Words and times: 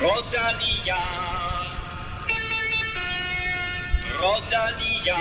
Rodania. 0.00 0.96
Rodania. 4.20 5.16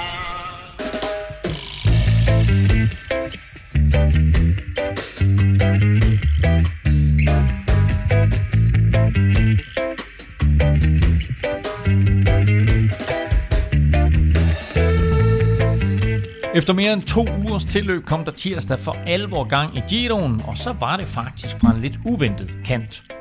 Efter 16.56 16.74
mere 16.74 16.94
end 16.94 17.04
to 17.04 17.22
ugers 17.22 17.66
tilløb 17.66 18.06
kom 18.06 18.26
der 18.26 18.32
tirsdag 18.32 18.80
for 18.80 18.92
alvor 19.08 19.44
gang 19.44 19.78
i 19.78 19.82
Giroen, 19.90 20.42
og 20.48 20.58
så 20.58 20.74
var 20.74 20.98
det 20.98 21.06
faktisk 21.06 21.56
fra 21.62 21.72
en 21.72 21.82
lidt 21.82 22.00
uventet 22.06 22.52
kant. 22.66 23.19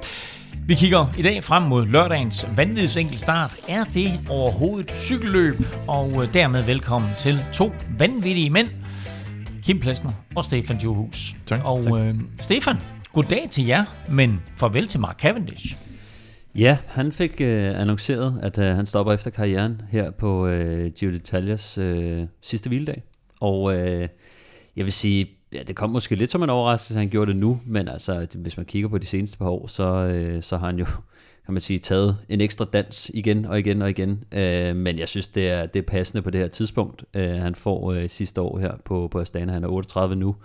Vi 0.69 0.75
kigger 0.75 1.07
i 1.19 1.23
dag 1.23 1.45
frem 1.45 1.63
mod 1.63 1.87
lørdagens 1.87 2.47
vanvittigt 2.57 3.21
start. 3.21 3.57
Er 3.69 3.85
det 3.85 4.21
overhovedet 4.31 4.91
cykelløb? 4.91 5.55
Og 5.87 6.25
øh, 6.25 6.35
dermed 6.35 6.63
velkommen 6.63 7.11
til 7.19 7.39
to 7.53 7.73
vanvittige 7.99 8.51
mænd, 8.51 8.69
Kim 9.63 9.81
Plesner 9.81 10.13
og 10.37 10.45
Stefan 10.45 10.77
Johus. 10.77 11.35
Tak, 11.47 11.61
og 11.65 11.85
tak. 11.85 11.93
Øh, 12.01 12.15
Stefan, 12.41 12.77
goddag 13.13 13.49
til 13.51 13.67
jer, 13.67 13.85
men 14.11 14.41
farvel 14.57 14.87
til 14.87 15.01
Mark 15.01 15.21
Cavendish. 15.21 15.77
Ja, 16.55 16.79
han 16.87 17.13
fik 17.13 17.41
øh, 17.41 17.81
annonceret, 17.81 18.41
at 18.43 18.59
øh, 18.59 18.77
han 18.77 18.87
stopper 18.87 19.13
efter 19.13 19.31
karrieren 19.31 19.83
her 19.91 20.11
på 20.11 20.47
øh, 20.47 20.91
Giro 20.91 21.11
d'Italias 21.11 21.81
øh, 21.81 22.27
sidste 22.43 22.69
hviledag. 22.69 23.03
Og 23.41 23.75
øh, 23.75 24.09
jeg 24.77 24.85
vil 24.85 24.93
sige, 24.93 25.38
ja, 25.55 25.63
det 25.63 25.77
kom 25.77 25.91
måske 25.91 26.15
lidt 26.15 26.31
som 26.31 26.43
en 26.43 26.51
overraskelse, 26.51 26.95
at 26.95 26.99
han 27.01 27.11
gjorde 27.11 27.33
det 27.33 27.41
nu, 27.41 27.61
men 27.67 27.89
altså, 27.89 28.27
hvis 28.39 28.57
man 28.57 28.67
kigger 28.67 28.89
på 28.89 28.99
de 28.99 29.07
seneste 29.07 29.39
par 29.39 29.49
år, 29.49 29.67
så, 29.67 29.85
øh, 29.85 30.43
så 30.43 30.57
har 30.57 30.67
han 30.67 30.79
jo, 30.79 30.85
kan 31.45 31.55
man 31.55 31.61
sige, 31.61 31.79
taget 31.79 32.17
en 32.29 32.41
ekstra 32.41 32.65
dans 32.65 33.11
igen 33.15 33.45
og 33.45 33.59
igen 33.59 33.83
og 33.83 33.91
igen. 33.91 34.25
Øh, 34.33 34.77
men 34.77 34.99
jeg 34.99 35.09
synes, 35.09 35.29
det 35.29 35.51
er, 35.51 35.67
det 35.67 35.81
er 35.81 35.87
passende 35.87 36.23
på 36.23 36.31
det 36.31 36.41
her 36.41 36.49
tidspunkt. 36.49 37.05
Øh, 37.15 37.31
han 37.31 37.55
får 37.55 37.93
øh, 37.93 38.09
sidste 38.09 38.41
år 38.41 38.59
her 38.59 38.73
på, 38.85 39.09
på 39.11 39.21
Astana, 39.21 39.53
han 39.53 39.65
er 39.65 39.69
38 39.69 40.17
nu. 40.17 40.37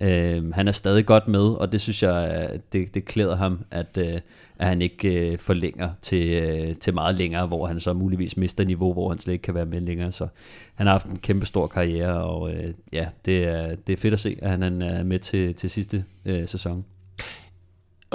Øh, 0.00 0.54
han 0.54 0.68
er 0.68 0.72
stadig 0.72 1.06
godt 1.06 1.28
med, 1.28 1.40
og 1.40 1.72
det 1.72 1.80
synes 1.80 2.02
jeg, 2.02 2.48
øh, 2.52 2.58
det, 2.72 2.94
det 2.94 3.04
klæder 3.04 3.36
ham, 3.36 3.64
at, 3.70 3.98
øh, 3.98 4.20
at 4.58 4.68
han 4.68 4.82
ikke 4.82 5.30
øh, 5.32 5.38
forlænger 5.38 5.90
til, 6.02 6.28
øh, 6.42 6.76
til 6.76 6.94
meget 6.94 7.16
længere, 7.18 7.46
hvor 7.46 7.66
han 7.66 7.80
så 7.80 7.92
muligvis 7.92 8.36
mister 8.36 8.64
niveau, 8.64 8.92
hvor 8.92 9.08
han 9.08 9.18
slet 9.18 9.32
ikke 9.32 9.42
kan 9.42 9.54
være 9.54 9.66
med 9.66 9.80
længere. 9.80 10.12
Så 10.12 10.26
han 10.74 10.86
har 10.86 10.94
haft 10.94 11.06
en 11.06 11.18
kæmpe 11.18 11.46
stor 11.46 11.66
karriere, 11.66 12.22
og 12.24 12.52
øh, 12.54 12.74
ja, 12.92 13.06
det 13.24 13.44
er, 13.44 13.74
det 13.86 13.92
er 13.92 13.96
fedt 13.96 14.14
at 14.14 14.20
se, 14.20 14.36
at 14.42 14.50
han 14.50 14.62
er 14.82 15.02
med 15.04 15.18
til, 15.18 15.54
til 15.54 15.70
sidste 15.70 16.04
øh, 16.24 16.48
sæson. 16.48 16.84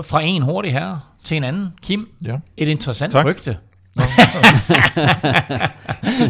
Fra 0.02 0.22
en 0.22 0.42
hurtig 0.42 0.74
herre 0.74 1.00
til 1.24 1.38
en 1.38 1.44
anden. 1.44 1.68
Kim, 1.82 2.10
Ja. 2.26 2.38
et 2.58 2.68
interessant 2.68 3.12
Tak. 3.12 3.26
rygte. 3.26 3.58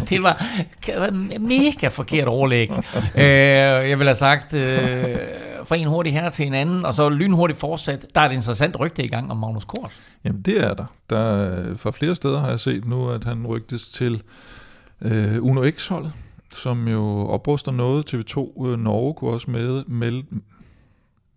det 0.09 0.23
var, 0.23 0.45
det 0.85 0.93
var 0.97 1.07
en 1.07 1.47
mega 1.47 1.87
forkert 1.87 2.27
overlæg. 2.27 2.69
øh, 3.15 3.23
jeg 3.89 3.99
vil 3.99 4.07
have 4.07 4.15
sagt, 4.15 4.55
øh, 4.55 5.15
fra 5.63 5.75
en 5.75 5.87
hurtig 5.87 6.13
herre 6.13 6.29
til 6.29 6.47
en 6.47 6.53
anden, 6.53 6.85
og 6.85 6.93
så 6.93 7.09
lynhurtigt 7.09 7.59
fortsat. 7.59 8.05
Der 8.15 8.21
er 8.21 8.25
et 8.25 8.33
interessant 8.33 8.79
rygte 8.79 9.03
i 9.03 9.07
gang 9.07 9.31
om 9.31 9.37
Magnus 9.37 9.65
Kort. 9.65 10.01
Jamen 10.23 10.41
det 10.41 10.63
er 10.63 10.73
der. 10.73 10.85
der 11.09 11.17
er, 11.17 11.75
fra 11.75 11.91
flere 11.91 12.15
steder 12.15 12.39
har 12.39 12.49
jeg 12.49 12.59
set 12.59 12.85
nu, 12.85 13.09
at 13.09 13.23
han 13.23 13.47
rygtes 13.47 13.91
til 13.91 14.23
øh, 15.01 15.43
Uno 15.43 15.69
X-holdet, 15.69 16.11
som 16.53 16.87
jo 16.87 17.27
opruster 17.27 17.71
noget. 17.71 18.13
TV2 18.13 18.67
øh, 18.67 18.79
Norge 18.79 19.13
kunne 19.13 19.31
også 19.31 19.51
med, 19.51 19.83
med, 19.85 20.23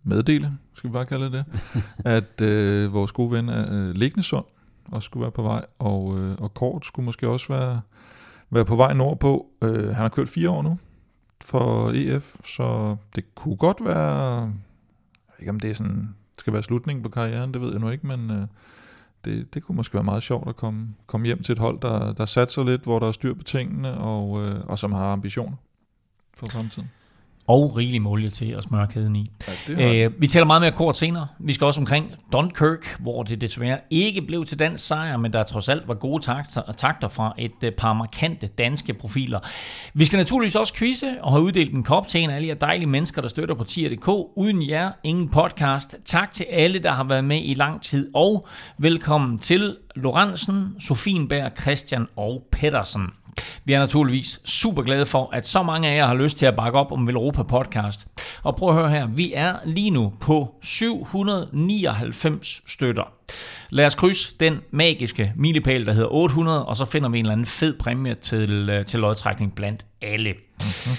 meddele, 0.03 0.53
skal 0.75 0.91
vi 0.91 0.93
bare 0.93 1.07
kalde 1.07 1.25
det 1.25 1.33
det, 1.33 1.45
at 2.05 2.41
øh, 2.41 2.93
vores 2.93 3.13
gode 3.13 3.31
ven 3.31 3.49
øh, 3.49 3.95
Lignesund 3.95 4.45
også 4.93 5.07
skulle 5.07 5.23
være 5.23 5.31
på 5.31 5.43
vej, 5.43 5.65
og, 5.79 6.19
øh, 6.19 6.37
og 6.39 6.55
Kort 6.55 6.87
skulle 6.87 7.07
måske 7.07 7.29
også 7.29 7.49
være, 7.49 7.81
være 8.51 8.65
på 8.65 8.77
vej 8.77 8.93
nordpå. 8.93 9.47
Øh, 9.63 9.87
han 9.87 9.95
har 9.95 10.09
kørt 10.09 10.29
fire 10.29 10.51
år 10.51 10.63
nu 10.63 10.79
for 11.45 11.91
EF, 11.95 12.37
så 12.45 12.97
det 13.17 13.35
kunne 13.35 13.57
godt 13.57 13.85
være, 13.85 14.41
jeg 14.41 14.53
ved 15.29 15.41
ikke 15.41 15.51
om 15.51 15.61
det 15.61 15.71
er 15.71 15.75
sådan, 15.75 16.15
skal 16.39 16.53
være 16.53 16.63
slutningen 16.63 17.03
på 17.03 17.09
karrieren, 17.09 17.55
det 17.55 17.63
ved 17.63 17.71
jeg 17.71 17.81
nu 17.81 17.89
ikke, 17.89 18.07
men 18.07 18.31
øh, 18.31 18.47
det, 19.25 19.55
det 19.55 19.63
kunne 19.63 19.77
måske 19.77 19.95
være 19.95 20.05
meget 20.05 20.23
sjovt 20.23 20.49
at 20.49 20.57
komme, 20.57 20.95
komme 21.07 21.27
hjem 21.27 21.43
til 21.43 21.53
et 21.53 21.59
hold, 21.59 21.81
der, 21.81 22.13
der 22.13 22.25
satser 22.25 22.65
lidt, 22.65 22.83
hvor 22.83 22.99
der 22.99 23.09
er 23.09 23.13
styr 23.13 23.35
på 23.35 23.43
tingene, 23.43 23.99
og, 23.99 24.45
øh, 24.45 24.67
og 24.67 24.79
som 24.79 24.93
har 24.93 25.13
ambitioner 25.13 25.57
for 26.37 26.47
fremtiden. 26.47 26.91
Og 27.49 27.77
rigelig 27.77 28.03
molie 28.03 28.31
til 28.31 28.51
at 28.51 28.63
smøre 28.65 28.87
kæden 28.87 29.17
i. 29.17 29.31
Ja, 29.69 29.75
det 29.75 30.05
Øh, 30.05 30.11
vi 30.19 30.27
taler 30.27 30.47
meget 30.47 30.63
mere 30.63 30.73
kort 30.73 30.97
senere. 30.97 31.27
Vi 31.41 31.53
skal 31.53 31.65
også 31.65 31.81
omkring 31.81 32.13
Dunkirk, 32.33 33.01
hvor 33.01 33.23
det 33.23 33.41
desværre 33.41 33.79
ikke 33.91 34.23
blev 34.23 34.45
til 34.45 34.59
dansk 34.59 34.87
sejr, 34.87 35.17
men 35.17 35.33
der 35.33 35.43
trods 35.43 35.69
alt 35.69 35.89
var 35.89 35.95
gode 35.95 36.23
takter, 36.23 36.63
takter 36.77 37.09
fra 37.09 37.35
et 37.39 37.53
øh, 37.65 37.73
par 37.73 37.93
markante 37.93 38.47
danske 38.47 38.95
profiler. 38.95 39.41
Vi 39.95 40.05
skal 40.05 40.17
naturligvis 40.17 40.57
også 40.57 40.75
quizze 40.75 41.15
og 41.23 41.33
have 41.33 41.43
uddelt 41.43 41.75
en 41.75 41.83
kop 41.83 42.07
til 42.07 42.21
en 42.21 42.31
af 42.31 42.37
alle 42.37 42.49
jer 42.49 42.55
dejlige 42.55 42.87
mennesker, 42.87 43.23
der 43.23 43.29
støtter 43.29 43.55
på 43.55 43.65
tier.dk. 43.65 44.09
Uden 44.37 44.71
jer, 44.71 44.91
ingen 45.05 45.29
podcast. 45.29 45.97
Tak 46.05 46.31
til 46.33 46.45
alle, 46.45 46.79
der 46.79 46.91
har 46.91 47.05
været 47.05 47.25
med 47.25 47.41
i 47.45 47.55
lang 47.55 47.83
tid, 47.83 48.11
og 48.15 48.47
velkommen 48.79 49.39
til 49.39 49.77
Lorentzen, 49.97 50.75
Sofienberg, 50.81 51.53
Christian 51.61 52.07
og 52.17 52.43
Pedersen. 52.53 53.11
Vi 53.65 53.73
er 53.73 53.79
naturligvis 53.79 54.41
super 54.45 54.83
glade 54.83 55.07
for, 55.07 55.31
at 55.33 55.47
så 55.47 55.63
mange 55.63 55.89
af 55.89 55.97
jer 55.97 56.07
har 56.07 56.15
lyst 56.15 56.39
til 56.39 56.47
at 56.47 56.57
bakke 56.57 56.79
op 56.79 56.93
om 56.93 57.07
Velropa 57.07 57.43
Podcast. 57.43 58.07
Og 58.43 58.57
prøv 58.57 58.69
at 58.69 58.75
høre 58.75 58.91
her, 58.91 59.07
vi 59.07 59.33
er 59.35 59.57
lige 59.65 59.91
nu 59.91 60.13
på 60.21 60.55
799 60.63 62.63
støtter. 62.67 63.13
Lad 63.71 63.87
os 63.87 63.95
krydse 63.95 64.35
den 64.41 64.61
magiske 64.71 65.33
milepæl, 65.37 65.87
der 65.87 65.93
hedder 65.93 66.13
800, 66.13 66.67
og 66.67 66.77
så 66.77 66.85
finder 66.85 67.09
vi 67.09 67.19
en 67.19 67.25
eller 67.25 67.33
anden 67.33 67.47
fed 67.47 67.79
præmie 67.79 68.15
til, 68.15 68.71
øh, 68.71 68.85
til 68.85 69.01
lodtrækning 69.01 69.55
blandt 69.55 69.87
alle. 70.03 70.35
Mhm. 70.61 70.97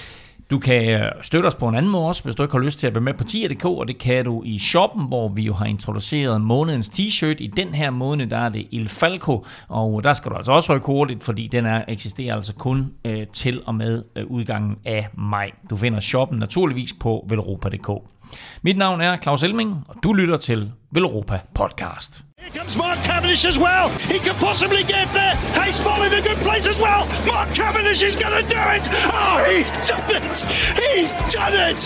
Du 0.49 0.59
kan 0.59 0.89
øh, 0.89 1.11
støtte 1.21 1.47
os 1.47 1.55
på 1.55 1.67
en 1.67 1.75
anden 1.75 1.91
måde 1.91 2.07
også, 2.07 2.23
hvis 2.23 2.35
du 2.35 2.43
ikke 2.43 2.51
har 2.51 2.59
lyst 2.59 2.79
til 2.79 2.87
at 2.87 2.95
være 2.95 3.03
med 3.03 3.13
på 3.13 3.23
tier.dk, 3.23 3.65
og 3.65 3.87
det 3.87 3.97
kan 3.97 4.25
du 4.25 4.43
i 4.45 4.59
shoppen, 4.59 5.07
hvor 5.07 5.27
vi 5.27 5.41
jo 5.41 5.53
har 5.53 5.65
introduceret 5.65 6.41
månedens 6.41 6.89
t-shirt. 6.89 7.35
I 7.39 7.47
den 7.47 7.67
her 7.67 7.89
måned, 7.89 8.27
der 8.27 8.37
er 8.37 8.49
det 8.49 8.67
Il 8.71 8.89
Falco, 8.89 9.45
og 9.67 10.03
der 10.03 10.13
skal 10.13 10.31
du 10.31 10.35
altså 10.35 10.51
også 10.51 10.75
rykke 10.75 10.85
hurtigt, 10.85 11.23
fordi 11.23 11.47
den 11.47 11.65
er, 11.65 11.83
eksisterer 11.87 12.35
altså 12.35 12.53
kun 12.53 12.93
øh, 13.05 13.27
til 13.33 13.61
og 13.65 13.75
med 13.75 14.03
øh, 14.15 14.25
udgangen 14.25 14.75
af 14.85 15.07
maj. 15.13 15.51
Du 15.69 15.75
finder 15.75 15.99
shoppen 15.99 16.39
naturligvis 16.39 16.93
på 16.93 17.25
velropa.dk. 17.29 17.89
Mit 18.61 18.77
navn 18.77 19.01
er 19.01 19.17
Claus 19.17 19.43
Elming, 19.43 19.85
og 19.87 19.95
du 20.03 20.13
lytter 20.13 20.37
til 20.37 20.71
Velropa 20.91 21.39
Podcast. 21.53 22.26
Here 22.39 22.51
comes 22.51 22.77
Mark 22.77 22.99
Cavendish 23.03 23.45
as 23.45 23.57
well. 23.57 23.89
He 23.89 24.19
could 24.19 24.35
possibly 24.35 24.83
get 24.83 25.11
there. 25.11 25.35
Hayes 25.59 25.79
Ball 25.79 26.03
in 26.03 26.13
a 26.13 26.21
good 26.21 26.37
place 26.37 26.67
as 26.67 26.79
well. 26.79 27.07
Mark 27.25 27.49
Cavendish 27.49 28.03
is 28.03 28.15
going 28.15 28.43
to 28.43 28.47
do 28.47 28.61
it. 28.75 28.87
Oh, 29.11 29.43
he's 29.49 29.69
done 29.89 30.11
it. 30.15 30.41
He's 30.81 31.11
done 31.33 31.55
it. 31.69 31.79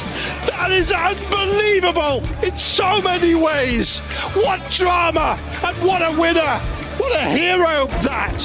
That 0.51 0.71
is 0.71 0.91
unbelievable 0.91 2.21
in 2.43 2.57
so 2.57 3.01
many 3.01 3.33
ways. 3.33 4.01
What 4.35 4.59
drama 4.69 5.39
and 5.63 5.77
what 5.87 6.01
a 6.01 6.11
winner. 6.21 6.59
What 6.99 7.15
a 7.15 7.25
hero 7.29 7.87
that 8.03 8.39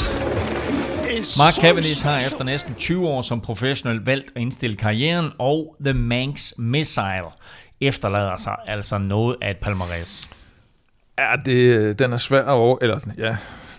is. 1.10 1.36
Mark 1.36 1.54
Cavendish 1.54 2.02
har 2.04 2.20
efter 2.20 2.44
næsten 2.44 2.74
20 2.74 3.08
år 3.08 3.22
som 3.22 3.40
professionel 3.40 4.00
valgt 4.04 4.32
at 4.36 4.42
indstille 4.42 4.76
karrieren, 4.76 5.32
og 5.38 5.76
The 5.84 5.94
Manx 5.94 6.52
Missile 6.58 7.30
efterlader 7.80 8.36
sig 8.36 8.56
altså 8.66 8.98
noget 8.98 9.36
af 9.42 9.50
et 9.50 9.56
palmarès. 9.66 10.35
Ja, 11.18 11.36
det, 11.44 11.98
den 11.98 12.12
er 12.12 12.16
svær 12.16 12.42
at 12.42 12.48
over, 12.48 12.78
eller 12.80 12.98
ja, 13.18 13.36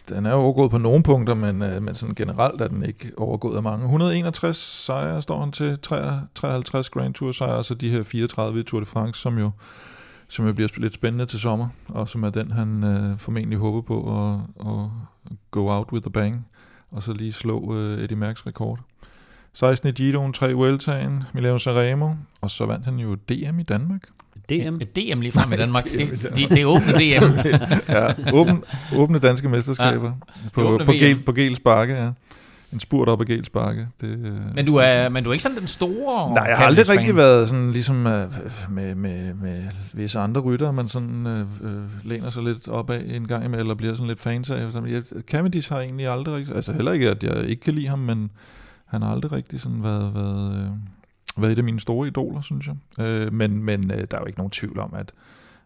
den 0.09 0.25
er 0.25 0.33
overgået 0.33 0.71
på 0.71 0.77
nogle 0.77 1.03
punkter, 1.03 1.33
men, 1.33 1.61
øh, 1.61 1.81
men 1.81 1.95
sådan 1.95 2.15
generelt 2.15 2.61
er 2.61 2.67
den 2.67 2.83
ikke 2.83 3.11
overgået 3.17 3.55
af 3.55 3.63
mange. 3.63 3.85
161 3.85 4.57
sejre 4.57 5.21
står 5.21 5.39
han 5.39 5.51
til, 5.51 5.79
53 5.79 6.89
Grand 6.89 7.13
Tour 7.13 7.31
sejre, 7.31 7.55
og 7.55 7.65
så 7.65 7.73
de 7.73 7.89
her 7.89 8.03
34 8.03 8.59
i 8.59 8.63
Tour 8.63 8.79
de 8.79 8.85
France, 8.85 9.21
som 9.21 9.37
jo, 9.37 9.51
som 10.27 10.47
jo 10.47 10.53
bliver 10.53 10.69
lidt 10.77 10.93
spændende 10.93 11.25
til 11.25 11.39
sommer, 11.39 11.67
og 11.87 12.07
som 12.07 12.23
er 12.23 12.29
den, 12.29 12.51
han 12.51 12.83
øh, 12.83 13.17
formentlig 13.17 13.59
håber 13.59 13.81
på 13.81 14.23
at, 14.23 14.67
at 14.67 14.89
go 15.51 15.69
out 15.69 15.91
with 15.91 16.07
a 16.07 16.09
bang, 16.09 16.47
og 16.91 17.03
så 17.03 17.13
lige 17.13 17.31
slå 17.31 17.75
øh, 17.75 18.03
Eddie 18.03 18.17
Merckx 18.17 18.47
rekord. 18.47 18.79
16 19.53 19.89
i 19.89 19.91
Giroen, 19.91 20.33
3 20.33 20.49
i 20.49 20.53
Vueltaen, 20.53 21.23
Milano 21.33 21.57
Sanremo, 21.57 22.09
og 22.41 22.51
så 22.51 22.65
vandt 22.65 22.85
han 22.85 22.95
jo 22.95 23.15
DM 23.15 23.59
i 23.59 23.63
Danmark. 23.63 24.01
DM. 24.49 24.81
Et 24.81 24.95
DM 24.95 25.21
lige 25.21 25.31
frem 25.31 25.53
i 25.53 25.55
Danmark. 25.55 25.83
Det, 25.83 26.31
det, 26.35 26.49
det 26.49 26.61
er 26.61 26.65
åbne 26.65 26.91
DM. 26.93 27.49
ja, 27.95 28.13
åbne, 28.33 28.59
åbne 28.95 29.19
danske 29.19 29.49
mesterskaber 29.49 30.11
ja, 30.45 30.49
på, 30.53 30.81
på. 30.85 30.91
Gel, 30.91 31.23
på 31.23 31.31
Gels 31.31 31.59
Bakke, 31.59 31.93
ja. 31.93 32.09
En 32.73 32.79
spurt 32.79 33.09
op 33.09 33.21
ad 33.21 33.25
Gels 33.25 33.49
Bakke. 33.49 33.87
Det, 34.01 34.07
øh, 34.07 34.55
Men 34.55 34.65
du 34.65 34.75
er, 34.75 35.09
men 35.09 35.23
du 35.23 35.29
er 35.29 35.33
ikke 35.33 35.43
sådan 35.43 35.57
den 35.57 35.67
store 35.67 36.33
Nej, 36.33 36.43
jeg 36.43 36.57
har 36.57 36.65
aldrig 36.65 36.89
rigtig 36.89 37.15
været 37.15 37.49
sådan 37.49 37.71
ligesom 37.71 38.07
øh, 38.07 38.31
med, 38.69 38.95
med, 38.95 39.33
med 39.33 39.63
visse 39.93 40.19
andre 40.19 40.41
rytter, 40.41 40.71
man 40.71 40.87
sådan 40.87 41.27
øh, 41.27 41.39
øh, 41.39 41.83
læner 42.03 42.29
sig 42.29 42.43
lidt 42.43 42.67
op 42.67 42.89
af 42.89 43.01
en 43.07 43.27
gang 43.27 43.45
imellem, 43.45 43.59
eller 43.59 43.75
bliver 43.75 43.93
sådan 43.93 44.07
lidt 44.07 44.19
fans 44.19 44.49
af. 44.49 44.71
Cavendish 45.21 45.73
har 45.73 45.79
egentlig 45.79 46.07
aldrig 46.07 46.35
rigtig, 46.35 46.55
altså 46.55 46.73
heller 46.73 46.91
ikke, 46.91 47.09
at 47.09 47.23
jeg 47.23 47.43
ikke 47.45 47.61
kan 47.61 47.73
lide 47.73 47.87
ham, 47.87 47.99
men 47.99 48.29
han 48.85 49.01
har 49.01 49.11
aldrig 49.11 49.31
rigtig 49.31 49.59
sådan 49.59 49.83
været, 49.83 50.15
været, 50.15 50.55
øh, 50.55 50.67
været 51.41 51.51
et 51.51 51.57
af 51.57 51.63
mine 51.63 51.79
store 51.79 52.07
idoler, 52.07 52.41
synes 52.41 52.67
jeg. 52.67 53.05
Øh, 53.05 53.33
men 53.33 53.63
men 53.63 53.91
øh, 53.91 54.07
der 54.11 54.17
er 54.17 54.21
jo 54.21 54.25
ikke 54.25 54.39
nogen 54.39 54.51
tvivl 54.51 54.79
om, 54.79 54.93
at 54.93 55.13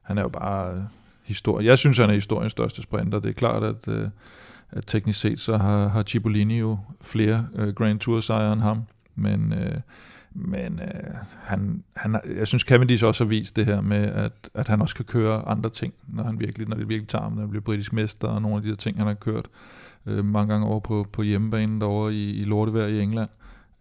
han 0.01 0.18
er 0.18 0.21
jo 0.21 0.29
bare 0.29 0.73
øh, 0.73 0.81
historie. 1.23 1.65
Jeg 1.65 1.77
synes, 1.77 1.97
han 1.97 2.09
er 2.09 2.13
historiens 2.13 2.51
største 2.51 2.81
sprinter. 2.81 3.19
Det 3.19 3.29
er 3.29 3.33
klart, 3.33 3.63
at, 3.63 3.88
øh, 3.88 4.09
at 4.71 4.83
teknisk 4.88 5.19
set 5.19 5.39
så 5.39 5.57
har, 5.57 5.88
har 5.88 6.03
Cipollini 6.03 6.59
jo 6.59 6.77
flere 7.01 7.47
øh, 7.56 7.73
Grand 7.73 8.00
Tour 8.00 8.19
sejre 8.19 8.53
end 8.53 8.62
ham, 8.62 8.81
men, 9.15 9.53
øh, 9.53 9.79
men 10.35 10.79
øh, 10.83 11.13
han, 11.44 11.83
han, 11.95 12.19
jeg 12.38 12.47
synes 12.47 12.63
Cavendish 12.63 13.06
også 13.06 13.24
har 13.24 13.29
vist 13.29 13.56
det 13.56 13.65
her 13.65 13.81
med, 13.81 13.97
at, 13.97 14.50
at 14.53 14.67
han 14.67 14.81
også 14.81 14.95
kan 14.95 15.06
køre 15.06 15.47
andre 15.47 15.69
ting, 15.69 15.94
når, 16.07 16.24
han 16.24 16.39
virkelig, 16.39 16.67
når 16.67 16.75
det 16.75 16.89
virkelig 16.89 17.07
tager 17.07 17.24
ham, 17.24 17.33
når 17.33 17.41
han 17.41 17.50
bliver 17.50 17.63
britisk 17.63 17.94
mester, 17.94 18.27
og 18.27 18.41
nogle 18.41 18.57
af 18.57 18.63
de 18.63 18.69
der 18.69 18.75
ting, 18.75 18.97
han 18.97 19.07
har 19.07 19.13
kørt 19.13 19.45
øh, 20.06 20.25
mange 20.25 20.53
gange 20.53 20.67
over 20.67 20.79
på, 20.79 21.07
på 21.12 21.21
hjemmebanen 21.21 21.81
derovre 21.81 22.13
i, 22.13 22.41
i 22.41 22.44
Lortevær 22.44 22.85
i 22.85 23.01
England, 23.01 23.29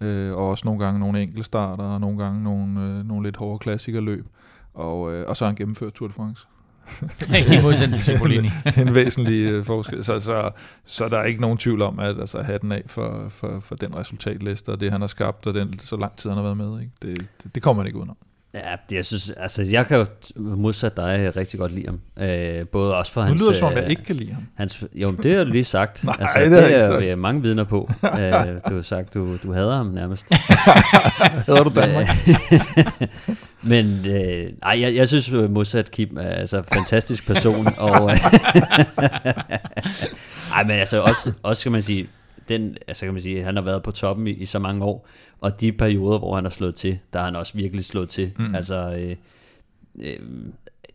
øh, 0.01 0.33
og 0.33 0.49
også 0.49 0.63
nogle 0.65 0.85
gange 0.85 1.01
nogle 1.01 1.23
enkeltstarter, 1.23 1.85
og 1.85 2.01
nogle 2.01 2.19
gange 2.19 2.43
nogle, 2.43 2.81
øh, 2.81 3.09
nogle 3.09 3.27
lidt 3.27 3.37
hårde 3.37 3.59
klassikerløb, 3.59 4.27
og, 4.75 5.13
øh, 5.13 5.29
og 5.29 5.37
så 5.37 5.45
har 5.45 5.51
han 5.51 5.57
gennemført 5.57 5.93
Tour 5.93 6.09
de 6.09 6.15
France. 6.15 6.47
I 7.59 7.63
modsætning 7.63 7.95
til 7.97 8.05
Cipollini. 8.05 8.49
det 8.65 8.79
er 8.79 8.83
en 8.83 8.95
væsentlig 8.95 9.51
øh, 9.51 9.65
forskel. 9.65 10.05
Så, 10.05 10.21
så, 10.21 10.51
så 10.85 11.09
der 11.09 11.19
er 11.19 11.25
ikke 11.25 11.41
nogen 11.41 11.59
tvivl 11.59 11.83
om, 11.83 11.99
at 11.99 12.21
altså, 12.21 12.43
hatten 12.43 12.73
af 12.73 12.83
for, 12.87 13.27
for, 13.29 13.61
for 13.61 13.75
den 13.75 13.97
resultatliste, 13.97 14.69
og 14.69 14.81
det 14.81 14.93
han 14.93 15.01
har 15.01 15.09
skabt, 15.09 15.47
og 15.47 15.55
den, 15.55 15.79
så 15.79 15.97
lang 15.97 16.17
tid 16.17 16.31
han 16.31 16.37
har 16.37 16.43
været 16.43 16.57
med. 16.57 16.81
Ikke? 16.81 16.93
Det, 17.03 17.29
det, 17.43 17.55
det 17.55 17.63
kommer 17.63 17.83
man 17.83 17.87
ikke 17.87 17.99
udenom. 17.99 18.17
Ja, 18.55 18.77
det, 18.91 18.97
jeg 18.97 19.07
synes, 19.07 19.31
altså 19.31 19.63
jeg 19.63 19.87
kan 19.87 19.99
jo 19.99 20.07
modsat 20.37 20.97
dig 20.97 21.33
rigtig 21.37 21.61
godt 21.61 21.75
lide 21.75 21.87
ham. 21.87 22.01
Øh, 22.21 22.67
både 22.67 22.97
også 22.97 23.13
for 23.13 23.21
nu 23.21 23.27
hans... 23.27 23.41
lyder 23.41 23.51
det 23.51 23.59
som 23.59 23.69
om, 23.69 23.75
jeg 23.75 23.85
øh, 23.85 23.91
ikke 23.91 24.05
kan 24.05 24.17
lide 24.17 24.33
ham. 24.33 24.47
Hans, 24.57 24.85
jo, 24.95 25.11
det 25.23 25.37
har 25.37 25.45
du 25.45 25.51
lige 25.51 25.65
sagt. 25.65 26.05
Nej, 26.05 26.17
altså, 26.21 26.39
det 26.39 26.51
det, 26.51 26.73
jeg 26.73 26.95
er 26.95 27.01
jeg 27.01 27.19
mange 27.19 27.43
vidner 27.43 27.65
på. 27.65 27.91
øh, 28.05 28.33
du 28.69 28.75
har 28.75 28.83
sagt, 28.83 29.15
du, 29.15 29.37
du 29.43 29.53
hader 29.53 29.77
ham 29.77 29.87
nærmest. 29.87 30.27
Hader 31.47 31.65
du 31.65 31.71
Danmark? 31.81 32.07
Men 33.63 34.07
øh, 34.07 34.53
ej, 34.63 34.81
jeg, 34.81 34.95
jeg 34.95 35.09
synes 35.09 35.33
øh, 35.33 35.51
modsat 35.51 35.91
Kim 35.91 36.17
er 36.17 36.29
altså 36.29 36.59
en 36.59 36.65
fantastisk 36.75 37.27
person. 37.27 37.69
og, 37.79 38.11
øh, 38.11 38.19
ej, 40.55 40.63
men 40.63 40.71
altså 40.71 41.01
også, 41.01 41.33
også 41.43 41.63
kan 41.63 41.73
man 41.73 41.83
sige, 41.83 42.09
den, 42.51 42.77
altså 42.89 43.07
kan 43.07 43.15
man 43.15 43.23
sige, 43.23 43.43
han 43.43 43.57
har 43.57 43.63
været 43.63 43.83
på 43.83 43.91
toppen 43.91 44.27
i, 44.27 44.31
i 44.31 44.45
så 44.45 44.59
mange 44.59 44.85
år, 44.85 45.09
og 45.41 45.61
de 45.61 45.73
perioder, 45.73 46.19
hvor 46.19 46.35
han 46.35 46.45
har 46.45 46.51
slået 46.51 46.75
til, 46.75 46.99
der 47.13 47.19
har 47.19 47.27
han 47.27 47.37
også 47.37 47.53
virkelig 47.57 47.85
slået 47.85 48.09
til. 48.09 48.33
Mm. 48.39 48.55
Altså 48.55 48.95
øh, 48.99 49.17
øh, 50.01 50.19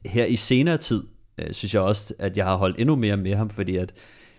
her 0.05 0.25
i 0.25 0.35
senere 0.35 0.77
tid, 0.77 1.03
øh, 1.37 1.53
synes 1.53 1.73
jeg 1.73 1.81
også, 1.81 2.13
at 2.19 2.37
jeg 2.37 2.45
har 2.45 2.55
holdt 2.55 2.79
endnu 2.79 2.95
mere 2.95 3.17
med 3.17 3.35
ham, 3.35 3.49
fordi 3.49 3.75
at 3.75 3.93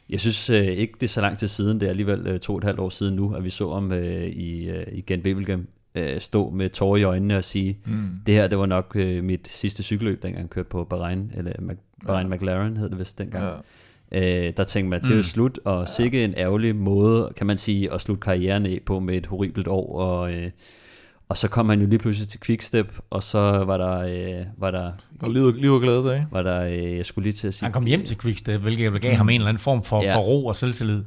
jeg 0.09 0.21
synes 0.21 0.51
øh, 0.51 0.67
ikke, 0.67 0.95
det 0.95 1.03
er 1.03 1.09
så 1.09 1.21
lang 1.21 1.39
tid 1.39 1.49
siden, 1.49 1.81
det 1.81 1.87
er 1.87 1.91
alligevel 1.91 2.27
øh, 2.27 2.39
to 2.39 2.53
og 2.53 2.59
et 2.59 2.65
halvt 2.65 2.81
år 2.81 2.89
siden 2.89 3.17
nu, 3.17 3.35
at 3.35 3.45
vi 3.45 3.51
så 3.51 3.73
ham 3.73 3.93
øh, 3.93 4.27
i, 4.27 4.69
øh, 4.69 4.87
i 4.93 5.01
Gent 5.01 5.27
Wevelgem 5.27 5.69
øh, 5.95 6.21
stå 6.21 6.51
med 6.51 6.71
tårer 6.71 6.97
i 6.97 7.03
øjnene 7.03 7.37
og 7.37 7.45
sige, 7.45 7.79
mm. 7.87 8.09
det 8.27 8.35
her, 8.35 8.49
det 8.49 8.59
var 8.59 8.67
nok 8.67 8.93
øh, 8.95 9.25
mit 9.25 9.49
sidste 9.49 9.83
cykelløb, 9.83 10.23
dengang 10.23 10.43
jeg 10.43 10.51
kørte 10.51 10.69
på 10.69 10.85
Bahrain, 10.85 11.33
eller 11.35 11.53
Mac- 11.53 12.05
Bahrain 12.07 12.29
ja. 12.29 12.35
McLaren 12.35 12.77
hed 12.77 12.91
det 12.91 12.99
vist 12.99 13.19
dengang. 13.19 13.45
Ja. 13.45 13.51
Øh, 14.13 14.53
der 14.57 14.65
tænkte 14.65 14.91
man, 14.91 15.03
det 15.03 15.11
er 15.11 15.17
jo 15.17 15.23
slut, 15.23 15.59
og 15.65 15.81
ja. 15.81 15.87
sikke 15.97 16.25
en 16.25 16.35
ærgerlig 16.37 16.77
måde, 16.77 17.31
kan 17.37 17.47
man 17.47 17.59
sige, 17.59 17.93
at 17.93 18.01
slutte 18.01 18.21
karrieren 18.21 18.67
af 18.67 18.81
på 18.87 19.01
med 19.01 19.15
et 19.17 19.27
horribelt 19.27 19.69
år, 19.69 19.99
og, 19.99 20.33
øh, 20.35 20.51
og 21.29 21.37
så 21.37 21.49
kom 21.49 21.69
han 21.69 21.81
jo 21.81 21.87
lige 21.87 21.99
pludselig 21.99 22.29
til 22.29 22.41
Quickstep, 22.41 22.99
og 23.11 23.23
så 23.23 23.39
var 23.41 23.77
der, 23.77 23.99
øh, 24.39 24.45
var 24.59 24.71
der, 24.71 24.93
Og 25.23 25.31
liv, 25.31 25.53
liv 25.55 25.73
og 25.73 25.81
glæde 25.81 26.05
dage. 26.05 26.27
var 26.31 26.43
der 26.43 26.63
øh, 26.65 26.97
jeg 26.97 27.07
skulle 27.07 27.23
lige 27.23 27.33
til 27.33 27.49
at 27.49 27.55
sige, 27.55 27.67
Han 27.67 27.73
kom 27.73 27.87
hjem 27.87 28.05
til 28.05 28.19
Quickstep, 28.19 28.61
hvilket 28.61 29.03
gav 29.03 29.15
ham 29.15 29.29
en 29.29 29.35
eller 29.35 29.49
anden 29.49 29.61
form 29.61 29.83
for, 29.83 30.03
Ja. 30.03 30.17
for 30.17 30.21
ro 30.21 30.47
og 30.47 30.57
selvtillid. 30.57 31.03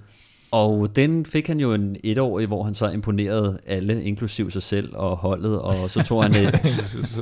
Og 0.51 0.95
den 0.95 1.25
fik 1.25 1.47
han 1.47 1.59
jo 1.59 1.73
en 1.73 1.95
etårig, 2.03 2.47
hvor 2.47 2.63
han 2.63 2.73
så 2.73 2.89
imponerede 2.89 3.59
alle, 3.67 4.03
inklusiv 4.03 4.51
sig 4.51 4.63
selv 4.63 4.95
og 4.95 5.17
holdet, 5.17 5.59
og 5.61 5.89
så 5.91 6.03
tog 6.03 6.23
han, 6.23 6.31
et, 6.43 6.59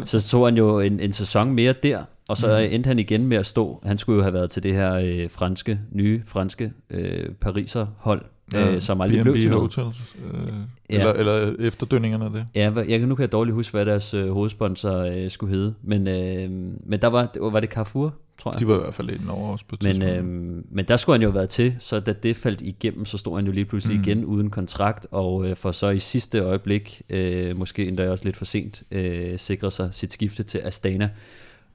så 0.06 0.28
tog 0.30 0.48
han 0.48 0.58
jo 0.58 0.80
en, 0.80 1.00
en 1.00 1.14
sæson 1.14 1.52
mere 1.52 1.74
der, 1.84 2.04
og 2.30 2.38
så 2.38 2.48
mm. 2.48 2.74
endte 2.74 2.88
han 2.88 3.00
igen 3.00 3.28
med 3.28 3.38
at 3.38 3.46
stå. 3.46 3.82
Han 3.86 3.98
skulle 3.98 4.16
jo 4.16 4.22
have 4.22 4.34
været 4.34 4.50
til 4.50 4.64
det 4.64 4.74
her 4.74 4.94
øh, 4.94 5.30
franske, 5.30 5.80
nye 5.92 6.22
franske 6.26 6.72
øh, 6.90 7.30
Pariser 7.42 7.88
hold, 7.98 8.22
ja, 8.54 8.74
øh, 8.74 8.82
som 8.82 9.02
aldrig 9.02 9.20
B&B 9.20 9.24
blev 9.24 9.36
til 9.36 9.50
noget. 9.50 9.76
Hotels, 9.76 10.16
øh, 10.26 10.54
Ja. 10.90 11.00
eller, 11.00 11.14
eller 11.14 11.56
efterdønningerne 11.60 12.26
af 12.26 12.32
det. 12.32 12.48
Ja, 12.56 12.72
jeg 12.88 13.00
kan 13.00 13.10
nu 13.10 13.16
kan 13.16 13.22
jeg 13.22 13.32
dårligt 13.32 13.56
huske, 13.56 13.72
hvad 13.72 13.86
deres 13.86 14.14
øh, 14.14 14.32
hovedsponsor 14.32 14.98
øh, 14.98 15.30
skulle 15.30 15.56
hedde, 15.56 15.74
men, 15.84 16.08
øh, 16.08 16.50
men 16.86 17.02
der 17.02 17.08
var, 17.08 17.50
var, 17.52 17.60
det 17.60 17.70
Carrefour, 17.70 18.14
tror 18.38 18.52
jeg. 18.52 18.60
De 18.60 18.68
var 18.68 18.76
i 18.76 18.80
hvert 18.80 18.94
fald 18.94 19.08
lidt 19.08 19.22
over 19.30 19.54
os 19.54 19.64
på 19.64 19.76
Men, 19.84 20.04
øhm, 20.04 20.66
men 20.72 20.86
der 20.88 20.98
skulle 20.98 21.14
han 21.14 21.22
jo 21.22 21.28
have 21.28 21.36
været 21.36 21.50
til, 21.50 21.76
så 21.80 22.00
da 22.00 22.14
det 22.14 22.36
faldt 22.36 22.62
igennem, 22.62 23.06
så 23.06 23.18
stod 23.18 23.36
han 23.36 23.46
jo 23.46 23.52
lige 23.52 23.66
pludselig 23.66 23.98
mm. 23.98 24.04
igen 24.04 24.26
uden 24.26 24.50
kontrakt, 24.50 25.08
og 25.12 25.50
øh, 25.50 25.56
for 25.56 25.72
så 25.72 25.90
i 25.90 26.00
sidste 26.00 26.40
øjeblik, 26.40 27.02
øh, 27.10 27.58
måske 27.58 27.88
endda 27.88 28.12
også 28.12 28.26
lidt 28.26 28.38
for 28.38 28.46
sent, 28.46 28.84
øh, 28.92 29.40
sikre 29.40 29.72
sig 29.72 29.90
sit 29.92 30.14
skifte 30.14 30.44
til 30.44 30.62
Astana. 30.64 31.10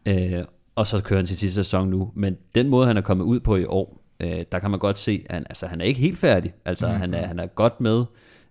Øh, 0.06 0.44
og 0.74 0.86
så 0.86 1.02
kører 1.02 1.18
han 1.18 1.26
sin 1.26 1.36
sidste 1.36 1.54
sæson 1.54 1.88
nu. 1.88 2.10
Men 2.14 2.36
den 2.54 2.68
måde, 2.68 2.86
han 2.86 2.96
er 2.96 3.00
kommet 3.00 3.24
ud 3.24 3.40
på 3.40 3.56
i 3.56 3.64
år, 3.64 4.02
øh, 4.20 4.44
der 4.52 4.58
kan 4.58 4.70
man 4.70 4.80
godt 4.80 4.98
se, 4.98 5.24
at 5.26 5.34
han, 5.34 5.46
altså, 5.48 5.66
han 5.66 5.80
er 5.80 5.84
ikke 5.84 6.00
helt 6.00 6.18
færdig. 6.18 6.52
Altså, 6.64 6.88
mm. 6.88 6.94
han, 6.94 7.14
er, 7.14 7.26
han 7.26 7.38
er 7.38 7.46
godt 7.46 7.80
med. 7.80 8.04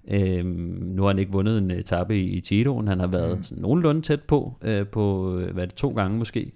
Øhm, 0.07 0.47
nu 0.81 1.01
har 1.01 1.09
han 1.09 1.19
ikke 1.19 1.31
vundet 1.31 1.57
en 1.57 1.71
etape 1.71 2.19
i, 2.19 2.43
i. 2.51 2.63
Han 2.87 2.99
har 2.99 3.07
været 3.07 3.37
mm. 3.37 3.43
sådan 3.43 3.61
nogenlunde 3.61 4.01
tæt 4.01 4.21
på, 4.21 4.57
øh, 4.61 4.87
på 4.87 5.37
øh, 5.39 5.53
hvad 5.53 5.67
det, 5.67 5.75
to 5.75 5.89
gange 5.89 6.17
måske. 6.17 6.51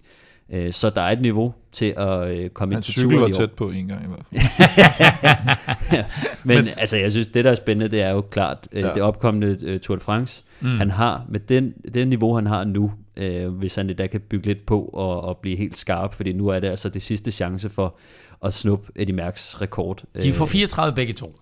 Øh, 0.49 0.73
så 0.73 0.89
der 0.89 1.01
er 1.01 1.11
et 1.11 1.21
niveau 1.21 1.53
til 1.71 1.93
at 1.97 2.37
øh, 2.37 2.49
komme 2.49 2.75
ind 2.75 2.83
til 2.83 3.03
turen 3.03 3.21
var 3.21 3.27
i 3.27 3.31
år. 3.31 3.35
tæt 3.35 3.51
på 3.51 3.69
en 3.69 3.87
gang 3.87 4.03
i 4.03 4.07
hvert 4.07 4.25
fald. 4.31 6.03
Men, 6.45 6.57
Men 6.57 6.67
altså, 6.77 6.97
jeg 6.97 7.11
synes, 7.11 7.27
det 7.27 7.45
der 7.45 7.51
er 7.51 7.55
spændende, 7.55 7.91
det 7.91 8.01
er 8.01 8.11
jo 8.11 8.21
klart 8.21 8.67
øh, 8.71 8.83
Ja. 8.83 8.93
det 8.93 9.01
opkommende 9.01 9.57
øh, 9.63 9.79
Tour 9.79 9.95
de 9.95 10.01
France. 10.01 10.43
Mm. 10.61 10.67
Han 10.67 10.91
har, 10.91 11.25
med 11.29 11.39
den, 11.39 11.73
det 11.93 12.07
niveau, 12.07 12.35
han 12.35 12.47
har 12.47 12.63
nu, 12.63 12.91
øh, 13.17 13.47
hvis 13.49 13.75
han 13.75 13.95
da 13.95 14.07
kan 14.07 14.21
bygge 14.29 14.45
lidt 14.47 14.65
på 14.65 14.81
og, 14.81 15.21
og 15.21 15.37
blive 15.37 15.57
helt 15.57 15.77
skarp, 15.77 16.13
fordi 16.13 16.33
nu 16.33 16.47
er 16.47 16.59
det 16.59 16.67
altså 16.67 16.89
det 16.89 17.01
sidste 17.01 17.31
chance 17.31 17.69
for 17.69 17.97
at 18.45 18.53
snuppe 18.53 18.91
Eddie 18.95 19.15
Mærks 19.15 19.61
rekord. 19.61 20.03
De 20.21 20.33
får 20.33 20.45
Øh, 20.45 20.49
34 20.49 20.95
begge 20.95 21.13
to. 21.13 21.35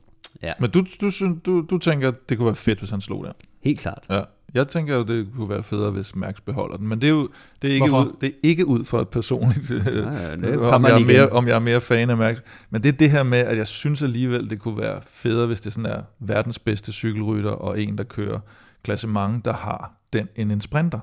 ja, 0.43 0.53
Men 0.59 0.69
du, 0.69 0.83
du, 1.01 1.09
du, 1.45 1.61
du 1.69 1.77
tænker, 1.77 2.07
at 2.07 2.15
det 2.29 2.37
kunne 2.37 2.45
være 2.45 2.55
fedt, 2.55 2.79
hvis 2.79 2.89
han 2.89 3.01
slog 3.01 3.23
der. 3.25 3.31
helt 3.63 3.79
klart. 3.79 4.05
Ja. 4.09 4.21
Jeg 4.53 4.67
tænker 4.67 4.95
jo, 4.95 5.03
det 5.03 5.27
kunne 5.35 5.49
være 5.49 5.63
federe, 5.63 5.91
hvis 5.91 6.15
Max 6.15 6.35
beholder 6.45 6.77
den. 6.77 6.87
Men 6.87 7.01
det 7.01 7.07
er 7.07 7.11
jo 7.11 7.29
det 7.61 7.69
er 7.69 7.73
ikke, 7.73 7.87
Hvorfor? 7.89 8.09
ud, 8.09 8.15
det 8.21 8.27
er 8.29 8.33
ikke 8.43 8.65
ud 8.67 8.85
for 8.85 8.99
et 8.99 9.09
personligt, 9.09 9.71
ja, 9.71 9.75
det 10.35 10.59
om, 10.59 10.85
jeg 10.85 11.01
er 11.01 11.05
mere, 11.05 11.29
om 11.29 11.47
jeg 11.47 11.55
er 11.55 11.59
mere 11.59 11.81
fan 11.81 12.09
af 12.09 12.17
Max. 12.17 12.37
Men 12.69 12.83
det 12.83 12.89
er 12.89 12.97
det 12.97 13.11
her 13.11 13.23
med, 13.23 13.37
at 13.37 13.57
jeg 13.57 13.67
synes 13.67 14.03
alligevel, 14.03 14.49
det 14.49 14.59
kunne 14.59 14.77
være 14.79 15.01
federe, 15.05 15.47
hvis 15.47 15.61
det 15.61 15.73
sådan 15.73 15.91
er 15.91 16.01
verdens 16.19 16.59
bedste 16.59 16.91
cykelrytter, 16.91 17.51
og 17.51 17.81
en, 17.81 17.97
der 17.97 18.03
kører 18.03 18.39
klassement, 18.83 19.45
der 19.45 19.53
har 19.53 19.93
den 20.13 20.27
end 20.35 20.51
en 20.51 20.61
sprinter. 20.61 20.99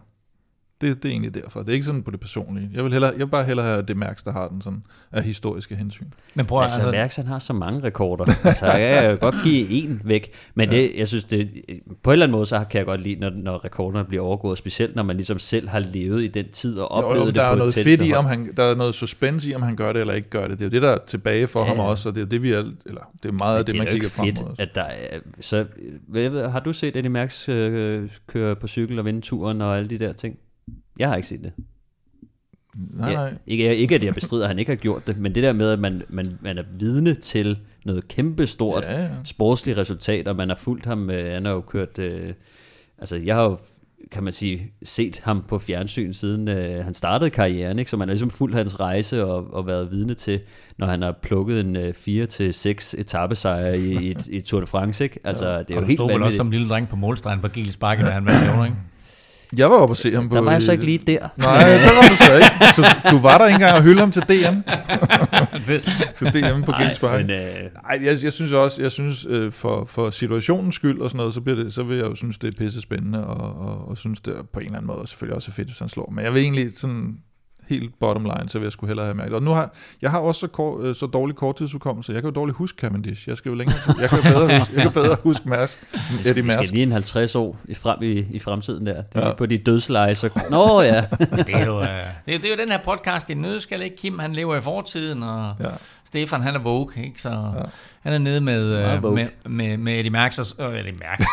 Det, 0.81 1.03
det 1.03 1.09
er 1.09 1.12
egentlig 1.12 1.35
derfor. 1.35 1.61
Det 1.61 1.69
er 1.69 1.73
ikke 1.73 1.87
sådan 1.87 2.03
på 2.03 2.11
det 2.11 2.21
personlige. 2.21 2.71
Jeg 2.75 2.85
vil, 2.85 2.93
hellere, 2.93 3.11
jeg 3.11 3.21
vil 3.21 3.31
bare 3.31 3.44
hellere 3.44 3.67
have 3.67 3.79
at 3.79 3.88
det 3.88 3.97
Max, 3.97 4.23
der 4.25 4.32
har 4.32 4.49
den 4.49 4.61
sådan 4.61 4.82
af 5.12 5.23
historiske 5.23 5.77
hensyn. 5.77 6.06
Men 6.35 6.47
prøv 6.47 6.59
at, 6.59 6.62
Altså, 6.62 6.77
altså, 6.77 6.91
Mærks, 6.91 7.17
han 7.17 7.27
har 7.27 7.39
så 7.39 7.53
mange 7.53 7.81
rekorder. 7.84 8.25
Altså, 8.44 8.67
jeg 8.67 9.01
kan 9.03 9.10
jo 9.10 9.17
godt 9.20 9.34
give 9.44 9.69
en 9.70 10.01
væk. 10.05 10.32
Men 10.55 10.70
det, 10.70 10.91
jeg 10.96 11.08
synes, 11.08 11.25
det, 11.25 11.51
på 12.03 12.10
en 12.10 12.13
eller 12.13 12.27
anden 12.27 12.37
måde, 12.37 12.46
så 12.46 12.65
kan 12.70 12.79
jeg 12.79 12.87
godt 12.87 13.01
lide, 13.01 13.20
når, 13.20 13.31
når 13.31 13.65
rekorderne 13.65 14.08
bliver 14.08 14.22
overgået. 14.25 14.58
Specielt, 14.58 14.96
når 14.96 15.03
man 15.03 15.17
ligesom 15.17 15.39
selv 15.39 15.69
har 15.69 15.79
levet 15.79 16.22
i 16.22 16.27
den 16.29 16.49
tid 16.53 16.79
og 16.79 17.03
Jo, 17.03 17.06
oplevet 17.06 17.25
jo, 17.25 17.27
det 17.27 17.34
der 17.37 17.43
på 17.43 17.49
er 17.49 17.53
et 17.53 17.58
noget 17.58 17.75
fedt 17.75 18.01
i, 18.06 18.13
om 18.13 18.25
han, 18.25 18.51
der 18.56 18.63
er 18.63 18.75
noget 18.75 18.94
suspense 18.94 19.51
i, 19.51 19.55
om 19.55 19.63
han 19.63 19.77
gør 19.77 19.93
det 19.93 20.01
eller 20.01 20.15
ikke 20.15 20.31
gør 20.31 20.46
det. 20.46 20.51
Det 20.58 20.60
er 20.60 20.65
jo 20.67 20.70
det, 20.70 20.82
der 20.82 20.89
er 20.91 20.99
tilbage 21.06 21.46
for 21.46 21.60
Ja, 21.60 21.67
ham 21.67 21.77
ja. 21.77 21.82
også, 21.82 22.08
og 22.08 22.15
det 22.15 22.20
er 22.22 22.27
det, 22.27 22.43
vi 22.43 22.53
er, 22.53 22.65
eller 22.87 23.10
det 23.22 23.29
er 23.29 23.32
meget 23.32 23.58
af 23.58 23.65
det, 23.65 23.75
det 23.75 23.79
man 23.79 23.87
er 23.87 23.91
jo 23.91 23.94
kigger 23.94 24.25
ikke 24.27 24.37
frem 24.41 24.46
mod. 24.49 24.55
at 24.58 24.75
der 24.75 24.82
er, 24.82 25.19
så, 25.41 25.67
hvad 26.08 26.22
jeg 26.22 26.32
ved, 26.32 26.49
har 26.49 26.60
du 26.60 26.72
set 26.72 26.96
Eddie 26.96 27.10
Mærks 27.10 27.49
øh, 27.49 28.10
køre 28.27 28.56
på 28.56 28.69
cykel 28.69 28.99
og 28.99 29.05
vinde 29.05 29.20
turen 29.20 29.60
og 29.60 29.77
alle 29.77 29.91
de 29.91 29.99
der 29.99 30.13
ting? 30.13 30.37
Jeg 31.01 31.09
har 31.09 31.17
ikke 31.17 31.29
set 31.29 31.41
det. 31.43 31.53
Nej, 32.75 33.13
nej. 33.13 33.23
Ja, 33.25 33.31
ikke, 33.47 33.77
ikke 33.77 33.95
at 33.95 34.05
jeg 34.05 34.15
bestrider, 34.15 34.45
at 34.45 34.49
han 34.49 34.59
ikke 34.59 34.71
har 34.71 34.77
gjort 34.77 35.07
det, 35.07 35.19
men 35.19 35.35
det 35.35 35.43
der 35.43 35.53
med, 35.53 35.71
at 35.73 35.79
man, 35.79 36.03
man, 36.09 36.39
man 36.41 36.59
er 36.59 36.63
vidne 36.79 37.15
til 37.15 37.59
noget 37.85 38.09
kæmpestort 38.09 38.85
Ja, 38.85 39.03
ja. 39.03 39.09
sportslige 39.25 39.77
resultat, 39.77 40.29
og 40.29 40.37
man 40.37 40.49
har 40.49 40.57
fulgt 40.57 40.87
ham, 40.87 41.11
øh, 41.11 41.33
han 41.33 41.45
har 41.45 41.53
jo 41.53 41.61
kørt, 41.61 41.99
øh, 41.99 42.33
altså 42.99 43.17
jeg 43.17 43.35
har 43.37 43.43
jo, 43.45 43.59
kan 44.13 44.23
man 44.25 44.33
sige, 44.33 44.73
set 44.83 45.21
ham 45.25 45.45
på 45.49 45.59
fjernsyn 45.59 46.13
siden 46.13 46.49
øh, 46.49 46.85
han 46.85 46.95
startede 46.95 47.31
karrieren, 47.31 47.79
ikke? 47.79 47.91
så 47.91 47.97
man 47.97 48.09
har 48.09 48.13
ligesom 48.13 48.31
fulgt 48.31 48.57
hans 48.57 48.81
rejse 48.81 49.25
og, 49.25 49.55
og 49.55 49.67
været 49.67 49.91
vidne 49.91 50.15
til, 50.15 50.41
når 50.79 50.87
han 50.87 51.03
har 51.03 51.13
plukket 51.23 51.61
en 51.61 51.77
øh, 51.77 51.89
4-6 51.89 53.01
etappesejre 53.01 53.79
i, 53.79 53.99
i, 54.07 54.11
et- 54.11 54.29
i 54.29 54.41
Tour 54.41 54.61
de 54.61 54.67
France, 54.67 55.05
ikke? 55.05 55.19
Altså, 55.25 55.59
det 55.59 55.71
er 55.71 55.77
og 55.77 55.83
jo 55.83 55.87
helt 55.87 55.97
stod 55.97 56.13
vel 56.13 56.23
også 56.23 56.37
som 56.37 56.51
lille 56.51 56.69
dreng 56.69 56.89
på 56.89 56.97
målstregen 56.97 57.41
på 57.41 57.49
Gilles 57.49 57.77
Bakke, 57.77 58.05
da 58.05 58.11
han 58.11 58.25
vandt 58.25 58.47
jorden, 58.49 58.65
ikke? 58.67 58.77
Jeg 59.57 59.71
var 59.71 59.77
oppe 59.77 59.93
og 59.93 59.97
se 59.97 60.15
ham 60.15 60.29
på... 60.29 60.35
Der 60.35 60.41
var 60.41 60.53
jeg 60.53 60.63
så 60.63 60.73
ikke 60.73 60.85
lige 60.85 60.99
der. 60.99 61.29
Nej, 61.37 61.69
der 61.69 61.79
var 61.79 62.09
du 62.09 62.17
så 62.17 62.35
ikke. 62.35 62.75
Så 62.75 62.97
du 63.11 63.19
var 63.19 63.39
der 63.39 63.47
ikke 63.47 63.55
engang 63.55 63.77
og 63.77 63.83
hylde 63.83 64.01
ham 64.01 64.11
til 64.11 64.23
DM. 64.23 64.57
Til 66.15 66.27
DM 66.27 66.63
på 66.63 66.73
Gilspark. 66.73 67.21
men, 67.21 67.31
øh, 67.31 67.37
Nej, 67.37 67.99
jeg, 68.03 68.17
jeg 68.25 68.33
synes 68.33 68.53
også, 68.53 68.83
jeg 68.83 68.93
synes 68.93 69.27
øh, 69.31 69.53
for, 69.53 69.85
for 69.85 70.11
situationens 70.11 70.75
skyld 70.75 71.01
og 71.01 71.11
sådan 71.11 71.19
noget, 71.19 71.35
så, 71.35 71.41
bliver 71.41 71.63
det, 71.65 71.75
så 71.75 71.83
vil 71.83 71.97
jeg 71.97 72.07
jo 72.07 72.15
synes, 72.15 72.39
det 72.39 72.55
er 72.55 72.59
pisse 72.59 72.81
spændende, 72.81 73.27
og, 73.27 73.59
og, 73.69 73.89
og 73.89 73.99
synes 73.99 74.21
det 74.21 74.35
på 74.53 74.61
en 74.61 74.67
eller 74.67 74.79
anden 74.79 74.87
måde 74.97 75.07
selvfølgelig 75.07 75.37
også 75.37 75.51
er 75.51 75.55
fedt, 75.55 75.69
hvis 75.69 75.79
han 75.79 75.89
slår. 75.89 76.13
Men 76.15 76.25
jeg 76.25 76.35
vil 76.35 76.43
egentlig 76.43 76.71
sådan 76.75 77.17
helt 77.70 77.98
bottom 78.00 78.24
line, 78.24 78.48
så 78.48 78.58
vil 78.58 78.65
jeg 78.65 78.72
skulle 78.72 78.89
hellere 78.89 79.06
have 79.06 79.17
mærket. 79.17 79.34
Og 79.34 79.43
nu 79.43 79.50
har, 79.50 79.74
jeg 80.03 80.10
har 80.10 80.19
også 80.19 80.41
så, 80.41 80.46
kort, 80.46 80.84
øh, 80.84 80.94
så 80.94 81.06
dårlig 81.06 81.36
korttidsudkommelse, 81.36 82.12
jeg 82.12 82.22
kan 82.22 82.31
jo 82.31 82.34
dårligt 82.34 82.56
huske 82.58 82.79
Cavendish. 82.81 83.29
Jeg 83.29 83.36
skal 83.36 83.50
jo 83.50 83.55
længere 83.56 83.79
til. 83.84 83.94
Jeg 84.00 84.08
kan 84.08 84.19
jo 84.19 84.24
bedre 84.24 84.58
huske, 84.58 84.74
jeg 84.74 84.82
kan 84.82 84.93
bedre 84.93 85.17
huske 85.22 85.48
Mærsk, 85.48 85.79
Eddie 86.27 86.34
Vi 86.34 86.43
Mærsk. 86.43 86.58
skal 86.58 86.74
lige 86.74 86.82
en 86.82 86.93
50 86.93 87.34
år 87.34 87.56
i, 87.65 87.74
frem 87.74 88.03
i, 88.03 88.12
i 88.12 88.39
fremtiden 88.39 88.86
der. 88.86 89.03
De, 89.03 89.27
ja. 89.27 89.34
På 89.34 89.46
de 89.46 89.58
dødsleje, 89.58 90.15
så... 90.15 90.29
Nå 90.50 90.82
ja. 90.82 91.05
Det 91.46 91.56
er, 91.56 91.65
jo, 91.65 91.81
øh, 91.81 91.86
det, 92.27 92.34
er, 92.34 92.39
det 92.39 92.44
er 92.44 92.50
jo 92.50 92.56
den 92.56 92.70
her 92.70 92.79
podcast 92.84 93.31
i 93.31 93.34
nødskal, 93.34 93.82
ikke? 93.82 93.96
Kim, 93.96 94.19
han 94.19 94.32
lever 94.32 94.56
i 94.56 94.60
fortiden, 94.60 95.22
og 95.22 95.55
ja. 95.60 95.69
Stefan, 96.05 96.43
han 96.43 96.55
er 96.55 96.60
woke, 96.60 97.05
ikke? 97.05 97.22
Så 97.22 97.29
ja. 97.29 97.62
han 98.03 98.12
er 98.12 98.19
nede 98.19 98.41
med, 98.41 98.62
øh, 98.62 99.03
med, 99.05 99.29
med, 99.46 99.77
med 99.77 99.93
Eddie 99.94 100.10
Merckx, 100.10 100.39
og, 100.39 100.72
øh, 100.72 100.79
Eddie 100.81 100.93
Merckx, 100.93 101.27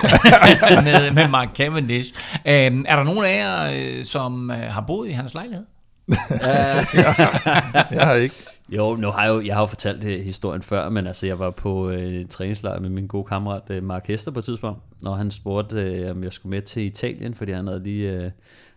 nede 0.88 1.14
med 1.14 1.28
Mark 1.30 1.48
Cavendish. 1.56 2.14
Øhm, 2.46 2.86
er 2.88 2.96
der 2.96 3.04
nogen 3.04 3.26
af 3.26 3.38
jer, 3.38 3.72
øh, 3.98 4.06
som 4.06 4.52
øh, 4.52 4.58
har 4.58 4.82
boet 4.82 5.10
i 5.10 5.12
hans 5.12 5.34
lejlighed? 5.34 5.66
Jeg 7.92 8.06
har 8.08 8.14
ikke. 8.14 8.36
Jo, 8.70 8.96
nu 8.96 9.08
har 9.08 9.24
jeg 9.24 9.34
jo, 9.34 9.42
jeg 9.42 9.56
har 9.56 9.62
jo 9.62 9.66
fortalt 9.66 10.02
det, 10.02 10.24
historien 10.24 10.62
før, 10.62 10.90
men 10.90 11.08
altså, 11.08 11.28
jeg 11.28 11.40
var 11.40 11.52
på 11.52 11.90
øh, 11.90 12.14
en 12.14 12.28
træningslejr 12.28 12.80
med 12.80 12.90
min 12.90 13.08
gode 13.08 13.24
kammerat 13.24 13.70
øh, 13.70 13.84
Mark 13.84 14.08
Hester 14.08 14.32
på 14.32 14.40
et 14.40 14.46
tidspunkt, 14.46 14.80
når 15.02 15.16
han 15.16 15.32
spurgte, 15.32 15.82
øh, 15.82 16.12
om 16.12 16.24
jeg 16.24 16.34
skulle 16.34 16.50
med 16.50 16.62
til 16.62 16.84
Italien, 16.84 17.34
fordi 17.34 17.52
han 17.52 17.68
havde 17.68 17.84
lige, 17.84 18.12
øh, 18.12 18.22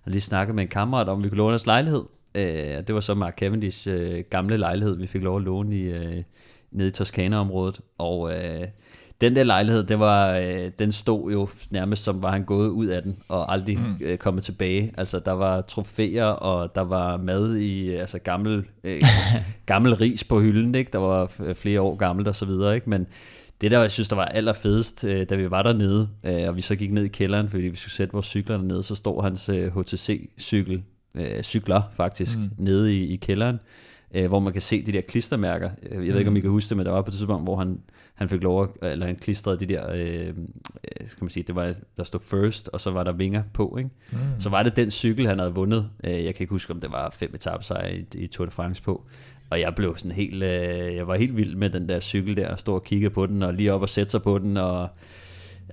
han 0.02 0.12
lige 0.12 0.20
snakket 0.20 0.54
med 0.54 0.64
en 0.64 0.68
kammerat 0.68 1.08
om, 1.08 1.24
vi 1.24 1.28
kunne 1.28 1.38
låne 1.38 1.50
hans 1.50 1.66
lejlighed. 1.66 2.02
Øh, 2.34 2.86
det 2.86 2.94
var 2.94 3.00
så 3.00 3.14
Mark 3.14 3.38
Cavendish 3.38 3.88
øh, 3.90 4.24
gamle 4.30 4.56
lejlighed, 4.56 4.96
vi 4.96 5.06
fik 5.06 5.22
lov 5.22 5.36
at 5.36 5.42
låne 5.42 5.76
i, 5.76 5.82
øh, 5.82 6.22
nede 6.70 6.88
i 6.88 6.92
Toskana-området. 6.92 7.80
Og 7.98 8.32
øh, 8.32 8.66
den 9.20 9.36
der 9.36 9.42
lejlighed, 9.42 9.84
det 9.84 9.98
var, 9.98 10.36
øh, 10.36 10.70
den 10.78 10.92
stod 10.92 11.32
jo 11.32 11.48
nærmest 11.70 12.04
som 12.04 12.22
var 12.22 12.30
han 12.30 12.44
gået 12.44 12.68
ud 12.68 12.86
af 12.86 13.02
den 13.02 13.16
og 13.28 13.52
aldrig 13.52 13.78
mm. 13.78 13.96
øh, 14.00 14.18
kommet 14.18 14.44
tilbage. 14.44 14.92
Altså 14.98 15.18
der 15.18 15.32
var 15.32 15.60
trofæer, 15.60 16.24
og 16.24 16.74
der 16.74 16.80
var 16.80 17.16
mad 17.16 17.56
i 17.56 17.90
øh, 17.90 18.00
altså 18.00 18.18
gammel, 18.18 18.64
øh, 18.84 19.02
gammel 19.66 19.94
ris 19.94 20.24
på 20.24 20.40
hylden, 20.40 20.74
ikke? 20.74 20.90
der 20.92 20.98
var 20.98 21.26
f- 21.26 21.52
flere 21.52 21.80
år 21.80 21.96
gammelt 21.96 22.28
og 22.28 22.34
så 22.34 22.44
videre. 22.46 22.74
Ikke? 22.74 22.90
Men 22.90 23.06
det 23.60 23.70
der, 23.70 23.80
jeg 23.80 23.90
synes, 23.90 24.08
der 24.08 24.16
var 24.16 24.24
allerfedest, 24.24 25.04
øh, 25.04 25.26
da 25.30 25.34
vi 25.34 25.50
var 25.50 25.62
dernede, 25.62 26.08
øh, 26.24 26.48
og 26.48 26.56
vi 26.56 26.60
så 26.60 26.76
gik 26.76 26.92
ned 26.92 27.04
i 27.04 27.08
kælderen, 27.08 27.48
fordi 27.48 27.62
vi 27.62 27.76
skulle 27.76 27.92
sætte 27.92 28.12
vores 28.12 28.26
cykler 28.26 28.56
dernede, 28.56 28.82
så 28.82 28.94
stod 28.94 29.22
hans 29.22 29.48
øh, 29.48 29.76
HTC-cykel, 29.76 30.82
øh, 31.16 31.42
cykler 31.42 31.82
faktisk, 31.92 32.38
mm. 32.38 32.50
nede 32.58 32.96
i, 32.96 33.12
i 33.12 33.16
kælderen, 33.16 33.60
øh, 34.14 34.26
hvor 34.28 34.40
man 34.40 34.52
kan 34.52 34.62
se 34.62 34.82
de 34.86 34.92
der 34.92 35.00
klistermærker. 35.00 35.70
Øh, 35.82 36.06
Jeg 36.06 36.12
ved 36.12 36.18
ikke, 36.18 36.30
om 36.30 36.36
I 36.36 36.40
kan 36.40 36.50
huske 36.50 36.68
det, 36.68 36.76
men 36.76 36.86
der 36.86 36.92
var 36.92 37.02
på 37.02 37.08
et 37.08 37.12
tidspunkt, 37.12 37.44
hvor 37.44 37.56
han, 37.56 37.80
han 38.14 38.28
fik 38.28 38.42
lov 38.42 38.62
at, 38.82 38.92
eller 38.92 39.06
han 39.06 39.16
klistrede 39.16 39.60
de 39.60 39.66
der, 39.66 39.92
øh, 39.94 40.28
øh, 40.28 41.08
skal 41.08 41.24
man 41.24 41.30
sige, 41.30 41.44
det 41.46 41.54
var, 41.54 41.74
der 41.96 42.04
stod 42.04 42.20
first, 42.20 42.68
og 42.72 42.80
så 42.80 42.90
var 42.90 43.04
der 43.04 43.12
vinger 43.12 43.42
på, 43.52 43.76
ikke? 43.78 43.90
Mm. 44.12 44.18
Så 44.38 44.48
var 44.48 44.62
det 44.62 44.76
den 44.76 44.90
cykel, 44.90 45.26
han 45.26 45.38
havde 45.38 45.54
vundet. 45.54 45.88
Øh, 46.04 46.10
jeg 46.12 46.34
kan 46.34 46.42
ikke 46.42 46.50
huske, 46.50 46.72
om 46.72 46.80
det 46.80 46.92
var 46.92 47.10
fem 47.10 47.34
etapsejre 47.34 47.96
i, 47.96 48.04
i 48.14 48.26
Tour 48.26 48.44
de 48.44 48.50
France 48.50 48.82
på. 48.82 49.04
Og 49.50 49.60
jeg 49.60 49.74
blev 49.74 49.96
sådan 49.96 50.16
helt, 50.16 50.42
øh, 50.42 50.96
jeg 50.96 51.06
var 51.08 51.16
helt 51.16 51.36
vild 51.36 51.56
med 51.56 51.70
den 51.70 51.88
der 51.88 52.00
cykel 52.00 52.36
der, 52.36 52.48
og 52.52 52.58
stod 52.58 52.74
og 52.74 52.84
kiggede 52.84 53.10
på 53.10 53.26
den, 53.26 53.42
og 53.42 53.54
lige 53.54 53.72
op 53.72 53.82
og 53.82 53.88
sætte 53.88 54.10
sig 54.10 54.22
på 54.22 54.38
den, 54.38 54.56
og 54.56 54.88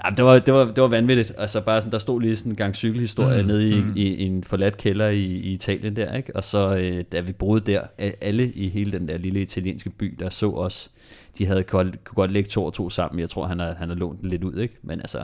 Ja, 0.06 0.10
det 0.10 0.26
var, 0.26 0.40
det, 0.40 0.54
var, 0.54 0.66
det 0.66 0.82
var 0.82 0.88
vanvittigt. 0.88 1.34
Altså 1.38 1.62
bare 1.62 1.82
sådan, 1.82 1.92
der 1.92 1.98
stod 1.98 2.22
lige 2.22 2.36
sådan 2.36 2.52
en 2.52 2.56
gang 2.56 2.76
cykelhistorie 2.76 3.42
mm, 3.42 3.48
nede 3.48 3.70
i, 3.70 3.82
mm. 3.82 3.94
i, 3.96 4.02
i, 4.02 4.24
en 4.24 4.44
forladt 4.44 4.78
kælder 4.78 5.08
i, 5.08 5.24
i 5.24 5.54
Italien 5.54 5.96
der, 5.96 6.14
ikke? 6.14 6.36
Og 6.36 6.44
så 6.44 6.78
øh, 6.82 7.04
da 7.12 7.22
vi 7.22 7.32
boede 7.32 7.72
der, 7.72 7.82
alle 8.22 8.52
i 8.52 8.70
hele 8.70 8.92
den 8.92 9.08
der 9.08 9.18
lille 9.18 9.42
italienske 9.42 9.90
by, 9.90 10.16
der 10.20 10.30
så 10.30 10.52
os, 10.52 10.92
de 11.38 11.46
havde 11.46 11.64
godt, 11.64 12.04
kunne 12.04 12.16
godt 12.16 12.32
lægge 12.32 12.50
to 12.50 12.66
og 12.66 12.74
to 12.74 12.90
sammen. 12.90 13.20
Jeg 13.20 13.30
tror, 13.30 13.46
han 13.46 13.60
har, 13.60 13.76
han 13.76 13.90
har 13.90 13.96
lånt 13.96 14.22
den 14.22 14.30
lidt 14.30 14.44
ud, 14.44 14.58
ikke? 14.58 14.78
Men 14.82 15.00
altså, 15.00 15.24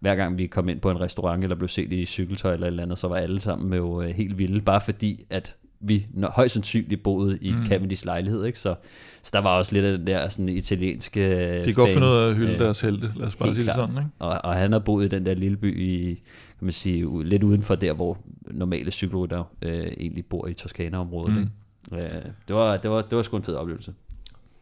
hver 0.00 0.16
gang 0.16 0.38
vi 0.38 0.46
kom 0.46 0.68
ind 0.68 0.80
på 0.80 0.90
en 0.90 1.00
restaurant, 1.00 1.44
eller 1.44 1.56
blev 1.56 1.68
set 1.68 1.92
i 1.92 2.06
cykeltøj 2.06 2.52
eller 2.52 2.66
et 2.66 2.70
eller 2.70 2.82
andet, 2.82 2.98
så 2.98 3.08
var 3.08 3.16
alle 3.16 3.40
sammen 3.40 3.72
jo 3.72 4.02
øh, 4.02 4.08
helt 4.08 4.38
vilde, 4.38 4.60
bare 4.60 4.80
fordi, 4.80 5.24
at 5.30 5.56
vi 5.80 6.06
når, 6.14 6.30
højst 6.30 6.54
sandsynligt 6.54 7.02
boede 7.02 7.38
i 7.40 7.50
mm. 7.52 7.66
Cavendish 7.66 8.04
lejlighed, 8.06 8.44
ikke? 8.44 8.58
Så, 8.58 8.74
så 9.22 9.30
der 9.32 9.38
var 9.40 9.58
også 9.58 9.72
lidt 9.72 9.84
af 9.84 9.98
den 9.98 10.06
der 10.06 10.28
sådan 10.28 10.48
italienske 10.48 11.58
De 11.58 11.64
kan 11.64 11.74
godt 11.74 11.90
finde 11.90 12.06
ud 12.06 12.12
af 12.12 12.28
at 12.28 12.36
hylde 12.36 12.52
øh, 12.52 12.58
deres 12.58 12.80
helte, 12.80 13.10
lad 13.16 13.26
os 13.26 13.36
bare 13.36 13.54
sige 13.54 13.66
det 13.66 13.74
sådan. 13.74 13.96
Ikke? 13.96 14.08
Og, 14.18 14.40
og 14.44 14.54
han 14.54 14.72
har 14.72 14.78
boet 14.78 15.04
i 15.04 15.08
den 15.08 15.26
der 15.26 15.34
lille 15.34 15.56
by 15.56 15.80
i, 15.80 16.14
kan 16.58 16.64
man 16.64 16.72
sige, 16.72 17.06
u- 17.06 17.22
lidt 17.22 17.42
uden 17.42 17.62
for 17.62 17.74
der, 17.74 17.92
hvor 17.92 18.18
normale 18.50 18.90
cykelrytter 18.90 19.44
øh, 19.62 19.86
egentlig 20.00 20.24
bor 20.26 20.46
i 20.46 20.54
Toskana-området. 20.54 21.34
Mm. 21.34 21.50
Ikke? 21.96 22.06
Øh, 22.06 22.22
det, 22.48 22.56
var, 22.56 22.76
det, 22.76 22.90
var, 22.90 23.02
det 23.02 23.16
var 23.16 23.22
sgu 23.22 23.36
en 23.36 23.42
fed 23.44 23.54
oplevelse. 23.54 23.92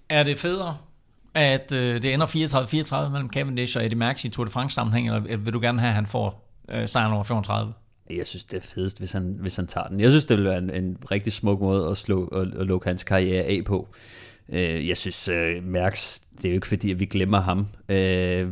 Er 0.08 0.22
det 0.22 0.38
federe, 0.38 0.76
at 1.34 1.72
øh, 1.72 2.02
det 2.02 2.14
ender 2.14 2.26
34-34 3.06 3.10
mellem 3.10 3.28
Cavendish 3.28 3.78
og 3.78 3.84
Eddie 3.84 3.98
Merckx 3.98 4.24
i 4.24 4.28
Tour 4.28 4.44
de 4.44 4.50
France 4.50 4.74
sammenhæng, 4.74 5.06
eller 5.06 5.36
vil 5.36 5.52
du 5.52 5.60
gerne 5.60 5.80
have, 5.80 5.88
at 5.88 5.94
han 5.94 6.06
får 6.06 6.54
øh, 6.68 6.88
sejren 6.88 7.12
over 7.12 7.22
35? 7.22 7.72
Jeg 8.10 8.26
synes, 8.26 8.44
det 8.44 8.56
er 8.56 8.60
fedest, 8.60 8.98
hvis 8.98 9.12
han, 9.12 9.36
hvis 9.40 9.56
han 9.56 9.66
tager 9.66 9.86
den. 9.86 10.00
Jeg 10.00 10.10
synes, 10.10 10.24
det 10.24 10.36
vil 10.36 10.44
være 10.44 10.58
en, 10.58 10.70
en 10.70 10.96
rigtig 11.10 11.32
smuk 11.32 11.60
måde 11.60 11.90
at, 11.90 11.96
slå, 11.96 12.26
at, 12.26 12.60
at 12.60 12.66
lukke 12.66 12.88
hans 12.88 13.04
karriere 13.04 13.44
af 13.44 13.62
på. 13.66 13.88
Øh, 14.52 14.88
jeg 14.88 14.96
synes, 14.96 15.28
øh, 15.28 15.64
Mærks, 15.64 16.22
det 16.36 16.44
er 16.44 16.48
jo 16.48 16.54
ikke 16.54 16.66
fordi, 16.66 16.90
at 16.90 17.00
vi 17.00 17.04
glemmer 17.04 17.40
ham. 17.40 17.66
Øh, 17.88 18.46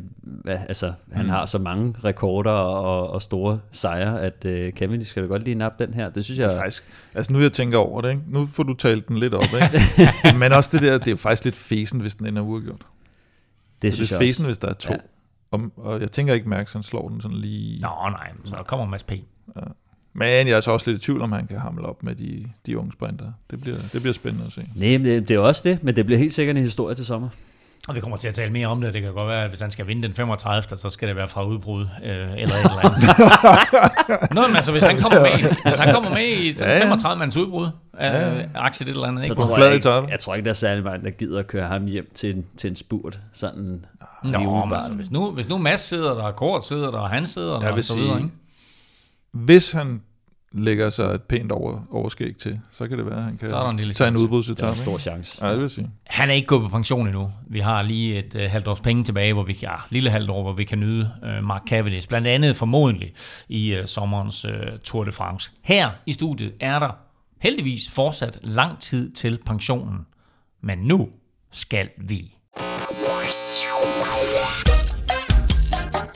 altså, 0.44 0.92
han 1.12 1.25
mm. 1.25 1.30
har 1.30 1.46
så 1.46 1.58
mange 1.58 1.94
rekorder 2.04 2.50
og, 2.50 3.10
og 3.10 3.22
store 3.22 3.60
sejre, 3.72 4.22
at 4.22 4.44
øh, 4.44 4.72
Cavendish 4.72 5.10
skal 5.10 5.22
da 5.22 5.28
godt 5.28 5.44
lige 5.44 5.54
nappe 5.54 5.86
den 5.86 5.94
her. 5.94 6.10
Det 6.10 6.25
synes 6.25 6.40
jeg... 6.40 6.56
Faktisk, 6.56 6.84
altså 7.14 7.32
nu 7.32 7.40
jeg 7.40 7.52
tænker 7.52 7.78
over 7.78 8.00
det, 8.00 8.10
ikke? 8.10 8.22
nu 8.26 8.46
får 8.46 8.62
du 8.62 8.75
talt 8.75 9.08
den 9.08 9.18
lidt 9.18 9.34
op, 9.34 9.42
ikke? 9.42 9.80
men 10.40 10.52
også 10.52 10.70
det 10.72 10.82
der, 10.82 10.98
det 10.98 11.12
er 11.12 11.16
faktisk 11.16 11.44
lidt 11.44 11.56
fesen, 11.56 12.00
hvis 12.00 12.14
den 12.14 12.26
ender 12.26 12.42
uafgjort. 12.42 12.80
det 12.80 12.86
Det 13.82 13.94
synes 13.94 14.12
er 14.12 14.16
jeg 14.16 14.20
fesen, 14.20 14.44
hvis 14.44 14.58
der 14.58 14.68
er 14.68 14.72
to. 14.72 14.92
Ja. 14.92 14.98
Og, 15.50 15.60
og 15.76 16.00
jeg 16.00 16.10
tænker 16.10 16.34
ikke, 16.34 16.48
Max 16.48 16.72
han 16.72 16.82
slår 16.82 17.08
den 17.08 17.20
sådan 17.20 17.36
lige... 17.36 17.80
Nå, 17.80 17.88
nej, 18.10 18.32
så 18.44 18.62
kommer 18.66 18.86
Mads 18.86 19.04
P. 19.04 19.12
Men 20.18 20.28
jeg 20.28 20.50
er 20.50 20.60
så 20.60 20.70
også 20.70 20.90
lidt 20.90 21.02
i 21.02 21.04
tvivl, 21.04 21.22
om 21.22 21.32
han 21.32 21.46
kan 21.46 21.58
hamle 21.58 21.86
op 21.86 22.02
med 22.02 22.14
de, 22.14 22.48
de 22.66 22.78
unge 22.78 22.92
sprinter. 22.92 23.32
Det 23.50 23.60
bliver, 23.60 23.76
det 23.92 24.00
bliver 24.00 24.14
spændende 24.14 24.46
at 24.46 24.52
se. 24.52 24.68
Nej, 24.74 24.98
men 24.98 25.06
det, 25.06 25.30
er 25.30 25.38
også 25.38 25.60
det, 25.64 25.82
men 25.82 25.96
det 25.96 26.06
bliver 26.06 26.18
helt 26.18 26.34
sikkert 26.34 26.56
en 26.56 26.62
historie 26.62 26.94
til 26.94 27.06
sommer. 27.06 27.28
Og 27.88 27.94
vi 27.94 28.00
kommer 28.00 28.16
til 28.16 28.28
at 28.28 28.34
tale 28.34 28.52
mere 28.52 28.66
om 28.66 28.80
det. 28.80 28.94
Det 28.94 29.02
kan 29.02 29.12
godt 29.12 29.28
være, 29.28 29.42
at 29.42 29.48
hvis 29.48 29.60
han 29.60 29.70
skal 29.70 29.86
vinde 29.86 30.02
den 30.02 30.14
35. 30.14 30.76
så 30.76 30.88
skal 30.88 31.08
det 31.08 31.16
være 31.16 31.28
fra 31.28 31.44
udbrud 31.44 31.82
øh, 31.82 32.10
eller 32.10 32.26
et 32.26 32.40
eller 32.42 32.84
andet. 32.84 34.34
Nå, 34.36 34.42
men 34.46 34.56
altså, 34.56 34.72
hvis 34.72 34.84
han 34.84 35.00
kommer 35.00 35.20
med, 35.20 35.30
hvis 35.64 35.76
han 35.76 35.94
kommer 35.94 36.10
med 36.10 36.22
i 36.22 36.50
et 36.50 36.60
Ja, 36.60 36.72
ja. 36.72 36.82
35 36.82 37.18
mands 37.18 37.36
udbrud 37.36 37.68
af 37.98 38.38
ja. 38.38 38.44
aktie 38.54 38.86
et 38.86 38.90
eller 38.90 39.06
andet, 39.06 39.20
Så 39.20 39.32
ikke? 39.32 39.42
Tror 39.42 39.64
jeg, 39.64 39.74
ikke, 39.74 39.88
jeg 40.10 40.20
tror 40.20 40.34
ikke, 40.34 40.44
der 40.44 40.50
er 40.50 40.54
særlig 40.54 40.84
mange, 40.84 41.04
der 41.04 41.10
gider 41.10 41.38
at 41.38 41.46
køre 41.46 41.68
ham 41.68 41.86
hjem 41.86 42.10
til 42.14 42.36
en, 42.36 42.46
til 42.56 42.70
en 42.70 42.76
spurt. 42.76 43.20
Sådan 43.32 43.84
Nå, 44.22 44.38
men 44.64 44.72
altså, 44.74 44.92
hvis 44.92 45.10
nu, 45.10 45.30
hvis 45.30 45.48
nu 45.48 45.58
Mads 45.58 45.80
sidder 45.80 46.14
der, 46.14 46.22
og 46.22 46.36
Kort 46.36 46.64
sidder 46.64 46.90
der, 46.90 46.98
og 46.98 47.10
han 47.10 47.26
sidder 47.26 47.60
der, 47.60 47.72
og 47.72 47.84
så 47.84 47.96
videre, 47.98 48.16
ikke? 48.18 48.30
Hvis 49.44 49.72
han 49.72 50.02
lægger 50.52 50.90
sig 50.90 51.04
et 51.04 51.22
pænt 51.22 51.52
over, 51.52 51.80
overskæg 51.90 52.36
til, 52.36 52.60
så 52.70 52.88
kan 52.88 52.98
det 52.98 53.06
være, 53.06 53.16
at 53.16 53.22
han 53.22 53.36
kan 53.36 53.50
Så 53.50 53.56
er 53.56 53.62
der 53.62 53.70
en 53.70 53.76
lille 53.76 53.92
tage 53.92 54.08
en 54.08 54.42
chance. 54.42 54.54
Der 54.54 54.66
er 54.66 54.70
en 54.70 54.76
stor 54.76 54.98
chance. 54.98 55.46
Ja, 55.46 55.52
det 55.52 55.60
vil 55.60 55.70
sige. 55.70 55.90
Han 56.06 56.30
er 56.30 56.34
ikke 56.34 56.46
gået 56.46 56.62
på 56.62 56.68
pension 56.68 57.06
endnu. 57.06 57.30
Vi 57.46 57.60
har 57.60 57.82
lige 57.82 58.18
et 58.18 58.34
øh, 58.34 58.50
halvt 58.50 58.68
års 58.68 58.80
penge 58.80 59.04
tilbage, 59.04 59.32
hvor 59.32 59.42
vi 59.42 59.58
ja, 59.62 59.74
lille 59.90 60.10
halvt 60.10 60.30
år, 60.30 60.42
hvor 60.42 60.52
vi 60.52 60.64
kan 60.64 60.78
nyde 60.78 61.10
øh, 61.24 61.44
Mark 61.44 61.62
Cavendish. 61.68 62.08
Blandt 62.08 62.26
andet 62.26 62.56
formodentlig 62.56 63.12
i 63.48 63.74
øh, 63.74 63.86
sommerens 63.86 64.44
øh, 64.44 64.52
Tour 64.84 65.04
de 65.04 65.12
France. 65.12 65.52
Her 65.62 65.90
i 66.06 66.12
studiet 66.12 66.52
er 66.60 66.78
der 66.78 66.90
heldigvis 67.40 67.90
fortsat 67.90 68.38
lang 68.42 68.80
tid 68.80 69.12
til 69.12 69.38
pensionen. 69.46 69.98
Men 70.62 70.78
nu 70.78 71.08
skal 71.52 71.88
vi. 71.98 72.32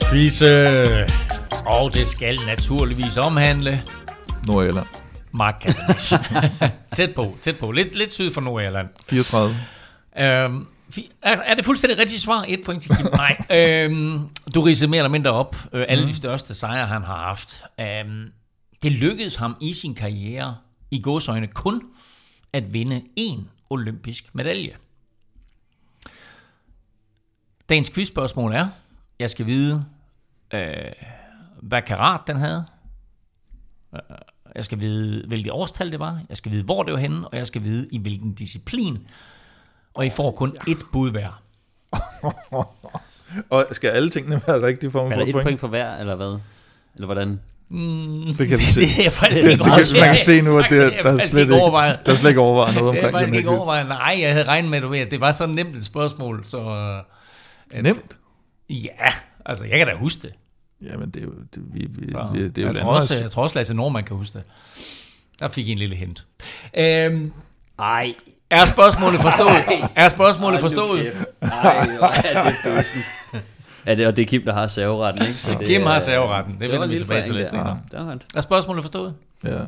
Quizze. 0.09 1.30
Og 1.65 1.93
det 1.93 2.07
skal 2.07 2.39
naturligvis 2.45 3.17
omhandle 3.17 3.83
Nordjylland. 4.47 4.87
Mark 5.31 5.61
Cavendish. 5.61 6.13
tæt 6.95 7.15
på, 7.15 7.37
tæt 7.41 7.57
på. 7.59 7.71
Lidt, 7.71 7.95
lidt 7.95 8.11
syd 8.11 8.33
for 8.33 8.41
Nordjylland. 8.41 8.89
34. 9.09 9.55
Øhm, 10.17 10.67
er, 11.21 11.37
er 11.45 11.55
det 11.55 11.65
fuldstændig 11.65 11.99
rigtigt 11.99 12.21
svar? 12.21 12.45
Et 12.47 12.63
point 12.65 12.83
til 12.83 12.95
Kim. 12.95 13.05
Nej. 13.05 13.37
Øhm, 13.49 14.29
du 14.55 14.61
ridsede 14.61 14.91
mere 14.91 14.99
eller 14.99 15.09
mindre 15.09 15.31
op 15.31 15.55
øh, 15.73 15.85
alle 15.87 16.07
de 16.07 16.15
største 16.15 16.55
sejre, 16.55 16.87
han 16.87 17.03
har 17.03 17.17
haft. 17.17 17.63
Øhm, 17.79 18.31
det 18.83 18.91
lykkedes 18.91 19.35
ham 19.35 19.55
i 19.61 19.73
sin 19.73 19.95
karriere 19.95 20.55
i 20.91 21.01
gåsøjne 21.01 21.47
kun 21.47 21.83
at 22.53 22.73
vinde 22.73 23.01
én 23.19 23.39
olympisk 23.69 24.35
medalje. 24.35 24.75
Dagens 27.69 27.89
quizspørgsmål 27.89 28.53
er, 28.53 28.67
jeg 29.19 29.29
skal 29.29 29.45
vide, 29.45 29.85
øh, 30.53 30.91
hvad 31.61 31.81
karat 31.81 32.21
den 32.27 32.37
havde. 32.37 32.65
Jeg 34.55 34.63
skal 34.63 34.81
vide, 34.81 35.27
hvilket 35.27 35.51
årstal 35.51 35.91
det 35.91 35.99
var. 35.99 36.21
Jeg 36.29 36.37
skal 36.37 36.51
vide, 36.51 36.63
hvor 36.63 36.83
det 36.83 36.93
var 36.93 36.99
henne. 36.99 37.27
Og 37.27 37.37
jeg 37.37 37.47
skal 37.47 37.63
vide, 37.63 37.87
i 37.91 37.97
hvilken 37.97 38.33
disciplin. 38.33 38.97
Og 39.93 40.05
I 40.05 40.09
får 40.09 40.31
kun 40.31 40.53
ét 40.67 40.91
bud 40.91 41.11
hver. 41.11 41.41
Og 43.49 43.65
skal 43.71 43.89
alle 43.89 44.09
tingene 44.09 44.41
være 44.47 44.61
rigtige 44.61 44.91
for 44.91 44.99
Er 44.99 45.03
at 45.05 45.09
der 45.11 45.15
få 45.17 45.21
et 45.27 45.31
point? 45.33 45.43
point 45.45 45.59
for 45.59 45.67
hver, 45.67 45.95
eller 45.97 46.15
hvad? 46.15 46.39
Eller 46.95 47.05
hvordan? 47.05 47.29
Det 48.37 48.47
kan 48.47 48.57
vi 48.57 48.63
se. 48.63 48.81
Det 48.81 49.05
er 49.05 49.09
faktisk 49.09 49.41
Det, 49.41 49.51
ikke 49.51 49.63
det, 49.63 49.71
kan, 49.91 49.99
man 49.99 50.09
kan 50.09 50.17
se 50.17 50.41
nu, 50.41 50.57
at 50.59 50.65
det, 50.69 50.71
Det 50.71 50.99
er 50.99 51.03
der, 51.03 51.13
er 51.13 51.17
slet 51.17 51.41
ikke 51.41 51.53
ikke, 51.53 51.61
overvejet. 51.63 51.99
der 52.05 52.11
er 52.11 52.15
slet 52.15 52.29
ikke 52.29 52.41
overvejet 52.41 52.75
noget 52.75 52.93
Det 52.95 53.01
er 53.03 53.07
omkring 53.07 53.21
faktisk 53.23 53.37
ikke 53.37 53.49
overvejet. 53.49 53.87
Nej, 53.87 54.17
jeg 54.21 54.31
havde 54.31 54.47
regnet 54.47 54.71
med, 54.71 54.81
du 54.81 54.87
ved, 54.87 54.99
at 54.99 55.11
det 55.11 55.21
var 55.21 55.31
så 55.31 55.47
nemt 55.47 55.75
et 55.75 55.85
spørgsmål, 55.85 56.43
så... 56.43 56.59
øh, 57.75 57.83
Nemt. 57.83 58.17
Ja, 58.69 59.07
altså 59.45 59.65
jeg 59.65 59.77
kan 59.77 59.87
da 59.87 59.93
huske 59.95 60.21
det. 60.21 60.31
Jamen, 60.81 61.09
det 61.09 61.19
er 61.21 61.23
jo, 61.25 61.31
det, 61.55 61.63
vi, 61.73 61.87
vi, 61.89 62.11
Så, 62.11 62.29
vi, 62.33 62.47
det 62.47 62.57
er 62.57 62.61
jo 62.61 62.67
jeg, 62.67 62.75
tror 62.75 62.91
også, 62.95 63.15
jeg 63.21 63.31
tror 63.31 63.43
også, 63.43 63.55
Lasse 63.59 63.73
Norman 63.73 64.03
kan 64.03 64.15
huske 64.17 64.37
det. 64.39 64.47
Der 65.39 65.47
fik 65.47 65.67
I 65.67 65.71
en 65.71 65.77
lille 65.77 65.95
hint. 65.95 66.25
Øhm, 66.77 67.33
Ej, 67.79 68.13
er 68.49 68.65
spørgsmålet 68.65 69.21
forstået? 69.27 69.89
Er 69.95 70.09
spørgsmålet 70.09 70.59
forstået? 70.59 71.03
kæft. 71.03 71.25
Ej, 71.41 71.87
hvor 71.97 72.07
er 72.07 72.43
det 72.51 72.55
bøsen. 72.63 73.01
Ja, 73.85 73.95
det, 73.95 74.07
og 74.07 74.15
det 74.15 74.21
er 74.21 74.27
Kim, 74.27 74.43
der 74.45 74.53
har 74.53 74.67
serveretten, 74.67 75.21
ikke? 75.21 75.33
Så 75.33 75.55
det, 75.59 75.67
Kim 75.67 75.81
har 75.83 75.93
er- 75.95 75.99
serveretten. 75.99 76.53
Det 76.53 76.61
Det 76.61 76.71
vender 76.71 76.87
vi 76.87 76.99
tilbage 76.99 77.25
til 77.25 77.35
lidt 77.35 77.49
senere. 77.49 77.79
Det 77.91 77.99
godt. 77.99 78.25
Er 78.35 78.41
spørgsmålet 78.41 78.83
forstået? 78.83 79.15
Ja. 79.43 79.59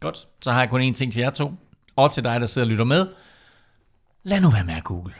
Godt. 0.00 0.26
Så 0.42 0.52
har 0.52 0.60
jeg 0.60 0.70
kun 0.70 0.80
én 0.90 0.94
ting 0.94 1.12
til 1.12 1.20
jer 1.20 1.30
to. 1.30 1.52
Og 1.96 2.12
til 2.12 2.24
dig, 2.24 2.40
der 2.40 2.46
sidder 2.46 2.66
og 2.66 2.70
lytter 2.70 2.84
med. 2.84 3.06
Lad 4.22 4.40
nu 4.40 4.50
være 4.50 4.64
med 4.64 4.74
at 4.74 4.84
google. 4.84 5.12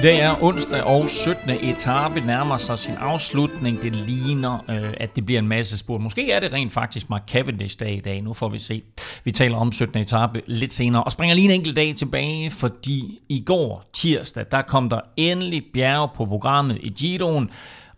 I 0.00 0.02
dag 0.02 0.18
er 0.18 0.42
onsdag 0.42 0.82
og 0.82 1.10
17. 1.10 1.50
etape 1.50 2.20
nærmer 2.20 2.56
sig 2.56 2.78
sin 2.78 2.94
afslutning. 2.94 3.82
Det 3.82 3.94
ligner, 3.94 4.64
øh, 4.70 4.94
at 4.96 5.16
det 5.16 5.26
bliver 5.26 5.38
en 5.38 5.48
masse 5.48 5.78
spurt. 5.78 6.00
Måske 6.00 6.32
er 6.32 6.40
det 6.40 6.52
rent 6.52 6.72
faktisk 6.72 7.10
Mark 7.10 7.22
Cavendish 7.30 7.80
dag 7.80 7.96
i 7.96 8.00
dag. 8.00 8.22
Nu 8.22 8.32
får 8.32 8.48
vi 8.48 8.58
se. 8.58 8.82
Vi 9.24 9.32
taler 9.32 9.56
om 9.56 9.72
17. 9.72 10.00
etape 10.00 10.42
lidt 10.46 10.72
senere. 10.72 11.04
Og 11.04 11.12
springer 11.12 11.34
lige 11.34 11.44
en 11.44 11.50
enkelt 11.50 11.76
dag 11.76 11.94
tilbage, 11.96 12.50
fordi 12.50 13.18
i 13.28 13.42
går 13.46 13.90
tirsdag, 13.92 14.44
der 14.50 14.62
kom 14.62 14.88
der 14.88 15.00
endelig 15.16 15.64
bjerge 15.74 16.08
på 16.14 16.26
programmet 16.26 16.78
i 16.82 16.88
Giroen. 16.88 17.50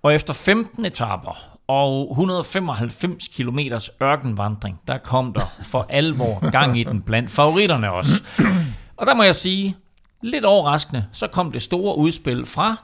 Og 0.02 0.14
efter 0.14 0.32
15 0.34 0.84
etaper 0.84 1.58
og 1.68 2.10
195 2.10 3.28
km 3.28 3.58
ørkenvandring, 4.02 4.80
der 4.88 4.98
kom 4.98 5.32
der 5.32 5.52
for 5.62 5.86
alvor 5.88 6.50
gang 6.50 6.80
i 6.80 6.84
den 6.84 7.02
blandt 7.02 7.30
favoritterne 7.30 7.92
også. 7.92 8.22
Og 8.96 9.06
der 9.06 9.14
må 9.14 9.22
jeg 9.22 9.34
sige, 9.34 9.76
lidt 10.22 10.44
overraskende, 10.44 11.04
så 11.12 11.26
kom 11.26 11.52
det 11.52 11.62
store 11.62 11.98
udspil 11.98 12.46
fra 12.46 12.76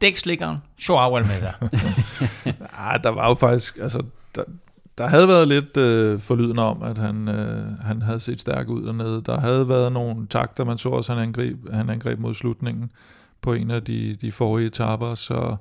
dækslikkeren 0.00 0.58
Joao 0.88 1.16
Almeida. 1.16 1.52
Ah, 2.78 3.02
der 3.02 3.08
var 3.08 3.28
jo 3.28 3.34
faktisk, 3.34 3.78
altså, 3.78 4.02
der, 4.34 4.42
der 4.98 5.06
havde 5.06 5.28
været 5.28 5.48
lidt 5.48 5.76
øh, 5.76 6.20
forlydende 6.20 6.62
om, 6.62 6.82
at 6.82 6.98
han, 6.98 7.28
øh, 7.28 7.78
han 7.80 8.02
havde 8.02 8.20
set 8.20 8.40
stærk 8.40 8.68
ud 8.68 8.86
dernede. 8.86 9.22
Der 9.26 9.40
havde 9.40 9.68
været 9.68 9.92
nogle 9.92 10.26
takter, 10.26 10.64
man 10.64 10.78
så 10.78 10.88
også, 10.88 11.14
han 11.14 11.22
angreb, 11.22 11.56
han 11.72 11.90
angreb 11.90 12.18
mod 12.18 12.34
slutningen 12.34 12.90
på 13.42 13.52
en 13.52 13.70
af 13.70 13.84
de, 13.84 14.16
de 14.20 14.32
forrige 14.32 14.66
etaper, 14.66 15.14
så, 15.14 15.56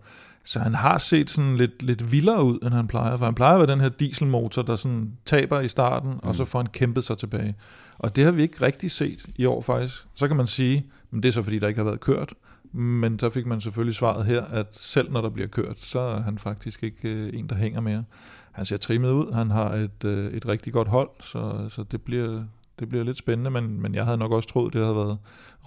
så 0.48 0.60
han 0.60 0.75
har 0.75 0.98
set 0.98 1.30
sådan 1.30 1.58
lidt, 1.58 1.84
lidt 1.84 2.12
vildere 2.12 2.44
ud, 2.44 2.60
end 2.63 2.74
han 2.74 2.88
plejer. 2.88 3.18
For 3.18 3.25
han 3.25 3.36
plejer 3.36 3.54
at 3.54 3.60
være 3.60 3.72
den 3.72 3.82
her 3.82 3.89
dieselmotor, 3.89 4.62
der 4.62 4.75
sådan 4.75 5.12
taber 5.25 5.60
i 5.60 5.68
starten, 5.68 6.12
mm. 6.12 6.20
og 6.24 6.36
så 6.36 6.46
får 6.46 6.60
han 6.60 6.66
kæmpet 6.66 7.04
sig 7.04 7.18
tilbage. 7.18 7.56
Og 7.98 8.16
det 8.16 8.24
har 8.24 8.32
vi 8.32 8.42
ikke 8.42 8.62
rigtig 8.62 8.92
set 8.92 9.25
i 9.36 9.46
år 9.46 9.62
faktisk. 9.62 10.08
Så 10.13 10.27
kan 10.27 10.38
man 10.38 10.48
sige, 10.48 10.86
men 11.12 11.24
det 11.24 11.30
er 11.30 11.34
så 11.34 11.42
fordi, 11.44 11.60
der 11.60 11.68
ikke 11.68 11.77
har 11.77 11.86
været 11.86 12.00
kørt. 12.00 12.34
Men 12.72 13.20
så 13.20 13.30
fik 13.30 13.46
man 13.46 13.62
selvfølgelig 13.62 13.96
svaret 13.96 14.25
her, 14.25 14.42
at 14.42 14.68
selv 14.72 15.12
når 15.12 15.22
der 15.22 15.30
bliver 15.30 15.48
kørt, 15.48 15.80
så 15.80 16.00
er 16.00 16.22
han 16.22 16.38
faktisk 16.38 16.84
ikke 16.84 17.10
øh, 17.10 17.30
en, 17.34 17.48
der 17.50 17.56
hænger 17.56 17.82
mere. 17.82 18.04
Han 18.51 18.66
ser 18.66 18.77
trimmet 18.77 19.12
ud, 19.12 19.34
han 19.34 19.51
har 19.51 19.70
et, 19.70 20.04
øh, 20.06 20.34
et 20.34 20.48
rigtig 20.48 20.74
godt 20.74 20.88
hold, 20.88 21.10
så, 21.20 21.70
så 21.70 21.84
det, 21.84 22.01
bliver, 22.01 22.44
det 22.80 22.89
bliver 22.89 23.04
lidt 23.04 23.18
spændende, 23.18 23.51
men, 23.51 23.82
men 23.82 23.96
jeg 23.96 24.06
havde 24.06 24.18
nok 24.18 24.32
også 24.32 24.50
troet, 24.50 24.74
det 24.74 24.82
havde 24.82 24.96
været 24.96 25.18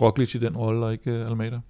Roglic 0.00 0.34
i 0.34 0.38
den 0.38 0.56
rolle, 0.56 0.87
og 0.87 0.92
ikke 0.92 1.10
øh, 1.10 1.26
Almeida. 1.26 1.60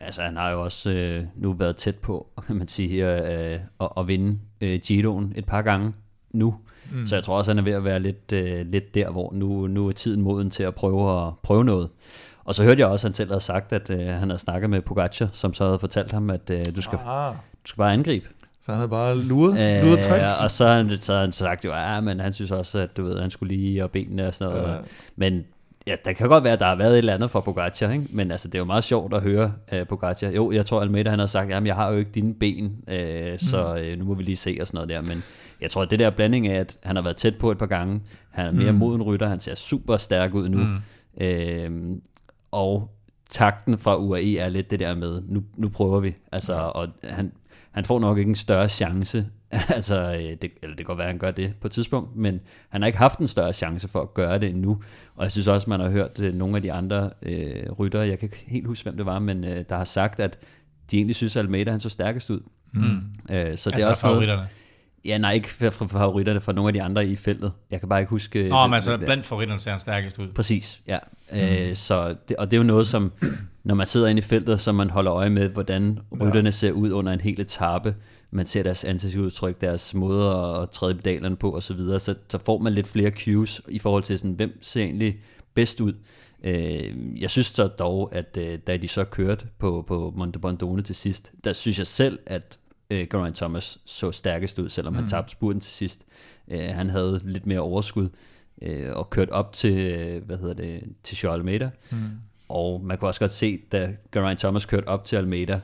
Altså, 0.00 0.22
han 0.22 0.36
har 0.36 0.50
jo 0.50 0.62
også 0.62 0.90
øh, 0.90 1.24
nu 1.36 1.52
været 1.52 1.76
tæt 1.76 1.96
på, 1.96 2.26
kan 2.46 2.56
man 2.56 2.68
sige, 2.68 3.16
øh, 3.52 3.60
at, 3.80 3.88
at 3.98 4.08
vinde 4.08 4.38
øh, 4.60 4.80
Giroen 4.80 5.32
et 5.36 5.46
par 5.46 5.62
gange 5.62 5.92
nu. 6.34 6.54
Mm. 6.92 7.06
Så 7.06 7.16
jeg 7.16 7.24
tror 7.24 7.36
også, 7.38 7.50
han 7.50 7.58
er 7.58 7.62
ved 7.62 7.72
at 7.72 7.84
være 7.84 8.00
lidt, 8.00 8.32
øh, 8.32 8.66
lidt 8.66 8.94
der, 8.94 9.10
hvor 9.10 9.32
nu, 9.34 9.66
nu 9.66 9.88
er 9.88 9.92
tiden 9.92 10.20
moden 10.22 10.50
til 10.50 10.62
at 10.62 10.74
prøve 10.74 11.26
at 11.26 11.32
prøve 11.42 11.64
noget. 11.64 11.88
Og 12.44 12.54
så 12.54 12.64
hørte 12.64 12.80
jeg 12.80 12.88
også, 12.88 13.06
at 13.06 13.10
han 13.10 13.14
selv 13.14 13.30
havde 13.30 13.40
sagt, 13.40 13.72
at 13.72 13.90
øh, 13.90 13.98
han 14.06 14.28
havde 14.30 14.38
snakket 14.38 14.70
med 14.70 14.80
Pogacar, 14.82 15.28
som 15.32 15.54
så 15.54 15.64
havde 15.64 15.78
fortalt 15.78 16.12
ham, 16.12 16.30
at 16.30 16.50
øh, 16.50 16.76
du, 16.76 16.82
skal, 16.82 16.98
Ah, 17.06 17.34
du 17.34 17.68
skal 17.68 17.78
bare 17.78 17.92
angribe. 17.92 18.28
så 18.62 18.70
han 18.72 18.74
havde 18.74 18.88
bare 18.88 19.18
luret, 19.18 19.84
luret 19.84 19.98
tricks. 20.04 20.40
og 20.42 20.50
så 20.50 20.66
har 20.66 20.74
han, 20.76 20.90
så 21.00 21.16
han 21.18 21.32
sagt, 21.32 21.64
jo, 21.64 21.72
ja, 21.74 22.00
men 22.00 22.20
han 22.20 22.32
synes 22.32 22.50
også, 22.50 22.78
at 22.78 22.96
du 22.96 23.02
ved, 23.02 23.20
han 23.20 23.30
skulle 23.30 23.54
lige 23.56 23.84
og 23.84 23.90
benene 23.90 24.26
og 24.26 24.34
sådan 24.34 24.54
noget. 24.54 24.68
Ja. 24.68 24.74
Ja. 24.74 24.80
Men 25.16 25.44
ja, 25.86 25.94
der 26.04 26.12
kan 26.12 26.28
godt 26.28 26.44
være, 26.44 26.52
at 26.52 26.60
der 26.60 26.66
har 26.66 26.76
været 26.76 26.92
et 26.92 26.98
eller 26.98 27.14
andet 27.14 27.30
fra 27.30 27.40
Pogacar, 27.40 27.90
ikke? 27.90 28.06
men 28.10 28.30
altså, 28.30 28.48
det 28.48 28.54
er 28.54 28.58
jo 28.58 28.64
meget 28.64 28.84
sjovt 28.84 29.14
at 29.14 29.22
høre 29.22 29.52
uh, 29.72 29.86
Pogacar. 29.88 30.28
Jo, 30.30 30.52
jeg 30.52 30.66
tror, 30.66 30.80
Almeida 30.80 31.10
han 31.10 31.18
har 31.18 31.26
sagt, 31.26 31.50
jamen, 31.50 31.66
jeg 31.66 31.74
har 31.74 31.90
jo 31.90 31.96
ikke 31.96 32.10
dine 32.10 32.34
ben, 32.34 32.64
uh, 32.88 33.38
så 33.38 33.86
uh, 33.92 33.98
nu 33.98 34.04
må 34.04 34.14
vi 34.14 34.22
lige 34.22 34.36
se 34.36 34.58
og 34.60 34.66
sådan 34.66 34.76
noget 34.76 34.88
der. 34.88 35.14
Men 35.14 35.22
jeg 35.60 35.70
tror, 35.70 35.82
at 35.82 35.90
det 35.90 35.98
der 35.98 36.10
blanding 36.10 36.46
af, 36.46 36.60
at 36.60 36.78
han 36.82 36.96
har 36.96 37.02
været 37.02 37.16
tæt 37.16 37.36
på 37.36 37.50
et 37.50 37.58
par 37.58 37.66
gange, 37.66 38.00
han 38.30 38.46
er 38.46 38.50
mere 38.50 38.72
mm. 38.72 38.78
moden 38.78 39.02
rytter, 39.02 39.28
han 39.28 39.40
ser 39.40 39.54
super 39.54 39.96
stærk 39.96 40.34
ud 40.34 40.48
nu, 40.48 40.58
mm. 40.58 41.90
uh, 41.90 41.96
og 42.50 42.90
takten 43.30 43.78
fra 43.78 43.96
UAE 43.96 44.38
er 44.38 44.48
lidt 44.48 44.70
det 44.70 44.80
der 44.80 44.94
med, 44.94 45.22
nu, 45.28 45.42
nu 45.56 45.68
prøver 45.68 46.00
vi. 46.00 46.14
Altså, 46.32 46.54
og 46.54 46.88
han, 47.04 47.32
han 47.72 47.84
får 47.84 48.00
nok 48.00 48.18
ikke 48.18 48.28
en 48.28 48.34
større 48.34 48.68
chance. 48.68 49.26
altså, 49.68 50.00
øh, 50.14 50.20
det, 50.20 50.44
eller 50.62 50.76
det 50.76 50.76
kan 50.76 50.84
godt 50.84 50.98
være, 50.98 51.06
at 51.06 51.12
han 51.12 51.18
gør 51.18 51.30
det 51.30 51.52
på 51.60 51.66
et 51.66 51.72
tidspunkt, 51.72 52.16
men 52.16 52.40
han 52.68 52.82
har 52.82 52.86
ikke 52.86 52.98
haft 52.98 53.18
en 53.18 53.28
større 53.28 53.52
chance 53.52 53.88
for 53.88 54.00
at 54.02 54.14
gøre 54.14 54.38
det 54.38 54.48
endnu. 54.48 54.82
Og 55.16 55.22
jeg 55.24 55.32
synes 55.32 55.48
også, 55.48 55.70
man 55.70 55.80
har 55.80 55.90
hørt 55.90 56.18
øh, 56.20 56.34
nogle 56.34 56.56
af 56.56 56.62
de 56.62 56.72
andre 56.72 57.10
øh, 57.22 57.70
ryttere, 57.78 58.06
jeg 58.06 58.18
kan 58.18 58.26
ikke 58.26 58.44
helt 58.46 58.66
huske, 58.66 58.82
hvem 58.84 58.96
det 58.96 59.06
var, 59.06 59.18
men 59.18 59.44
øh, 59.44 59.64
der 59.68 59.76
har 59.76 59.84
sagt, 59.84 60.20
at 60.20 60.38
de 60.90 60.96
egentlig 60.96 61.16
synes, 61.16 61.36
at 61.36 61.44
Almeida 61.44 61.70
han 61.70 61.80
så 61.80 61.88
stærkest 61.88 62.30
ud. 62.30 62.40
Mm. 62.72 62.82
Øh, 62.82 62.96
så 63.30 63.34
det 63.34 63.36
altså 63.36 63.66
er 63.66 63.66
også 63.66 63.82
noget, 63.84 63.94
favoritterne. 64.00 64.48
Ja, 65.04 65.18
nej, 65.18 65.32
ikke 65.32 65.48
fra, 65.48 65.86
favoritterne, 65.86 66.40
fra 66.40 66.52
nogle 66.52 66.68
af 66.68 66.72
de 66.72 66.82
andre 66.82 67.06
i 67.06 67.16
feltet. 67.16 67.52
Jeg 67.70 67.80
kan 67.80 67.88
bare 67.88 68.00
ikke 68.00 68.10
huske... 68.10 68.48
Nå, 68.48 68.56
hvem- 68.60 68.70
men 68.70 68.74
altså 68.74 68.92
det 68.96 69.00
blandt 69.00 69.24
favoritterne 69.24 69.60
ser 69.60 69.70
han 69.70 69.80
stærkest 69.80 70.18
ud. 70.18 70.28
Præcis, 70.34 70.80
ja. 70.86 70.98
Mm. 71.32 71.38
Øh, 71.38 71.74
så 71.76 72.14
det, 72.28 72.36
og 72.36 72.50
det 72.50 72.56
er 72.56 72.58
jo 72.58 72.64
noget, 72.64 72.86
som, 72.86 73.12
når 73.64 73.74
man 73.74 73.86
sidder 73.86 74.08
inde 74.08 74.18
i 74.18 74.22
feltet, 74.22 74.60
så 74.60 74.72
man 74.72 74.90
holder 74.90 75.12
øje 75.12 75.30
med, 75.30 75.48
hvordan 75.48 75.98
rytterne 76.20 76.52
ser 76.52 76.72
ud 76.72 76.90
under 76.90 77.12
en 77.12 77.20
hel 77.20 77.40
etape. 77.40 77.94
Man 78.30 78.46
ser 78.46 78.62
deres 78.62 78.84
ansigtsudtryk, 78.84 79.60
deres 79.60 79.94
måde 79.94 80.36
at 80.36 80.70
træde 80.70 80.94
pedalerne 80.94 81.36
på 81.36 81.56
osv., 81.56 81.60
så, 81.60 81.74
videre. 81.74 82.00
så 82.00 82.14
så 82.28 82.38
får 82.44 82.58
man 82.58 82.72
lidt 82.72 82.88
flere 82.88 83.10
cues 83.10 83.62
i 83.68 83.78
forhold 83.78 84.02
til, 84.02 84.18
sådan, 84.18 84.34
hvem 84.34 84.58
ser 84.62 84.82
egentlig 84.82 85.20
bedst 85.54 85.80
ud. 85.80 85.92
Øh, 86.44 87.22
jeg 87.22 87.30
synes 87.30 87.46
så 87.46 87.66
dog, 87.66 88.14
at 88.14 88.38
øh, 88.40 88.58
da 88.66 88.76
de 88.76 88.88
så 88.88 89.04
kørte 89.04 89.46
på, 89.58 89.84
på 89.86 90.12
Monte 90.16 90.38
Bondone 90.38 90.82
til 90.82 90.94
sidst, 90.94 91.32
der 91.44 91.52
synes 91.52 91.78
jeg 91.78 91.86
selv, 91.86 92.18
at 92.26 92.58
øh, 92.90 93.06
Geraint 93.10 93.36
Thomas 93.36 93.78
så 93.84 94.12
stærkest 94.12 94.58
ud, 94.58 94.68
selvom 94.68 94.92
mm. 94.92 94.96
han 94.96 95.06
tabte 95.06 95.32
spurten 95.32 95.60
til 95.60 95.72
sidst. 95.72 96.06
Øh, 96.48 96.68
han 96.68 96.90
havde 96.90 97.20
lidt 97.24 97.46
mere 97.46 97.60
overskud 97.60 98.08
øh, 98.62 98.92
og 98.92 99.10
kørt 99.10 99.30
op 99.30 99.52
til, 99.52 100.20
hvad 100.26 100.38
hedder 100.38 100.54
det, 100.54 100.82
til 101.02 101.16
Charles 101.16 101.40
Almeida. 101.40 101.70
Mm. 101.90 101.98
Og 102.52 102.80
man 102.84 102.98
kunne 102.98 103.08
også 103.08 103.20
godt 103.20 103.32
se, 103.32 103.58
da 103.72 103.96
Geraint 104.12 104.40
Thomas 104.40 104.66
kørte 104.66 104.88
op 104.88 105.04
til 105.04 105.16
Almeida, 105.16 105.60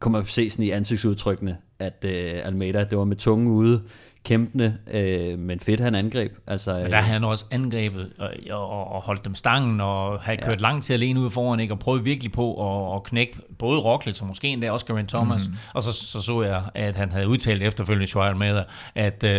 kunne 0.00 0.12
man 0.12 0.24
se 0.24 0.50
sådan 0.50 0.64
i 0.64 0.70
ansigtsudtrykkene, 0.70 1.58
at 1.78 2.04
øh, 2.04 2.32
Almeida, 2.44 2.84
det 2.84 2.98
var 2.98 3.04
med 3.04 3.16
tunge 3.16 3.50
ude, 3.50 3.82
kæmpende, 4.24 4.76
øh, 4.92 5.38
men 5.38 5.60
fedt 5.60 5.80
han 5.80 5.94
angreb. 5.94 6.32
Altså, 6.46 6.72
Men 6.82 6.90
der 6.90 6.96
har 6.96 7.12
han 7.12 7.24
også 7.24 7.44
angrebet 7.50 8.12
og, 8.18 8.30
og, 8.50 8.92
og 8.92 9.02
holdt 9.02 9.24
dem 9.24 9.34
stangen, 9.34 9.80
og 9.80 10.20
har 10.20 10.36
kørt 10.36 10.60
langt 10.60 10.84
til 10.84 10.92
alene 10.92 11.20
ude 11.20 11.30
foran, 11.30 11.60
ikke? 11.60 11.74
og 11.74 11.78
prøvet 11.78 12.04
virkelig 12.04 12.32
på 12.32 12.54
at, 12.90 12.96
at 12.96 13.02
knække 13.02 13.38
både 13.58 13.80
Roglic 13.80 14.20
og 14.20 14.26
måske 14.26 14.48
endda 14.48 14.70
også 14.70 14.86
Geraint 14.86 15.08
Thomas. 15.08 15.48
Mm. 15.48 15.54
Og 15.74 15.82
så, 15.82 15.92
så 15.92 16.20
så 16.20 16.42
jeg, 16.42 16.62
at 16.74 16.96
han 16.96 17.12
havde 17.12 17.28
udtalt 17.28 17.62
efterfølgende 17.62 18.10
Joel 18.14 18.36
med, 18.36 18.62
at 18.94 19.24
uh, 19.24 19.30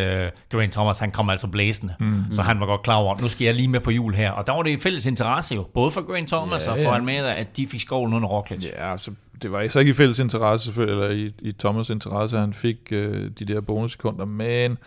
Geraint 0.52 0.74
Thomas, 0.74 1.00
han 1.00 1.12
kom 1.12 1.30
altså 1.30 1.48
blæsende. 1.48 1.94
Mm. 2.00 2.24
Så 2.32 2.42
han 2.42 2.60
var 2.60 2.66
godt 2.66 2.82
klar 2.82 2.96
over, 2.96 3.22
nu 3.22 3.28
skal 3.28 3.46
jeg 3.46 3.56
lige 3.56 3.68
med 3.68 3.80
på 3.80 3.92
jul 3.92 4.14
her. 4.14 4.32
Og 4.32 4.48
der 4.48 4.54
var 4.54 4.62
det 4.62 4.70
i 4.70 4.78
fælles 4.78 5.06
interesse 5.06 5.56
jo, 5.56 5.66
både 5.74 5.92
for 5.92 6.08
Geraint 6.08 6.28
Thomas 6.28 6.66
Ja, 6.66 6.72
og 6.72 6.78
for 6.78 6.90
ja. 6.90 6.96
Almeida, 6.96 7.34
at 7.34 7.58
de 7.58 7.68
fik 7.68 7.80
skovlen 7.80 8.14
under 8.14 8.28
Roglic. 8.30 8.66
Ja, 8.78 8.92
altså, 8.92 9.12
det 9.42 9.52
var 9.52 9.68
så 9.68 9.80
ikke 9.80 9.90
i 9.90 9.94
fælles 9.94 10.20
interesse, 10.20 10.66
selvfølgelig, 10.66 11.02
eller 11.02 11.16
i, 11.16 11.50
i 11.50 11.54
Thomas' 11.66 11.92
interesse, 11.92 12.38
at 12.38 12.42
han 12.42 12.54
fik 12.54 12.78
øh, 12.92 13.30
de 13.40 13.46
der 13.46 13.62
bonussekunder, 13.62 14.26
men 14.26 14.78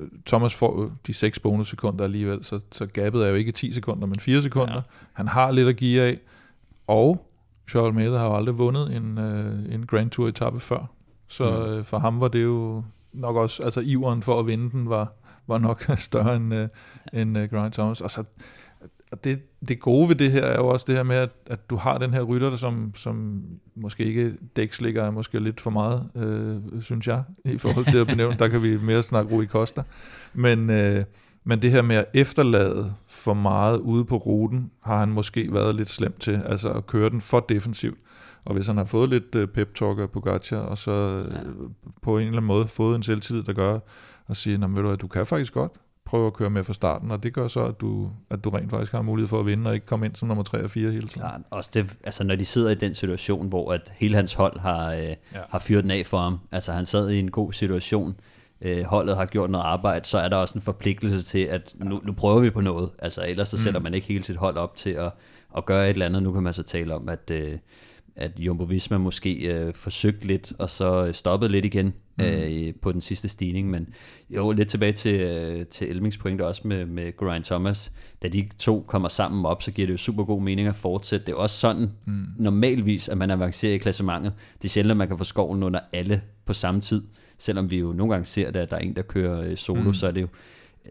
øh, 0.00 0.08
Thomas 0.26 0.54
får 0.54 0.90
de 1.06 1.12
6 1.14 1.38
bonussekunder 1.38 2.04
alligevel, 2.04 2.44
så, 2.44 2.60
så 2.72 2.86
gabet 2.86 3.24
er 3.24 3.28
jo 3.28 3.34
ikke 3.34 3.52
10 3.52 3.72
sekunder, 3.72 4.06
men 4.06 4.20
4 4.20 4.42
sekunder. 4.42 4.74
Ja. 4.74 4.80
Han 5.12 5.28
har 5.28 5.50
lidt 5.50 5.68
at 5.68 5.76
give 5.76 6.02
af, 6.02 6.18
og 6.86 7.28
Charles 7.70 7.88
Almeida 7.88 8.18
har 8.18 8.26
jo 8.26 8.36
aldrig 8.36 8.58
vundet 8.58 8.96
en, 8.96 9.18
øh, 9.18 9.74
en 9.74 9.86
Grand 9.86 10.10
Tour 10.10 10.28
etape 10.28 10.60
før, 10.60 10.86
så 11.28 11.50
Mm. 11.50 11.56
øh, 11.72 11.84
for 11.84 11.98
ham 11.98 12.20
var 12.20 12.28
det 12.28 12.42
jo 12.42 12.82
nok 13.12 13.36
også, 13.36 13.62
altså 13.62 13.80
iveren 13.84 14.22
for 14.22 14.40
at 14.40 14.46
vinde 14.46 14.70
den 14.70 14.88
var, 14.88 15.12
var 15.46 15.58
nok 15.58 15.82
større 15.96 16.36
end, 16.36 16.54
øh, 16.54 16.68
end 17.12 17.38
øh, 17.38 17.50
Geraint 17.50 17.74
Thomas, 17.74 18.00
og 18.00 18.10
så 18.10 18.24
og 19.12 19.24
det, 19.24 19.40
det 19.68 19.80
gode 19.80 20.08
ved 20.08 20.16
det 20.16 20.32
her 20.32 20.42
er 20.44 20.56
jo 20.56 20.68
også 20.68 20.84
det 20.88 20.96
her 20.96 21.02
med, 21.02 21.16
at, 21.16 21.30
at 21.46 21.70
du 21.70 21.76
har 21.76 21.98
den 21.98 22.14
her 22.14 22.22
rytter, 22.22 22.50
der 22.50 22.56
som, 22.56 22.92
som 22.94 23.42
måske 23.76 24.04
ikke 24.04 24.32
dæksligger 24.56 25.04
er 25.04 25.10
måske 25.10 25.40
lidt 25.40 25.60
for 25.60 25.70
meget, 25.70 26.10
øh, 26.16 26.82
synes 26.82 27.06
jeg, 27.06 27.22
i 27.44 27.58
forhold 27.58 27.86
til 27.86 27.98
at 27.98 28.06
benævne. 28.06 28.36
Der 28.38 28.48
kan 28.48 28.62
vi 28.62 28.78
mere 28.82 29.02
snakke 29.02 29.34
Rui 29.34 29.46
Costa. 29.46 29.82
Men, 30.34 30.70
øh, 30.70 31.04
men 31.44 31.62
det 31.62 31.70
her 31.70 31.82
med 31.82 31.96
at 31.96 32.04
efterlade 32.14 32.94
for 33.06 33.34
meget 33.34 33.78
ude 33.78 34.04
på 34.04 34.16
ruten, 34.16 34.70
har 34.84 34.98
han 34.98 35.08
måske 35.08 35.52
været 35.52 35.74
lidt 35.74 35.90
slemt 35.90 36.20
til, 36.20 36.42
altså 36.46 36.70
at 36.72 36.86
køre 36.86 37.10
den 37.10 37.20
for 37.20 37.40
defensivt. 37.40 37.98
Og 38.44 38.54
hvis 38.54 38.66
han 38.66 38.76
har 38.76 38.84
fået 38.84 39.08
lidt 39.08 39.34
øh, 39.34 39.48
pep-talk 39.48 39.98
af 39.98 40.10
Pogacar, 40.10 40.58
og 40.58 40.78
så 40.78 41.24
øh, 41.28 41.34
på 42.02 42.18
en 42.18 42.22
eller 42.22 42.32
anden 42.32 42.46
måde 42.46 42.68
fået 42.68 42.96
en 42.96 43.02
selvtid, 43.02 43.42
der 43.42 43.52
gør 43.52 43.78
at 44.28 44.36
sige, 44.36 44.58
"Nå, 44.58 44.66
men 44.66 44.76
ved 44.76 44.82
du, 44.90 44.94
du 44.94 45.08
kan 45.08 45.26
faktisk 45.26 45.52
godt. 45.54 45.72
Prøve 46.04 46.26
at 46.26 46.32
køre 46.32 46.50
med 46.50 46.64
fra 46.64 46.72
starten, 46.72 47.10
og 47.10 47.22
det 47.22 47.32
gør 47.32 47.48
så, 47.48 47.64
at 47.64 47.80
du, 47.80 48.10
at 48.30 48.44
du 48.44 48.50
rent 48.50 48.70
faktisk 48.70 48.92
har 48.92 49.02
mulighed 49.02 49.28
for 49.28 49.40
at 49.40 49.46
vinde, 49.46 49.68
og 49.70 49.74
ikke 49.74 49.86
komme 49.86 50.06
ind 50.06 50.14
som 50.14 50.28
nummer 50.28 50.44
3 50.44 50.64
og 50.64 50.70
4 50.70 50.90
hele 50.90 51.00
tiden. 51.00 51.22
Klart. 51.22 51.40
Også 51.50 51.70
det, 51.74 51.96
altså 52.04 52.24
når 52.24 52.36
de 52.36 52.44
sidder 52.44 52.70
i 52.70 52.74
den 52.74 52.94
situation, 52.94 53.48
hvor 53.48 53.72
at 53.72 53.92
hele 53.96 54.14
hans 54.14 54.34
hold 54.34 54.60
har, 54.60 54.92
øh, 54.92 55.02
ja. 55.02 55.14
har 55.50 55.58
fyret 55.58 55.82
den 55.82 55.90
af 55.90 56.06
for 56.06 56.18
ham, 56.18 56.38
altså 56.52 56.72
han 56.72 56.86
sad 56.86 57.10
i 57.10 57.18
en 57.18 57.30
god 57.30 57.52
situation, 57.52 58.14
øh, 58.60 58.84
holdet 58.84 59.16
har 59.16 59.26
gjort 59.26 59.50
noget 59.50 59.64
arbejde, 59.64 60.04
så 60.04 60.18
er 60.18 60.28
der 60.28 60.36
også 60.36 60.58
en 60.58 60.62
forpligtelse 60.62 61.24
til, 61.24 61.38
at 61.38 61.74
nu, 61.76 62.00
nu 62.04 62.12
prøver 62.12 62.40
vi 62.40 62.50
på 62.50 62.60
noget. 62.60 62.90
Altså 62.98 63.24
ellers 63.28 63.48
så 63.48 63.58
sætter 63.58 63.80
mm. 63.80 63.84
man 63.84 63.94
ikke 63.94 64.06
hele 64.06 64.24
sit 64.24 64.36
hold 64.36 64.56
op 64.56 64.76
til 64.76 64.90
at, 64.90 65.12
at 65.56 65.64
gøre 65.64 65.84
et 65.84 65.90
eller 65.90 66.06
andet. 66.06 66.22
Nu 66.22 66.32
kan 66.32 66.42
man 66.42 66.52
så 66.52 66.62
tale 66.62 66.94
om, 66.94 67.08
at, 67.08 67.30
øh, 67.30 67.58
at 68.16 68.32
Jumbo 68.38 68.64
Visma 68.64 68.98
måske 68.98 69.54
øh, 69.54 69.74
forsøgte 69.74 70.26
lidt, 70.26 70.52
og 70.58 70.70
så 70.70 71.10
stoppede 71.12 71.52
lidt 71.52 71.64
igen 71.64 71.94
mm. 72.18 72.24
øh, 72.24 72.74
på 72.82 72.92
den 72.92 73.00
sidste 73.00 73.28
stigning. 73.28 73.70
Men 73.70 73.88
jo, 74.30 74.52
lidt 74.52 74.68
tilbage 74.68 74.92
til, 74.92 75.20
øh, 75.20 75.66
til 75.66 75.90
Elmings 75.90 76.18
pointe 76.18 76.46
også 76.46 76.62
med, 76.64 76.86
med 76.86 77.16
Geraint 77.20 77.44
Thomas. 77.44 77.92
Da 78.22 78.28
de 78.28 78.48
to 78.58 78.84
kommer 78.86 79.08
sammen 79.08 79.46
op, 79.46 79.62
så 79.62 79.70
giver 79.70 79.86
det 79.86 79.92
jo 79.92 79.98
super 79.98 80.24
god 80.24 80.42
mening 80.42 80.68
at 80.68 80.76
fortsætte. 80.76 81.26
Det 81.26 81.32
er 81.32 81.36
også 81.36 81.58
sådan 81.58 81.90
mm. 82.06 82.24
normalvis, 82.38 83.08
at 83.08 83.18
man 83.18 83.30
avancerer 83.30 83.74
i 83.74 83.78
klassementet. 83.78 84.32
Det 84.62 84.64
er 84.64 84.68
sjældent, 84.68 84.90
at 84.90 84.96
man 84.96 85.08
kan 85.08 85.18
få 85.18 85.24
skoven 85.24 85.62
under 85.62 85.80
alle 85.92 86.22
på 86.44 86.52
samme 86.52 86.80
tid 86.80 87.02
selvom 87.42 87.70
vi 87.70 87.78
jo 87.78 87.92
nogle 87.92 88.12
gange 88.12 88.24
ser 88.24 88.50
det, 88.50 88.60
at 88.60 88.70
der 88.70 88.76
er 88.76 88.80
en, 88.80 88.96
der 88.96 89.02
kører 89.02 89.50
øh, 89.50 89.56
solo, 89.56 89.82
mm. 89.82 89.94
så 89.94 90.06
er 90.06 90.10
det 90.10 90.22
jo, 90.22 90.28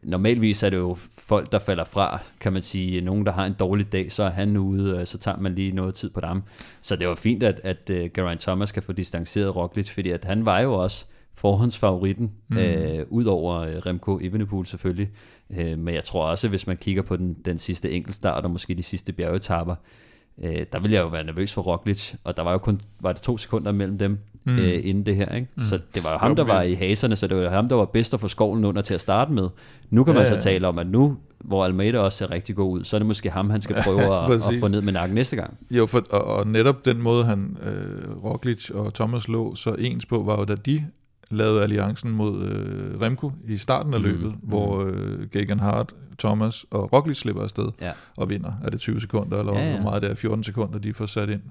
normalvis 0.03 0.63
er 0.63 0.69
det 0.69 0.77
jo 0.77 0.97
folk, 1.17 1.51
der 1.51 1.59
falder 1.59 1.83
fra, 1.83 2.19
kan 2.39 2.53
man 2.53 2.61
sige, 2.61 3.01
nogen, 3.01 3.25
der 3.25 3.31
har 3.31 3.45
en 3.45 3.53
dårlig 3.53 3.91
dag, 3.91 4.11
så 4.11 4.23
er 4.23 4.29
han 4.29 4.57
ude, 4.57 5.01
og 5.01 5.07
så 5.07 5.17
tager 5.17 5.37
man 5.37 5.55
lige 5.55 5.71
noget 5.71 5.95
tid 5.95 6.09
på 6.09 6.21
dem. 6.21 6.41
Så 6.81 6.95
det 6.95 7.07
var 7.07 7.15
fint, 7.15 7.43
at, 7.43 7.61
at 7.63 7.89
uh, 7.89 8.11
Geraint 8.13 8.41
Thomas 8.41 8.71
kan 8.71 8.83
få 8.83 8.91
distanceret 8.91 9.55
Roglic, 9.55 9.89
fordi 9.89 10.09
at 10.09 10.25
han 10.25 10.45
var 10.45 10.59
jo 10.59 10.73
også 10.73 11.05
forhåndsfavoritten, 11.35 12.31
mm. 12.49 12.57
øh, 12.57 13.05
ud 13.09 13.25
over 13.25 13.55
øh, 13.55 13.75
Remco 13.75 14.19
Evenepoel 14.21 14.67
selvfølgelig. 14.67 15.09
Øh, 15.57 15.77
men 15.77 15.93
jeg 15.93 16.03
tror 16.03 16.25
også, 16.25 16.47
hvis 16.47 16.67
man 16.67 16.77
kigger 16.77 17.01
på 17.01 17.17
den, 17.17 17.33
den 17.45 17.57
sidste 17.57 17.91
enkeltstart, 17.91 18.43
og 18.43 18.51
måske 18.51 18.75
de 18.75 18.83
sidste 18.83 19.13
bjergetapper, 19.13 19.75
øh, 19.75 20.10
der 20.41 20.79
ville 20.79 20.95
jeg 20.95 21.01
jo 21.01 21.07
være 21.07 21.23
nervøs 21.23 21.53
for 21.53 21.61
Roglic, 21.61 22.13
og 22.23 22.37
der 22.37 22.43
var 22.43 22.51
jo 22.51 22.57
kun 22.57 22.81
var 22.99 23.11
det 23.11 23.21
to 23.21 23.37
sekunder 23.37 23.71
mellem 23.71 23.97
dem 23.97 24.19
mm. 24.45 24.59
øh, 24.59 24.79
inden 24.83 25.05
det 25.05 25.15
her. 25.15 25.35
Ikke? 25.35 25.47
Mm. 25.55 25.63
Så 25.63 25.79
det 25.95 26.03
var 26.03 26.11
jo 26.11 26.17
ham, 26.17 26.35
der 26.35 26.43
var 26.43 26.61
i 26.61 26.73
haserne, 26.73 27.15
så 27.15 27.27
det 27.27 27.37
var 27.37 27.49
ham, 27.49 27.69
der 27.69 27.75
var 27.75 27.85
bedst 27.85 28.13
at 28.13 28.19
få 28.19 28.27
skovlen 28.27 28.65
under 28.65 28.81
til 28.81 28.93
at 28.93 29.01
starte 29.01 29.33
med. 29.33 29.49
Nu 29.89 30.03
kan 30.03 30.13
man 30.13 30.23
ja, 30.23 30.29
så 30.29 30.39
tale 30.39 30.67
om, 30.67 30.79
at 30.79 30.87
nu, 30.87 31.17
hvor 31.39 31.65
Almeida 31.65 31.99
også 31.99 32.17
ser 32.17 32.31
rigtig 32.31 32.55
god 32.55 32.71
ud, 32.71 32.83
så 32.83 32.97
er 32.97 32.99
det 32.99 33.07
måske 33.07 33.29
ham, 33.29 33.49
han 33.49 33.61
skal 33.61 33.75
prøve 33.85 34.01
at, 34.01 34.31
at 34.31 34.41
få 34.59 34.67
ned 34.67 34.81
med 34.81 34.93
nakken 34.93 35.15
næste 35.15 35.35
gang. 35.35 35.57
Jo, 35.71 35.85
for, 35.85 36.03
og, 36.09 36.23
og 36.23 36.47
netop 36.47 36.85
den 36.85 37.01
måde, 37.01 37.25
han 37.25 37.57
øh, 37.61 38.23
Roglic 38.23 38.69
og 38.69 38.93
Thomas 38.93 39.27
lå 39.27 39.55
så 39.55 39.75
ens 39.79 40.05
på, 40.05 40.23
var 40.23 40.37
jo, 40.37 40.43
da 40.43 40.55
de 40.55 40.85
lavede 41.31 41.63
alliancen 41.63 42.11
mod 42.11 42.43
øh, 42.43 43.01
Remco 43.01 43.31
i 43.47 43.57
starten 43.57 43.93
af 43.93 43.99
mm. 43.99 44.05
løbet, 44.05 44.25
mm. 44.25 44.37
hvor 44.43 44.85
øh, 44.85 45.27
Gagan 45.31 45.59
Hart, 45.59 45.93
Thomas 46.19 46.65
og 46.71 46.93
Roglic 46.93 47.17
slipper 47.17 47.43
afsted 47.43 47.67
ja. 47.81 47.91
og 48.17 48.29
vinder. 48.29 48.53
Er 48.63 48.69
det 48.69 48.79
20 48.79 49.01
sekunder, 49.01 49.39
eller 49.39 49.53
ja, 49.53 49.69
ja. 49.69 49.73
hvor 49.73 49.83
meget 49.83 50.01
det 50.01 50.11
er? 50.11 50.15
14 50.15 50.43
sekunder, 50.43 50.79
de 50.79 50.93
får 50.93 51.05
sat 51.05 51.29
ind, 51.29 51.41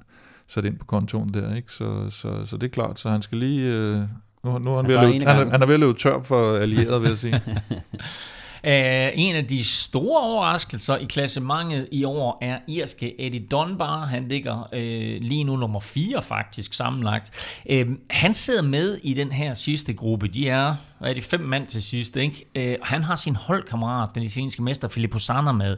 sat 0.47 0.65
ind 0.65 0.79
på 0.79 0.85
kontoen 0.85 1.35
der. 1.35 1.55
Ikke? 1.55 1.73
Så, 1.73 2.11
så, 2.11 2.29
så 2.45 2.57
det 2.57 2.67
er 2.67 2.71
klart, 2.71 2.99
så 2.99 3.11
han 3.11 3.23
skal 3.23 3.39
lige... 3.39 3.73
Øh, 3.73 3.99
nu, 4.45 4.59
nu 4.59 4.71
er 4.71 4.77
han, 4.77 4.85
han, 4.85 4.89
ved 4.89 4.97
at 4.97 5.13
løbe, 5.13 5.25
han, 5.25 5.51
han 5.51 5.63
er 5.63 5.67
ved 5.67 5.75
at 5.75 5.81
løbe 5.81 5.99
tør 5.99 6.23
for 6.23 6.57
allierede, 6.57 7.01
vil 7.01 7.09
jeg 7.09 7.19
sige. 7.19 7.43
Uh, 8.65 8.71
en 9.15 9.37
af 9.37 9.47
de 9.47 9.65
store 9.65 10.21
overraskelser 10.21 10.97
i 10.97 11.05
klassementet 11.05 11.89
i 11.93 12.05
år 12.05 12.39
er 12.43 12.59
irske 12.69 13.21
Eddie 13.21 13.47
Dunbar. 13.51 14.07
Han 14.07 14.29
ligger 14.29 14.69
uh, 14.73 15.23
lige 15.29 15.45
nu 15.45 15.57
nummer 15.57 15.81
4 15.81 16.23
faktisk 16.23 16.75
sammenlagt. 16.75 17.61
Uh, 17.71 17.95
han 18.11 18.35
sidder 18.35 18.63
med 18.63 18.97
i 19.03 19.15
den 19.15 19.33
her 19.33 19.55
sidste 19.55 19.93
gruppe. 19.93 20.29
De 20.29 20.49
er, 20.49 20.75
hvad 20.99 21.11
er 21.11 21.15
de, 21.15 21.21
fem 21.21 21.41
mand 21.41 21.67
til 21.67 21.83
sidst. 21.83 22.17
Ikke? 22.17 22.47
Uh, 22.59 22.87
han 22.87 23.03
har 23.03 23.17
sin 23.17 23.37
holdkammerat, 23.37 24.15
den 24.15 24.23
italienske 24.23 24.63
mester 24.63 24.89
Filippo 24.89 25.19
Sanna 25.19 25.53
med. 25.53 25.77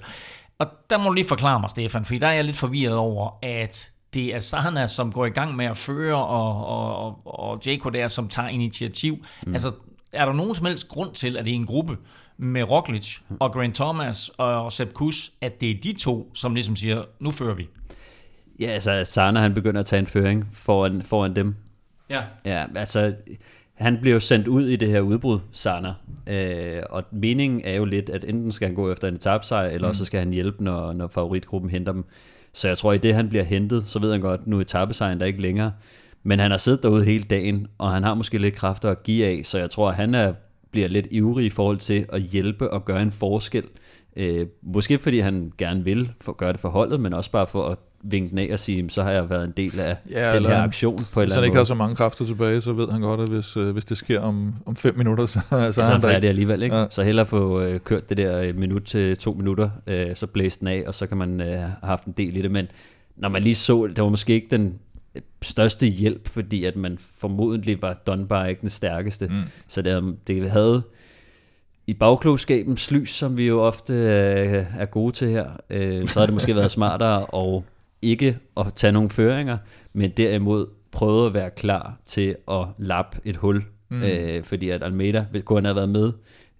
Og 0.58 0.66
der 0.90 0.98
må 0.98 1.08
du 1.08 1.12
lige 1.12 1.28
forklare 1.28 1.60
mig, 1.60 1.70
Stefan, 1.70 2.04
for 2.04 2.14
der 2.14 2.26
er 2.26 2.32
jeg 2.32 2.44
lidt 2.44 2.56
forvirret 2.56 2.96
over, 2.96 3.38
at 3.42 3.90
det 4.14 4.34
er 4.34 4.38
Sana, 4.38 4.86
som 4.86 5.12
går 5.12 5.26
i 5.26 5.30
gang 5.30 5.56
med 5.56 5.66
at 5.66 5.76
føre, 5.76 6.26
og, 6.26 6.66
og, 6.66 6.96
og, 6.96 7.20
og 7.24 7.60
Jaco 7.66 7.88
der, 7.88 8.08
som 8.08 8.28
tager 8.28 8.48
initiativ. 8.48 9.24
Mm. 9.46 9.52
Altså, 9.52 9.72
er 10.12 10.24
der 10.24 10.32
nogen 10.32 10.54
som 10.54 10.66
helst 10.66 10.88
grund 10.88 11.14
til, 11.14 11.36
at 11.36 11.44
det 11.44 11.50
er 11.50 11.54
en 11.54 11.66
gruppe, 11.66 11.96
med 12.42 12.62
Roglic 12.62 13.18
og 13.40 13.52
Grant 13.52 13.74
Thomas 13.74 14.30
og 14.38 14.72
Sepp 14.72 14.92
Kuss, 14.92 15.32
at 15.40 15.60
det 15.60 15.70
er 15.70 15.74
de 15.82 15.92
to, 15.92 16.30
som 16.34 16.54
ligesom 16.54 16.76
siger, 16.76 17.04
nu 17.20 17.30
fører 17.30 17.54
vi. 17.54 17.68
Ja, 18.60 18.66
altså 18.66 19.04
Sana 19.04 19.40
han 19.40 19.54
begynder 19.54 19.80
at 19.80 19.86
tage 19.86 20.00
en 20.00 20.06
føring 20.06 20.48
foran, 20.52 21.02
foran 21.02 21.36
dem. 21.36 21.54
Ja. 22.10 22.22
Ja, 22.44 22.64
altså 22.76 23.14
han 23.74 23.98
bliver 24.00 24.14
jo 24.14 24.20
sendt 24.20 24.48
ud 24.48 24.66
i 24.66 24.76
det 24.76 24.88
her 24.88 25.00
udbrud, 25.00 25.38
Sana. 25.52 25.94
Øh, 26.26 26.82
og 26.90 27.04
meningen 27.12 27.60
er 27.64 27.76
jo 27.76 27.84
lidt, 27.84 28.10
at 28.10 28.24
enten 28.24 28.52
skal 28.52 28.68
han 28.68 28.74
gå 28.74 28.92
efter 28.92 29.08
en 29.08 29.14
etapsejr, 29.14 29.68
eller 29.68 29.88
mm. 29.88 29.94
så 29.94 30.04
skal 30.04 30.18
han 30.18 30.30
hjælpe, 30.30 30.64
når, 30.64 30.92
når 30.92 31.08
favoritgruppen 31.08 31.70
henter 31.70 31.92
dem. 31.92 32.04
Så 32.52 32.68
jeg 32.68 32.78
tror, 32.78 32.92
i 32.92 32.98
det 32.98 33.14
han 33.14 33.28
bliver 33.28 33.44
hentet, 33.44 33.86
så 33.86 33.98
ved 33.98 34.12
han 34.12 34.20
godt, 34.20 34.46
nu 34.46 34.56
er 34.56 34.60
etappesejren 34.60 35.20
der 35.20 35.26
ikke 35.26 35.42
længere. 35.42 35.72
Men 36.22 36.38
han 36.38 36.50
har 36.50 36.58
siddet 36.58 36.82
derude 36.82 37.04
hele 37.04 37.24
dagen, 37.24 37.66
og 37.78 37.92
han 37.92 38.02
har 38.02 38.14
måske 38.14 38.38
lidt 38.38 38.54
kræfter 38.54 38.90
at 38.90 39.02
give 39.02 39.26
af, 39.26 39.40
så 39.44 39.58
jeg 39.58 39.70
tror, 39.70 39.88
at 39.88 39.96
han 39.96 40.14
er 40.14 40.32
bliver 40.72 40.88
lidt 40.88 41.08
ivrig 41.10 41.46
i 41.46 41.50
forhold 41.50 41.78
til 41.78 42.06
at 42.08 42.20
hjælpe 42.20 42.70
og 42.70 42.84
gøre 42.84 43.02
en 43.02 43.12
forskel. 43.12 43.64
Øh, 44.16 44.46
måske 44.62 44.98
fordi 44.98 45.18
han 45.18 45.52
gerne 45.58 45.84
vil 45.84 46.12
for, 46.20 46.32
gøre 46.32 46.52
det 46.52 46.60
for 46.60 46.68
holdet, 46.68 47.00
men 47.00 47.12
også 47.14 47.30
bare 47.30 47.46
for 47.46 47.68
at 47.68 47.78
vinke 48.04 48.30
den 48.30 48.38
af 48.38 48.48
og 48.52 48.58
sige, 48.58 48.90
så 48.90 49.02
har 49.02 49.10
jeg 49.10 49.30
været 49.30 49.44
en 49.44 49.52
del 49.56 49.80
af 49.80 49.96
ja, 50.10 50.36
den 50.36 50.46
her 50.46 50.62
aktion 50.62 50.96
på 50.96 51.00
en 51.00 51.04
eller 51.04 51.16
anden 51.16 51.26
Hvis 51.26 51.34
han 51.34 51.44
ikke 51.44 51.56
har 51.56 51.64
så 51.64 51.74
mange 51.74 51.96
kræfter 51.96 52.24
tilbage, 52.24 52.60
så 52.60 52.72
ved 52.72 52.88
han 52.88 53.00
godt, 53.00 53.20
at 53.20 53.28
hvis, 53.28 53.56
øh, 53.56 53.70
hvis 53.70 53.84
det 53.84 53.96
sker 53.96 54.20
om, 54.20 54.54
om 54.66 54.76
fem 54.76 54.98
minutter, 54.98 55.26
så, 55.26 55.40
så, 55.50 55.72
så 55.72 55.82
er 55.82 55.84
han 55.84 56.02
færdig 56.02 56.28
alligevel. 56.28 56.62
Ikke? 56.62 56.76
Ja. 56.76 56.86
Så 56.90 57.02
hellere 57.02 57.26
få 57.26 57.60
øh, 57.60 57.80
kørt 57.80 58.08
det 58.08 58.16
der 58.16 58.42
øh, 58.42 58.56
minut 58.56 58.82
til 58.82 59.16
to 59.16 59.32
minutter, 59.32 59.70
øh, 59.86 60.06
så 60.14 60.26
blæse 60.26 60.60
den 60.60 60.68
af, 60.68 60.84
og 60.86 60.94
så 60.94 61.06
kan 61.06 61.16
man 61.16 61.40
øh, 61.40 61.46
have 61.46 61.72
haft 61.82 62.04
en 62.04 62.14
del 62.16 62.36
i 62.36 62.42
det. 62.42 62.50
Men 62.50 62.66
når 63.16 63.28
man 63.28 63.42
lige 63.42 63.54
så, 63.54 63.86
det 63.86 64.02
var 64.04 64.08
måske 64.08 64.32
ikke 64.32 64.48
den 64.50 64.74
største 65.42 65.86
hjælp, 65.86 66.28
fordi 66.28 66.64
at 66.64 66.76
man 66.76 66.98
formodentlig 67.18 67.82
var 67.82 67.94
Dunbar 67.94 68.46
ikke 68.46 68.60
den 68.60 68.70
stærkeste. 68.70 69.26
Mm. 69.26 69.42
Så 69.68 69.82
det, 69.82 70.16
det 70.26 70.50
havde 70.50 70.82
i 71.86 71.94
bagklogskabens 71.94 72.90
lys, 72.90 73.10
som 73.10 73.36
vi 73.36 73.46
jo 73.46 73.62
ofte 73.62 73.92
øh, 73.92 74.64
er 74.78 74.84
gode 74.84 75.12
til 75.12 75.28
her, 75.28 75.50
øh, 75.70 76.08
så 76.08 76.18
havde 76.18 76.26
det 76.26 76.34
måske 76.34 76.56
været 76.60 76.70
smartere 76.70 77.46
at 77.56 77.62
ikke 78.02 78.38
at 78.56 78.66
tage 78.74 78.92
nogle 78.92 79.10
føringer, 79.10 79.58
men 79.92 80.10
derimod 80.10 80.66
prøve 80.92 81.26
at 81.26 81.34
være 81.34 81.50
klar 81.50 81.96
til 82.04 82.36
at 82.50 82.66
lappe 82.78 83.18
et 83.24 83.36
hul, 83.36 83.64
mm. 83.88 84.02
øh, 84.02 84.44
fordi 84.44 84.68
at 84.68 84.82
Almeida, 84.82 85.26
kunne 85.44 85.56
han 85.56 85.64
have 85.64 85.76
været 85.76 85.88
med, 85.88 86.12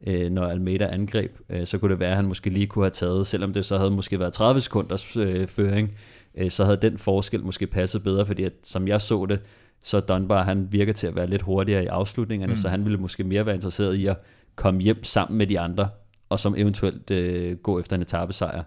øh, 0.07 0.31
når 0.31 0.47
Almeida 0.47 0.87
angreb, 0.93 1.37
øh, 1.51 1.67
så 1.67 1.79
kunne 1.79 1.91
det 1.91 2.01
være, 2.01 2.11
at 2.11 2.17
han 2.17 2.27
måske 2.27 2.51
lige 2.51 2.67
kunne 2.67 2.85
have 2.85 2.91
taget, 2.91 3.27
selvom 3.27 3.53
det 3.53 3.65
så 3.65 3.79
havde 3.79 3.91
måske 3.91 4.19
været 4.19 4.33
30 4.33 4.61
sekunders 4.61 5.17
øh, 5.17 5.49
føring, 5.49 5.97
øh, 6.35 6.51
så 6.51 6.65
havde 6.65 6.79
den 6.83 6.99
forskel 6.99 7.45
måske 7.45 7.67
passet 7.67 8.03
bedre, 8.03 8.27
fordi 8.27 8.43
at, 8.43 8.53
som 8.63 8.89
jeg 8.89 9.01
så 9.01 9.27
det, 9.27 9.41
så 9.83 10.01
Dunbar 10.01 10.43
han 10.43 10.69
virker 10.71 10.93
til 10.93 11.07
at 11.07 11.17
være 11.17 11.27
lidt 11.27 11.43
hurtigere 11.43 11.85
i 11.85 11.87
afslutningerne, 11.87 12.53
mm. 12.53 12.57
så 12.57 12.69
han 12.69 12.85
ville 12.85 12.99
måske 12.99 13.25
mere 13.25 13.47
være 13.47 13.55
interesseret 13.55 13.95
i 13.95 14.07
at 14.07 14.17
komme 14.55 14.81
hjem 14.81 15.05
sammen 15.05 15.39
med 15.39 15.47
de 15.47 15.61
andre, 15.61 15.89
og 16.29 16.41
som 16.41 16.55
eventuelt 16.59 17.11
øh, 17.11 17.57
gå 17.57 17.81
efter 17.81 17.97
en 17.97 18.03
etappesejr. 18.03 18.63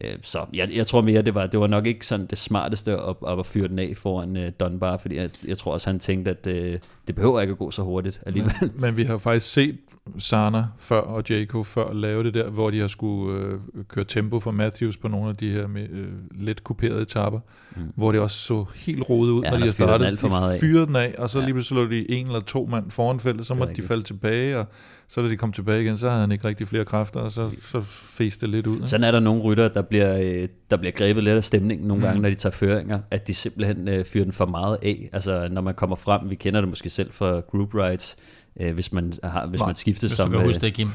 Øh, 0.00 0.16
så 0.22 0.46
jeg, 0.52 0.70
jeg 0.74 0.86
tror 0.86 1.00
mere, 1.00 1.22
det 1.22 1.34
var, 1.34 1.46
det 1.46 1.60
var 1.60 1.66
nok 1.66 1.86
ikke 1.86 2.06
sådan 2.06 2.26
det 2.26 2.38
smarteste 2.38 2.92
at, 2.92 3.16
at 3.38 3.46
fyre 3.46 3.68
den 3.68 3.78
af 3.78 3.92
foran 3.96 4.36
uh, 4.36 4.42
Dunbar, 4.60 4.96
fordi 4.96 5.16
jeg, 5.16 5.30
jeg 5.46 5.58
tror 5.58 5.72
også, 5.72 5.90
han 5.90 5.98
tænkte, 5.98 6.30
at 6.30 6.46
uh, 6.46 6.80
det 7.10 7.16
behøver 7.16 7.40
ikke 7.40 7.52
at 7.52 7.58
gå 7.58 7.70
så 7.70 7.82
hurtigt 7.82 8.22
alligevel. 8.26 8.52
Men, 8.60 8.72
men 8.76 8.96
vi 8.96 9.04
har 9.04 9.18
faktisk 9.18 9.52
set 9.52 9.78
Sana 10.18 10.64
før 10.78 11.00
og 11.00 11.24
Jaco 11.30 11.62
før 11.62 11.92
lave 11.92 12.24
det 12.24 12.34
der, 12.34 12.50
hvor 12.50 12.70
de 12.70 12.80
har 12.80 12.88
skulle 12.88 13.44
øh, 13.44 13.58
køre 13.88 14.04
tempo 14.04 14.40
for 14.40 14.50
Matthews 14.50 14.96
på 14.96 15.08
nogle 15.08 15.28
af 15.28 15.34
de 15.34 15.50
her 15.50 15.66
med, 15.66 15.82
øh, 15.90 16.08
let 16.30 16.64
kuperede 16.64 17.02
etapper, 17.02 17.40
mm. 17.76 17.82
hvor 17.96 18.12
det 18.12 18.20
også 18.20 18.36
så 18.36 18.64
helt 18.74 19.10
rodet 19.10 19.32
ud, 19.32 19.42
ja, 19.42 19.50
når 19.50 19.58
de 19.58 19.64
har 19.64 19.72
startet. 19.72 20.06
Den 20.06 20.18
for 20.18 20.28
meget 20.28 20.54
de 20.54 20.66
fyrede 20.66 20.86
den 20.86 20.96
af, 20.96 21.14
og 21.18 21.30
så 21.30 21.38
ja. 21.38 21.44
lige 21.44 21.54
pludselig 21.54 21.82
lå 21.82 21.90
de 21.90 22.10
en 22.10 22.26
eller 22.26 22.40
to 22.40 22.68
mand 22.70 22.90
foran 22.90 23.20
feltet, 23.20 23.46
så 23.46 23.54
måtte 23.54 23.74
de 23.74 23.82
falde 23.82 24.02
tilbage, 24.02 24.58
og 24.58 24.66
så 25.08 25.22
da 25.22 25.28
de 25.28 25.36
kom 25.36 25.52
tilbage 25.52 25.82
igen, 25.82 25.98
så 25.98 26.08
havde 26.08 26.20
han 26.20 26.32
ikke 26.32 26.48
rigtig 26.48 26.66
flere 26.66 26.84
kræfter, 26.84 27.20
og 27.20 27.32
så, 27.32 27.50
så 27.62 27.80
fæste 27.80 28.46
det 28.46 28.48
lidt 28.54 28.66
ud. 28.66 28.76
Ikke? 28.76 28.88
Sådan 28.88 29.04
er 29.04 29.10
der 29.10 29.20
nogle 29.20 29.42
rytter, 29.42 29.68
der 29.68 29.82
bliver, 29.82 30.20
øh, 30.20 30.48
der 30.70 30.76
bliver 30.76 30.92
grebet 30.92 31.24
lidt 31.24 31.36
af 31.36 31.44
stemningen 31.44 31.88
nogle 31.88 32.00
mm. 32.00 32.06
gange, 32.06 32.22
når 32.22 32.28
de 32.28 32.34
tager 32.34 32.52
føringer, 32.52 33.00
at 33.10 33.26
de 33.26 33.34
simpelthen 33.34 33.88
øh, 33.88 34.04
fyrer 34.04 34.24
den 34.24 34.32
for 34.32 34.46
meget 34.46 34.78
af. 34.82 35.08
Altså 35.12 35.48
når 35.50 35.60
man 35.60 35.74
kommer 35.74 35.96
frem, 35.96 36.30
vi 36.30 36.34
kender 36.34 36.60
det 36.60 36.68
måske 36.68 36.90
selv 36.90 37.12
fra 37.12 37.40
group 37.40 37.74
rides, 37.74 38.16
øh, 38.60 38.74
hvis 38.74 38.92
man 38.92 39.12
har, 39.24 39.46
hvis 39.46 39.60
Nej, 39.60 39.68
man 39.68 39.74
skifter 39.74 40.08
hvis 40.08 40.16
som... 40.16 40.30
Hvis 40.30 40.46
huske 40.46 40.60
det, 40.60 40.74
Kim. 40.74 40.88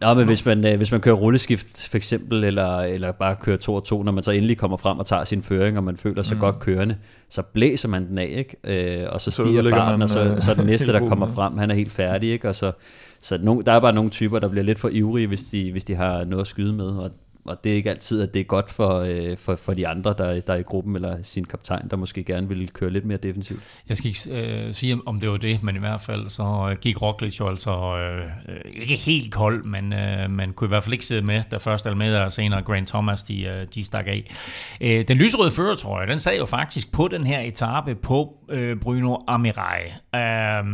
Nå, 0.00 0.14
men 0.14 0.26
hvis 0.26 0.46
man, 0.46 0.66
øh, 0.66 0.76
hvis 0.76 0.92
man 0.92 1.00
kører 1.00 1.14
rulleskift 1.14 1.88
for 1.88 1.96
eksempel, 1.96 2.44
eller, 2.44 2.78
eller 2.78 3.12
bare 3.12 3.36
kører 3.42 3.56
2 3.56 3.74
og 3.74 3.84
2, 3.84 4.02
når 4.02 4.12
man 4.12 4.22
så 4.22 4.30
endelig 4.30 4.58
kommer 4.58 4.76
frem 4.76 4.98
og 4.98 5.06
tager 5.06 5.24
sin 5.24 5.42
føring, 5.42 5.78
og 5.78 5.84
man 5.84 5.96
føler 5.96 6.22
sig 6.22 6.36
mm. 6.36 6.40
godt 6.40 6.58
kørende, 6.60 6.96
så 7.30 7.42
blæser 7.42 7.88
man 7.88 8.08
den 8.08 8.18
af, 8.18 8.34
ikke? 8.64 9.00
Øh, 9.02 9.08
og 9.12 9.20
så 9.20 9.30
stiger 9.30 9.62
så 9.62 9.70
farten, 9.70 9.98
man, 9.98 10.02
og 10.02 10.10
så, 10.10 10.24
øh, 10.24 10.42
så 10.42 10.50
er 10.50 10.54
den 10.54 10.66
næste, 10.66 10.92
der 10.92 11.08
kommer 11.08 11.28
frem, 11.28 11.58
han 11.58 11.70
er 11.70 11.74
helt 11.74 11.92
færdig, 11.92 12.30
ikke? 12.30 12.48
Og 12.48 12.54
så, 12.54 12.72
så 13.20 13.38
no, 13.42 13.60
der 13.60 13.72
er 13.72 13.80
bare 13.80 13.92
nogle 13.92 14.10
typer, 14.10 14.38
der 14.38 14.48
bliver 14.48 14.64
lidt 14.64 14.78
for 14.78 14.88
ivrige, 14.88 15.26
hvis 15.26 15.42
de, 15.42 15.72
hvis 15.72 15.84
de 15.84 15.94
har 15.94 16.24
noget 16.24 16.40
at 16.40 16.46
skyde 16.46 16.72
med, 16.72 16.86
og 16.86 17.10
og 17.48 17.64
det 17.64 17.72
er 17.72 17.76
ikke 17.76 17.90
altid, 17.90 18.22
at 18.22 18.34
det 18.34 18.40
er 18.40 18.44
godt 18.44 18.70
for, 18.70 18.98
øh, 18.98 19.36
for, 19.36 19.56
for 19.56 19.74
de 19.74 19.88
andre, 19.88 20.14
der, 20.18 20.40
der 20.40 20.52
er 20.52 20.58
i 20.58 20.62
gruppen, 20.62 20.96
eller 20.96 21.22
sin 21.22 21.44
kaptajn, 21.44 21.88
der 21.90 21.96
måske 21.96 22.24
gerne 22.24 22.48
vil 22.48 22.70
køre 22.70 22.90
lidt 22.90 23.04
mere 23.04 23.18
defensivt. 23.18 23.60
Jeg 23.88 23.96
skal 23.96 24.08
ikke 24.08 24.20
øh, 24.30 24.74
sige, 24.74 24.98
om 25.06 25.20
det 25.20 25.30
var 25.30 25.36
det, 25.36 25.62
men 25.62 25.76
i 25.76 25.78
hvert 25.78 26.00
fald 26.00 26.28
så 26.28 26.68
øh, 26.70 26.76
gik 26.76 27.02
Roglic 27.02 27.40
jo 27.40 27.48
altså 27.48 27.96
øh, 27.96 28.24
øh, 28.48 28.60
ikke 28.72 28.94
helt 28.94 29.32
kold, 29.32 29.64
men 29.64 29.92
øh, 29.92 30.30
man 30.30 30.52
kunne 30.52 30.68
i 30.68 30.68
hvert 30.68 30.82
fald 30.82 30.92
ikke 30.92 31.06
sidde 31.06 31.22
med, 31.22 31.42
da 31.50 31.56
først 31.56 31.86
Almeida 31.86 32.24
og 32.24 32.32
senere 32.32 32.62
Grant 32.62 32.88
Thomas, 32.88 33.22
de, 33.22 33.42
øh, 33.42 33.66
de 33.74 33.84
stak 33.84 34.06
af. 34.06 34.34
Øh, 34.80 35.08
den 35.08 35.16
lyserøde 35.16 35.50
føretrøje, 35.50 36.06
den 36.06 36.18
sad 36.18 36.36
jo 36.38 36.44
faktisk 36.44 36.92
på 36.92 37.08
den 37.08 37.26
her 37.26 37.40
etape 37.40 37.94
på 37.94 38.34
øh, 38.50 38.80
Bruno 38.80 39.16
Amirai. 39.28 39.84
Øh, 40.14 40.64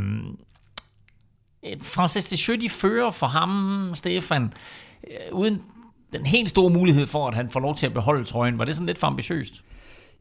Francis 1.82 2.46
de 2.46 2.56
de 2.60 2.68
fører 2.68 3.10
for 3.10 3.26
ham, 3.26 3.90
Stefan, 3.94 4.52
øh, 5.10 5.32
uden 5.32 5.62
den 6.14 6.26
helt 6.26 6.50
store 6.50 6.70
mulighed 6.70 7.06
for, 7.06 7.28
at 7.28 7.34
han 7.34 7.50
får 7.50 7.60
lov 7.60 7.74
til 7.74 7.86
at 7.86 7.92
beholde 7.92 8.24
trøjen. 8.24 8.58
Var 8.58 8.64
det 8.64 8.74
sådan 8.74 8.86
lidt 8.86 8.98
for 8.98 9.06
ambitiøst? 9.06 9.64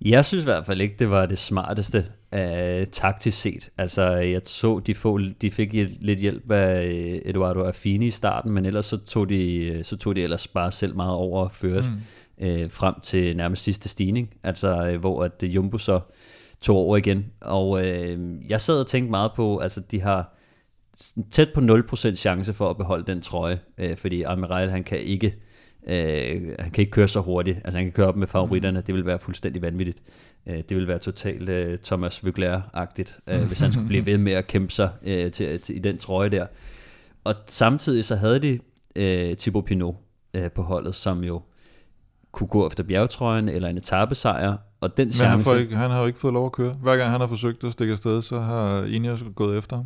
Jeg 0.06 0.26
synes 0.26 0.44
i 0.44 0.46
hvert 0.46 0.66
fald 0.66 0.82
ikke, 0.82 0.96
det 1.00 1.10
var 1.10 1.26
det 1.26 1.38
smarteste 1.38 2.06
uh, 2.36 2.88
taktisk 2.92 3.42
set. 3.42 3.70
Altså, 3.78 4.04
jeg 4.12 4.42
så, 4.46 4.80
de, 4.80 4.96
få, 4.96 5.20
de 5.42 5.52
fik 5.52 5.74
lidt 6.02 6.20
hjælp 6.20 6.52
af 6.52 6.86
øh, 6.86 7.22
Eduardo 7.26 7.62
Affini 7.62 8.08
i 8.08 8.12
starten, 8.12 8.52
men 8.52 8.66
ellers 8.66 8.86
så 8.86 8.98
tog 8.98 9.30
de, 9.30 9.80
så 9.84 9.98
tog 9.98 10.16
de 10.16 10.22
ellers 10.22 10.48
bare 10.48 10.72
selv 10.72 10.96
meget 10.96 11.14
over 11.14 11.44
og 11.44 11.52
førte 11.52 11.90
mm. 12.40 12.48
uh, 12.48 12.72
frem 12.72 12.96
til 13.04 13.38
nærmest 13.38 13.64
sidste 13.64 13.90
stigning. 13.90 14.30
Altså, 14.44 14.92
uh, 14.94 15.00
hvor 15.00 15.24
at 15.24 15.44
Jumbo 15.44 15.78
så 15.78 16.00
tog 16.62 16.78
over 16.78 16.98
igen. 16.98 17.26
Og 17.42 17.70
uh, 17.70 17.82
jeg 18.50 18.62
sad 18.62 18.80
og 18.80 18.88
tænkte 18.88 19.12
meget 19.12 19.32
på, 19.36 19.58
altså 19.58 19.82
de 19.92 20.02
har 20.02 20.38
tæt 21.32 21.50
på 21.54 21.60
0% 21.60 22.16
chance 22.16 22.54
for 22.54 22.70
at 22.70 22.78
beholde 22.78 23.12
den 23.12 23.22
trøje, 23.22 23.60
uh, 23.84 23.98
fordi 23.98 24.22
Amiral 24.22 24.70
han 24.70 24.84
kan 24.84 25.00
ikke 25.00 25.36
Øh, 25.88 26.42
han 26.60 26.72
kan 26.72 26.82
ikke 26.82 26.92
køre 26.92 27.08
så 27.08 27.20
hurtigt. 27.20 27.58
Altså 27.58 27.78
han 27.78 27.86
kan 27.86 27.92
køre 27.92 28.08
op 28.08 28.16
med 28.16 28.28
favoritterne. 28.28 28.82
Det 28.82 28.96
vil 28.96 29.06
være 29.06 29.20
fuldstændig 29.20 29.62
vanvittigt. 29.62 29.98
Øh, 30.48 30.58
det 30.70 30.78
vil 30.78 30.88
være 30.88 31.00
totalt 31.00 31.50
øh, 31.50 31.78
Thomas 31.84 32.24
Vøgler-agtigt, 32.24 33.20
øh, 33.28 33.44
hvis 33.44 33.60
han 33.60 33.72
skulle 33.72 33.88
blive 33.88 34.06
ved 34.12 34.18
med 34.18 34.34
at 34.34 34.48
kæmpe 34.48 34.74
sig 34.74 34.90
øh, 35.06 35.32
til, 35.32 35.60
til, 35.60 35.76
i 35.76 35.80
den 35.80 35.98
trøje 35.98 36.30
der. 36.30 36.48
Og 37.24 37.36
samtidig 37.48 38.06
så 38.06 38.16
havde 38.16 38.40
de 38.40 38.60
øh, 38.96 39.36
Thibaut 39.36 39.66
Pinot 39.66 39.96
øh, 40.34 40.52
på 40.52 40.62
holdet, 40.62 40.96
som 40.96 41.24
jo 41.24 41.42
kunne 42.32 42.48
gå 42.48 42.68
efter 42.68 42.84
bjergtrøjen 42.84 43.50
eller 43.50 43.70
en 43.70 43.78
etappesejr, 43.78 44.58
og 44.82 44.98
den 44.98 45.12
chance... 45.12 45.26
Men 45.26 45.32
han, 45.32 45.42
får 45.42 45.56
ikke, 45.56 45.76
han 45.76 45.92
har 45.92 46.00
jo 46.00 46.08
ikke 46.08 46.20
fået 46.20 46.34
lov 46.34 46.46
at 46.46 46.52
køre. 46.52 46.74
Hver 46.74 46.98
gang 46.98 47.10
han 47.10 47.20
har 47.20 47.28
forsøgt 47.28 47.64
at 47.64 47.72
stikke 47.72 47.92
afsted, 47.92 48.22
så 48.22 48.40
har 48.40 48.84
Ineos 48.84 49.24
gået 49.36 49.58
efter 49.58 49.76
ham. 49.76 49.86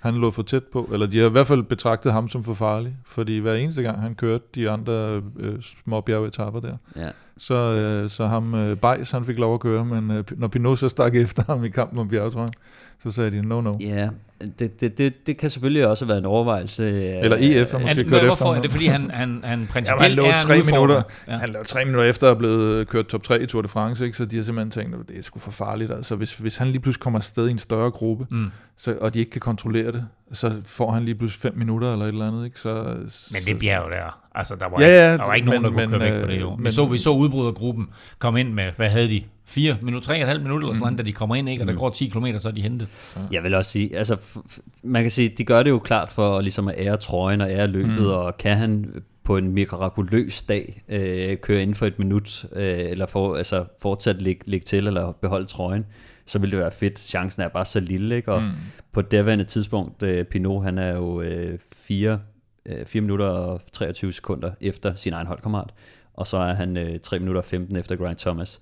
Han 0.00 0.14
lå 0.14 0.30
for 0.30 0.42
tæt 0.42 0.64
på, 0.64 0.88
eller 0.92 1.06
de 1.06 1.18
har 1.18 1.26
i 1.26 1.30
hvert 1.30 1.46
fald 1.46 1.62
betragtet 1.62 2.12
ham 2.12 2.28
som 2.28 2.44
for 2.44 2.54
farlig, 2.54 2.96
fordi 3.06 3.38
hver 3.38 3.54
eneste 3.54 3.82
gang 3.82 4.00
han 4.00 4.14
kørte 4.14 4.44
de 4.54 4.70
andre 4.70 5.22
øh, 5.36 5.62
små 5.62 6.00
bjergetapper 6.00 6.60
der, 6.60 6.76
ja 6.96 7.08
så, 7.40 7.54
øh, 7.54 8.10
så 8.10 8.26
ham 8.26 8.54
øh, 8.54 8.76
Bajs, 8.76 9.10
han 9.10 9.24
fik 9.24 9.38
lov 9.38 9.54
at 9.54 9.60
køre, 9.60 9.84
men 9.84 10.10
øh, 10.10 10.24
når 10.36 10.48
Pinot 10.48 10.78
så 10.78 10.88
stak 10.88 11.16
efter 11.16 11.42
ham 11.46 11.64
i 11.64 11.68
kampen 11.68 11.98
om 11.98 12.08
bjergetrøjen, 12.08 12.50
så 13.02 13.10
sagde 13.10 13.30
de 13.30 13.42
no 13.42 13.60
no. 13.60 13.74
Ja, 13.80 14.08
det, 14.58 14.80
det, 14.80 14.98
det, 14.98 15.26
det 15.26 15.36
kan 15.36 15.50
selvfølgelig 15.50 15.86
også 15.86 16.06
være 16.06 16.18
en 16.18 16.24
overvejelse. 16.24 16.84
Eller 17.20 17.36
EF 17.40 17.70
har 17.70 17.78
måske 17.78 17.96
han, 17.96 18.08
kørt 18.08 18.24
efter 18.24 18.46
ham. 18.46 18.56
Er 18.56 18.60
det 18.60 18.70
fordi 18.70 18.86
han, 18.86 19.10
han, 19.10 19.40
han 19.44 19.68
principielt 19.72 20.00
ja, 20.00 20.06
han 20.06 20.32
lå 20.32 20.38
tre 20.38 20.62
minutter, 20.62 21.02
ja. 21.28 21.38
Han 21.38 21.48
lå 21.48 21.62
tre 21.64 21.84
minutter 21.84 22.10
efter 22.10 22.30
at 22.30 22.38
blevet 22.38 22.88
kørt 22.88 23.06
top 23.06 23.22
3 23.22 23.42
i 23.42 23.46
Tour 23.46 23.62
de 23.62 23.68
France, 23.68 24.04
ikke? 24.04 24.16
så 24.16 24.24
de 24.24 24.36
har 24.36 24.42
simpelthen 24.42 24.70
tænkt, 24.70 25.00
at 25.00 25.08
det 25.08 25.18
er 25.18 25.22
sgu 25.22 25.38
for 25.38 25.50
farligt. 25.50 25.90
Altså, 25.90 26.16
hvis, 26.16 26.36
hvis 26.36 26.56
han 26.56 26.68
lige 26.68 26.80
pludselig 26.80 27.02
kommer 27.02 27.18
afsted 27.18 27.48
i 27.48 27.50
en 27.50 27.58
større 27.58 27.90
gruppe, 27.90 28.26
mm. 28.30 28.50
så, 28.76 28.96
og 29.00 29.14
de 29.14 29.18
ikke 29.18 29.30
kan 29.30 29.40
kontrollere 29.40 29.92
det, 29.92 30.06
så 30.32 30.52
får 30.66 30.90
han 30.90 31.04
lige 31.04 31.14
pludselig 31.14 31.42
fem 31.42 31.58
minutter 31.58 31.92
eller 31.92 32.04
et 32.04 32.08
eller 32.08 32.28
andet. 32.28 32.44
Ikke? 32.44 32.60
Så, 32.60 32.84
men 33.32 33.42
det 33.46 33.58
bjerg 33.60 33.90
der, 33.90 34.20
altså 34.34 34.54
der 34.54 34.68
var, 34.68 34.80
ja, 34.80 34.88
ja, 34.88 35.12
ikke, 35.12 35.22
der 35.22 35.26
var 35.26 35.34
ikke 35.34 35.46
nogen, 35.46 35.62
men, 35.62 35.72
der 35.72 35.78
kunne 35.78 35.98
men, 35.98 36.00
køre 36.00 36.12
væk 36.12 36.24
på 36.24 36.30
det 36.30 36.40
jo. 36.40 36.52
Øh, 36.58 36.64
vi, 36.64 36.70
så, 36.70 36.86
vi 36.86 36.98
så 36.98 37.10
udbrydergruppen 37.10 37.88
komme 38.18 38.40
ind 38.40 38.52
med, 38.52 38.72
hvad 38.76 38.88
havde 38.88 39.08
de? 39.08 39.22
4 39.46 39.76
minutter, 39.82 40.14
3,5 40.14 40.38
minutter 40.38 40.68
eller 40.68 40.74
sådan 40.74 40.92
mm. 40.92 40.96
da 40.96 41.02
de 41.02 41.12
kommer 41.12 41.34
ind, 41.34 41.48
ikke? 41.48 41.62
og 41.62 41.66
der 41.66 41.72
mm. 41.72 41.78
går 41.78 41.88
10 41.88 42.08
km, 42.08 42.26
så 42.38 42.48
er 42.48 42.52
de 42.52 42.62
hentet. 42.62 42.88
Jeg 43.32 43.42
vil 43.42 43.54
også 43.54 43.70
sige, 43.70 43.96
altså, 43.96 44.16
man 44.82 45.02
kan 45.02 45.10
sige, 45.10 45.28
de 45.28 45.44
gør 45.44 45.62
det 45.62 45.70
jo 45.70 45.78
klart 45.78 46.12
for 46.12 46.40
ligesom 46.40 46.68
at 46.68 46.74
ære 46.78 46.96
trøjen 46.96 47.40
og 47.40 47.50
ære 47.50 47.66
løbet, 47.66 48.02
mm. 48.02 48.06
og 48.06 48.38
kan 48.38 48.56
han 48.56 49.02
på 49.24 49.36
en 49.36 49.48
mirakuløs 49.52 50.42
dag 50.42 50.82
øh, 50.88 51.36
køre 51.36 51.62
inden 51.62 51.74
for 51.74 51.86
et 51.86 51.98
minut, 51.98 52.44
øh, 52.56 52.78
eller 52.78 53.06
for, 53.06 53.34
altså, 53.34 53.64
fortsat 53.82 54.22
ligge, 54.22 54.42
ligge 54.46 54.64
til, 54.64 54.86
eller 54.86 55.12
beholde 55.12 55.46
trøjen, 55.46 55.86
så 56.26 56.38
ville 56.38 56.50
det 56.50 56.58
være 56.58 56.70
fedt. 56.70 57.00
Chancen 57.00 57.42
er 57.42 57.48
bare 57.48 57.64
så 57.64 57.80
lille, 57.80 58.16
ikke? 58.16 58.32
og 58.32 58.42
mm. 58.42 58.50
på 58.92 59.02
det 59.02 59.10
daværende 59.12 59.44
tidspunkt, 59.44 60.02
øh, 60.02 60.24
Pinot, 60.24 60.64
han 60.64 60.78
er 60.78 60.96
jo 60.96 61.20
øh, 61.20 61.58
4, 61.76 62.18
øh, 62.70 62.86
4 62.86 63.00
minutter 63.00 63.26
og 63.26 63.60
23 63.72 64.12
sekunder 64.12 64.52
efter 64.60 64.94
sin 64.94 65.12
egen 65.12 65.26
holdkammerat, 65.26 65.70
og 66.14 66.26
så 66.26 66.36
er 66.36 66.52
han 66.52 66.76
øh, 66.76 67.00
3 67.00 67.18
minutter 67.18 67.40
og 67.40 67.44
15 67.44 67.76
efter 67.76 67.96
Grant 67.96 68.18
Thomas 68.18 68.60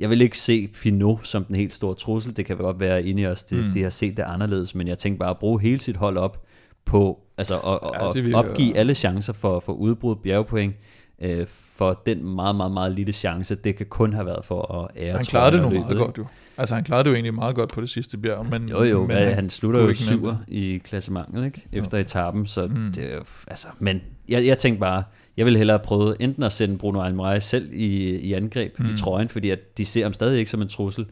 jeg 0.00 0.10
vil 0.10 0.20
ikke 0.20 0.38
se 0.38 0.68
Pinot 0.68 1.26
som 1.26 1.44
den 1.44 1.56
helt 1.56 1.72
store 1.72 1.94
trussel. 1.94 2.36
Det 2.36 2.46
kan 2.46 2.56
godt 2.56 2.80
være 2.80 3.06
inde 3.06 3.22
i 3.22 3.26
os, 3.26 3.44
det, 3.44 3.64
mm. 3.64 3.72
det 3.72 3.82
har 3.82 3.90
set 3.90 4.16
det 4.16 4.22
anderledes, 4.22 4.74
men 4.74 4.88
jeg 4.88 4.98
tænker 4.98 5.18
bare 5.18 5.30
at 5.30 5.38
bruge 5.38 5.60
hele 5.60 5.80
sit 5.80 5.96
hold 5.96 6.16
op 6.16 6.44
på 6.84 7.20
altså 7.38 7.54
at, 7.58 7.78
ja, 8.14 8.28
at 8.28 8.34
opgive 8.34 8.76
alle 8.76 8.94
chancer 8.94 9.32
for, 9.32 9.60
for 9.60 9.72
udbrud 9.72 10.16
bjergpoint 10.16 10.74
øh, 11.20 11.46
for 11.46 12.02
den 12.06 12.34
meget, 12.34 12.56
meget, 12.56 12.72
meget 12.72 12.92
lille 12.92 13.12
chance, 13.12 13.54
det 13.54 13.76
kan 13.76 13.86
kun 13.86 14.12
have 14.12 14.26
været 14.26 14.44
for 14.44 14.74
at 14.74 15.02
ære 15.02 15.16
Han 15.16 15.24
klarede 15.24 15.56
det 15.56 15.62
nu 15.62 15.70
meget 15.70 15.96
godt 15.96 16.18
jo. 16.18 16.26
Altså 16.58 16.74
han 16.74 16.84
klarede 16.84 17.04
det 17.04 17.10
jo 17.10 17.14
egentlig 17.14 17.34
meget 17.34 17.54
godt 17.54 17.70
på 17.74 17.80
det 17.80 17.90
sidste 17.90 18.18
bjerg. 18.18 18.46
Men, 18.46 18.68
jo 18.68 18.82
jo, 18.82 19.06
men 19.06 19.16
han, 19.16 19.34
han 19.34 19.50
slutter 19.50 19.80
jo 19.80 19.94
syver 19.94 20.36
i 20.48 20.80
klassementet, 20.84 21.44
ikke? 21.44 21.66
Efter 21.72 21.98
jo. 21.98 22.02
etappen, 22.02 22.46
så 22.46 22.66
mm. 22.66 22.92
det 22.92 23.10
er 23.10 23.14
jo, 23.14 23.24
altså, 23.46 23.68
men 23.78 24.00
jeg, 24.28 24.46
jeg 24.46 24.58
tænkte 24.58 24.80
bare, 24.80 25.02
jeg 25.36 25.46
vil 25.46 25.56
hellere 25.56 25.78
prøve 25.78 26.22
enten 26.22 26.42
at 26.42 26.52
sende 26.52 26.78
Bruno 26.78 27.02
Almarai 27.02 27.40
selv 27.40 27.72
i, 27.72 28.16
i 28.16 28.32
angreb 28.32 28.78
mm. 28.78 28.88
i 28.88 28.96
trøjen, 28.96 29.28
fordi 29.28 29.50
at 29.50 29.78
de 29.78 29.84
ser 29.84 30.02
ham 30.02 30.12
stadig 30.12 30.38
ikke 30.38 30.50
som 30.50 30.62
en 30.62 30.68
trussel. 30.68 31.06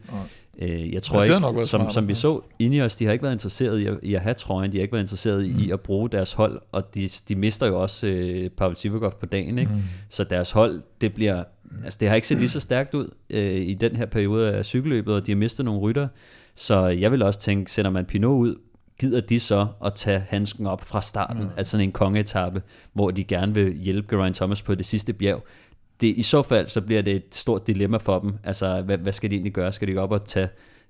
Øh, 0.61 0.93
jeg 0.93 1.03
tror 1.03 1.23
ja, 1.23 1.35
ikke, 1.35 1.65
som, 1.65 1.89
som 1.89 2.07
vi 2.07 2.13
så, 2.13 2.41
Ineos, 2.59 2.95
de 2.95 3.05
har 3.05 3.11
ikke 3.11 3.23
været 3.23 3.33
interesseret 3.33 3.79
i 3.79 3.85
at, 3.85 3.99
i 4.03 4.13
at 4.13 4.21
have 4.21 4.33
trøjen, 4.33 4.71
de 4.71 4.77
har 4.77 4.81
ikke 4.81 4.91
været 4.91 5.03
interesseret 5.03 5.49
mm. 5.49 5.59
i 5.59 5.71
at 5.71 5.79
bruge 5.79 6.09
deres 6.09 6.33
hold, 6.33 6.61
og 6.71 6.95
de, 6.95 7.09
de 7.29 7.35
mister 7.35 7.67
jo 7.67 7.81
også 7.81 8.07
øh, 8.07 8.49
Pavel 8.49 8.75
Sivakov 8.75 9.13
på 9.19 9.25
dagen, 9.25 9.57
ikke? 9.57 9.71
Mm. 9.71 9.81
så 10.09 10.23
deres 10.23 10.51
hold, 10.51 10.81
det 11.01 11.13
bliver, 11.13 11.43
altså 11.83 11.97
det 11.99 12.07
har 12.07 12.15
ikke 12.15 12.27
set 12.27 12.37
lige 12.37 12.49
så 12.49 12.59
stærkt 12.59 12.93
ud 12.93 13.09
øh, 13.29 13.55
i 13.55 13.73
den 13.73 13.95
her 13.95 14.05
periode 14.05 14.51
af 14.51 14.65
cykelløbet, 14.65 15.15
og 15.15 15.25
de 15.25 15.31
har 15.31 15.37
mistet 15.37 15.65
nogle 15.65 15.81
rytter, 15.81 16.07
så 16.55 16.87
jeg 16.87 17.11
vil 17.11 17.21
også 17.21 17.39
tænke, 17.39 17.71
sender 17.71 17.91
man 17.91 18.05
Pinot 18.05 18.31
ud, 18.31 18.55
gider 18.99 19.21
de 19.21 19.39
så 19.39 19.67
at 19.85 19.93
tage 19.93 20.23
handsken 20.29 20.67
op 20.67 20.85
fra 20.85 21.01
starten 21.01 21.43
mm. 21.43 21.49
af 21.57 21.65
sådan 21.65 21.83
en 21.83 21.91
kongeetappe, 21.91 22.61
hvor 22.93 23.11
de 23.11 23.23
gerne 23.23 23.53
vil 23.53 23.73
hjælpe 23.73 24.15
Geraint 24.15 24.35
Thomas 24.35 24.61
på 24.61 24.75
det 24.75 24.85
sidste 24.85 25.13
bjerg. 25.13 25.43
Det, 26.01 26.07
I 26.07 26.21
så 26.21 26.41
fald, 26.41 26.67
så 26.67 26.81
bliver 26.81 27.01
det 27.01 27.15
et 27.15 27.35
stort 27.35 27.67
dilemma 27.67 27.97
for 27.97 28.19
dem. 28.19 28.33
Altså, 28.43 28.81
hvad, 28.81 28.97
hvad 28.97 29.13
skal 29.13 29.29
de 29.29 29.35
egentlig 29.35 29.53
gøre? 29.53 29.71
Skal 29.71 29.87
de 29.87 29.93
gå 29.93 29.99
op 29.99 30.11
og 30.11 30.25
tage, 30.25 30.49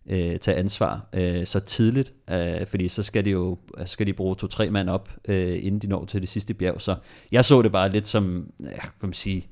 øh, 0.09 0.39
tage 0.39 0.57
ansvar 0.57 1.09
øh, 1.13 1.45
så 1.45 1.59
tidligt? 1.59 2.13
Øh, 2.29 2.67
fordi 2.67 2.87
så 2.87 3.03
skal 3.03 3.25
de 3.25 3.29
jo 3.29 3.57
altså, 3.77 3.93
skal 3.93 4.07
de 4.07 4.13
bruge 4.13 4.35
to-tre 4.35 4.69
mand 4.69 4.89
op, 4.89 5.09
øh, 5.27 5.57
inden 5.61 5.79
de 5.79 5.87
når 5.87 6.05
til 6.05 6.21
det 6.21 6.29
sidste 6.29 6.53
bjerg. 6.53 6.81
Så 6.81 6.95
jeg 7.31 7.45
så 7.45 7.61
det 7.61 7.71
bare 7.71 7.89
lidt 7.89 8.07
som, 8.07 8.47
ja, 8.59 8.65
hvad 8.99 9.07
man 9.07 9.13
sige, 9.13 9.47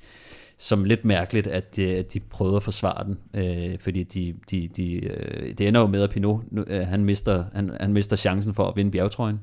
som 0.58 0.84
lidt 0.84 1.06
mærkeligt, 1.06 1.48
at 1.48 1.76
de, 1.76 1.96
at 1.96 2.13
de 2.13 2.20
prøvede 2.20 2.56
at 2.56 2.63
forsvare 2.63 3.04
den, 3.04 3.17
øh, 3.34 3.80
fordi 3.80 4.04
de, 4.04 4.34
de, 4.52 4.67
de, 4.67 5.06
øh, 5.06 5.54
det 5.58 5.67
ender 5.67 5.82
jo 5.82 5.88
med, 5.88 6.02
at 6.02 6.10
Pinot, 6.10 6.41
nu, 6.52 6.63
øh, 6.67 6.88
han, 6.88 7.04
mister, 7.06 7.46
han, 7.54 7.72
han 7.80 7.93
mister 7.93 8.15
chancen 8.15 8.54
for 8.54 8.67
at 8.67 8.76
vinde 8.76 8.91
bjergtrøjen, 8.91 9.39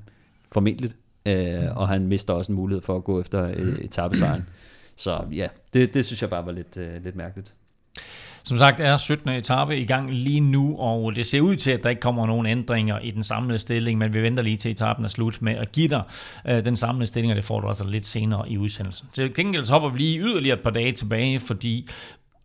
formentlig, 0.53 0.92
øh, 1.27 1.77
og 1.77 1.88
han 1.88 2.07
mister 2.07 2.35
også 2.35 2.53
en 2.53 2.57
mulighed 2.57 2.83
for 2.83 2.96
at 2.96 3.05
gå 3.05 3.20
efter 3.20 3.53
øh, 3.57 3.79
etappesejren. 3.79 4.46
Så 4.96 5.24
ja, 5.33 5.46
det, 5.72 5.94
det 5.94 6.04
synes 6.04 6.22
jeg 6.22 6.30
bare 6.30 6.46
var 6.46 6.52
lidt, 6.52 6.76
øh, 6.76 7.04
lidt 7.04 7.16
mærkeligt. 7.16 7.54
Som 8.44 8.59
sagt 8.59 8.80
er 8.80 8.96
17. 8.96 9.30
etape 9.30 9.78
i 9.78 9.85
gang 9.85 10.12
lige 10.12 10.40
nu, 10.40 10.76
og 10.78 11.16
det 11.16 11.26
ser 11.26 11.40
ud 11.40 11.57
til, 11.57 11.70
at 11.70 11.83
der 11.83 11.90
ikke 11.90 12.00
kommer 12.00 12.26
nogen 12.26 12.46
ændringer 12.46 12.98
i 12.98 13.11
den 13.11 13.22
samlede 13.22 13.59
stilling, 13.59 13.98
men 13.98 14.14
vi 14.14 14.22
venter 14.22 14.42
lige 14.42 14.57
til 14.57 14.70
etappen 14.70 15.04
er 15.04 15.09
slut 15.09 15.42
med 15.42 15.54
at 15.54 15.72
give 15.72 15.88
dig 15.88 16.02
øh, 16.46 16.64
den 16.64 16.76
samlede 16.76 17.07
stilling, 17.07 17.33
og 17.33 17.37
det 17.37 17.44
får 17.44 17.61
du 17.61 17.68
altså 17.68 17.88
lidt 17.88 18.07
senere 18.07 18.50
i 18.50 18.59
udsendelsen. 18.59 19.09
Til 19.12 19.35
gengæld 19.35 19.64
så 19.64 19.72
hopper 19.72 19.88
vi 19.88 19.98
lige 19.98 20.18
yderligere 20.18 20.57
et 20.57 20.62
par 20.62 20.70
dage 20.70 20.92
tilbage, 20.92 21.40
fordi 21.40 21.88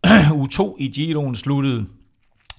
u 0.34 0.46
2 0.46 0.76
i 0.80 0.88
Giroen 0.88 1.34
sluttede 1.34 1.86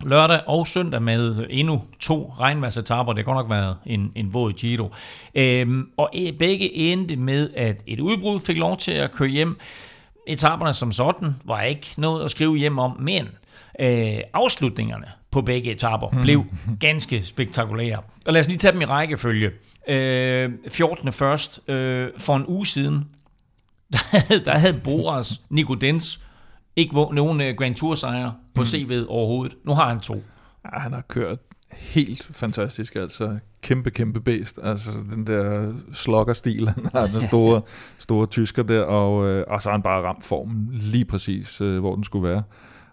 lørdag 0.06 0.42
og 0.48 0.68
søndag 0.68 1.02
med 1.02 1.46
endnu 1.50 1.84
to 2.00 2.34
regnværsetapper. 2.40 3.14
Det 3.14 3.26
har 3.26 3.34
godt 3.34 3.46
nok 3.46 3.52
været 3.52 3.76
en, 3.86 4.12
en 4.16 4.34
våd 4.34 4.54
Giro. 4.54 4.94
Øhm, 5.36 5.90
og 5.98 6.10
begge 6.40 6.74
endte 6.74 7.16
med, 7.16 7.50
at 7.56 7.82
et 7.88 8.00
udbrud 8.00 8.40
fik 8.40 8.58
lov 8.58 8.78
til 8.78 8.92
at 8.92 9.12
køre 9.12 9.30
hjem. 9.30 9.58
Etaperne 10.28 10.74
som 10.74 10.92
sådan 10.92 11.36
var 11.46 11.62
ikke 11.62 11.88
noget 11.98 12.24
at 12.24 12.32
skrive 12.32 12.58
hjem 12.58 12.80
om, 12.80 12.98
men 13.00 13.28
øh, 13.80 14.18
afslutningerne 14.34 15.06
på 15.32 15.42
begge 15.42 15.72
etaper 15.72 16.10
mm. 16.10 16.22
blev 16.22 16.46
ganske 16.80 17.22
spektakulære. 17.22 18.00
Og 18.26 18.34
lad 18.34 18.42
os 18.42 18.48
lige 18.48 18.58
tage 18.58 18.72
dem 18.72 18.82
i 18.82 18.86
rækkefølge. 18.86 19.52
Øh, 19.88 20.52
14. 20.70 21.12
først. 21.12 21.70
Øh, 21.70 22.10
for 22.18 22.36
en 22.36 22.46
uge 22.48 22.66
siden, 22.66 23.06
der 23.92 23.98
havde, 24.18 24.46
der 24.46 24.58
havde 24.58 24.82
Boras 24.84 25.42
Nico 25.50 25.74
Dens 25.74 26.20
ikke 26.76 26.96
nogen 26.96 27.42
uh, 27.42 27.58
Grand 27.58 27.76
Tour 27.76 27.96
sejre 27.96 28.34
på 28.56 28.62
mm. 28.62 28.66
CV'et 28.66 29.08
overhovedet. 29.08 29.56
Nu 29.64 29.74
har 29.74 29.88
han 29.88 30.00
to. 30.00 30.16
Ja, 30.66 30.80
han 30.80 30.94
har 30.94 31.02
kørt 31.02 31.40
helt 31.74 32.24
fantastisk. 32.24 32.96
Altså 32.96 33.40
kæmpe, 33.62 33.92
kæmpe 33.92 34.20
bæst. 34.20 34.60
Altså 34.64 34.92
den 35.10 35.28
der 35.28 35.74
slogger-stil, 35.94 36.70
han 36.76 36.86
har 36.94 37.08
den 37.08 37.22
store, 37.22 37.62
store 37.98 38.28
tysker 38.28 38.64
der, 38.64 38.82
og, 38.82 39.28
øh, 39.28 39.44
og 39.48 39.62
så 39.62 39.70
har 39.70 39.74
han 39.74 39.84
bare 39.84 40.08
ramt 40.08 40.24
formen 40.24 40.70
lige 40.72 41.06
præcis, 41.06 41.62
øh, 41.62 41.80
hvor 41.80 41.96
den 41.96 42.04
skulle 42.04 42.30
være. 42.30 42.44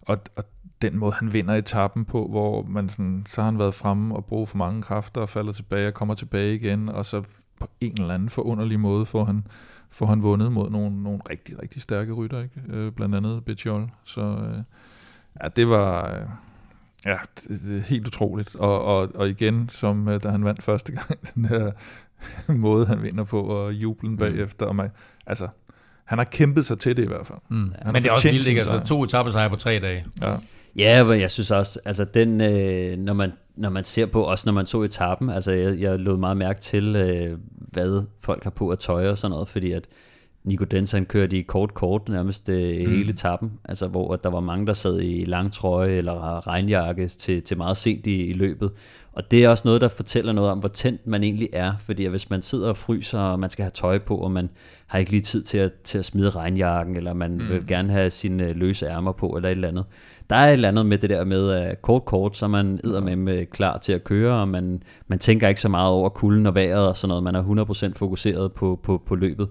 Og, 0.03 0.19
og 0.37 0.45
den 0.83 0.99
måde, 0.99 1.13
han 1.13 1.33
vinder 1.33 1.55
etappen 1.55 2.05
på, 2.05 2.27
hvor 2.31 2.63
man 2.63 2.89
sådan, 2.89 3.23
så 3.27 3.41
har 3.41 3.51
han 3.51 3.59
været 3.59 3.75
fremme 3.75 4.17
og 4.17 4.25
brugt 4.25 4.49
for 4.49 4.57
mange 4.57 4.83
kræfter 4.83 5.21
og 5.21 5.29
falder 5.29 5.53
tilbage 5.53 5.87
og 5.87 5.95
kommer 5.95 6.15
tilbage 6.15 6.55
igen, 6.55 6.89
og 6.89 7.07
så 7.07 7.23
på 7.61 7.67
en 7.81 8.01
eller 8.01 8.15
anden 8.15 8.29
forunderlig 8.29 8.81
måde 8.81 9.07
får 9.07 9.25
han, 9.25 9.47
får 9.91 10.07
han 10.07 10.23
vundet 10.23 10.53
mod 10.53 10.71
nogle, 10.71 11.03
nogle 11.03 11.19
rigtig, 11.31 11.63
rigtig 11.63 11.83
stærke 11.83 12.13
rytter, 12.13 12.43
ikke? 12.43 12.61
Øh, 12.69 12.93
blandt 12.93 13.15
andet 13.15 13.45
Betjol. 13.45 13.91
Så 14.05 14.21
øh, 14.21 14.59
ja, 15.43 15.49
det 15.57 15.69
var... 15.69 16.15
Øh, 16.19 16.25
Ja, 17.07 17.17
det, 17.49 17.61
det 17.67 17.79
er 17.79 17.83
helt 17.83 18.07
utroligt. 18.07 18.57
Og, 18.57 18.85
og, 18.85 19.09
og 19.15 19.29
igen, 19.29 19.69
som 19.69 20.09
øh, 20.09 20.23
da 20.23 20.29
han 20.29 20.45
vandt 20.45 20.63
første 20.63 20.93
gang, 20.93 21.11
den 21.35 21.45
her 21.45 21.71
måde, 22.53 22.87
han 22.87 23.03
vinder 23.03 23.25
på, 23.25 23.41
og 23.43 23.73
jublen 23.73 24.13
Mm. 24.13 24.19
bagefter. 24.19 24.67
Og 24.67 24.77
mig, 24.77 24.91
altså, 25.27 25.49
han 26.05 26.19
har 26.19 26.25
kæmpet 26.25 26.65
sig 26.65 26.79
til 26.79 26.97
det 26.97 27.03
i 27.05 27.07
hvert 27.07 27.27
fald. 27.27 27.39
Mm. 27.49 27.73
har 27.83 27.93
Men 27.93 28.03
det 28.03 28.09
er 28.09 28.13
også 28.13 28.31
vildt, 28.31 28.47
ikke? 28.49 28.61
Altså, 28.61 28.81
to 28.85 29.03
etapper 29.05 29.33
sejre 29.33 29.51
på 29.51 29.57
tre 29.57 29.79
dage. 29.79 30.05
Ja. 30.21 30.37
Ja, 30.77 31.05
men 31.05 31.21
jeg 31.21 31.31
synes 31.31 31.51
også, 31.51 31.81
altså 31.85 32.05
den, 32.05 32.41
øh, 32.41 32.99
når, 32.99 33.13
man, 33.13 33.33
når 33.59 33.71
man 33.71 33.85
ser 33.85 34.07
på, 34.07 34.23
også 34.23 34.43
når 34.47 34.53
man 34.53 34.67
så 34.67 34.83
etappen, 34.83 35.31
altså 35.31 35.53
jeg, 35.53 35.81
jeg 35.81 35.99
lod 35.99 36.17
meget 36.17 36.37
mærke 36.37 36.61
til, 36.61 36.97
øh, 36.97 37.39
hvad 37.73 38.03
folk 38.21 38.45
har 38.45 38.51
på 38.51 38.69
at 38.69 38.79
tøj 38.79 39.09
og 39.09 39.19
sådan 39.19 39.31
noget, 39.31 39.49
fordi 39.49 39.73
at 39.73 39.89
Nico 40.45 40.65
Dens, 40.65 40.93
han 40.93 41.07
kørte 41.07 41.39
i 41.39 41.43
kort-kort 41.43 42.09
nærmest 42.09 42.49
øh, 42.49 42.81
mm. 42.81 42.91
hele 42.91 43.11
etappen, 43.11 43.53
altså 43.65 43.87
hvor 43.87 44.13
at 44.15 44.25
der 44.25 44.31
var 44.31 44.41
mange, 44.41 44.67
der 44.67 44.73
sad 44.73 45.01
i 45.01 45.25
lang 45.25 45.53
trøje 45.53 45.91
eller 45.91 46.47
regnjakke 46.47 47.09
til, 47.09 47.43
til 47.43 47.57
meget 47.57 47.77
sent 47.77 48.07
i, 48.07 48.27
i 48.27 48.33
løbet. 48.33 48.73
Og 49.13 49.31
det 49.31 49.45
er 49.45 49.49
også 49.49 49.63
noget, 49.69 49.81
der 49.81 49.89
fortæller 49.89 50.33
noget 50.33 50.51
om, 50.51 50.59
hvor 50.59 50.69
tændt 50.69 51.07
man 51.07 51.23
egentlig 51.23 51.49
er, 51.53 51.73
fordi 51.81 52.05
at 52.05 52.11
hvis 52.11 52.31
man 52.31 52.43
sidder 52.43 52.69
og 52.69 52.77
fryser, 52.77 53.19
og 53.19 53.41
man 53.41 53.51
skal 53.51 53.63
have 53.63 53.71
tøj 53.75 53.99
på, 53.99 54.17
og 54.17 54.31
man 54.31 54.51
har 54.87 54.99
ikke 54.99 55.11
lige 55.11 55.21
tid 55.21 55.43
til 55.43 55.59
at, 55.59 55.73
til 55.73 55.99
at 55.99 56.05
smide 56.05 56.31
regnjakken, 56.31 56.97
eller 56.97 57.15
man 57.15 57.33
mm. 57.33 57.49
vil 57.49 57.67
gerne 57.67 57.93
have 57.93 58.11
sine 58.11 58.53
løse 58.53 58.87
ærmer 58.87 59.13
på, 59.13 59.29
eller 59.29 59.49
et 59.49 59.55
eller 59.55 59.69
andet. 59.69 59.85
Der 60.31 60.37
er 60.37 60.49
et 60.49 60.53
eller 60.53 60.69
andet 60.69 60.87
med 60.87 60.99
det 60.99 61.11
der 61.11 61.25
med 61.25 61.51
at 61.51 61.83
kort 61.83 62.05
kort, 62.05 62.37
så 62.37 62.45
er 62.45 63.01
man 63.01 63.19
med 63.19 63.47
klar 63.47 63.79
til 63.79 63.93
at 63.93 64.05
køre, 64.05 64.41
og 64.41 64.49
man, 64.49 64.83
man 65.07 65.19
tænker 65.19 65.49
ikke 65.49 65.61
så 65.61 65.69
meget 65.69 65.91
over 65.91 66.09
kulden 66.09 66.47
og 66.47 66.55
vejret 66.55 66.89
og 66.89 66.97
sådan 66.97 67.09
noget. 67.09 67.25
Man 67.25 67.35
er 67.35 67.91
100% 67.91 67.93
fokuseret 67.97 68.53
på, 68.53 68.81
på, 68.83 69.03
på 69.07 69.15
løbet. 69.15 69.49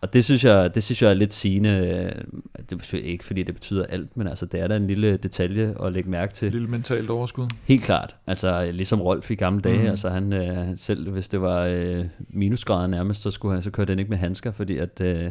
Og 0.00 0.12
det 0.12 0.24
synes 0.24 0.44
jeg, 0.44 0.74
det 0.74 0.82
synes 0.82 1.02
jeg 1.02 1.10
er 1.10 1.14
lidt 1.14 1.32
sigende. 1.32 1.70
Det 2.70 2.94
er 2.94 2.98
ikke 2.98 3.24
fordi 3.24 3.42
det 3.42 3.54
betyder 3.54 3.84
alt, 3.84 4.16
men 4.16 4.28
altså 4.28 4.46
det 4.46 4.60
er 4.60 4.68
da 4.68 4.76
en 4.76 4.86
lille 4.86 5.16
detalje 5.16 5.74
at 5.84 5.92
lægge 5.92 6.10
mærke 6.10 6.32
til. 6.32 6.46
Et 6.46 6.52
lille 6.52 6.68
mentalt 6.68 7.10
overskud. 7.10 7.46
Helt 7.68 7.84
klart. 7.84 8.16
Altså 8.26 8.70
ligesom 8.72 9.00
Rolf 9.00 9.30
i 9.30 9.34
gamle 9.34 9.62
dage. 9.62 9.82
Mm. 9.82 9.90
Altså 9.90 10.08
han 10.08 10.32
øh, 10.32 10.66
selv, 10.76 11.10
hvis 11.10 11.28
det 11.28 11.40
var 11.40 11.64
øh, 11.64 12.04
minusgrader 12.28 12.86
nærmest, 12.86 13.22
så, 13.22 13.30
skulle 13.30 13.54
han, 13.54 13.62
så 13.62 13.70
kørte 13.70 13.90
han 13.90 13.98
ikke 13.98 14.10
med 14.10 14.18
handsker, 14.18 14.52
fordi 14.52 14.78
at... 14.78 15.00
Øh, 15.00 15.30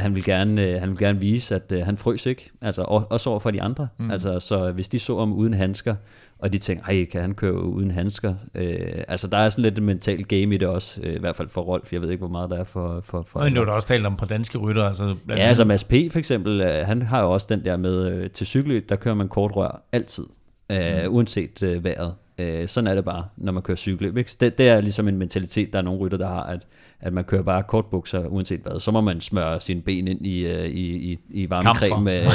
han 0.00 0.14
vil 0.14 0.24
gerne, 0.24 0.66
øh, 0.66 0.80
han 0.80 0.90
vil 0.90 0.98
gerne 0.98 1.20
vise, 1.20 1.54
at 1.54 1.72
øh, 1.72 1.84
han 1.84 1.96
frøs 1.96 2.26
ikke, 2.26 2.50
altså 2.62 2.82
og, 2.82 3.06
også 3.10 3.30
over 3.30 3.38
for 3.38 3.50
de 3.50 3.62
andre. 3.62 3.88
Mm. 3.98 4.10
Altså, 4.10 4.40
så 4.40 4.72
hvis 4.72 4.88
de 4.88 4.98
så 4.98 5.18
ham 5.18 5.32
uden 5.32 5.54
handsker, 5.54 5.94
og 6.38 6.52
de 6.52 6.58
tænker, 6.58 6.84
ej, 6.84 7.04
kan 7.04 7.20
han 7.20 7.34
køre 7.34 7.62
uden 7.62 7.90
handsker? 7.90 8.34
Øh, 8.54 9.02
altså, 9.08 9.28
der 9.28 9.36
er 9.36 9.48
sådan 9.48 9.62
lidt 9.62 9.78
et 9.78 9.82
mentalt 9.82 10.28
game 10.28 10.54
i 10.54 10.56
det 10.56 10.68
også, 10.68 11.00
øh, 11.02 11.14
i 11.14 11.18
hvert 11.18 11.36
fald 11.36 11.48
for 11.48 11.60
Rolf. 11.60 11.92
Jeg 11.92 12.02
ved 12.02 12.10
ikke, 12.10 12.20
hvor 12.20 12.28
meget 12.28 12.50
der 12.50 12.58
er 12.58 12.64
for... 12.64 13.00
for, 13.04 13.22
for 13.26 13.40
Men 13.40 13.52
nu 13.52 13.60
er 13.60 13.64
der 13.64 13.72
også 13.72 13.88
talt 13.88 14.06
om 14.06 14.16
på 14.16 14.24
danske 14.24 14.58
rytter. 14.58 14.84
Altså, 14.84 15.14
Ja, 15.28 15.34
altså 15.34 15.64
Mads 15.64 15.84
P. 15.84 15.92
for 16.10 16.18
eksempel, 16.18 16.60
øh, 16.60 16.86
han 16.86 17.02
har 17.02 17.22
jo 17.22 17.30
også 17.30 17.46
den 17.50 17.64
der 17.64 17.76
med, 17.76 18.12
øh, 18.12 18.30
til 18.30 18.46
cykelløb, 18.46 18.88
der 18.88 18.96
kører 18.96 19.14
man 19.14 19.28
kort 19.28 19.56
rør 19.56 19.82
altid, 19.92 20.24
øh, 20.72 20.78
mm. 21.04 21.14
uanset 21.14 21.62
øh, 21.62 21.84
vejret. 21.84 22.14
Øh, 22.38 22.68
sådan 22.68 22.86
er 22.88 22.94
det 22.94 23.04
bare, 23.04 23.24
når 23.36 23.52
man 23.52 23.62
kører? 23.62 23.76
Så 23.76 24.36
Det, 24.40 24.58
det 24.58 24.68
er 24.68 24.80
ligesom 24.80 25.08
en 25.08 25.16
mentalitet, 25.16 25.72
der 25.72 25.78
er 25.78 25.82
nogle 25.82 26.00
rytter, 26.00 26.18
der 26.18 26.26
har, 26.26 26.42
at, 26.42 26.60
at 27.00 27.12
man 27.12 27.24
kører 27.24 27.42
bare 27.42 27.62
kortbukser, 27.62 28.26
uanset 28.26 28.60
hvad. 28.60 28.80
Så 28.80 28.90
må 28.90 29.00
man 29.00 29.20
smøre 29.20 29.60
sine 29.60 29.82
ben 29.82 30.08
ind 30.08 30.26
i, 30.26 30.46
øh, 30.46 30.64
i, 30.64 31.12
i, 31.12 31.18
i 31.30 31.50
varmecreme. 31.50 32.18
Øh, 32.18 32.26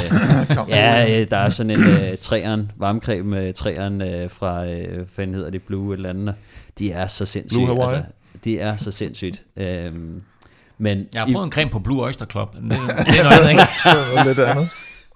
ja, 0.68 1.20
øh, 1.20 1.30
der 1.30 1.36
er 1.36 1.48
sådan 1.48 1.70
en 1.70 1.84
øh, 1.84 2.16
træeren, 2.18 2.72
varmecreme 2.76 3.30
med 3.30 3.52
træeren 3.52 4.02
fra, 4.28 4.66
øh, 4.66 4.94
hvad 4.94 5.06
fanden 5.06 5.34
hedder 5.34 5.50
det, 5.50 5.62
Blue 5.62 5.94
eller 5.94 6.08
andet. 6.10 6.34
De 6.78 6.92
er 6.92 7.06
så 7.06 7.26
sindssygt. 7.26 7.58
Blue 7.58 7.66
Hawaii? 7.66 7.94
Altså, 7.94 8.12
de 8.44 8.58
er 8.58 8.76
så 8.76 8.90
sindssygt. 8.90 9.44
Øhm, 9.56 10.22
men 10.78 11.06
Jeg 11.12 11.22
har 11.22 11.32
fået 11.32 11.44
en 11.44 11.52
creme 11.52 11.70
på 11.70 11.78
Blue 11.78 12.04
Oyster 12.04 12.26
Club. 12.26 12.54
Det, 12.54 12.62
det 12.62 12.70
er 12.70 13.24
noget 13.24 13.50
ikke? 13.50 13.62
Det 14.18 14.26
lidt 14.26 14.38
andet. 14.38 14.68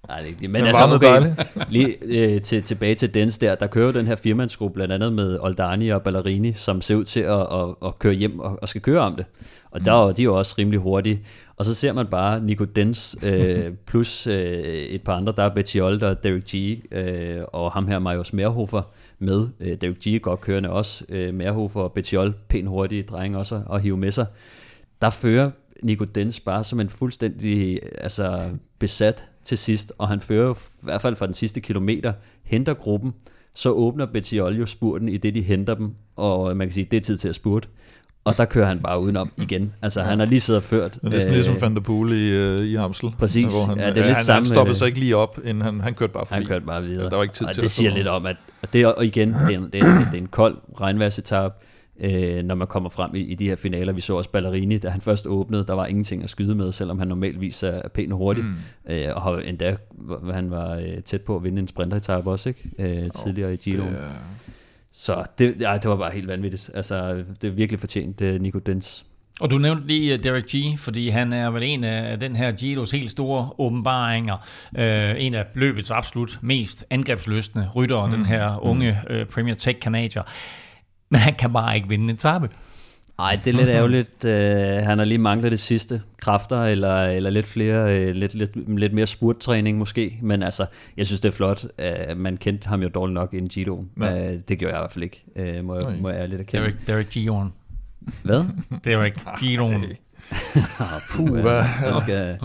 Nej, 0.09 0.17
det 0.19 0.25
er 0.25 0.29
ikke 0.29 0.41
det. 0.41 0.51
Men, 0.51 0.61
Men 0.63 0.67
altså, 0.69 0.83
okay, 0.95 1.35
lige 1.75 1.97
øh, 2.03 2.43
til, 2.43 2.63
tilbage 2.63 2.95
til 2.95 3.15
Dens 3.15 3.39
der, 3.39 3.55
der 3.55 3.67
kører 3.67 3.87
jo 3.87 3.93
den 3.93 4.07
her 4.07 4.17
firmandsgruppe 4.17 4.75
blandt 4.75 4.95
andet 4.95 5.13
med 5.13 5.39
Oldani 5.41 5.89
og 5.89 6.03
Ballerini, 6.03 6.53
som 6.53 6.81
ser 6.81 6.95
ud 6.95 7.05
til 7.05 7.21
at, 7.21 7.41
at, 7.41 7.75
at 7.87 7.99
køre 7.99 8.13
hjem 8.15 8.39
og, 8.41 8.59
og 8.63 8.69
skal 8.69 8.81
køre 8.81 9.01
om 9.01 9.17
det. 9.17 9.27
Og 9.71 9.85
der, 9.85 9.93
er- 10.09 10.13
de 10.13 10.23
er 10.23 10.25
jo 10.25 10.39
også 10.39 10.55
rimelig 10.59 10.81
hurtige. 10.81 11.21
Og 11.57 11.65
så 11.65 11.75
ser 11.75 11.93
man 11.93 12.07
bare 12.07 12.41
Nico 12.41 12.65
Dens 12.65 13.17
øh, 13.23 13.73
plus 13.89 14.27
øh, 14.27 14.35
et 14.69 15.03
par 15.03 15.13
andre, 15.17 15.33
der 15.37 15.43
er 15.43 15.55
Bettiol 15.55 16.05
og 16.05 16.25
Derek 16.25 16.45
G, 16.45 16.79
øh, 16.93 17.41
og 17.53 17.73
ham 17.73 17.87
her 17.89 17.99
Marius 17.99 18.33
Merhofer 18.33 18.83
med. 19.19 19.49
Øh, 19.61 19.77
Derek 19.81 19.97
G 19.99 20.07
er 20.07 20.19
godt 20.19 20.41
kørende 20.41 20.71
også. 20.71 21.05
Øh, 21.09 21.35
Merhofer 21.35 21.81
og 21.81 21.93
Bettiol, 21.93 22.35
pænt 22.49 22.69
hurtige 22.69 23.03
drenge 23.03 23.39
også 23.39 23.63
at 23.73 23.83
hive 23.83 23.97
med 23.97 24.11
sig 24.11 24.27
der 25.03 25.11
fører 25.11 25.51
Nico 25.83 26.05
Dens 26.05 26.41
bare 26.41 26.65
som 26.65 26.81
en 26.81 26.89
fuldstændig 26.89 27.81
altså, 27.99 28.41
besat 28.79 29.29
til 29.49 29.59
sidst, 29.59 29.93
og 29.99 30.09
han 30.09 30.21
fører 30.21 30.47
jo 30.47 30.55
i 30.55 30.57
hvert 30.83 31.03
fald 31.03 31.17
fra 31.17 31.27
den 31.27 31.35
sidste 31.35 31.61
kilometer, 31.61 32.13
henter 32.45 32.75
gruppen, 32.75 33.13
så 33.55 33.71
åbner 33.71 34.07
Bettiol 34.07 34.57
jo 34.57 34.67
spurten 34.67 35.09
i 35.09 35.17
det, 35.17 35.35
de 35.35 35.43
henter 35.43 35.75
dem, 35.75 35.91
og 36.17 36.57
man 36.57 36.67
kan 36.67 36.73
sige, 36.75 36.87
det 36.91 36.97
er 36.97 37.01
tid 37.01 37.17
til 37.17 37.29
at 37.29 37.35
spurte. 37.35 37.69
Og 38.25 38.37
der 38.37 38.45
kører 38.45 38.67
han 38.67 38.79
bare 38.79 39.01
udenom 39.01 39.33
igen. 39.37 39.73
Altså, 39.83 40.03
han 40.03 40.19
har 40.19 40.27
lige 40.27 40.41
siddet 40.41 40.63
og 40.63 40.65
ført. 40.65 40.95
Det 40.95 41.01
er 41.03 41.09
næsten 41.09 41.33
øh, 41.33 41.35
ligesom 41.37 41.61
Van 41.61 41.75
der 41.75 41.81
Poel 41.81 42.13
i, 42.13 42.31
øh, 42.31 42.61
i 42.61 42.77
Amstel. 42.77 43.11
Præcis. 43.19 43.55
Hvor 43.55 43.67
han, 43.67 43.79
Ja, 43.79 43.91
det 43.91 43.99
er 43.99 44.05
lidt 44.05 44.17
han, 44.17 44.25
samme, 44.25 44.39
han 44.39 44.47
stoppede 44.47 44.75
øh, 44.75 44.77
sig 44.77 44.87
ikke 44.87 44.99
lige 44.99 45.17
op, 45.17 45.39
inden 45.45 45.63
han, 45.63 45.81
han 45.81 45.95
kørte 45.95 46.13
bare 46.13 46.27
forbi. 46.27 46.39
Han 46.39 46.47
kørte 46.47 46.67
bare 46.67 46.83
videre. 46.83 47.05
Ja, 47.05 47.11
der 47.11 47.17
var 47.17 47.23
ikke 47.23 47.35
tid 47.35 47.47
og 47.47 47.55
til 47.55 47.61
det 47.61 47.67
at 47.67 47.71
siger 47.71 47.95
lidt 47.95 48.09
om, 48.09 48.27
at 48.27 48.37
og 48.63 48.73
det 48.73 48.83
er, 48.83 48.87
og 48.87 49.05
igen, 49.05 49.29
det 49.29 49.55
er, 49.55 49.59
en, 49.59 49.65
det, 49.73 49.75
er, 49.75 49.99
det 49.99 50.15
er 50.15 50.19
en 50.19 50.27
kold 50.29 50.57
regnværsetap, 50.81 51.63
øh, 52.01 52.45
når 52.45 52.55
man 52.55 52.67
kommer 52.67 52.91
frem 52.91 53.15
i, 53.15 53.21
i 53.21 53.35
de 53.35 53.49
her 53.49 53.57
finaler. 53.57 53.93
Vi 53.93 54.01
så 54.01 54.17
også 54.17 54.31
Ballerini, 54.31 54.79
da 54.79 54.89
han 54.89 55.01
først 55.01 55.27
åbnede, 55.27 55.65
der 55.67 55.73
var 55.75 55.87
ingenting 55.87 56.23
at 56.23 56.31
skyde 56.31 56.55
med, 56.55 56.73
selvom 56.73 56.99
han 56.99 57.09
normalvis 57.09 57.63
er 57.63 57.69
er 57.89 57.89
pænt 57.89 58.13
hurtig. 58.13 58.45
Mm. 58.45 58.93
Øh, 58.93 59.09
og 59.15 59.23
har 59.23 59.37
endda, 59.37 59.77
han 60.33 60.51
var 60.51 60.75
øh, 60.75 61.03
tæt 61.03 61.23
på 61.23 61.37
at 61.37 61.45
vinde 61.45 61.59
en 61.59 61.69
sprinteretap 61.69 62.27
også, 62.27 62.49
ikke? 62.49 62.71
Øh, 62.79 63.11
tidligere 63.11 63.55
i 63.55 63.57
Giro. 63.57 63.87
Det 63.87 63.99
Så 64.93 65.25
det, 65.39 65.57
ja, 65.61 65.79
det 65.83 65.91
var 65.91 65.97
bare 65.97 66.13
helt 66.13 66.29
vanvittigt. 66.29 66.71
Altså, 66.75 67.25
det 67.43 67.49
er 67.49 67.53
virkelig 67.53 67.81
fortjent, 67.81 68.21
uh, 68.21 68.29
Nico 68.29 68.59
Dens. 68.59 69.05
Og 69.41 69.51
du 69.51 69.59
nævnte 69.59 69.87
lige 69.87 70.13
øh, 70.13 70.23
Derek 70.23 70.45
G, 70.45 70.79
fordi 70.79 71.09
han 71.09 71.33
er 71.33 71.51
vel 71.51 71.63
en 71.63 71.85
af 71.85 72.21
den 72.21 72.37
her 72.37 72.53
Giros 72.53 72.91
helt 72.91 73.11
store 73.11 73.51
åbenbaringer. 73.59 74.37
Øh, 74.79 75.15
en 75.19 75.35
af 75.35 75.45
løbets 75.55 75.91
absolut 75.91 76.39
mest 76.43 76.85
angrebsløsende 76.91 77.69
ryttere, 77.75 78.07
mm. 78.07 78.13
den 78.13 78.27
her 78.27 78.65
unge 78.65 79.01
øh, 79.11 79.27
Premier 79.27 79.55
Tech 79.55 79.79
Canadier. 79.79 80.23
Men 81.11 81.21
han 81.21 81.35
kan 81.35 81.53
bare 81.53 81.77
ikke 81.77 81.89
vinde 81.89 82.05
en 82.05 82.11
etape. 82.11 82.49
Ej, 83.19 83.39
det 83.45 83.55
er 83.55 83.57
lidt 83.57 83.69
ærgerligt. 83.79 84.25
Uh, 84.25 84.31
han 84.87 84.99
har 84.99 85.05
lige 85.05 85.19
manglet 85.19 85.53
det 85.53 85.61
sidste 85.61 86.03
kræfter, 86.17 86.65
eller, 86.65 87.05
eller 87.05 87.31
lidt 87.31 87.47
flere, 87.47 88.09
uh, 88.09 88.15
lidt, 88.15 88.35
lidt, 88.35 88.79
lidt 88.79 88.93
mere 88.93 89.07
spurttræning 89.07 89.79
måske. 89.79 90.19
Men 90.23 90.43
altså, 90.43 90.67
jeg 90.97 91.07
synes, 91.07 91.21
det 91.21 91.29
er 91.29 91.33
flot. 91.33 91.65
Uh, 91.65 92.17
man 92.17 92.37
kendte 92.37 92.69
ham 92.69 92.83
jo 92.83 92.89
dårligt 92.89 93.15
nok 93.15 93.35
inden 93.35 93.49
Giro. 93.49 93.77
Uh, 93.97 94.07
det 94.07 94.59
gjorde 94.59 94.75
jeg 94.75 94.81
i 94.81 94.83
hvert 94.83 94.93
fald 94.93 95.05
ikke, 95.05 95.25
uh, 95.37 95.65
må, 95.65 95.79
Nej. 95.79 95.91
jeg, 95.91 96.03
må 96.03 96.09
jeg 96.09 96.21
ærligt 96.21 96.41
erkende. 96.41 96.63
Derek, 96.63 96.87
Derek 96.87 97.11
Giron. 97.11 97.53
Hvad? 98.23 98.45
Derek 98.85 99.15
Giron. 99.41 99.75
Ah, 99.75 99.81
puh, 101.11 101.41
hvad? 101.41 101.65
den 101.91 102.01
skal. 102.01 102.39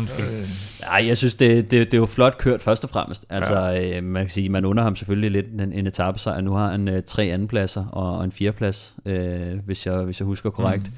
Nej, 0.81 1.07
jeg 1.07 1.17
synes, 1.17 1.35
det, 1.35 1.71
det, 1.71 1.85
det 1.85 1.93
er 1.93 1.97
jo 1.97 2.05
flot 2.05 2.37
kørt 2.37 2.61
først 2.61 2.83
og 2.83 2.89
fremmest. 2.89 3.25
Altså, 3.29 3.59
ja. 3.59 3.97
øh, 3.97 4.03
man 4.03 4.23
kan 4.23 4.29
sige, 4.29 4.49
man 4.49 4.65
under 4.65 4.83
ham 4.83 4.95
selvfølgelig 4.95 5.31
lidt 5.31 5.45
en, 5.61 5.73
en 5.73 5.87
etappesejr. 5.87 6.41
Nu 6.41 6.53
har 6.53 6.71
han 6.71 6.87
øh, 6.87 7.03
tre 7.03 7.23
andenpladser 7.23 7.85
og, 7.85 8.17
og 8.17 8.23
en 8.23 8.31
fjerdeplads, 8.31 8.95
øh, 9.05 9.59
hvis, 9.65 9.85
jeg, 9.85 9.97
hvis 9.97 10.19
jeg 10.19 10.25
husker 10.25 10.49
korrekt. 10.49 10.87
Mm. 10.87 10.93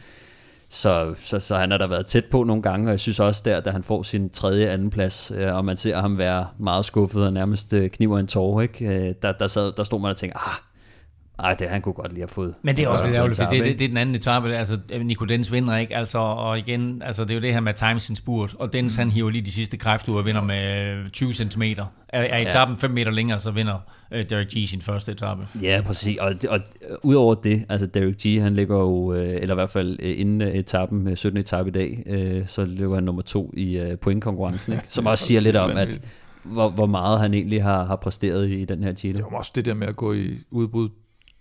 Så, 0.69 1.15
så, 1.23 1.39
så 1.39 1.55
han 1.55 1.71
har 1.71 1.77
da 1.77 1.85
været 1.85 2.05
tæt 2.05 2.25
på 2.25 2.43
nogle 2.43 2.61
gange, 2.61 2.87
og 2.87 2.91
jeg 2.91 2.99
synes 2.99 3.19
også 3.19 3.41
der, 3.45 3.59
da 3.59 3.69
han 3.69 3.83
får 3.83 4.03
sin 4.03 4.29
tredje 4.29 4.69
andenplads, 4.69 5.31
øh, 5.35 5.55
og 5.55 5.65
man 5.65 5.77
ser 5.77 6.01
ham 6.01 6.17
være 6.17 6.47
meget 6.59 6.85
skuffet 6.85 7.25
og 7.25 7.33
nærmest 7.33 7.73
øh, 7.73 7.89
kniver 7.89 8.19
en 8.19 8.27
tårer, 8.27 8.61
ikke? 8.61 8.85
Øh, 8.87 9.13
der, 9.21 9.31
der, 9.31 9.47
sad, 9.47 9.73
der 9.77 9.83
stod 9.83 9.99
man 9.99 10.11
og 10.11 10.17
tænkte, 10.17 10.37
ah, 10.37 10.74
ej, 11.39 11.53
det 11.53 11.69
han 11.69 11.81
kunne 11.81 11.93
godt 11.93 12.11
lige 12.11 12.21
have 12.21 12.27
fået. 12.27 12.53
Men 12.61 12.75
det 12.75 12.83
er 12.83 12.87
også 12.87 13.05
Ja, 13.05 13.09
lidt 13.09 13.17
ærgerligt, 13.17 13.37
for 13.37 13.43
etape, 13.43 13.57
det, 13.57 13.65
det, 13.65 13.79
det 13.79 13.85
er 13.85 13.89
den 13.89 13.97
anden 13.97 14.15
etape. 14.15 14.55
Altså, 14.55 14.79
Nico 15.03 15.25
Dens 15.25 15.51
vinder 15.51 15.77
ikke, 15.77 15.95
altså, 15.95 16.17
og 16.19 16.59
igen, 16.59 17.01
altså, 17.05 17.23
det 17.23 17.31
er 17.31 17.35
jo 17.35 17.41
det 17.41 17.53
her 17.53 17.59
med 17.59 17.73
time 17.73 17.99
sin 17.99 18.15
spurt, 18.15 18.55
og 18.59 18.73
Dens, 18.73 18.95
han 18.95 19.11
hiver 19.11 19.29
lige 19.29 19.41
de 19.41 19.51
sidste 19.51 19.77
kræfter 19.77 20.11
ud 20.11 20.17
og 20.17 20.25
vinder 20.25 20.41
med 20.41 21.11
20 21.11 21.33
cm. 21.33 21.61
Er, 21.61 21.79
er 22.09 22.37
etappen 22.37 22.77
5 22.77 22.91
meter 22.91 23.11
længere, 23.11 23.39
så 23.39 23.51
vinder 23.51 23.77
øh, 24.11 24.29
Derek 24.29 24.47
G 24.47 24.67
sin 24.69 24.81
første 24.81 25.11
etape. 25.11 25.47
Ja, 25.61 25.81
præcis. 25.85 26.17
Og, 26.17 26.35
og, 26.49 26.59
og 26.89 26.99
udover 27.03 27.35
det, 27.35 27.65
altså 27.69 27.87
Derek 27.87 28.15
G, 28.27 28.41
han 28.41 28.55
ligger 28.55 28.77
jo, 28.77 29.13
øh, 29.13 29.29
eller 29.29 29.53
i 29.53 29.57
hvert 29.57 29.69
fald 29.69 29.97
øh, 30.01 30.19
inden 30.19 30.41
øh, 30.41 30.47
etappen, 30.47 31.07
øh, 31.07 31.17
17. 31.17 31.39
etape 31.39 31.69
i 31.69 31.71
dag, 31.71 32.03
øh, 32.05 32.47
så 32.47 32.65
ligger 32.65 32.95
han 32.95 33.03
nummer 33.03 33.21
to 33.21 33.53
i 33.57 33.77
øh, 33.77 33.97
pointkonkurrencen, 33.97 34.73
ikke? 34.73 34.85
som 34.89 35.05
også 35.05 35.25
siger 35.25 35.41
lidt 35.41 35.55
om, 35.55 35.71
at 35.77 36.01
hvor, 36.45 36.69
hvor 36.69 36.85
meget 36.85 37.19
han 37.19 37.33
egentlig 37.33 37.63
har, 37.63 37.85
har 37.85 37.95
præsteret 37.95 38.49
i 38.49 38.65
den 38.65 38.83
her 38.83 38.93
Giro. 38.93 39.17
Det 39.17 39.25
var 39.31 39.37
også 39.37 39.51
det 39.55 39.65
der 39.65 39.73
med 39.73 39.87
at 39.87 39.95
gå 39.95 40.13
i 40.13 40.37
udbrud 40.51 40.89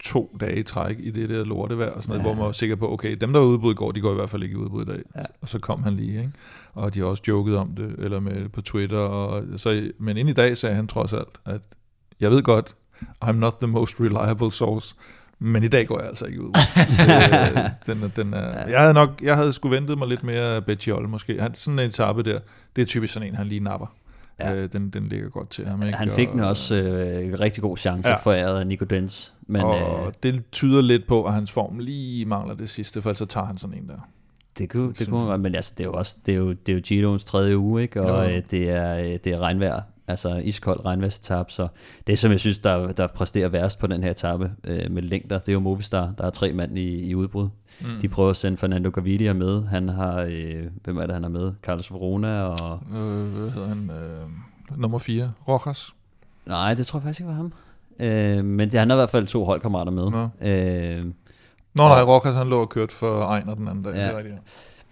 to 0.05 0.37
dage 0.41 0.59
i 0.59 0.63
træk 0.63 0.97
i 1.01 1.11
det 1.11 1.31
der 1.31 1.45
lortevejr, 1.45 1.91
og 1.91 2.03
sådan 2.03 2.13
noget, 2.13 2.29
ja. 2.29 2.35
hvor 2.35 2.43
man 2.43 2.47
var 2.47 2.53
sikker 2.53 2.77
på, 2.77 2.93
okay, 2.93 3.17
dem 3.21 3.33
der 3.33 3.41
var 3.41 3.47
udbud 3.47 3.73
i 3.73 3.75
går, 3.75 3.93
de 3.93 4.01
går 4.01 4.13
i 4.13 4.15
hvert 4.15 4.31
fald 4.31 4.43
ikke 4.43 4.53
i 4.53 4.57
udbud 4.57 4.83
i 4.83 4.85
dag. 4.85 5.03
Ja. 5.17 5.21
Og 5.41 5.49
så 5.49 5.59
kom 5.59 5.83
han 5.83 5.95
lige, 5.95 6.19
ikke? 6.19 6.33
Og 6.73 6.95
de 6.95 7.01
har 7.01 7.07
også 7.07 7.23
joket 7.29 7.57
om 7.57 7.75
det, 7.77 7.95
eller 7.99 8.21
med 8.21 8.49
på 8.49 8.61
Twitter. 8.61 8.99
Og 8.99 9.45
så, 9.57 9.91
men 9.99 10.17
ind 10.17 10.29
i 10.29 10.33
dag 10.33 10.57
sagde 10.57 10.77
han 10.77 10.87
trods 10.87 11.13
alt, 11.13 11.39
at 11.45 11.61
jeg 12.21 12.31
ved 12.31 12.43
godt, 12.43 12.77
I'm 13.25 13.33
not 13.33 13.55
the 13.61 13.67
most 13.67 14.01
reliable 14.01 14.53
source, 14.53 14.95
men 15.39 15.63
i 15.63 15.69
dag 15.69 15.87
går 15.87 15.99
jeg 15.99 16.09
altså 16.09 16.25
ikke 16.25 16.43
ud. 16.43 16.53
øh, 17.57 17.71
den, 17.87 18.13
den 18.17 18.35
er, 18.35 18.69
jeg 18.69 18.81
havde 18.81 18.95
nok, 18.95 19.23
jeg 19.23 19.37
havde 19.37 19.53
sgu 19.53 19.69
ventet 19.69 19.99
mig 19.99 20.09
lidt 20.09 20.23
mere 20.23 20.63
Betjol 20.63 21.09
måske. 21.09 21.41
Han, 21.41 21.55
sådan 21.55 21.79
en 21.79 21.87
etape 21.89 22.23
der, 22.23 22.39
det 22.77 22.83
er 22.83 22.87
typisk 22.87 23.13
sådan 23.13 23.29
en, 23.29 23.35
han 23.35 23.47
lige 23.47 23.61
napper. 23.61 23.87
Ja. 24.41 24.55
Øh, 24.55 24.69
den, 24.73 24.91
den 24.91 25.09
ligger 25.09 25.29
godt 25.29 25.51
til 25.51 25.67
ham. 25.67 25.83
Ikke? 25.83 25.99
Han 25.99 26.11
fik 26.11 26.29
den 26.29 26.41
også 26.41 26.75
øh, 26.75 27.41
rigtig 27.41 27.63
god 27.63 27.77
chance 27.77 28.11
ja. 28.11 28.17
foræret 28.17 28.61
af 28.61 28.67
Nico 28.67 28.85
Dens. 28.85 29.35
Men, 29.47 29.63
og 29.63 30.07
øh, 30.07 30.13
det 30.23 30.51
tyder 30.53 30.83
lidt 30.83 31.07
på, 31.07 31.25
at 31.25 31.33
hans 31.33 31.53
form 31.53 31.79
lige 31.79 32.25
mangler 32.25 32.55
det 32.55 32.69
sidste, 32.69 33.03
for 33.03 33.13
så 33.13 33.27
tager 33.27 33.47
han 33.47 33.59
sådan 33.59 33.77
en 33.77 33.89
der. 33.89 34.09
Det 34.59 34.71
kunne, 34.71 34.93
det, 34.93 35.09
kunne 35.09 35.27
man 35.27 35.41
men 35.41 35.55
altså, 35.55 35.73
det 35.79 35.85
er 35.85 35.89
jo 35.89 35.93
også 35.93 36.19
det 36.27 36.35
er 36.35 36.39
jo, 36.39 36.53
det 36.53 36.69
er 36.73 36.77
jo 36.77 36.81
Giroens 36.85 37.25
tredje 37.25 37.59
uge, 37.59 37.83
ikke? 37.83 38.03
og 38.03 38.33
øh, 38.33 38.43
det, 38.51 38.71
er, 38.71 38.99
øh, 38.99 39.19
det 39.25 39.27
er 39.27 39.39
regnvejr 39.39 39.81
altså 40.09 40.37
iskold 40.37 40.85
regnværsetappe, 40.85 41.53
så 41.53 41.69
det 42.07 42.19
som 42.19 42.31
jeg 42.31 42.41
synes, 42.41 42.59
der, 42.59 42.93
der 42.93 43.07
præsterer 43.07 43.49
værst 43.49 43.79
på 43.79 43.87
den 43.87 44.03
her 44.03 44.11
etape 44.11 44.53
øh, 44.65 44.91
med 44.91 45.03
længder, 45.03 45.39
det 45.39 45.49
er 45.49 45.53
jo 45.53 45.61
Movistar, 45.61 46.13
der 46.19 46.25
er 46.25 46.31
tre 46.31 46.53
mand 46.53 46.79
i, 46.79 47.09
i 47.09 47.15
udbrud. 47.15 47.49
Mm. 47.81 47.87
De 48.01 48.09
prøver 48.09 48.31
at 48.31 48.37
sende 48.37 48.57
Fernando 48.59 48.91
Gaviria 48.91 49.33
med, 49.33 49.67
han 49.67 49.89
har, 49.89 50.27
øh, 50.29 50.63
hvem 50.85 50.97
er 50.97 51.07
det 51.07 51.15
han 51.15 51.23
har 51.23 51.31
med? 51.31 51.53
Carlos 51.63 51.93
Verona 51.93 52.43
og... 52.43 52.81
Øh, 52.91 53.27
hvad 53.27 53.51
hedder 53.51 53.69
han? 53.69 53.91
Øh, 53.91 54.79
nummer 54.81 54.99
4, 54.99 55.33
Rojas? 55.49 55.95
Nej, 56.47 56.75
det 56.75 56.87
tror 56.87 56.99
jeg 56.99 57.03
faktisk 57.03 57.21
ikke 57.21 57.29
var 57.29 57.35
ham. 57.35 57.53
Øh, 57.99 58.45
men 58.45 58.71
det, 58.71 58.79
han 58.79 58.91
har 58.91 58.97
i 58.97 58.99
hvert 58.99 59.11
fald 59.11 59.27
to 59.27 59.45
holdkammerater 59.45 59.93
med. 59.93 60.11
Nå, 60.11 60.49
øh, 60.49 61.05
Nå 61.75 61.89
nej, 61.89 62.03
Rojas 62.03 62.35
han 62.35 62.49
lå 62.49 62.61
og 62.61 62.69
kørt 62.69 62.93
for 62.93 63.23
Ejner 63.23 63.55
den 63.55 63.69
anden 63.69 63.85
dag. 63.85 63.95
Ja. 63.95 64.03
Det 64.03 64.13
er 64.13 64.17
rigtigt, 64.17 64.35
ja. 64.35 64.41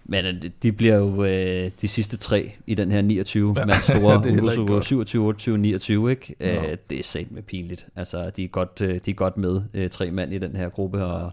Men 0.04 0.24
øh, 0.24 0.42
de 0.62 0.72
bliver 0.72 0.96
jo 0.96 1.24
øh, 1.24 1.70
de 1.80 1.88
sidste 1.88 2.16
tre 2.16 2.52
i 2.66 2.74
den 2.74 2.90
her 2.90 3.02
29 3.02 3.54
ja, 3.58 3.64
mand 3.64 3.76
store 3.98 4.42
Uruzo 4.42 4.80
27, 4.80 5.24
28, 5.26 5.58
29, 5.58 6.10
ikke? 6.10 6.36
Ja. 6.40 6.72
Øh, 6.72 6.76
det 6.90 6.98
er 6.98 7.02
sat 7.02 7.30
med 7.30 7.42
pinligt. 7.42 7.86
Altså, 7.96 8.30
de 8.30 8.44
er 8.44 8.48
godt, 8.48 8.80
øh, 8.80 9.00
de 9.06 9.10
er 9.10 9.14
godt 9.14 9.36
med, 9.36 9.62
øh, 9.74 9.90
tre 9.90 10.10
mand 10.10 10.32
i 10.32 10.38
den 10.38 10.56
her 10.56 10.68
gruppe, 10.68 11.04
og, 11.04 11.32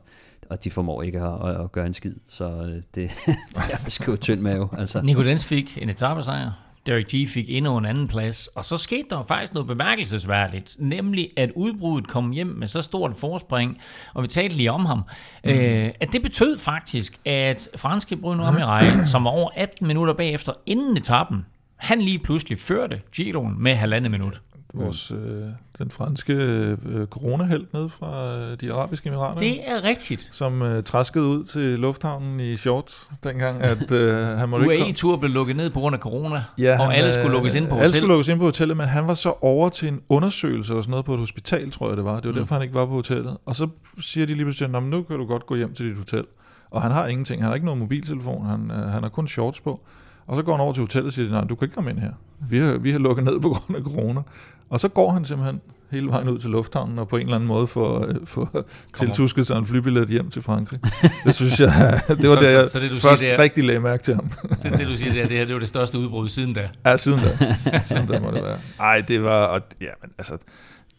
og 0.49 0.63
de 0.63 0.71
formår 0.71 1.01
ikke 1.01 1.21
at, 1.21 1.49
at, 1.49 1.61
at 1.61 1.71
gøre 1.71 1.85
en 1.85 1.93
skid. 1.93 2.15
Så 2.27 2.45
øh, 2.45 2.81
det 2.95 3.11
er 3.55 3.89
sgu 3.89 4.15
tynd 4.15 4.41
mave. 4.41 4.69
Altså. 4.77 5.01
Nico 5.01 5.21
Lenz 5.21 5.45
fik 5.45 5.77
en 5.81 5.89
etappesejr. 5.89 6.68
Derek 6.89 7.07
G 7.07 7.27
fik 7.27 7.49
endnu 7.49 7.77
en 7.77 7.85
anden 7.85 8.07
plads, 8.07 8.47
og 8.47 8.65
så 8.65 8.77
skete 8.77 9.05
der 9.09 9.23
faktisk 9.23 9.53
noget 9.53 9.67
bemærkelsesværdigt, 9.67 10.75
nemlig 10.79 11.29
at 11.37 11.51
udbruddet 11.55 12.09
kom 12.09 12.31
hjem 12.31 12.47
med 12.47 12.67
så 12.67 12.81
stort 12.81 13.15
forspring, 13.15 13.77
og 14.13 14.23
vi 14.23 14.27
talte 14.27 14.55
lige 14.55 14.71
om 14.71 14.85
ham, 14.85 15.03
mm. 15.43 15.49
øh, 15.49 15.91
at 15.99 16.11
det 16.11 16.21
betød 16.21 16.57
faktisk, 16.57 17.19
at 17.25 17.69
franske 17.75 18.15
Bruno 18.15 18.43
Amirai, 18.43 18.85
som 19.11 19.23
var 19.23 19.29
over 19.29 19.49
18 19.55 19.87
minutter 19.87 20.13
bagefter 20.13 20.53
inden 20.65 20.97
etappen, 20.97 21.45
han 21.75 22.01
lige 22.01 22.19
pludselig 22.19 22.57
førte 22.57 23.01
Giroen 23.15 23.63
med 23.63 23.75
halvandet 23.75 24.11
minut 24.11 24.41
vores, 24.73 25.11
øh, 25.11 25.43
den 25.77 25.91
franske 25.91 26.33
øh, 26.33 27.07
coronahelt 27.07 27.73
ned 27.73 27.89
fra 27.89 28.37
øh, 28.37 28.57
de 28.61 28.73
arabiske 28.73 29.07
emirater. 29.09 29.39
Det 29.39 29.69
er 29.69 29.83
rigtigt. 29.83 30.29
Som 30.31 30.61
øh, 30.61 30.83
træskede 30.83 31.27
ud 31.27 31.43
til 31.43 31.79
lufthavnen 31.79 32.39
i 32.39 32.57
shorts, 32.57 33.09
dengang 33.23 33.61
at 33.61 33.91
øh, 33.91 34.17
han 34.17 34.49
måtte 34.49 34.67
UAE-tur 34.67 35.17
blev 35.21 35.31
lukket 35.31 35.55
ned 35.55 35.69
på 35.69 35.79
grund 35.79 35.95
af 35.95 35.99
corona, 35.99 36.43
ja, 36.57 36.79
og 36.79 36.95
alle 36.95 37.13
skulle 37.13 37.31
lukkes 37.31 37.55
ind 37.55 37.65
på 37.65 37.69
hotellet. 37.69 37.83
Alle 37.83 37.95
skulle 37.95 38.13
lukkes 38.13 38.27
ind 38.27 38.39
på 38.39 38.45
hotellet, 38.45 38.77
men 38.77 38.87
han 38.87 39.07
var 39.07 39.13
så 39.13 39.33
over 39.41 39.69
til 39.69 39.87
en 39.87 40.01
undersøgelse 40.09 40.75
og 40.75 40.83
sådan 40.83 40.91
noget 40.91 41.05
på 41.05 41.13
et 41.13 41.19
hospital, 41.19 41.71
tror 41.71 41.87
jeg 41.87 41.97
det 41.97 42.05
var. 42.05 42.15
Det 42.15 42.25
var 42.25 42.31
mm. 42.31 42.37
derfor, 42.37 42.55
han 42.55 42.61
ikke 42.61 42.75
var 42.75 42.85
på 42.85 42.93
hotellet. 42.93 43.37
Og 43.45 43.55
så 43.55 43.67
siger 44.01 44.27
de 44.27 44.33
lige 44.33 44.45
pludselig, 44.45 44.75
at 44.75 44.83
nu 44.83 45.03
kan 45.03 45.17
du 45.17 45.25
godt 45.25 45.45
gå 45.45 45.55
hjem 45.55 45.73
til 45.73 45.85
dit 45.89 45.97
hotel. 45.97 46.25
Og 46.71 46.81
han 46.81 46.91
har 46.91 47.07
ingenting. 47.07 47.41
Han 47.41 47.47
har 47.47 47.55
ikke 47.55 47.65
nogen 47.65 47.79
mobiltelefon. 47.79 48.45
Han, 48.45 48.71
øh, 48.71 48.77
han 48.77 49.03
har 49.03 49.09
kun 49.09 49.27
shorts 49.27 49.61
på. 49.61 49.81
Og 50.29 50.35
så 50.35 50.43
går 50.43 50.51
han 50.51 50.61
over 50.61 50.73
til 50.73 50.81
hotellet 50.81 51.07
og 51.07 51.13
siger, 51.13 51.29
nej, 51.29 51.43
du 51.43 51.55
kan 51.55 51.65
ikke 51.65 51.75
komme 51.75 51.89
ind 51.89 51.99
her. 51.99 52.11
Vi 52.49 52.57
har, 52.57 52.77
vi 52.77 52.91
har 52.91 52.99
lukket 52.99 53.25
ned 53.25 53.39
på 53.39 53.49
grund 53.49 53.77
af 53.77 53.83
corona. 53.83 54.21
Og 54.69 54.79
så 54.79 54.87
går 54.87 55.11
han 55.11 55.25
simpelthen 55.25 55.61
hele 55.91 56.07
vejen 56.07 56.29
ud 56.29 56.37
til 56.37 56.49
lufthavnen 56.49 56.99
og 56.99 57.07
på 57.07 57.17
en 57.17 57.21
eller 57.21 57.35
anden 57.35 57.47
måde 57.47 57.67
får, 57.67 58.05
øh, 58.05 58.15
får 58.25 58.65
tiltusket 58.95 59.47
sig 59.47 59.57
en 59.57 59.65
flybillet 59.65 60.09
hjem 60.09 60.29
til 60.29 60.41
Frankrig. 60.41 60.79
Det 61.25 61.35
synes 61.35 61.59
jeg, 61.59 61.69
det 62.07 62.29
var 62.29 62.35
så, 62.35 62.41
det, 62.41 62.53
jeg 62.53 62.67
så, 62.67 62.71
så 62.71 62.79
det, 62.79 62.91
du 62.91 62.95
først 62.95 63.19
siger, 63.19 63.31
det 63.31 63.39
er, 63.39 63.43
rigtig 63.43 63.63
lagde 63.63 63.79
mærke 63.79 64.03
til 64.03 64.15
ham. 64.15 64.31
det, 64.63 64.73
det 64.73 64.87
du 64.87 64.97
siger, 64.97 65.13
det, 65.13 65.21
er, 65.21 65.27
det, 65.27 65.37
her, 65.37 65.45
det 65.45 65.53
var 65.53 65.59
det 65.59 65.67
største 65.67 65.97
udbrud 65.97 66.27
siden 66.27 66.53
da. 66.53 66.69
Ja, 66.85 66.97
siden 66.97 67.19
da. 67.19 67.81
Siden 67.87 68.07
da 68.07 68.19
må 68.19 68.31
det 68.31 68.43
være. 68.43 68.57
Ej, 68.79 69.01
det 69.01 69.23
var, 69.23 69.45
og, 69.45 69.61
ja, 69.81 69.91
men 70.01 70.11
altså, 70.17 70.37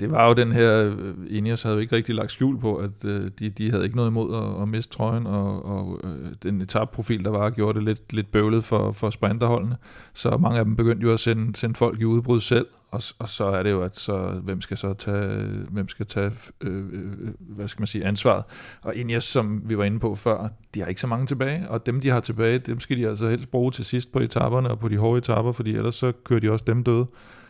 det 0.00 0.10
var 0.10 0.28
jo 0.28 0.34
den 0.34 0.52
her, 0.52 0.94
øh, 0.98 1.14
Ineos 1.28 1.62
havde 1.62 1.74
jo 1.74 1.80
ikke 1.80 1.96
rigtig 1.96 2.14
lagt 2.14 2.32
skjul 2.32 2.58
på, 2.58 2.76
at 2.76 3.04
øh, 3.04 3.30
de, 3.38 3.50
de 3.50 3.70
havde 3.70 3.84
ikke 3.84 3.96
noget 3.96 4.10
imod 4.10 4.34
at, 4.34 4.62
at 4.62 4.68
miste 4.68 4.96
trøjen, 4.96 5.26
og, 5.26 5.64
og 5.64 6.00
øh, 6.04 6.32
den 6.42 6.60
etapprofil, 6.60 7.24
der 7.24 7.30
var, 7.30 7.50
gjorde 7.50 7.78
det 7.78 7.84
lidt, 7.84 8.12
lidt 8.12 8.32
bøvlet 8.32 8.64
for, 8.64 8.90
for 8.90 9.10
sprinterholdene. 9.10 9.76
Så 10.14 10.36
mange 10.36 10.58
af 10.58 10.64
dem 10.64 10.76
begyndte 10.76 11.06
jo 11.06 11.12
at 11.12 11.20
sende, 11.20 11.56
sende 11.56 11.74
folk 11.74 12.00
i 12.00 12.04
udbrud 12.04 12.40
selv, 12.40 12.66
og, 12.90 13.02
og 13.18 13.28
så 13.28 13.44
er 13.44 13.62
det 13.62 13.70
jo, 13.70 13.82
at 13.82 13.96
så, 13.96 14.40
hvem 14.42 14.60
skal 14.60 14.76
så 14.76 14.94
tage, 14.94 15.46
hvem 15.70 15.88
skal 15.88 16.06
tage 16.06 16.32
øh, 16.60 16.76
øh, 16.76 16.92
øh, 16.92 17.28
hvad 17.38 17.68
skal 17.68 17.80
man 17.80 17.86
sige, 17.86 18.04
ansvaret. 18.04 18.44
Og 18.82 18.94
Ineos, 18.94 19.24
som 19.24 19.62
vi 19.64 19.78
var 19.78 19.84
inde 19.84 20.00
på 20.00 20.14
før, 20.14 20.48
de 20.74 20.80
har 20.80 20.86
ikke 20.86 21.00
så 21.00 21.06
mange 21.06 21.26
tilbage, 21.26 21.70
og 21.70 21.86
dem, 21.86 22.00
de 22.00 22.08
har 22.08 22.20
tilbage, 22.20 22.58
dem 22.58 22.80
skal 22.80 22.96
de 22.96 23.08
altså 23.08 23.28
helst 23.28 23.50
bruge 23.50 23.70
til 23.70 23.84
sidst 23.84 24.12
på 24.12 24.18
etaperne 24.18 24.70
og 24.70 24.78
på 24.78 24.88
de 24.88 24.96
hårde 24.96 25.18
etaper, 25.18 25.52
fordi 25.52 25.76
ellers 25.76 25.94
så 25.94 26.12
kører 26.24 26.40
de 26.40 26.50
også 26.50 26.64
dem 26.68 26.84
døde. 26.84 27.06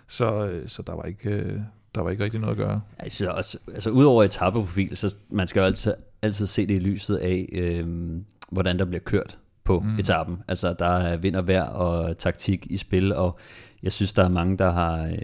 Så, 0.07 0.61
så 0.67 0.83
der 0.83 0.95
var 0.95 1.03
ikke 1.03 1.63
der 1.95 2.01
var 2.01 2.11
ikke 2.11 2.25
rigtig 2.25 2.41
noget 2.41 2.53
at 2.53 2.59
gøre. 2.59 2.81
Altså, 2.99 3.31
også, 3.31 3.59
altså 3.75 3.91
udover 3.91 4.25
etapeprofil, 4.25 4.97
så 4.97 5.17
man 5.31 5.47
skal 5.47 5.61
jo 5.61 5.67
altid, 5.67 5.95
altid 6.23 6.47
se 6.47 6.67
det 6.67 6.75
i 6.75 6.79
lyset 6.79 7.17
af, 7.17 7.49
øh, 7.53 7.87
hvordan 8.51 8.79
der 8.79 8.85
bliver 8.85 9.01
kørt 9.01 9.39
på 9.65 9.81
mm. 9.81 9.99
etappen. 9.99 10.39
Altså 10.49 10.75
der 10.79 10.87
er 10.87 11.17
vind 11.17 11.37
og 11.37 11.49
vejr 11.49 11.65
og 11.65 12.19
taktik 12.19 12.67
i 12.71 12.77
spil, 12.77 13.15
og 13.15 13.39
jeg 13.83 13.93
synes, 13.93 14.13
der 14.13 14.25
er 14.25 14.29
mange, 14.29 14.59
der 14.59 14.71
har 14.71 15.07
øh, 15.07 15.15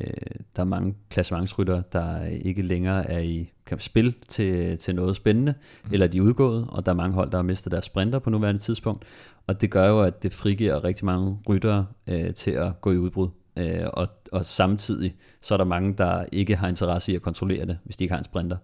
der 0.56 0.62
er 0.62 0.64
mange 0.64 0.94
klassementsrytter, 1.10 1.82
der 1.92 2.24
ikke 2.24 2.62
længere 2.62 3.10
er 3.10 3.18
i 3.18 3.52
kan 3.66 3.78
spil 3.78 4.14
til, 4.28 4.78
til 4.78 4.94
noget 4.94 5.16
spændende, 5.16 5.54
mm. 5.84 5.90
eller 5.92 6.06
de 6.06 6.18
er 6.18 6.22
udgået, 6.22 6.66
og 6.68 6.86
der 6.86 6.92
er 6.92 6.96
mange 6.96 7.14
hold, 7.14 7.30
der 7.30 7.38
har 7.38 7.42
mistet 7.42 7.72
deres 7.72 7.84
sprinter 7.84 8.18
på 8.18 8.30
nuværende 8.30 8.60
tidspunkt, 8.60 9.04
og 9.46 9.60
det 9.60 9.70
gør 9.70 9.88
jo, 9.88 10.00
at 10.00 10.22
det 10.22 10.34
frigiver 10.34 10.84
rigtig 10.84 11.04
mange 11.04 11.38
ryttere 11.48 11.86
øh, 12.06 12.34
til 12.34 12.50
at 12.50 12.80
gå 12.80 12.92
i 12.92 12.96
udbrud. 12.96 13.28
Øh, 13.56 13.86
og, 13.92 14.08
og 14.32 14.46
samtidig 14.46 15.14
så 15.42 15.54
er 15.54 15.58
der 15.58 15.64
mange, 15.64 15.94
der 15.98 16.24
ikke 16.32 16.56
har 16.56 16.68
interesse 16.68 17.12
i 17.12 17.14
at 17.14 17.22
kontrollere 17.22 17.66
det, 17.66 17.78
hvis 17.84 17.96
de 17.96 18.04
ikke 18.04 18.12
har 18.12 18.18
en 18.18 18.24
sprinter, 18.24 18.56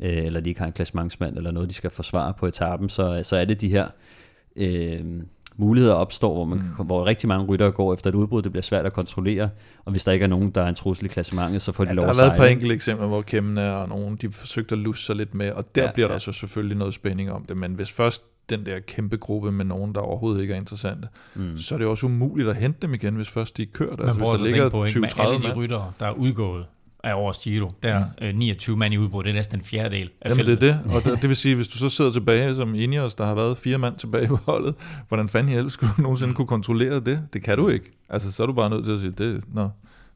øh, 0.00 0.26
eller 0.26 0.40
de 0.40 0.48
ikke 0.48 0.60
har 0.60 0.66
en 0.66 0.72
klassementsmand, 0.72 1.36
eller 1.36 1.50
noget, 1.50 1.68
de 1.68 1.74
skal 1.74 1.90
forsvare 1.90 2.34
på 2.38 2.46
etappen, 2.46 2.88
så, 2.88 3.20
så 3.22 3.36
er 3.36 3.44
det 3.44 3.60
de 3.60 3.68
her 3.68 3.88
øh, 4.56 5.04
muligheder 5.56 5.94
opstår, 5.94 6.34
hvor, 6.34 6.44
man, 6.44 6.58
mm. 6.78 6.86
hvor 6.86 7.06
rigtig 7.06 7.28
mange 7.28 7.46
ryttere 7.46 7.70
går 7.70 7.94
efter 7.94 8.10
et 8.10 8.14
udbrud, 8.14 8.42
det 8.42 8.52
bliver 8.52 8.62
svært 8.62 8.86
at 8.86 8.92
kontrollere, 8.92 9.50
og 9.84 9.90
hvis 9.90 10.04
der 10.04 10.12
ikke 10.12 10.22
er 10.22 10.28
nogen, 10.28 10.50
der 10.50 10.62
er 10.62 10.68
en 10.68 10.74
trussel 10.74 11.06
i 11.06 11.08
klassementet, 11.08 11.62
så 11.62 11.72
får 11.72 11.84
de 11.84 11.90
ja, 11.90 11.94
lov 11.94 12.04
at 12.04 12.08
Der 12.08 12.14
har 12.14 12.22
været 12.22 12.36
et 12.36 12.40
par 12.40 12.46
enkelte 12.46 12.74
eksempler, 12.74 13.06
hvor 13.06 13.22
kæmmene 13.22 13.76
og 13.76 13.88
nogen, 13.88 14.16
de 14.16 14.32
forsøgte 14.32 14.74
at 14.74 14.78
lusse 14.78 15.06
sig 15.06 15.16
lidt 15.16 15.34
med, 15.34 15.52
og 15.52 15.74
der 15.74 15.84
ja, 15.84 15.92
bliver 15.92 16.08
der 16.08 16.14
ja. 16.14 16.18
så 16.18 16.32
selvfølgelig 16.32 16.76
noget 16.76 16.94
spænding 16.94 17.32
om 17.32 17.44
det, 17.44 17.56
men 17.56 17.72
hvis 17.74 17.92
først 17.92 18.24
den 18.50 18.66
der 18.66 18.80
kæmpe 18.80 19.16
gruppe 19.16 19.52
med 19.52 19.64
nogen, 19.64 19.94
der 19.94 20.00
overhovedet 20.00 20.42
ikke 20.42 20.54
er 20.54 20.58
interessante, 20.58 21.08
mm. 21.34 21.58
så 21.58 21.74
er 21.74 21.78
det 21.78 21.86
også 21.86 22.06
umuligt 22.06 22.48
at 22.48 22.56
hente 22.56 22.78
dem 22.82 22.94
igen, 22.94 23.14
hvis 23.14 23.30
først 23.30 23.56
de 23.56 23.62
er 23.62 23.66
kørt. 23.72 24.00
Altså, 24.00 24.18
hvis 24.18 24.28
der 24.28 24.44
ligger 24.44 24.68
på, 24.68 24.84
20-30 24.84 25.22
alle 25.22 25.42
de 25.42 25.54
ryttere, 25.54 25.92
der 26.00 26.06
er 26.06 26.12
udgået 26.12 26.66
af 27.04 27.14
årets 27.14 27.38
Giro, 27.38 27.72
der 27.82 28.04
er 28.18 28.32
mm. 28.32 28.38
29 28.38 28.76
mand 28.76 28.94
i 28.94 28.98
udbrud, 28.98 29.22
det 29.22 29.30
er 29.30 29.34
næsten 29.34 29.58
en 29.58 29.64
fjerdedel 29.64 30.10
af 30.20 30.28
Jamen 30.28 30.36
feltet. 30.36 30.60
det 30.60 30.70
er 30.70 30.82
det, 30.82 30.94
og 30.96 31.04
det, 31.04 31.22
det 31.22 31.28
vil 31.28 31.36
sige, 31.36 31.54
hvis 31.54 31.68
du 31.68 31.78
så 31.78 31.88
sidder 31.88 32.12
tilbage 32.12 32.54
som 32.54 32.74
Ineos, 32.74 33.14
der 33.14 33.26
har 33.26 33.34
været 33.34 33.58
fire 33.58 33.78
mand 33.78 33.96
tilbage 33.96 34.26
på 34.28 34.36
holdet, 34.36 34.74
hvordan 35.08 35.28
fanden 35.28 35.66
i 35.66 35.70
skulle 35.70 35.92
du 35.96 36.02
nogensinde 36.02 36.34
kunne 36.34 36.46
kontrollere 36.46 37.00
det? 37.00 37.28
Det 37.32 37.42
kan 37.42 37.58
du 37.58 37.68
ikke. 37.68 37.90
Altså, 38.08 38.32
så 38.32 38.42
er 38.42 38.46
du 38.46 38.52
bare 38.52 38.70
nødt 38.70 38.84
til 38.84 38.92
at 38.92 39.00
sige, 39.00 39.10
det, 39.10 39.44
nå, 39.54 39.70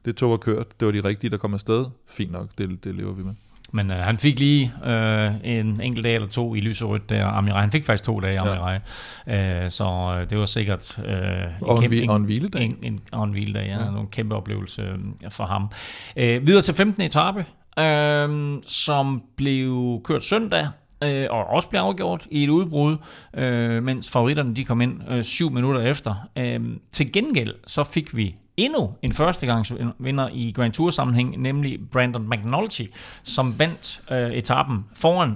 det 0.05 0.15
tog 0.15 0.31
og 0.31 0.39
kørt, 0.39 0.79
det 0.79 0.85
var 0.85 0.91
de 0.91 0.99
rigtige, 0.99 1.31
der 1.31 1.37
kom 1.37 1.53
afsted. 1.53 1.85
Fint 2.09 2.31
nok, 2.31 2.49
det, 2.57 2.83
det 2.83 2.95
lever 2.95 3.13
vi 3.13 3.23
med. 3.23 3.33
Men 3.71 3.91
øh, 3.91 3.97
han 3.97 4.17
fik 4.17 4.39
lige 4.39 4.73
øh, 4.85 5.31
en 5.43 5.81
enkelt 5.81 6.03
dag 6.03 6.15
eller 6.15 6.27
to 6.27 6.55
i 6.55 6.59
lyserødt 6.59 7.09
der, 7.09 7.25
Amirai. 7.25 7.61
Han 7.61 7.71
fik 7.71 7.85
faktisk 7.85 8.03
to 8.03 8.19
dage, 8.19 8.39
Amirai. 8.39 8.79
Ja. 9.27 9.63
Øh, 9.63 9.69
så 9.69 10.17
øh, 10.21 10.29
det 10.29 10.37
var 10.37 10.45
sikkert 10.45 10.99
øh, 11.05 11.15
og, 11.61 11.75
en, 11.75 11.81
kæmpe, 11.81 12.01
en, 12.01 12.11
en 12.11 12.23
hviledag. 12.23 12.63
En, 12.63 12.77
en, 12.83 12.99
og 13.11 13.23
en 13.23 13.31
hviledag, 13.31 13.67
ja. 13.69 13.83
ja. 13.83 13.99
En 13.99 14.07
kæmpe 14.07 14.35
oplevelse 14.35 14.81
øh, 14.81 15.31
for 15.31 15.43
ham. 15.43 15.69
Øh, 16.15 16.47
videre 16.47 16.61
til 16.61 16.73
15. 16.73 17.03
etape, 17.03 17.45
øh, 17.79 18.57
som 18.67 19.23
blev 19.37 20.01
kørt 20.03 20.23
søndag 20.23 20.67
øh, 21.03 21.27
og 21.29 21.45
også 21.45 21.69
blev 21.69 21.81
afgjort 21.81 22.27
i 22.31 22.43
et 22.43 22.49
udbrud, 22.49 22.97
øh, 23.33 23.83
mens 23.83 24.09
favoritterne 24.09 24.55
de 24.55 24.65
kom 24.65 24.81
ind 24.81 25.01
øh, 25.09 25.23
syv 25.23 25.51
minutter 25.51 25.81
efter. 25.81 26.15
Øh, 26.37 26.59
til 26.91 27.11
gengæld 27.11 27.55
så 27.67 27.83
fik 27.83 28.17
vi 28.17 28.35
endnu 28.65 28.89
en 29.01 29.13
førstegangsvinder 29.13 30.29
i 30.33 30.51
Grand 30.55 30.73
Tour 30.73 30.89
sammenhæng, 30.89 31.41
nemlig 31.41 31.79
Brandon 31.91 32.29
McNulty, 32.29 32.83
som 33.23 33.59
vandt 33.59 34.01
øh, 34.11 34.31
etappen 34.31 34.85
foran, 34.95 35.35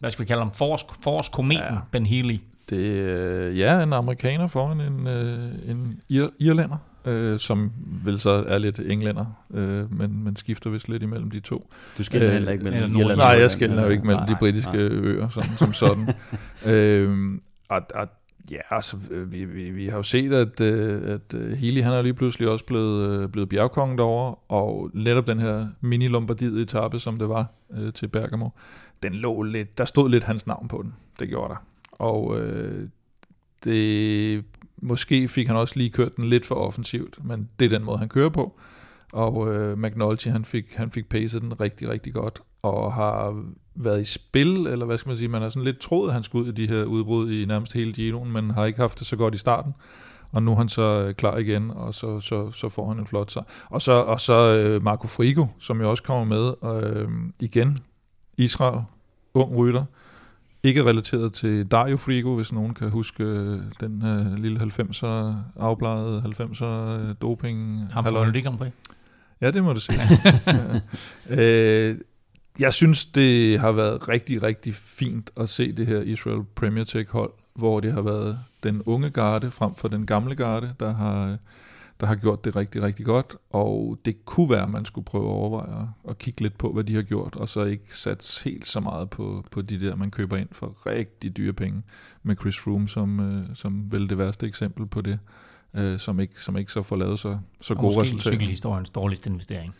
hvad 0.00 0.10
skal 0.10 0.22
vi 0.24 0.26
kalde 0.26 0.42
ham, 0.42 0.52
Force, 0.52 1.30
kometen 1.32 1.62
ja. 1.74 1.78
Ben 1.92 2.06
Healy. 2.06 2.38
Det 2.70 2.76
øh, 2.76 3.58
ja, 3.58 3.82
en 3.82 3.92
amerikaner 3.92 4.46
foran 4.46 4.80
en, 4.80 5.06
øh, 5.06 5.70
en 5.70 6.00
ir- 6.12 6.36
irlander. 6.40 6.76
øh, 7.04 7.38
som 7.38 7.72
vel 8.04 8.18
så 8.18 8.30
er 8.48 8.58
lidt 8.58 8.78
englænder, 8.78 9.24
øh, 9.54 9.92
men, 9.98 10.24
men 10.24 10.36
skifter 10.36 10.70
vist 10.70 10.88
lidt 10.88 11.02
imellem 11.02 11.30
de 11.30 11.40
to. 11.40 11.70
Du 11.98 12.02
skal 12.04 12.22
Øh, 12.22 12.32
heller 12.32 12.52
ikke 12.52 12.64
mellem 12.64 12.96
Irland 12.96 13.10
og. 13.10 13.16
Nej, 13.16 13.26
jeg 13.40 13.50
skældner 13.50 13.82
jo 13.82 13.88
ikke 13.88 14.06
mellem 14.06 14.20
Nej, 14.22 14.28
de 14.28 14.36
britiske 14.38 14.72
nej. 14.72 14.80
øer 14.82 15.28
sådan, 15.28 15.56
som 15.56 15.72
sådan. 15.72 16.08
øhm, 16.74 17.40
og, 17.68 17.80
og, 17.94 18.08
ja, 18.50 18.60
altså, 18.70 18.96
øh, 19.10 19.32
vi, 19.32 19.44
vi, 19.44 19.70
vi 19.70 19.88
har 19.88 19.96
jo 19.96 20.02
set, 20.02 20.32
at, 20.32 20.60
øh, 20.60 21.10
at 21.14 21.34
øh, 21.34 21.52
Healy, 21.52 21.80
han 21.80 21.92
er 21.92 22.02
lige 22.02 22.14
pludselig 22.14 22.48
også 22.48 22.64
blevet, 22.64 23.32
blevet 23.32 23.48
bjergkongen 23.48 23.98
derovre, 23.98 24.34
og 24.48 24.90
netop 24.94 25.26
den 25.26 25.40
her 25.40 25.68
mini 25.80 26.08
lombardiet 26.08 26.60
etape, 26.62 26.98
som 26.98 27.16
det 27.16 27.28
var 27.28 27.46
øh, 27.70 27.92
til 27.92 28.08
Bergamo, 28.08 28.48
den 29.02 29.14
lå 29.14 29.42
lidt, 29.42 29.78
der 29.78 29.84
stod 29.84 30.10
lidt 30.10 30.24
hans 30.24 30.46
navn 30.46 30.68
på 30.68 30.82
den. 30.82 30.94
Det 31.18 31.28
gjorde 31.28 31.48
der. 31.54 31.64
Og 31.92 32.40
øh, 32.40 32.88
det, 33.64 34.44
måske 34.82 35.28
fik 35.28 35.46
han 35.46 35.56
også 35.56 35.78
lige 35.78 35.90
kørt 35.90 36.16
den 36.16 36.24
lidt 36.24 36.46
for 36.46 36.54
offensivt, 36.54 37.24
men 37.24 37.48
det 37.58 37.64
er 37.64 37.78
den 37.78 37.84
måde, 37.84 37.98
han 37.98 38.08
kører 38.08 38.28
på. 38.28 38.58
Og 39.12 39.54
øh, 39.54 39.78
McNulty, 39.78 40.28
han 40.28 40.44
fik, 40.44 40.74
han 40.74 40.90
fik 40.90 41.08
pacet 41.08 41.42
den 41.42 41.60
rigtig, 41.60 41.88
rigtig 41.88 42.14
godt, 42.14 42.42
og 42.62 42.92
har 42.92 43.44
været 43.76 44.00
i 44.00 44.04
spil, 44.04 44.66
eller 44.66 44.86
hvad 44.86 44.98
skal 44.98 45.08
man 45.08 45.16
sige, 45.16 45.28
man 45.28 45.42
har 45.42 45.48
sådan 45.48 45.64
lidt 45.64 45.78
troet, 45.78 46.08
at 46.08 46.14
han 46.14 46.22
skulle 46.22 46.44
ud 46.44 46.52
i 46.52 46.54
de 46.54 46.68
her 46.68 46.84
udbrud 46.84 47.30
i 47.30 47.44
nærmest 47.44 47.72
hele 47.72 47.92
Giroen, 47.92 48.32
men 48.32 48.50
har 48.50 48.64
ikke 48.64 48.80
haft 48.80 48.98
det 48.98 49.06
så 49.06 49.16
godt 49.16 49.34
i 49.34 49.38
starten. 49.38 49.74
Og 50.32 50.42
nu 50.42 50.52
er 50.52 50.56
han 50.56 50.68
så 50.68 50.82
øh, 50.82 51.14
klar 51.14 51.36
igen, 51.36 51.70
og 51.70 51.94
så, 51.94 52.20
så, 52.20 52.50
så 52.50 52.68
får 52.68 52.88
han 52.88 52.98
en 52.98 53.06
flot 53.06 53.30
sig. 53.30 53.42
Og 53.70 53.82
så, 53.82 53.92
og 53.92 54.20
så 54.20 54.32
øh, 54.32 54.82
Marco 54.82 55.06
Frigo, 55.06 55.46
som 55.58 55.80
jo 55.80 55.90
også 55.90 56.02
kommer 56.02 56.24
med 56.24 56.72
øh, 56.82 57.08
igen. 57.40 57.78
Israel, 58.38 58.80
ung 59.34 59.56
rytter. 59.56 59.84
Ikke 60.62 60.84
relateret 60.84 61.32
til 61.32 61.66
Dario 61.66 61.96
Frigo, 61.96 62.34
hvis 62.34 62.52
nogen 62.52 62.74
kan 62.74 62.90
huske 62.90 63.24
øh, 63.24 63.60
den 63.80 64.02
øh, 64.06 64.34
lille 64.34 64.60
90'er 64.60 65.06
afbladede 65.56 66.22
90'er 66.26 66.64
øh, 66.64 67.14
doping. 67.22 67.88
Ham 67.92 68.04
fra 68.04 68.10
Prix. 68.58 68.72
Ja, 69.40 69.50
det 69.50 69.64
må 69.64 69.72
du 69.72 69.80
sige. 69.80 70.00
ja. 71.30 71.42
øh, 71.42 71.98
jeg 72.58 72.72
synes, 72.72 73.06
det 73.06 73.60
har 73.60 73.72
været 73.72 74.08
rigtig, 74.08 74.42
rigtig 74.42 74.74
fint 74.74 75.30
at 75.36 75.48
se 75.48 75.72
det 75.72 75.86
her 75.86 76.00
Israel 76.00 76.44
Premier 76.54 76.84
Tech 76.84 77.10
hold, 77.12 77.32
hvor 77.54 77.80
det 77.80 77.92
har 77.92 78.02
været 78.02 78.38
den 78.62 78.82
unge 78.82 79.10
garde 79.10 79.50
frem 79.50 79.74
for 79.74 79.88
den 79.88 80.06
gamle 80.06 80.34
garde, 80.34 80.74
der 80.80 80.94
har, 80.94 81.38
der 82.00 82.06
har 82.06 82.14
gjort 82.14 82.44
det 82.44 82.56
rigtig, 82.56 82.82
rigtig 82.82 83.06
godt. 83.06 83.36
Og 83.50 83.98
det 84.04 84.24
kunne 84.24 84.50
være, 84.50 84.62
at 84.62 84.70
man 84.70 84.84
skulle 84.84 85.04
prøve 85.04 85.24
at 85.24 85.30
overveje 85.30 85.82
at, 85.82 86.10
at 86.10 86.18
kigge 86.18 86.40
lidt 86.40 86.58
på, 86.58 86.72
hvad 86.72 86.84
de 86.84 86.94
har 86.94 87.02
gjort, 87.02 87.36
og 87.36 87.48
så 87.48 87.64
ikke 87.64 87.96
sat 87.96 88.42
helt 88.44 88.66
så 88.66 88.80
meget 88.80 89.10
på, 89.10 89.44
på 89.50 89.62
de 89.62 89.80
der, 89.80 89.96
man 89.96 90.10
køber 90.10 90.36
ind 90.36 90.48
for 90.52 90.86
rigtig 90.86 91.36
dyre 91.36 91.52
penge, 91.52 91.82
med 92.22 92.36
Chris 92.36 92.58
Froome 92.58 92.88
som, 92.88 93.20
øh, 93.20 93.44
som 93.54 93.92
vel 93.92 94.08
det 94.10 94.18
værste 94.18 94.46
eksempel 94.46 94.86
på 94.86 95.00
det, 95.00 95.18
øh, 95.74 95.98
som, 95.98 96.20
ikke, 96.20 96.42
som 96.42 96.56
ikke 96.56 96.72
så 96.72 96.82
får 96.82 96.96
lavet 96.96 97.18
så, 97.18 97.38
så 97.60 97.74
Og 97.74 97.80
gode 97.80 97.88
måske 97.88 98.00
resultater. 98.02 98.36
cykelhistoriens 98.36 98.90
dårligste 98.90 99.30
investering. 99.30 99.74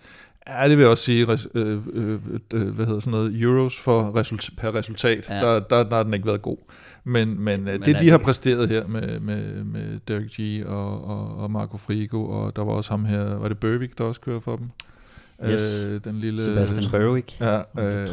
Ja, 0.49 0.69
det 0.69 0.77
vil 0.77 0.83
jeg 0.83 0.91
også 0.91 1.05
sige, 1.05 1.25
res, 1.29 1.49
øh, 1.55 1.79
øh, 1.93 2.19
øh, 2.55 2.69
hvad 2.69 2.87
hedder 2.87 3.01
sådan 3.01 3.11
noget, 3.11 3.41
euros 3.43 3.81
for 3.81 4.17
result, 4.17 4.51
per 4.59 4.75
resultat, 4.75 5.31
Ja. 5.31 5.35
ja. 5.37 5.41
der, 5.55 5.61
der, 5.61 5.83
der 5.85 5.97
har 5.97 6.03
den 6.03 6.15
ikke 6.15 6.27
været 6.27 6.43
god. 6.43 6.57
Men, 7.05 7.29
men, 7.29 7.45
men 7.45 7.65
Men 7.65 7.83
det, 7.83 8.01
de 8.01 8.11
har 8.11 8.17
det- 8.17 8.25
præsteret 8.25 8.69
her 8.69 8.87
med, 8.87 9.21
med, 9.21 9.65
med 9.65 10.01
Derek 10.09 10.31
G 10.41 10.67
og, 10.67 11.05
og, 11.05 11.37
og 11.37 11.51
Marco 11.51 11.77
Frigo, 11.77 12.25
og 12.29 12.57
der 12.57 12.65
var 12.65 12.73
også 12.73 12.91
ham 12.91 13.05
her, 13.05 13.35
var 13.35 13.49
det 13.49 13.59
Børvik, 13.59 13.99
der 13.99 14.05
også 14.05 14.21
kører 14.21 14.41
for 14.41 14.57
dem? 14.57 14.71
Yes. 15.51 15.85
Øh, 15.85 16.01
den 16.05 16.19
lille... 16.21 16.43
Sebastian 16.45 16.85
Berwick. 16.91 17.41
Ja, 17.41 17.63
Øh, 17.79 18.09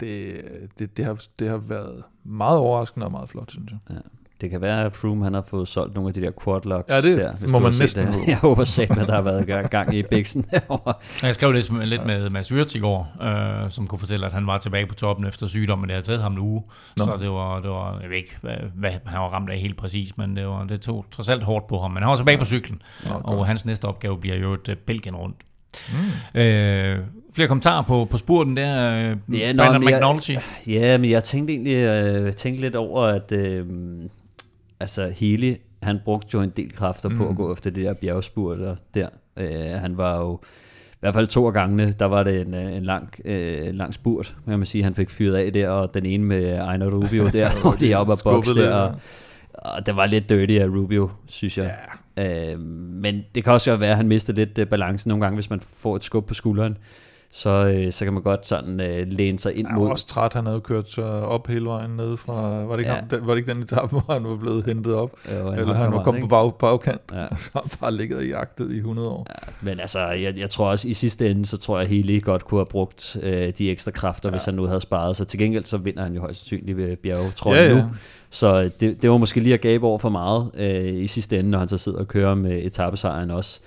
det, 0.00 0.40
det, 0.78 0.96
det, 0.96 1.04
har, 1.04 1.24
det 1.38 1.48
har 1.48 1.56
været 1.56 2.02
meget 2.24 2.58
overraskende 2.58 3.06
og 3.06 3.12
meget 3.12 3.28
flot, 3.28 3.50
synes 3.50 3.72
jeg. 3.88 3.96
Det 4.40 4.50
kan 4.50 4.60
være, 4.60 4.84
at 4.84 4.96
Froome 4.96 5.24
han 5.24 5.34
har 5.34 5.42
fået 5.48 5.68
solgt 5.68 5.94
nogle 5.94 6.08
af 6.08 6.14
de 6.14 6.20
der 6.20 6.30
quadlocks 6.44 6.90
Ja, 6.92 7.00
det 7.00 7.18
der, 7.18 7.30
hvis 7.40 7.52
må 7.52 7.58
man 7.58 7.72
næsten 7.78 8.06
det. 8.06 8.14
Jeg 8.28 8.36
håber 8.36 8.64
selv, 8.64 8.90
at 9.00 9.06
der 9.06 9.14
har 9.14 9.22
været 9.22 9.46
gang- 9.46 9.70
gang 9.70 9.94
i 9.94 10.02
biksen 10.02 10.44
herovre. 10.52 10.94
Jeg 11.22 11.34
skrev 11.34 11.52
lidt, 11.52 11.86
lidt 11.88 12.06
med 12.06 12.30
Mads 12.30 12.52
Wirtz 12.52 12.74
i 12.74 12.78
går, 12.78 13.08
øh, 13.22 13.70
som 13.70 13.86
kunne 13.86 13.98
fortælle, 13.98 14.26
at 14.26 14.32
han 14.32 14.46
var 14.46 14.58
tilbage 14.58 14.86
på 14.86 14.94
toppen 14.94 15.26
efter 15.26 15.46
sygdom, 15.46 15.78
men 15.78 15.88
det 15.88 15.94
havde 15.94 16.06
taget 16.06 16.22
ham 16.22 16.32
en 16.32 16.38
uge. 16.38 16.62
Nå. 16.96 17.04
Så 17.04 17.16
det 17.20 17.30
var, 17.30 17.60
det 17.60 17.70
var, 17.70 17.98
jeg 18.02 18.10
ved 18.10 18.16
ikke, 18.16 18.36
hvad, 18.40 18.54
hvad 18.74 18.90
han 19.06 19.20
var 19.20 19.28
ramt 19.28 19.50
af 19.50 19.58
helt 19.58 19.76
præcis, 19.76 20.16
men 20.18 20.36
det, 20.36 20.46
var, 20.46 20.64
det 20.64 20.80
tog 20.80 21.04
trods 21.10 21.28
alt 21.28 21.42
hårdt 21.42 21.66
på 21.66 21.78
ham. 21.80 21.90
Men 21.90 22.02
han 22.02 22.10
var 22.10 22.16
tilbage 22.16 22.38
på 22.38 22.44
cyklen, 22.44 22.82
Nå, 23.08 23.14
og 23.14 23.22
godt. 23.36 23.46
hans 23.46 23.64
næste 23.66 23.84
opgave 23.84 24.18
bliver 24.18 24.36
jo 24.36 24.52
et 24.52 24.78
Belgien 24.86 25.16
rundt. 25.16 25.36
Mm. 26.34 26.40
Øh, 26.40 26.98
flere 27.34 27.48
kommentarer 27.48 27.82
på, 27.82 28.04
på 28.10 28.18
spurten 28.18 28.56
der. 28.56 28.90
Øh, 28.92 29.16
Ja, 29.32 29.38
ja, 29.38 29.52
nå, 29.52 29.62
Brandon 29.62 29.80
men 29.80 29.90
jeg- 29.90 29.98
McNulty. 30.00 30.32
Ja, 30.66 30.98
men 30.98 31.10
jeg 31.10 31.24
tænkte 31.24 31.52
egentlig 31.52 31.74
øh, 31.76 32.32
tænkte 32.32 32.60
lidt 32.62 32.76
over, 32.76 33.02
at 33.06 33.32
øh, 33.32 33.66
altså 34.80 35.12
Healy, 35.16 35.54
han 35.82 35.98
brugte 36.04 36.28
jo 36.34 36.40
en 36.42 36.50
del 36.56 36.72
kræfter 36.72 37.08
på 37.08 37.24
Mm. 37.24 37.30
at 37.30 37.36
gå 37.36 37.52
efter 37.52 37.70
det 37.70 37.84
der 37.84 37.94
bjergspurter 37.94 38.76
der. 38.94 39.08
Øh, 39.36 39.80
han 39.80 39.96
var 39.96 40.18
jo 40.20 40.40
i 40.92 40.96
hvert 41.00 41.14
fald 41.14 41.26
to 41.26 41.46
af 41.46 41.52
gangene, 41.52 41.92
der 41.92 42.04
var 42.06 42.22
det 42.22 42.40
en, 42.40 42.54
øh, 42.54 42.76
en 42.76 42.82
lang, 42.84 43.10
øh, 43.24 43.74
lang 43.74 43.94
spurt, 43.94 44.36
kan 44.48 44.58
man 44.58 44.66
sige, 44.66 44.84
han 44.84 44.94
fik 44.94 45.10
fyret 45.10 45.36
af 45.36 45.52
der, 45.52 45.68
og 45.68 45.94
den 45.94 46.06
ene 46.06 46.24
med 46.24 46.52
Ejner 46.52 46.90
Rubio 46.90 47.28
der, 47.38 47.60
hvor 47.60 47.72
de 47.72 47.94
oppe 47.94 48.12
af 48.12 48.18
boks 48.24 48.48
der, 48.52 48.74
og, 48.74 48.94
og 49.54 49.86
det 49.86 49.96
var 49.96 50.06
lidt 50.06 50.28
dirty 50.28 50.52
af 50.52 50.66
Rubio, 50.66 51.10
synes 51.26 51.58
jeg. 51.58 51.76
Ja. 52.16 52.52
Øh, 52.52 52.60
men 52.60 53.22
det 53.34 53.44
kan 53.44 53.52
også 53.52 53.76
være, 53.76 53.90
at 53.90 53.96
han 53.96 54.08
mister 54.08 54.32
lidt 54.32 54.58
øh, 54.58 54.66
balancen 54.66 55.08
nogle 55.08 55.24
gange, 55.24 55.34
hvis 55.36 55.50
man 55.50 55.60
får 55.76 55.96
et 55.96 56.04
skub 56.04 56.26
på 56.26 56.34
skulderen. 56.34 56.76
Så, 57.32 57.50
øh, 57.50 57.92
så 57.92 58.04
kan 58.04 58.12
man 58.14 58.22
godt 58.22 58.46
sådan 58.46 58.80
øh, 58.80 59.06
læne 59.06 59.38
sig 59.38 59.54
ind 59.54 59.66
Jeg 59.68 59.74
var 59.76 59.82
mod... 59.82 59.90
også 59.90 60.06
træt, 60.06 60.32
han 60.32 60.44
havde 60.46 60.54
jo 60.54 60.60
kørt 60.60 60.88
så 60.90 61.02
op 61.02 61.46
hele 61.46 61.64
vejen 61.64 61.90
ned 61.90 62.16
fra, 62.16 62.64
var 62.64 62.72
det 62.72 62.78
ikke, 62.78 62.90
Ja. 62.92 62.96
ham, 62.98 63.08
den, 63.08 63.26
var 63.26 63.34
det 63.34 63.38
ikke 63.38 63.54
den 63.54 63.62
etape, 63.62 63.88
hvor 63.88 64.12
han 64.12 64.24
var 64.24 64.36
blevet 64.36 64.64
hentet 64.64 64.94
op? 64.94 65.10
Øh, 65.32 65.46
en 65.52 65.58
Eller 65.58 65.74
han 65.74 65.92
var 65.92 66.02
kommet 66.04 66.22
på 66.22 66.28
bag, 66.28 66.52
bagkant, 66.58 67.00
Ja. 67.12 67.24
og 67.26 67.38
så 67.44 67.76
bare 67.80 67.94
ligget 67.94 68.24
i 68.24 68.28
jagtet 68.28 68.72
i 68.72 68.76
100 68.76 69.08
år. 69.08 69.26
Ja. 69.30 69.52
Men 69.70 69.80
altså, 69.80 69.98
jeg, 70.06 70.38
jeg 70.38 70.50
tror 70.50 70.70
også, 70.70 70.88
i 70.88 70.94
sidste 70.94 71.30
ende, 71.30 71.46
så 71.46 71.56
tror 71.56 71.78
jeg, 71.78 71.88
Healy 71.88 72.22
godt 72.22 72.44
kunne 72.44 72.58
have 72.58 72.66
brugt 72.66 73.16
øh, 73.22 73.52
de 73.58 73.70
ekstra 73.70 73.90
kræfter, 73.90 74.28
ja. 74.28 74.30
hvis 74.30 74.44
han 74.44 74.54
nu 74.54 74.66
havde 74.66 74.80
sparet 74.80 75.16
sig. 75.16 75.26
Til 75.26 75.38
gengæld, 75.38 75.64
så 75.64 75.76
vinder 75.76 76.02
han 76.02 76.14
jo 76.14 76.20
højst 76.20 76.40
sandsynligt 76.40 76.76
ved 76.78 76.96
bjergetrøjen 76.96 77.58
Ja, 77.64 77.70
ja, 77.70 77.76
ja. 77.76 77.82
nu. 77.82 77.88
Så 78.30 78.62
øh, 78.62 78.70
det, 78.80 79.02
det 79.02 79.10
var 79.10 79.16
måske 79.16 79.40
lige 79.40 79.54
at 79.54 79.60
gabe 79.60 79.86
over 79.86 79.98
for 79.98 80.08
meget 80.08 80.50
øh, 80.54 80.94
i 81.02 81.06
sidste 81.06 81.38
ende, 81.38 81.50
når 81.50 81.58
han 81.58 81.68
så 81.68 81.78
sidder 81.78 81.98
og 81.98 82.08
kører 82.08 82.34
med 82.34 82.62
etappesejren 82.64 83.30
også. 83.30 83.60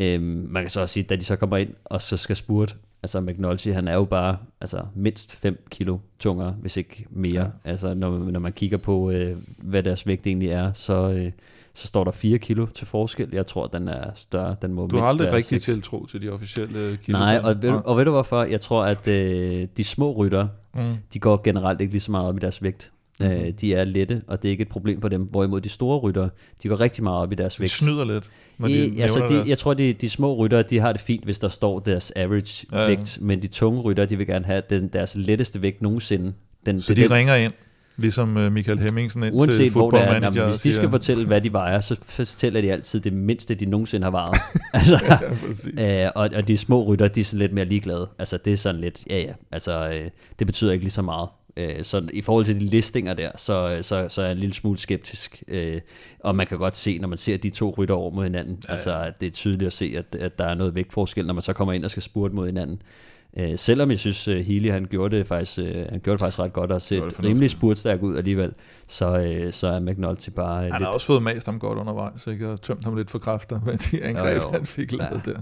Øhm, 0.00 0.46
man 0.50 0.62
kan 0.62 0.70
så 0.70 0.80
også 0.80 0.92
sige, 0.92 1.02
da 1.02 1.16
de 1.16 1.24
så 1.24 1.36
kommer 1.36 1.56
ind 1.56 1.68
og 1.84 2.02
så 2.02 2.16
skal 2.16 2.36
spurte, 2.36 2.74
altså 3.02 3.20
McNulty, 3.20 3.68
han 3.68 3.88
er 3.88 3.94
jo 3.94 4.04
bare 4.04 4.36
altså, 4.60 4.82
mindst 4.94 5.36
5 5.36 5.64
kilo 5.70 5.98
tungere, 6.18 6.50
hvis 6.60 6.76
ikke 6.76 7.06
mere. 7.10 7.40
Ja. 7.64 7.70
Altså 7.70 7.94
når, 7.94 8.18
når 8.18 8.40
man 8.40 8.52
kigger 8.52 8.78
på, 8.78 9.10
øh, 9.10 9.36
hvad 9.58 9.82
deres 9.82 10.06
vægt 10.06 10.26
egentlig 10.26 10.48
er, 10.48 10.72
så, 10.72 11.10
øh, 11.10 11.32
så 11.74 11.86
står 11.86 12.04
der 12.04 12.10
4 12.10 12.38
kilo 12.38 12.66
til 12.66 12.86
forskel. 12.86 13.28
Jeg 13.32 13.46
tror, 13.46 13.66
den 13.66 13.88
er 13.88 14.10
større. 14.14 14.56
Den 14.62 14.72
må 14.72 14.86
Du 14.86 14.98
har 14.98 15.06
aldrig 15.06 15.32
rigtig 15.32 15.62
seks. 15.62 15.64
tiltro 15.64 16.06
til 16.06 16.22
de 16.22 16.28
officielle 16.28 16.96
kilder. 16.96 17.20
Nej, 17.20 17.40
og 17.44 17.62
ved, 17.62 17.70
og 17.70 17.96
ved 17.96 18.04
du 18.04 18.10
hvorfor? 18.10 18.42
Jeg 18.42 18.60
tror, 18.60 18.84
at 18.84 19.08
øh, 19.08 19.68
de 19.76 19.84
små 19.84 20.12
rytter, 20.12 20.48
mm. 20.74 20.82
de 21.14 21.18
går 21.18 21.42
generelt 21.44 21.80
ikke 21.80 21.92
lige 21.92 22.00
så 22.00 22.10
meget 22.10 22.28
op 22.28 22.36
i 22.36 22.40
deres 22.40 22.62
vægt. 22.62 22.92
Mhm. 23.20 23.30
Mm-hmm. 23.30 23.46
Øh, 23.46 23.52
de 23.60 23.74
er 23.74 23.84
lette, 23.84 24.22
og 24.26 24.42
det 24.42 24.48
er 24.48 24.50
ikke 24.50 24.62
et 24.62 24.68
problem 24.68 25.00
for 25.00 25.08
dem. 25.08 25.22
Hvorimod 25.22 25.60
de 25.60 25.68
store 25.68 25.98
rytter, 25.98 26.28
de 26.62 26.68
går 26.68 26.80
rigtig 26.80 27.04
meget 27.04 27.18
op 27.18 27.32
i 27.32 27.34
deres 27.34 27.54
de 27.54 27.60
vægt. 27.60 27.72
snyder 27.72 28.04
lidt, 28.04 28.24
når 28.58 28.68
de 28.68 28.86
I, 28.86 29.00
altså 29.00 29.20
de, 29.28 29.34
deres- 29.34 29.48
jeg 29.48 29.58
tror, 29.58 29.74
de, 29.74 29.92
de 29.92 30.10
små 30.10 30.34
rytter, 30.36 30.62
de 30.62 30.78
har 30.78 30.92
det 30.92 31.00
fint, 31.00 31.24
hvis 31.24 31.38
der 31.38 31.48
står 31.48 31.78
deres 31.80 32.12
average 32.16 32.66
Ja, 32.72 32.80
ja, 32.80 32.86
vægt, 32.86 33.18
men 33.20 33.42
de 33.42 33.46
tunge 33.48 33.80
rytter, 33.80 34.04
de 34.04 34.16
vil 34.16 34.26
gerne 34.26 34.44
have 34.44 34.62
den, 34.70 34.88
deres 34.88 35.16
letteste 35.16 35.62
vægt 35.62 35.82
nogensinde. 35.82 36.32
Den, 36.66 36.80
Så 36.80 36.88
det 36.88 36.96
de 36.96 37.02
den- 37.02 37.10
ringer 37.12 37.34
ind, 37.34 37.52
ligesom 37.96 38.36
øh, 38.36 38.52
Michael 38.52 38.78
Hemmingsen 38.78 39.22
ind 39.24 39.34
Uanset 39.34 39.56
til 39.60 39.70
hvor 39.72 39.90
det 39.90 40.00
er, 40.00 40.12
jamen, 40.14 40.42
hvis 40.44 40.54
de 40.54 40.58
skal 40.60 40.74
siger- 40.74 40.90
fortælle, 40.98 41.26
hvad 41.26 41.40
de 41.40 41.52
vejer, 41.52 41.80
så 41.80 41.96
fortæller 42.02 42.60
de 42.60 42.72
altid 42.72 43.00
det 43.00 43.12
mindste, 43.12 43.54
de 43.54 43.66
nogensinde 43.66 44.04
har 44.04 44.10
vejet. 44.10 44.36
altså, 44.74 44.98
ja. 45.76 46.04
Øh, 46.06 46.10
og, 46.14 46.30
og 46.36 46.48
de 46.48 46.56
små 46.56 46.84
rytter, 46.84 47.08
de 47.08 47.20
er 47.20 47.24
sådan 47.24 47.38
lidt 47.38 47.52
mere 47.52 47.64
ligeglade. 47.64 48.08
Altså 48.18 48.36
det 48.44 48.52
er 48.52 48.56
sådan 48.56 48.80
lidt, 48.80 49.02
ja 49.10 49.18
ja, 49.18 49.32
altså 49.52 49.88
øh, 49.94 50.10
det 50.38 50.46
betyder 50.46 50.72
ikke 50.72 50.84
lige 50.84 50.92
så 50.92 51.02
meget. 51.02 51.28
Øh, 51.60 51.84
så 51.84 52.08
i 52.12 52.22
forhold 52.22 52.44
til 52.44 52.60
de 52.60 52.64
listinger 52.64 53.14
der, 53.14 53.30
så, 53.36 53.74
øh, 53.76 53.82
så, 53.82 54.06
så 54.08 54.20
er 54.20 54.24
jeg 54.24 54.32
en 54.32 54.38
lille 54.38 54.54
smule 54.54 54.78
skeptisk. 54.78 55.42
Øh, 55.48 55.80
og 56.20 56.36
man 56.36 56.46
kan 56.46 56.58
godt 56.58 56.76
se, 56.76 56.98
når 56.98 57.08
man 57.08 57.18
ser 57.18 57.36
de 57.36 57.50
to 57.50 57.74
rytter 57.78 57.94
over 57.94 58.10
mod 58.10 58.24
hinanden, 58.24 58.54
ja, 58.54 58.60
ja. 58.68 58.72
altså 58.72 58.94
at 58.94 59.20
det 59.20 59.26
er 59.26 59.30
tydeligt 59.30 59.66
at 59.66 59.72
se, 59.72 59.94
at, 59.96 60.20
at 60.20 60.38
der 60.38 60.44
er 60.44 60.54
noget 60.54 60.74
vægtforskel, 60.74 61.26
når 61.26 61.34
man 61.34 61.42
så 61.42 61.52
kommer 61.52 61.72
ind 61.72 61.84
og 61.84 61.90
skal 61.90 62.02
spurte 62.02 62.34
mod 62.34 62.46
hinanden. 62.46 62.82
Øh, 63.36 63.58
selvom 63.58 63.90
jeg 63.90 63.98
synes, 63.98 64.28
uh, 64.28 64.34
Healy 64.34 64.70
han 64.70 64.86
gjorde 64.90 65.16
det 65.16 65.26
faktisk, 65.26 65.58
uh, 65.58 65.64
han 65.66 66.00
gjorde 66.00 66.10
det 66.10 66.20
faktisk 66.20 66.38
ret 66.38 66.52
godt 66.52 66.72
og 66.72 66.82
set 66.82 67.24
rimelig 67.24 67.50
spurtstærk 67.50 68.02
ud 68.02 68.16
alligevel, 68.16 68.52
så, 68.88 69.06
uh, 69.46 69.52
så 69.52 69.66
er 69.66 69.80
McNulty 69.80 70.30
bare 70.30 70.56
uh, 70.56 70.62
Han 70.62 70.72
lidt... 70.72 70.82
har 70.82 70.86
også 70.86 71.06
fået 71.06 71.22
mast 71.22 71.46
ham 71.46 71.58
godt 71.58 71.78
undervejs, 71.78 72.26
ikke? 72.26 72.48
og 72.48 72.62
tømt 72.62 72.84
ham 72.84 72.96
lidt 72.96 73.10
for 73.10 73.18
kræfter 73.18 73.60
med 73.66 73.78
de 73.78 74.04
angreb, 74.04 74.36
Jo, 74.36 74.42
jo. 74.42 74.52
han 74.52 74.66
fik 74.66 74.92
lavet 74.92 75.22
der. 75.24 75.40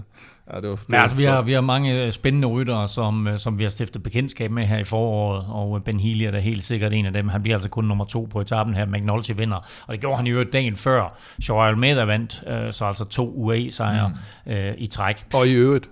Ja, 0.53 0.61
det 0.61 0.69
var, 0.69 0.75
det 0.75 0.89
Men 0.89 0.99
altså, 0.99 1.15
vi 1.15 1.23
har, 1.23 1.41
vi 1.41 1.53
har 1.53 1.61
mange 1.61 2.11
spændende 2.11 2.47
ryttere, 2.47 2.87
som, 2.87 3.27
øh, 3.27 3.37
som 3.37 3.59
vi 3.59 3.63
har 3.63 3.69
stiftet 3.69 4.03
bekendtskab 4.03 4.51
med 4.51 4.65
her 4.65 4.77
i 4.77 4.83
foråret, 4.83 5.45
og 5.49 5.77
øh, 5.77 5.83
Ben 5.83 5.99
Healy 5.99 6.23
er 6.23 6.31
da 6.31 6.39
helt 6.39 6.63
sikkert 6.63 6.93
en 6.93 7.05
af 7.05 7.13
dem. 7.13 7.27
Han 7.27 7.41
bliver 7.41 7.55
altså 7.55 7.69
kun 7.69 7.85
nummer 7.85 8.05
to 8.05 8.27
på 8.31 8.41
etappen 8.41 8.75
her. 8.75 8.85
McNulty 8.85 9.31
vinder, 9.37 9.57
og 9.87 9.91
det 9.93 9.99
gjorde 9.99 10.17
han 10.17 10.27
jo 10.27 10.43
dagen 10.43 10.75
før. 10.75 11.17
Joao 11.49 11.67
Almeida 11.67 12.03
vandt, 12.03 12.43
øh, 12.47 12.71
så 12.71 12.85
altså 12.85 13.05
to 13.05 13.33
UAE-sejre 13.35 14.13
mm. 14.45 14.51
øh, 14.51 14.73
i 14.77 14.87
træk. 14.87 15.25
Og 15.33 15.47
i 15.47 15.53
øvrigt, 15.53 15.89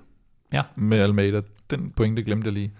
Ja. 0.53 0.61
med 0.75 0.97
Almeida, 0.99 1.41
den 1.69 1.91
pointe 1.95 2.23
glemte 2.23 2.45
jeg 2.45 2.53
lige. 2.53 2.71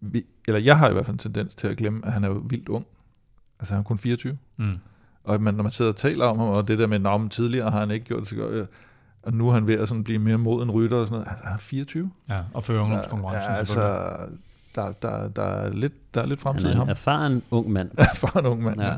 Vi, 0.00 0.24
eller 0.48 0.60
jeg 0.60 0.78
har 0.78 0.90
i 0.90 0.92
hvert 0.92 1.06
fald 1.06 1.14
en 1.14 1.18
tendens 1.18 1.54
til 1.54 1.68
at 1.68 1.76
glemme, 1.76 2.06
at 2.06 2.12
han 2.12 2.24
er 2.24 2.28
jo 2.28 2.42
vildt 2.50 2.68
ung. 2.68 2.86
Altså 3.60 3.74
han 3.74 3.80
er 3.80 3.84
kun 3.84 3.98
24. 3.98 4.38
Mm. 4.56 4.78
Og 5.24 5.42
man, 5.42 5.54
når 5.54 5.62
man 5.62 5.72
sidder 5.72 5.90
og 5.90 5.96
taler 5.96 6.24
om 6.24 6.38
ham, 6.38 6.48
og 6.48 6.68
det 6.68 6.78
der 6.78 6.86
med, 6.86 7.24
at 7.24 7.30
tidligere 7.30 7.70
har 7.70 7.80
han 7.80 7.90
ikke 7.90 8.06
gjort 8.06 8.20
det 8.20 8.28
så 8.28 8.36
godt. 8.36 8.68
Og 9.22 9.32
nu 9.32 9.48
er 9.48 9.52
han 9.52 9.66
ved 9.66 9.78
at 9.78 9.88
sådan 9.88 10.04
blive 10.04 10.18
mere 10.18 10.38
mod 10.38 10.62
en 10.62 10.70
rytter 10.70 10.96
og 10.96 11.06
sådan 11.06 11.14
noget. 11.18 11.30
Altså, 11.30 11.44
han 11.44 11.54
er 11.54 11.58
24. 11.58 12.10
Ja, 12.30 12.40
og 12.54 12.64
føre 12.64 12.82
ungdomskonkurrencen 12.82 13.52
ja, 13.52 13.58
altså, 13.58 13.80
der, 14.74 14.92
der, 15.02 15.28
der, 15.28 15.42
er 15.42 15.70
lidt, 15.74 16.14
der 16.14 16.22
er 16.22 16.26
lidt 16.26 16.40
fremtid 16.40 16.64
i 16.64 16.68
Han 16.68 16.76
er 16.76 16.78
ham. 16.78 16.86
en 16.86 16.90
erfaren 16.90 17.42
ung 17.50 17.72
mand. 17.72 17.90
For 18.20 18.38
en 18.38 18.46
ung 18.46 18.62
mand. 18.62 18.80
Ja. 18.80 18.86
Ja. 18.86 18.96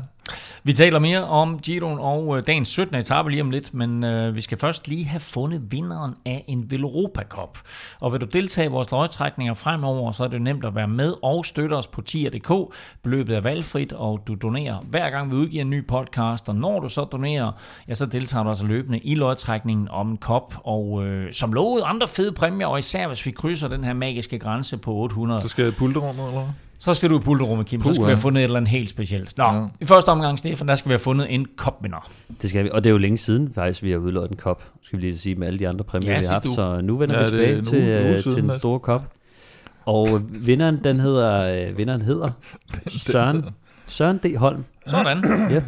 Vi 0.63 0.73
taler 0.73 0.99
mere 0.99 1.23
om 1.23 1.59
Giroen 1.59 1.99
og 1.99 2.37
øh, 2.37 2.43
dagens 2.47 2.67
17. 2.67 2.95
etape 2.95 3.29
lige 3.29 3.41
om 3.41 3.51
lidt, 3.51 3.73
men 3.73 4.03
øh, 4.03 4.35
vi 4.35 4.41
skal 4.41 4.57
først 4.57 4.87
lige 4.87 5.05
have 5.05 5.19
fundet 5.19 5.61
vinderen 5.71 6.13
af 6.25 6.45
en 6.47 6.71
Veloropa 6.71 7.23
Cup. 7.23 7.57
Og 8.01 8.13
vil 8.13 8.21
du 8.21 8.25
deltage 8.25 8.65
i 8.65 8.71
vores 8.71 8.91
løgtrækninger 8.91 9.53
fremover, 9.53 10.11
så 10.11 10.23
er 10.23 10.27
det 10.27 10.41
nemt 10.41 10.65
at 10.65 10.75
være 10.75 10.87
med 10.87 11.13
og 11.23 11.45
støtte 11.45 11.73
os 11.73 11.87
på 11.87 12.01
tier.dk. 12.01 12.75
Beløbet 13.03 13.35
er 13.35 13.41
valgfrit, 13.41 13.93
og 13.93 14.19
du 14.27 14.35
donerer 14.35 14.79
hver 14.89 15.09
gang 15.09 15.31
vi 15.31 15.35
udgiver 15.35 15.61
en 15.61 15.69
ny 15.69 15.87
podcast, 15.87 16.49
og 16.49 16.55
når 16.55 16.79
du 16.79 16.89
så 16.89 17.03
donerer, 17.03 17.51
ja, 17.87 17.93
så 17.93 18.05
deltager 18.05 18.43
du 18.43 18.49
altså 18.49 18.65
løbende 18.65 18.99
i 18.99 19.15
løgtrækningen 19.15 19.87
om 19.89 20.09
en 20.09 20.17
kop. 20.17 20.53
Og 20.63 21.05
øh, 21.05 21.33
som 21.33 21.53
lovet 21.53 21.83
andre 21.85 22.07
fede 22.07 22.31
præmier, 22.31 22.67
og 22.67 22.79
især 22.79 23.07
hvis 23.07 23.25
vi 23.25 23.31
krydser 23.31 23.67
den 23.67 23.83
her 23.83 23.93
magiske 23.93 24.39
grænse 24.39 24.77
på 24.77 24.93
800, 24.93 25.41
Så 25.41 25.47
skal 25.47 25.63
jeg 25.63 25.73
i 25.73 25.75
pulterummet, 25.75 26.27
eller 26.27 26.41
hvad? 26.41 26.70
Så 26.81 26.93
skal 26.93 27.09
du 27.09 27.17
i 27.17 27.21
pulterummet, 27.21 27.67
Kim. 27.67 27.81
Så 27.81 27.83
Puh, 27.87 27.93
skal 27.93 28.03
vi 28.05 28.09
ja. 28.09 28.15
have 28.15 28.21
fundet 28.21 28.39
et 28.41 28.43
eller 28.43 28.57
andet 28.57 28.71
helt 28.71 28.89
specielt. 28.89 29.37
Nå, 29.37 29.43
Ja. 29.43 29.65
i 29.81 29.85
første 29.85 30.09
omgang, 30.09 30.39
Stefan, 30.39 30.67
der 30.67 30.75
skal 30.75 30.89
vi 30.89 30.93
have 30.93 30.99
fundet 30.99 31.33
en 31.33 31.47
kopvinder. 31.57 32.11
Det 32.41 32.49
skal 32.49 32.63
vi. 32.63 32.69
Og 32.71 32.83
det 32.83 32.89
er 32.89 32.91
jo 32.91 32.97
længe 32.97 33.17
siden 33.17 33.53
faktisk, 33.53 33.83
vi 33.83 33.91
har 33.91 33.97
udlået 33.97 34.29
en 34.31 34.37
kop, 34.37 34.63
skal 34.81 34.97
vi 34.99 35.03
lige 35.03 35.17
sige, 35.17 35.35
med 35.35 35.47
alle 35.47 35.59
de 35.59 35.67
andre 35.69 35.83
præmier, 35.85 36.11
Ja, 36.11 36.19
vi 36.19 36.25
har 36.25 36.31
haft. 36.33 36.55
Så 36.55 36.81
nu 36.81 36.97
vender 36.97 37.17
Ja, 37.17 37.23
vi 37.23 37.29
tilbage 37.29 37.57
en 37.57 37.65
til, 37.65 37.77
uge- 37.83 38.01
uge 38.01 38.09
øh, 38.11 38.17
siden 38.19 38.35
til 38.37 38.49
den 38.49 38.59
store 38.59 38.79
kop. 38.79 39.13
Og 39.85 40.07
vinderen, 40.29 40.83
den 40.83 40.99
hedder, 40.99 41.67
øh, 41.69 41.77
vinderen 41.77 42.01
hedder 42.01 42.29
Søren, 42.87 43.45
Søren 43.87 44.17
D. 44.17 44.35
Holm. 44.37 44.63
Sådan. 44.87 45.23
Ja. 45.51 45.61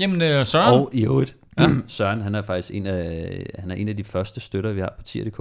Jamen, 0.00 0.22
øh, 0.22 0.44
Søren. 0.46 0.74
Og 0.80 0.90
i 0.92 1.04
øvrigt, 1.04 1.36
Søren, 1.86 2.20
han 2.20 2.34
er 2.34 2.42
faktisk 2.42 2.74
en 2.74 2.86
af, 2.86 3.46
han 3.58 3.70
er 3.70 3.74
en 3.74 3.88
af 3.88 3.96
de 3.96 4.04
første 4.04 4.40
støtter, 4.40 4.72
vi 4.72 4.80
har 4.80 4.94
på 4.98 5.02
tier.dk. 5.02 5.40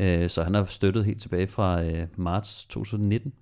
Øh, 0.00 0.30
Så 0.30 0.42
han 0.42 0.54
har 0.54 0.64
støttet 0.64 1.04
helt 1.04 1.20
tilbage 1.22 1.46
fra 1.46 1.82
øh, 1.84 2.06
marts 2.16 2.64
2019. 2.64 3.32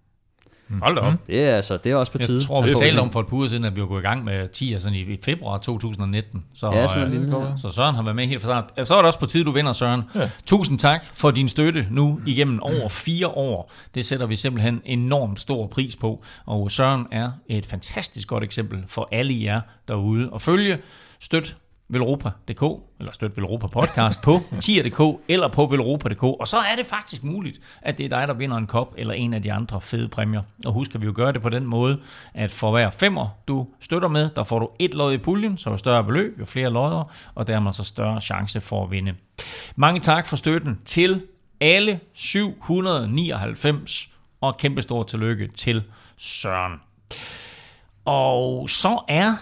Hold 0.83 0.95
da 0.95 1.01
op. 1.01 1.15
Det 1.27 1.45
er, 1.45 1.57
altså, 1.57 1.77
det 1.77 1.93
er 1.93 1.97
også 1.97 2.13
på 2.13 2.19
tide. 2.19 2.39
Jeg 2.39 2.47
tror, 2.47 2.63
vi 2.63 2.75
talte 2.75 3.01
om 3.01 3.13
for 3.13 3.21
et 3.21 3.27
par 3.27 3.37
uger 3.37 3.49
siden, 3.49 3.65
at 3.65 3.77
vi 3.77 3.81
var 3.81 3.87
gået 3.87 4.01
i 4.01 4.03
gang 4.03 4.25
med 4.25 4.49
10 4.49 4.79
sådan 4.79 4.99
i, 4.99 5.01
i 5.01 5.19
februar 5.25 5.59
2019. 5.59 6.43
Så, 6.55 6.71
Ja, 6.73 6.87
sådan 6.87 7.15
øh, 7.15 7.21
lille 7.21 7.37
så 7.57 7.69
Søren 7.69 7.95
har 7.95 8.03
været 8.03 8.17
med 8.17 8.27
helt 8.27 8.43
fra 8.43 8.65
start. 8.75 8.89
Så 8.89 8.95
er 8.95 8.99
det 8.99 9.07
også 9.07 9.19
på 9.19 9.27
tide, 9.27 9.45
du 9.45 9.51
vinder, 9.51 9.73
Søren. 9.73 10.03
Ja. 10.15 10.31
Tusind 10.47 10.79
tak 10.79 11.05
for 11.15 11.31
din 11.31 11.49
støtte 11.49 11.87
nu 11.91 12.21
igennem 12.27 12.63
over 12.63 12.89
fire 12.89 13.29
år. 13.29 13.73
Det 13.95 14.05
sætter 14.07 14.27
vi 14.27 14.37
simpelthen 14.37 14.81
enormt 14.85 15.41
stor 15.41 15.67
pris 15.67 15.97
på. 15.97 16.25
Og 16.47 16.71
Søren 16.71 17.07
er 17.13 17.31
et 17.49 17.67
fantastisk 17.67 18.29
godt 18.29 18.45
eksempel 18.45 18.85
for 18.87 19.09
alle 19.13 19.43
jer 19.43 19.61
derude 19.89 20.31
at 20.35 20.43
følge. 20.43 20.79
Støt 21.21 21.57
velropa.dk, 21.89 22.83
eller 22.99 23.13
støt 23.13 23.37
Velropa 23.37 23.67
podcast 23.67 24.23
på 24.23 24.41
tier.dk 24.63 25.21
eller 25.29 25.49
på 25.49 25.67
velropa.dk, 25.67 26.23
og 26.23 26.49
så 26.49 26.59
er 26.59 26.77
det 26.77 26.87
faktisk 26.87 27.25
muligt, 27.25 27.79
at 27.83 27.99
det 27.99 28.05
er 28.05 28.09
dig, 28.09 28.29
der 28.29 28.35
vinder 28.35 28.57
en 28.57 28.67
kop 28.67 28.95
eller 28.99 29.15
en 29.15 29.35
af 29.35 29.43
de 29.43 29.53
andre 29.53 29.81
fede 29.81 30.09
præmier. 30.09 30.43
Og 30.67 30.73
husk, 30.73 30.95
at 30.95 31.01
vi 31.01 31.07
jo 31.07 31.13
gør 31.17 31.31
det 31.31 31.43
på 31.43 31.49
den 31.49 31.67
måde, 31.67 31.99
at 32.35 32.51
for 32.51 32.71
hver 32.71 32.91
femmer, 32.91 33.29
du 33.49 33.67
støtter 33.81 34.09
med, 34.09 34.31
der 34.37 34.45
får 34.45 34.59
du 34.59 34.69
et 34.79 34.95
lod 34.95 35.13
i 35.13 35.19
puljen, 35.19 35.57
så 35.57 35.71
jo 35.71 35.77
større 35.77 36.05
beløb, 36.05 36.41
jo 36.41 36.45
flere 36.45 36.71
lodder, 36.71 37.13
og 37.35 37.47
dermed 37.47 37.73
så 37.73 37.85
større 37.85 38.21
chance 38.21 38.61
for 38.61 38.85
at 38.85 38.91
vinde. 38.91 39.15
Mange 39.77 40.01
tak 40.01 40.27
for 40.27 40.37
støtten 40.37 40.81
til 40.85 41.23
alle 41.61 42.01
799, 42.13 44.11
og 44.41 44.57
kæmpe 44.57 44.83
stor 44.83 45.03
tillykke 45.03 45.47
til 45.47 45.85
Søren. 46.17 46.73
Og 48.05 48.71
så 48.71 49.05
er 49.09 49.33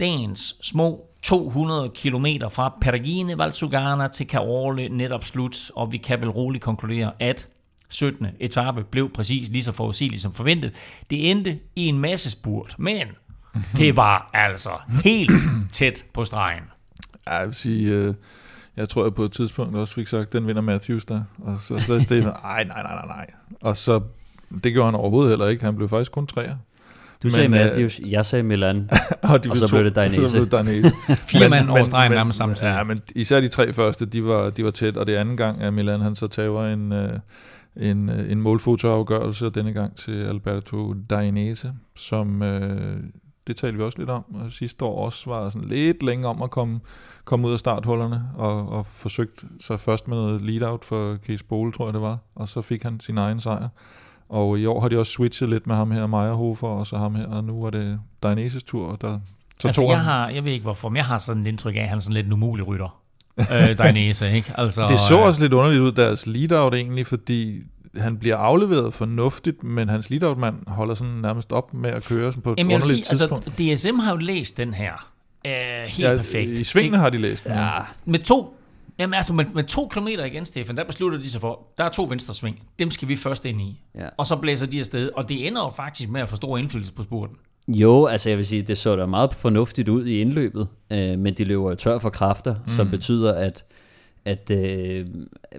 dagens 0.00 0.56
små 0.62 1.05
200 1.26 1.90
km 1.94 2.26
fra 2.50 2.74
Pergine 2.80 3.38
Valsugana 3.38 4.08
til 4.08 4.26
Carole 4.26 4.88
netop 4.88 5.24
slut, 5.24 5.70
og 5.74 5.92
vi 5.92 5.96
kan 5.96 6.20
vel 6.20 6.30
roligt 6.30 6.64
konkludere, 6.64 7.12
at 7.20 7.48
17. 7.88 8.26
etape 8.40 8.84
blev 8.84 9.12
præcis 9.12 9.48
lige 9.48 9.62
så 9.62 9.72
forudsigeligt 9.72 10.22
som 10.22 10.32
forventet. 10.32 10.72
Det 11.10 11.30
endte 11.30 11.58
i 11.76 11.86
en 11.86 12.00
masse 12.00 12.30
spurt, 12.30 12.74
men 12.78 13.06
det 13.76 13.96
var 13.96 14.30
altså 14.32 14.70
helt 15.04 15.32
tæt 15.72 16.04
på 16.14 16.24
stregen. 16.24 16.62
Ja, 17.26 17.34
jeg 17.34 17.46
vil 17.46 17.54
sige, 17.54 17.92
øh, 17.92 18.14
jeg 18.76 18.88
tror, 18.88 19.02
jeg 19.04 19.14
på 19.14 19.22
et 19.22 19.32
tidspunkt 19.32 19.76
også 19.76 19.94
fik 19.94 20.06
sagt, 20.06 20.32
den 20.32 20.46
vinder 20.46 20.62
Matthews 20.62 21.04
der. 21.04 21.22
Og 21.38 21.58
så 21.58 21.80
sagde 21.80 22.02
Stefan, 22.02 22.32
nej, 22.42 22.64
nej, 22.64 22.82
nej, 22.82 22.94
nej, 22.94 23.06
nej. 23.06 23.26
Og 23.60 23.76
så, 23.76 24.00
det 24.64 24.72
gjorde 24.72 24.84
han 24.84 24.94
overhovedet 24.94 25.30
heller 25.30 25.46
ikke. 25.48 25.64
Han 25.64 25.76
blev 25.76 25.88
faktisk 25.88 26.12
kun 26.12 26.26
træer. 26.26 26.56
Du 27.22 27.30
sagde 27.30 27.48
Men, 27.48 27.60
øh, 27.60 27.66
Matthews, 27.66 28.00
jeg 28.06 28.26
sagde 28.26 28.42
Milan. 28.42 28.90
Og, 29.32 29.44
de 29.44 29.50
Og 29.50 29.56
så 29.56 29.66
to- 29.66 29.76
blev 29.76 29.84
det 29.84 29.96
Dainese. 29.96 30.28
Så 30.28 30.36
blev 30.36 30.44
det 30.44 30.52
Dainese. 30.52 30.90
Fire 31.30 31.48
mand 31.48 31.70
over 31.70 31.84
stregen 31.84 32.12
nærmest 32.12 32.38
samtidig. 32.38 32.72
ja, 32.72 32.82
men 32.84 32.98
især 33.16 33.40
de 33.40 33.48
tre 33.48 33.72
første, 33.72 34.06
de 34.06 34.24
var, 34.24 34.50
de 34.50 34.64
var 34.64 34.70
tæt, 34.70 34.96
og 34.96 35.06
det 35.06 35.14
anden 35.16 35.36
gang, 35.36 35.60
at 35.62 35.74
Milan 35.74 36.00
han 36.00 36.14
så 36.14 36.26
tager 36.26 36.72
en, 36.72 36.92
øh, 36.92 37.10
en, 37.76 38.08
øh, 38.10 38.32
en 38.32 38.40
målfotoafgørelse, 38.40 39.46
og 39.46 39.54
denne 39.54 39.72
gang 39.72 39.96
til 39.96 40.24
Alberto 40.24 40.92
Dainese, 41.10 41.72
som, 41.96 42.42
øh, 42.42 42.96
det 43.46 43.56
talte 43.56 43.76
vi 43.78 43.82
også 43.84 43.98
lidt 43.98 44.10
om, 44.10 44.24
og 44.34 44.52
sidste 44.52 44.84
år 44.84 45.04
også 45.04 45.30
var 45.30 45.48
sådan 45.48 45.68
lidt 45.68 46.02
længe 46.02 46.26
om 46.26 46.42
at 46.42 46.50
komme, 46.50 46.80
komme 47.24 47.48
ud 47.48 47.52
af 47.52 47.58
starthullerne, 47.58 48.22
og, 48.34 48.68
og 48.68 48.86
forsøgt 48.86 49.44
sig 49.60 49.80
først 49.80 50.08
med 50.08 50.16
noget 50.16 50.42
lead-out 50.42 50.84
for 50.84 51.16
Case 51.26 51.44
Bowl, 51.44 51.72
tror 51.72 51.86
jeg 51.86 51.94
det 51.94 52.02
var, 52.02 52.18
og 52.34 52.48
så 52.48 52.62
fik 52.62 52.82
han 52.82 53.00
sin 53.00 53.18
egen 53.18 53.40
sejr. 53.40 53.68
Og 54.28 54.58
i 54.58 54.66
år 54.66 54.80
har 54.80 54.88
de 54.88 54.98
også 54.98 55.12
switchet 55.12 55.48
lidt 55.48 55.66
med 55.66 55.76
ham 55.76 55.90
her, 55.90 56.06
Meyerhofer, 56.06 56.68
og 56.68 56.86
så 56.86 56.96
ham 56.96 57.14
her, 57.14 57.26
og 57.26 57.44
nu 57.44 57.64
er 57.64 57.70
det 57.70 58.00
Dainases 58.22 58.62
tur, 58.62 58.86
og 58.88 59.00
der 59.00 59.18
så 59.60 59.68
altså, 59.68 59.82
jeg, 59.88 60.00
har, 60.00 60.28
jeg 60.28 60.44
ved 60.44 60.52
ikke 60.52 60.62
hvorfor, 60.62 60.88
men 60.88 60.96
jeg 60.96 61.04
har 61.04 61.18
sådan 61.18 61.42
et 61.42 61.46
indtryk 61.46 61.76
af, 61.76 61.80
at 61.80 61.88
han 61.88 61.96
er 61.98 62.00
sådan 62.02 62.14
lidt 62.14 62.26
en 62.26 62.32
umulig 62.32 62.66
rytter. 62.68 63.00
øh, 63.38 63.78
Dainese, 63.78 64.32
ikke? 64.32 64.52
Altså, 64.58 64.86
Det 64.88 65.00
så 65.00 65.14
øh, 65.18 65.26
også 65.26 65.40
lidt 65.42 65.52
underligt 65.52 65.80
ud, 65.82 65.92
deres 65.92 66.26
lead-out 66.26 66.74
egentlig, 66.74 67.06
fordi 67.06 67.60
han 67.96 68.16
bliver 68.18 68.36
afleveret 68.36 68.94
fornuftigt, 68.94 69.64
men 69.64 69.88
hans 69.88 70.10
lead-out-mand 70.10 70.54
holder 70.66 70.94
sådan 70.94 71.14
nærmest 71.14 71.52
op 71.52 71.74
med 71.74 71.90
at 71.90 72.04
køre 72.04 72.32
sådan 72.32 72.42
på 72.42 72.52
et 72.52 72.58
Jamen, 72.58 72.74
underligt 72.74 73.06
sige, 73.06 73.16
tidspunkt. 73.16 73.46
altså, 73.60 73.88
DSM 73.90 73.98
har 73.98 74.10
jo 74.10 74.16
læst 74.16 74.56
den 74.58 74.74
her 74.74 74.92
øh, 75.46 75.52
helt 75.86 75.98
ja, 76.08 76.16
perfekt. 76.16 76.50
I 76.50 76.64
svingene 76.64 76.96
har 76.96 77.10
de 77.10 77.18
læst 77.18 77.44
den. 77.44 77.52
Ja, 77.52 77.70
Med 78.04 78.18
to, 78.18 78.56
jamen 78.98 79.14
altså 79.14 79.32
med, 79.32 79.44
med 79.54 79.64
to 79.64 79.88
kilometer 79.88 80.24
igen, 80.24 80.44
Stefan, 80.44 80.76
der 80.76 80.84
beslutter 80.84 81.18
de 81.18 81.30
sig 81.30 81.40
for, 81.40 81.66
der 81.78 81.84
er 81.84 81.88
to 81.88 82.06
venstre 82.10 82.34
sving. 82.34 82.62
Dem 82.78 82.90
skal 82.90 83.08
vi 83.08 83.16
først 83.16 83.44
ind 83.44 83.60
i. 83.60 83.80
Ja. 83.94 84.08
Og 84.16 84.26
så 84.26 84.36
blæser 84.36 84.66
de 84.66 84.80
afsted, 84.80 85.10
og 85.14 85.28
det 85.28 85.46
ender 85.46 85.62
jo 85.62 85.70
faktisk 85.70 86.10
med 86.10 86.20
at 86.20 86.28
få 86.28 86.36
stor 86.36 86.58
indflydelse 86.58 86.92
på 86.92 87.02
spurten. 87.02 87.36
Jo, 87.68 88.06
altså 88.06 88.28
jeg 88.28 88.38
vil 88.38 88.46
sige, 88.46 88.62
det 88.62 88.78
så 88.78 88.96
da 88.96 89.06
meget 89.06 89.34
fornuftigt 89.34 89.88
ud 89.88 90.06
i 90.06 90.20
indløbet, 90.20 90.68
øh, 90.92 91.18
men 91.18 91.34
de 91.34 91.44
løber 91.44 91.70
jo 91.70 91.74
tør 91.74 91.98
for 91.98 92.10
kræfter, 92.10 92.54
mm. 92.54 92.72
som 92.72 92.90
betyder, 92.90 93.34
at 93.34 93.64
at 94.26 94.50
øh, 94.50 95.06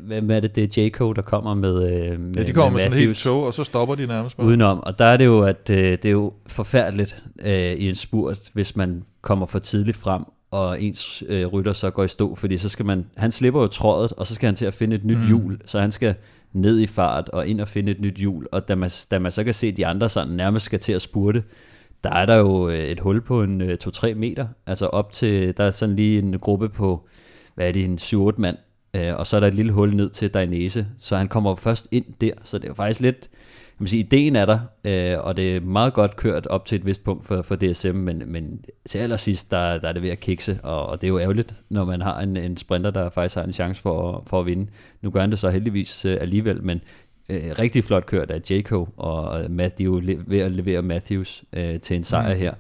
hvem 0.02 0.32
er 0.32 0.40
det, 0.40 0.56
det 0.56 0.78
er 0.78 0.84
J.K., 0.84 1.00
der 1.16 1.22
kommer 1.22 1.54
med, 1.54 1.92
øh, 1.92 2.20
med 2.20 2.36
Ja, 2.36 2.44
de 2.44 2.54
kommer 2.54 2.72
med 2.72 2.80
sådan 2.80 2.98
helt 2.98 3.18
tog, 3.18 3.44
og 3.44 3.54
så 3.54 3.64
stopper 3.64 3.96
de 3.96 4.08
nærmest 4.08 4.38
bare. 4.38 4.48
udenom, 4.48 4.80
og 4.80 5.00
der 5.00 5.06
er 5.06 5.18
det 5.18 5.26
jo, 5.26 5.42
at 5.42 5.70
øh, 5.72 5.78
det 5.78 6.06
er 6.06 6.10
jo 6.10 6.34
forfærdeligt 6.48 7.24
øh, 7.42 7.74
i 7.74 7.90
en 7.90 7.96
spurt, 7.96 8.40
hvis 8.54 8.76
man 8.76 9.04
kommer 9.22 9.46
for 9.46 9.60
tidligt 9.60 9.98
frem, 9.98 10.24
og 10.52 10.82
ens 10.82 11.24
øh, 11.28 11.46
rytter 11.46 11.74
så 11.74 11.90
går 11.90 12.04
i 12.04 12.08
stå, 12.08 12.36
fordi 12.36 12.58
så 12.58 12.70
skal 12.70 12.86
man, 12.86 13.06
han 13.18 13.32
slipper 13.32 13.62
jo 13.62 13.68
trådet, 13.68 14.14
og 14.14 14.28
så 14.28 14.36
skal 14.36 14.48
han 14.48 14.56
til 14.56 14.66
at 14.66 14.74
finde 14.74 14.96
et 14.96 15.04
nyt 15.04 15.18
mm. 15.18 15.28
hjul, 15.28 15.60
så 15.66 15.80
han 15.80 15.92
skal 15.92 16.16
ned 16.54 16.80
i 16.80 16.88
fart 16.88 17.30
og 17.30 17.48
ind 17.48 17.62
og 17.62 17.68
finde 17.68 17.92
et 17.92 18.02
nyt 18.02 18.16
hjul, 18.16 18.48
og 18.52 18.68
da 18.68 18.76
man, 18.76 18.90
da 19.12 19.20
man 19.20 19.32
så 19.32 19.44
kan 19.44 19.54
se, 19.54 19.68
at 19.68 19.78
de 19.78 19.86
andre 19.86 20.10
sådan 20.10 20.34
nærmest 20.34 20.66
skal 20.66 20.80
til 20.80 20.94
at 20.94 21.02
spurte, 21.02 21.44
der 22.04 22.10
er 22.10 22.26
der 22.26 22.36
jo 22.36 22.70
øh, 22.70 22.80
et 22.80 23.00
hul 23.00 23.22
på 23.22 23.44
en 23.44 23.62
øh, 23.62 23.78
2-3 23.84 24.14
meter, 24.14 24.48
altså 24.66 24.86
op 24.86 25.12
til, 25.12 25.58
der 25.58 25.64
er 25.64 25.72
sådan 25.72 25.96
lige 25.96 26.20
en 26.20 26.40
gruppe 26.40 26.70
på, 26.70 27.08
hvad 27.56 27.68
er 27.68 27.72
det, 27.72 27.86
en 27.86 28.00
7-8 28.02 28.34
mand, 28.38 28.58
øh, 28.94 29.16
og 29.18 29.28
så 29.28 29.36
er 29.36 29.40
der 29.40 29.48
et 29.48 29.54
lille 29.54 29.72
hul 29.72 29.96
ned 29.96 30.10
til 30.10 30.30
Dainese, 30.30 30.88
så 30.98 31.18
han 31.18 31.28
kommer 31.28 31.56
først 31.56 31.88
ind 31.92 32.06
der, 32.22 32.32
så 32.44 32.58
det 32.58 32.64
er 32.64 32.68
jo 32.68 32.74
faktisk 32.74 33.00
lidt, 33.00 33.30
kan 33.78 33.84
man 33.84 33.88
sige, 33.88 34.00
ideen 34.00 34.36
er 34.36 34.46
der, 34.46 34.60
øh, 34.86 35.26
og 35.26 35.38
det 35.38 35.56
er 35.56 35.60
meget 35.60 35.94
godt 35.94 36.16
kørt 36.16 36.48
op 36.48 36.66
til 36.66 36.76
et 36.76 36.86
vist 36.86 37.04
punkt 37.04 37.26
for, 37.26 37.42
for 37.42 37.56
DSM, 37.56 37.96
men, 37.96 38.24
men 38.26 38.60
til 38.86 38.98
allersidst, 39.00 39.52
der, 39.52 39.78
der 39.78 39.88
er 39.88 39.92
det 39.92 40.02
ved 40.02 40.10
at 40.10 40.20
kikse, 40.20 40.60
og, 40.64 40.86
og 40.86 41.02
det 41.02 41.08
er 41.08 41.10
jo 41.10 41.20
ærgerligt, 41.20 41.56
når 41.70 41.86
man 41.86 42.02
har 42.02 42.20
en, 42.20 42.38
en 42.38 42.58
sprinter, 42.58 42.92
der 42.92 43.10
faktisk 43.10 43.36
har 43.36 43.44
en 43.44 43.52
chance 43.52 43.82
for, 43.82 44.24
for 44.28 44.40
at 44.40 44.46
vinde. 44.46 44.68
Nu 45.02 45.10
gør 45.10 45.22
han 45.22 45.32
det 45.32 45.40
så 45.40 45.50
heldigvis 45.50 46.06
øh, 46.06 46.18
alligevel, 46.22 46.64
men 46.64 46.82
øh, 47.30 47.42
rigtig 47.60 47.84
flot 47.84 48.06
kørt 48.06 48.32
af 48.32 48.42
Jaco, 48.50 48.88
og 48.98 49.52
Matthew 49.52 50.02
ved 50.28 50.40
at 50.40 50.52
levere 50.52 50.82
Matthews 50.82 51.44
øh, 51.54 51.80
til 51.80 51.96
en 51.96 52.04
sejr 52.04 52.34
mm. 52.34 52.40
her. 52.40 52.54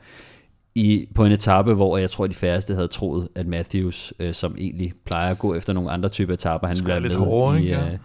I, 0.75 1.07
på 1.15 1.25
en 1.25 1.31
etape, 1.31 1.73
hvor 1.73 1.97
jeg 1.97 2.09
tror, 2.09 2.27
de 2.27 2.33
færreste 2.33 2.73
havde 2.73 2.87
troet, 2.87 3.27
at 3.35 3.47
Matthews, 3.47 4.13
øh, 4.19 4.33
som 4.33 4.55
egentlig 4.57 4.93
plejer 5.05 5.31
at 5.31 5.39
gå 5.39 5.55
efter 5.55 5.73
nogle 5.73 5.91
andre 5.91 6.09
typer 6.09 6.33
etaper, 6.33 6.67
han 6.67 6.75
lidt 6.75 7.03
med 7.03 7.15
hårdere, 7.15 7.59
i, 7.59 7.63
ikke? 7.63 7.75
Ja. 7.77 7.97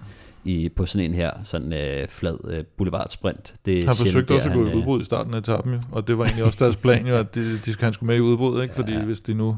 I, 0.45 0.69
på 0.69 0.87
sådan 0.87 1.11
en 1.11 1.15
her 1.15 1.31
sådan 1.43 1.73
øh, 1.73 2.09
flad 2.09 2.39
øh, 2.49 2.65
boulevardsprint. 2.65 3.55
Det 3.65 3.85
Han 3.85 3.97
forsøgte 3.97 4.29
der, 4.29 4.35
også 4.35 4.49
at 4.49 4.55
gå 4.55 4.67
i 4.67 4.71
øh, 4.71 4.77
udbrud 4.77 5.01
i 5.01 5.05
starten 5.05 5.35
af 5.35 5.39
etappen, 5.39 5.75
jo, 5.75 5.81
og 5.91 6.09
det 6.09 6.19
var 6.19 6.25
egentlig 6.25 6.45
også 6.45 6.65
deres 6.65 6.77
plan, 6.77 7.07
jo, 7.07 7.17
at 7.17 7.35
de, 7.35 7.59
de 7.59 7.73
skal, 7.73 7.85
han 7.85 7.93
skulle 7.93 8.07
med 8.07 8.17
i 8.17 8.21
udbrud, 8.21 8.63
ikke? 8.63 8.75
fordi 8.75 8.97
hvis 8.97 9.21
de 9.21 9.35
nu 9.35 9.57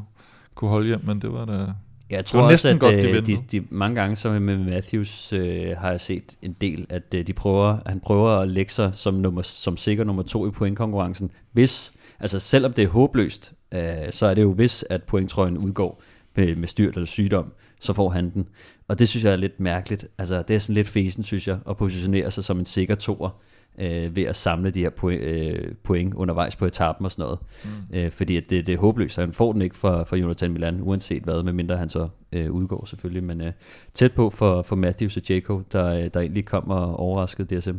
kunne 0.55 0.71
holde 0.71 0.87
hjem, 0.87 1.01
men 1.05 1.21
det 1.21 1.33
var 1.33 1.45
da... 1.45 1.67
Jeg 2.11 2.25
tror 2.25 2.43
var 2.43 2.51
også, 2.51 2.69
at 2.69 2.81
godt, 2.81 2.95
de 2.95 3.11
øh, 3.11 3.27
de, 3.27 3.37
de, 3.53 3.63
mange 3.71 4.01
gange 4.01 4.17
så 4.17 4.31
med 4.31 4.59
Matthews 4.59 5.33
øh, 5.33 5.77
har 5.79 5.91
jeg 5.91 6.01
set 6.01 6.37
en 6.43 6.57
del, 6.61 6.87
at 6.89 7.15
øh, 7.15 7.27
de 7.27 7.33
prøver, 7.33 7.79
han 7.87 8.01
prøver 8.01 8.31
at 8.31 8.49
lægge 8.49 8.73
sig 8.73 8.91
som, 8.95 9.15
nummer, 9.15 9.43
som 9.43 9.77
sikker 9.77 10.05
nummer 10.05 10.23
to 10.23 10.47
i 10.47 10.51
pointkonkurrencen. 10.51 11.31
Hvis, 11.53 11.93
altså 12.21 12.39
selvom 12.39 12.73
det 12.73 12.85
er 12.85 12.89
håbløst, 12.89 13.53
øh, 13.75 13.81
så 14.11 14.27
er 14.27 14.35
det 14.35 14.43
jo 14.43 14.53
hvis, 14.53 14.85
at 14.91 15.03
pointtrøjen 15.03 15.59
udgår 15.59 16.03
med, 16.37 16.57
med 16.57 16.69
styrt 16.69 16.95
eller 16.95 17.07
sygdom, 17.07 17.53
så 17.81 17.93
får 17.93 18.09
han 18.09 18.31
den. 18.31 18.47
Og 18.89 18.99
det 18.99 19.09
synes 19.09 19.25
jeg 19.25 19.33
er 19.33 19.37
lidt 19.37 19.61
mærkeligt. 19.61 20.07
Altså, 20.19 20.43
det 20.43 20.57
er 20.57 20.61
sådan 20.61 20.75
lidt 20.75 20.89
fesen, 20.89 21.23
synes 21.23 21.49
jeg, 21.49 21.59
at 21.69 21.77
positionere 21.77 22.31
sig 22.31 22.45
som 22.45 22.59
en 22.59 22.65
sikker 22.65 22.95
toer 22.95 23.41
øh, 23.79 24.17
ved 24.17 24.23
at 24.23 24.37
samle 24.37 24.71
de 24.71 24.81
her 24.81 24.91
point, 24.91 25.23
øh, 25.23 25.75
point 25.85 26.15
undervejs 26.15 26.57
på 26.57 26.67
etappen 26.67 27.05
og 27.05 27.13
sådan 27.13 27.23
noget. 27.23 27.39
Mm. 27.65 27.97
Øh, 27.97 28.11
fordi 28.11 28.37
at 28.37 28.51
det, 28.51 28.67
det 28.67 28.75
er 28.75 28.79
håbløst. 28.79 29.17
Han 29.17 29.33
får 29.33 29.53
den 29.53 29.63
ikke 29.63 29.77
fra, 29.77 30.03
fra 30.03 30.17
Jonathan 30.17 30.53
Milan, 30.53 30.81
uanset 30.83 31.23
hvad, 31.23 31.43
medmindre 31.43 31.77
han 31.77 31.89
så 31.89 32.09
øh, 32.33 32.51
udgår 32.51 32.85
selvfølgelig. 32.85 33.25
Men 33.25 33.41
øh, 33.41 33.53
tæt 33.95 34.13
på 34.13 34.31
for, 34.31 34.63
for 34.63 34.77
Matthews 34.77 35.17
og 35.17 35.23
Jaco, 35.29 35.63
der, 35.73 36.09
der 36.09 36.21
egentlig 36.21 36.45
kom 36.45 36.71
og 36.71 36.97
overraskede 36.97 37.61
DSM. 37.61 37.77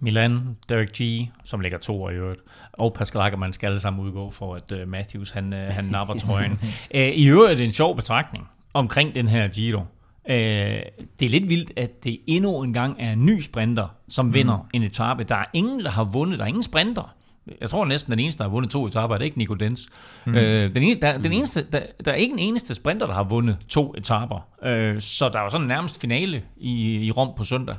Milan, 0.00 0.56
Derek 0.68 0.88
G, 1.02 1.28
som 1.44 1.60
ligger 1.60 1.78
to 1.78 2.02
år 2.02 2.10
i 2.10 2.14
øvrigt, 2.14 2.40
og 2.72 2.94
Pascal 2.94 3.20
Ackermann 3.20 3.52
skal 3.52 3.66
alle 3.66 3.80
sammen 3.80 4.06
udgå 4.06 4.30
for, 4.30 4.54
at 4.54 4.72
uh, 4.72 4.90
Matthews 4.90 5.30
han, 5.30 5.52
uh, 5.52 5.58
han 5.58 5.84
napper 5.84 6.14
trøjen. 6.14 6.52
uh, 6.94 7.00
I 7.22 7.28
øvrigt 7.28 7.52
er 7.52 7.56
det 7.56 7.64
en 7.64 7.72
sjov 7.72 7.96
betragtning 7.96 8.48
omkring 8.74 9.14
den 9.14 9.28
her 9.28 9.48
Giro. 9.48 9.82
Uh, 10.28 10.34
det 10.34 11.22
er 11.22 11.28
lidt 11.28 11.48
vildt, 11.48 11.72
at 11.76 12.04
det 12.04 12.18
endnu 12.26 12.62
en 12.62 12.72
gang 12.72 12.96
er 12.98 13.12
en 13.12 13.26
ny 13.26 13.40
sprinter, 13.40 13.86
som 14.08 14.26
mm. 14.26 14.34
vinder 14.34 14.66
en 14.74 14.82
etape. 14.82 15.24
Der 15.24 15.34
er 15.34 15.44
ingen, 15.52 15.80
der 15.80 15.90
har 15.90 16.04
vundet. 16.04 16.38
Der 16.38 16.44
er 16.44 16.48
ingen 16.48 16.62
sprinter. 16.62 17.14
Jeg 17.60 17.70
tror 17.70 17.84
næsten, 17.84 18.10
den 18.10 18.18
eneste, 18.18 18.38
der 18.38 18.44
har 18.44 18.50
vundet 18.50 18.70
to 18.70 18.86
etaper, 18.86 19.14
er 19.14 19.18
det 19.18 19.24
ikke 19.24 19.38
Nico 19.38 19.54
Dens. 19.54 19.88
Mm. 20.26 20.34
Uh, 20.34 20.40
den, 20.40 20.82
eneste, 20.82 21.00
der, 21.00 21.16
mm. 21.16 21.22
den 21.22 21.32
eneste, 21.32 21.66
der, 21.72 21.80
der 22.04 22.12
er 22.12 22.16
ikke 22.16 22.32
en 22.32 22.38
eneste 22.38 22.74
sprinter, 22.74 23.06
der 23.06 23.14
har 23.14 23.24
vundet 23.24 23.56
to 23.68 23.94
etaper. 23.96 24.36
Uh, 24.36 24.98
så 24.98 25.30
der 25.32 25.38
er 25.38 25.42
jo 25.42 25.50
sådan 25.50 25.66
nærmest 25.66 26.00
finale 26.00 26.42
i, 26.56 26.96
i 27.06 27.10
Rom 27.10 27.30
på 27.36 27.44
søndag. 27.44 27.76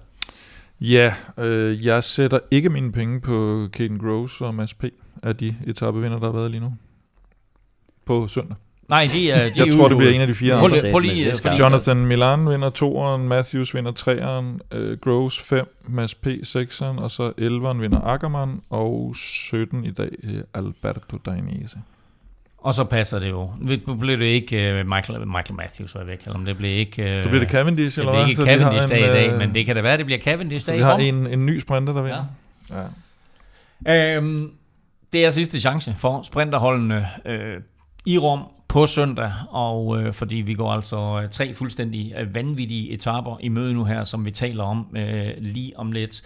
Ja, 0.82 1.14
øh, 1.38 1.86
jeg 1.86 2.04
sætter 2.04 2.40
ikke 2.52 2.70
mine 2.70 2.92
penge 2.92 3.22
på 3.22 3.68
Caden 3.72 4.00
Groves 4.00 4.42
og 4.42 4.56
Mads 4.56 4.74
P. 4.74 4.84
af 5.24 5.36
de 5.36 5.56
etapevinder, 5.68 6.20
der 6.20 6.26
har 6.26 6.34
været 6.34 6.52
lige 6.52 6.62
nu. 6.62 6.74
På 8.06 8.28
søndag. 8.28 8.58
Nej, 8.90 9.08
de 9.14 9.32
er, 9.32 9.50
de 9.50 9.66
jeg 9.66 9.74
tror, 9.74 9.88
det 9.88 9.98
bliver 9.98 10.14
en 10.14 10.22
af 10.22 10.28
de 10.28 10.34
fire. 10.34 10.60
Prøv, 10.60 10.70
prøv 10.92 11.00
lige, 11.00 11.36
fordi... 11.42 11.62
Jonathan 11.62 11.98
Milan 11.98 12.50
vinder 12.50 12.70
toeren, 12.70 13.28
Matthews 13.28 13.76
vinder 13.76 13.92
treeren, 13.92 14.62
uh, 14.76 14.98
Groves 15.02 15.40
5, 15.40 15.76
Mads 15.88 16.16
P 16.16 16.28
6'eren, 16.28 17.02
og 17.02 17.12
så 17.12 17.30
11'eren 17.30 17.82
vinder 17.82 18.02
Ackermann, 18.02 18.62
og 18.70 19.14
17 19.16 19.86
i 19.86 19.92
dag 19.92 20.10
Alberto 20.54 21.18
Dainese. 21.26 21.78
Og 22.58 22.74
så 22.74 22.84
passer 22.84 23.20
det 23.20 23.30
jo. 23.30 23.52
Nu 23.86 23.96
blev 23.96 24.20
det 24.20 24.26
ikke 24.26 24.80
uh, 24.80 24.90
Michael, 24.90 25.28
Michael 25.28 25.56
Matthews, 25.56 25.96
var 25.96 26.04
væk, 26.04 26.22
eller 26.26 26.40
det 26.40 26.58
blev 26.58 26.78
ikke... 26.78 27.16
Uh, 27.16 27.22
så 27.22 27.30
bliver 27.30 27.44
det 27.44 27.52
Cavendish, 27.52 28.00
eller 28.00 28.12
hvad? 28.12 28.26
Det 28.26 28.36
bliver 28.36 28.52
ikke 28.52 28.64
Cavendish-dag 28.64 29.00
i 29.00 29.30
dag, 29.30 29.38
men 29.38 29.54
det 29.54 29.66
kan 29.66 29.76
da 29.76 29.82
være, 29.82 29.98
det 29.98 30.06
bliver 30.06 30.20
Cavendish-dag 30.20 30.76
i 30.76 30.80
Så 30.80 30.96
vi 30.98 31.06
har 31.06 31.14
en, 31.14 31.28
en 31.28 31.46
ny 31.46 31.60
sprinter, 31.60 31.94
der 31.94 32.02
vinder. 32.02 32.26
Ja. 32.70 32.82
ja. 33.86 34.16
Øhm, 34.16 34.52
det 35.14 35.26
er 35.26 35.30
sidste 35.30 35.60
chance 35.60 35.96
for 35.98 36.22
sprinterholdene 36.22 37.08
øh, 37.26 37.58
i 38.06 38.18
Rom 38.18 38.40
på 38.70 38.86
søndag, 38.86 39.32
og 39.50 40.02
øh, 40.02 40.14
fordi 40.14 40.38
vi 40.38 40.54
går 40.54 40.72
altså 40.72 41.22
øh, 41.24 41.30
tre 41.30 41.54
fuldstændig 41.54 42.14
øh, 42.18 42.36
vanvittige 42.36 42.92
etaper 42.92 43.38
i 43.42 43.50
møde 43.50 43.74
nu 43.74 43.84
her, 43.84 44.04
som 44.04 44.26
vi 44.26 44.32
taler 44.32 44.64
om 44.64 44.88
øh, 44.98 45.34
lige 45.38 45.80
om 45.80 45.92
lidt. 45.92 46.22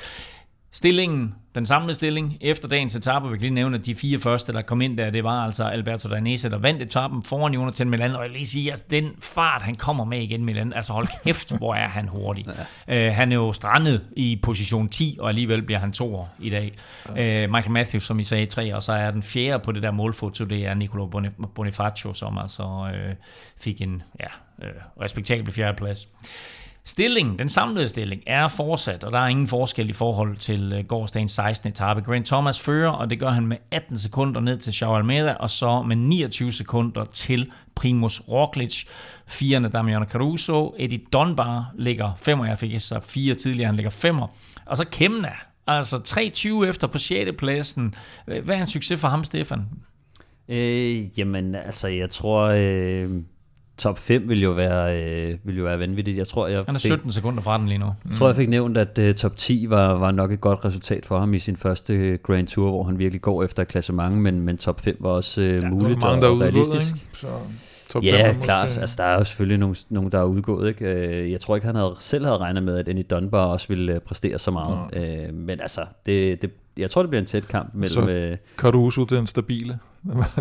Stillingen, 0.76 1.36
den 1.55 1.65
samlede 1.65 1.93
stilling 1.93 2.38
efter 2.41 2.67
dagens 2.67 2.95
etape, 2.95 3.30
vi 3.30 3.38
kan 3.38 3.41
lige 3.41 3.53
nævne, 3.53 3.78
at 3.78 3.86
de 3.86 3.95
fire 3.95 4.19
første, 4.19 4.53
der 4.53 4.61
kom 4.61 4.82
ind 4.82 4.97
der, 4.97 5.09
det 5.09 5.24
var 5.24 5.45
altså 5.45 5.63
Alberto 5.63 6.09
Danese, 6.09 6.49
der 6.49 6.57
vandt 6.57 6.82
etappen 6.82 7.24
foran 7.24 7.53
Jonathan 7.53 7.89
Milan, 7.89 8.15
og 8.15 8.21
jeg 8.21 8.30
vil 8.30 8.38
lige 8.38 8.47
sige, 8.47 8.69
altså 8.69 8.86
den 8.89 9.11
fart, 9.19 9.61
han 9.61 9.76
kommer 9.76 10.05
med 10.05 10.19
igen, 10.19 10.45
Milan, 10.45 10.74
altså 10.74 10.93
hold 10.93 11.07
kæft, 11.24 11.57
hvor 11.57 11.74
er 11.76 11.88
han 11.88 12.07
hurtig. 12.07 12.45
Ja. 12.88 13.09
Uh, 13.09 13.15
han 13.15 13.32
er 13.32 13.36
jo 13.36 13.53
strandet 13.53 14.01
i 14.15 14.39
position 14.43 14.89
10, 14.89 15.17
og 15.19 15.30
alligevel 15.30 15.61
bliver 15.61 15.80
han 15.80 15.91
to 15.91 16.26
i 16.39 16.49
dag. 16.49 16.71
Ja. 17.15 17.45
Uh, 17.45 17.51
Michael 17.51 17.71
Matthews, 17.71 18.03
som 18.03 18.19
I 18.19 18.24
sagde, 18.24 18.45
tre, 18.45 18.76
og 18.76 18.84
så 18.84 18.93
er 18.93 19.11
den 19.11 19.24
fjerde 19.24 19.63
på 19.63 19.71
det 19.71 19.84
der 19.84 19.91
målfoto, 19.91 20.45
det 20.45 20.65
er 20.65 20.74
Nicolo 20.74 21.05
Bonifacio, 21.55 22.13
som 22.13 22.38
altså 22.38 22.63
uh, 22.63 23.15
fik 23.57 23.82
en 23.82 24.03
ja, 24.19 24.65
uh, 24.67 25.01
respektabel 25.01 25.53
fjerdeplads. 25.53 26.05
plads. 26.05 26.34
Stillingen, 26.86 27.39
den 27.39 27.49
samlede 27.49 27.89
stilling, 27.89 28.21
er 28.27 28.47
fortsat, 28.47 29.03
og 29.03 29.11
der 29.11 29.19
er 29.19 29.27
ingen 29.27 29.47
forskel 29.47 29.89
i 29.89 29.93
forhold 29.93 30.38
til 30.38 30.73
øh, 30.73 30.86
gårdsdagens 30.86 31.31
16. 31.31 31.69
etape. 31.69 32.01
Grant 32.01 32.25
Thomas 32.25 32.61
fører, 32.61 32.89
og 32.89 33.09
det 33.09 33.19
gør 33.19 33.29
han 33.29 33.47
med 33.47 33.57
18 33.71 33.97
sekunder 33.97 34.41
ned 34.41 34.57
til 34.57 34.73
Charles 34.73 35.03
Almeida, 35.03 35.34
og 35.34 35.49
så 35.49 35.81
med 35.81 35.95
29 35.95 36.51
sekunder 36.51 37.05
til 37.05 37.51
Primus 37.75 38.21
Roglic. 38.29 38.86
Firende 39.27 39.69
Damiano 39.69 40.05
Caruso. 40.05 40.75
Eddie 40.79 41.01
Dunbar 41.13 41.71
ligger 41.77 42.11
femmer. 42.17 42.45
Jeg 42.45 42.59
fik 42.59 42.81
så 42.81 42.99
fire 42.99 43.36
tidligere, 43.36 43.65
han 43.65 43.75
ligger 43.75 43.89
femmer. 43.89 44.27
Og 44.65 44.77
så 44.77 44.86
Kemna, 44.91 45.31
altså 45.67 45.97
3.20 45.97 46.65
efter 46.65 46.88
på 46.88 46.97
6. 46.97 47.31
pladsen. 47.38 47.93
Hvad 48.25 48.55
er 48.55 48.61
en 48.61 48.67
succes 48.67 49.01
for 49.01 49.07
ham, 49.07 49.23
Stefan? 49.23 49.65
Øh, 50.49 51.19
jamen, 51.19 51.55
altså, 51.55 51.88
jeg 51.88 52.09
tror... 52.09 52.41
Øh 52.41 53.09
top 53.78 53.99
5 53.99 54.30
vil 54.30 54.41
jo 54.41 54.51
være, 54.51 55.01
øh, 55.01 55.38
vil 55.43 55.57
jo 55.57 55.63
være 55.63 55.80
vanvittigt. 55.80 56.17
Jeg 56.17 56.28
tror, 56.28 56.47
jeg 56.47 56.63
Han 56.65 56.76
er 56.76 56.80
17 56.80 57.07
fik, 57.07 57.13
sekunder 57.13 57.41
fra 57.41 57.57
den 57.57 57.67
lige 57.67 57.78
nu. 57.78 57.86
Jeg 57.86 57.95
mm. 58.03 58.11
tror, 58.11 58.28
jeg 58.28 58.36
fik 58.36 58.49
nævnt, 58.49 58.78
at 58.78 58.99
uh, 58.99 59.13
top 59.13 59.38
10 59.38 59.65
var, 59.69 59.93
var 59.93 60.11
nok 60.11 60.32
et 60.32 60.41
godt 60.41 60.65
resultat 60.65 61.05
for 61.05 61.19
ham 61.19 61.34
i 61.34 61.39
sin 61.39 61.57
første 61.57 62.17
Grand 62.17 62.47
Tour, 62.47 62.69
hvor 62.69 62.84
han 62.84 62.99
virkelig 62.99 63.21
går 63.21 63.43
efter 63.43 63.63
klassement, 63.63 64.15
men, 64.15 64.41
men 64.41 64.57
top 64.57 64.82
5 64.82 64.97
var 64.99 65.09
også 65.09 65.41
uh, 65.41 65.47
ja, 65.47 65.69
muligt 65.69 66.01
mange, 66.01 66.28
og, 66.28 66.34
og 66.34 66.41
realistisk. 66.41 66.93
Ikke? 66.93 67.07
Så 67.13 67.28
top 67.89 68.03
ja, 68.03 68.36
klart. 68.41 68.63
Måske... 68.63 68.82
Altså, 68.82 68.95
der 68.97 69.03
er 69.03 69.17
jo 69.17 69.24
selvfølgelig 69.24 69.57
nogen, 69.57 69.76
nogen 69.89 70.11
der 70.11 70.19
er 70.19 70.24
udgået. 70.24 70.69
Ikke? 70.69 71.32
Jeg 71.32 71.41
tror 71.41 71.55
ikke, 71.55 71.67
han 71.67 71.76
havde, 71.76 71.95
selv 71.99 72.26
havde 72.26 72.38
regnet 72.38 72.63
med, 72.63 72.78
at 72.78 72.88
Andy 72.88 73.05
Dunbar 73.09 73.45
også 73.45 73.67
ville 73.67 73.99
præstere 74.05 74.39
så 74.39 74.51
meget. 74.51 74.78
Ja. 74.93 75.32
men 75.32 75.59
altså, 75.59 75.86
det, 76.05 76.41
det, 76.41 76.51
jeg 76.78 76.89
tror, 76.89 77.01
det 77.01 77.09
bliver 77.09 77.21
en 77.21 77.28
tæt 77.28 77.47
kamp 77.47 77.69
mellem... 77.74 78.07
Så 78.07 78.38
Caruso, 78.57 79.03
den 79.03 79.28
stabile. 79.28 79.80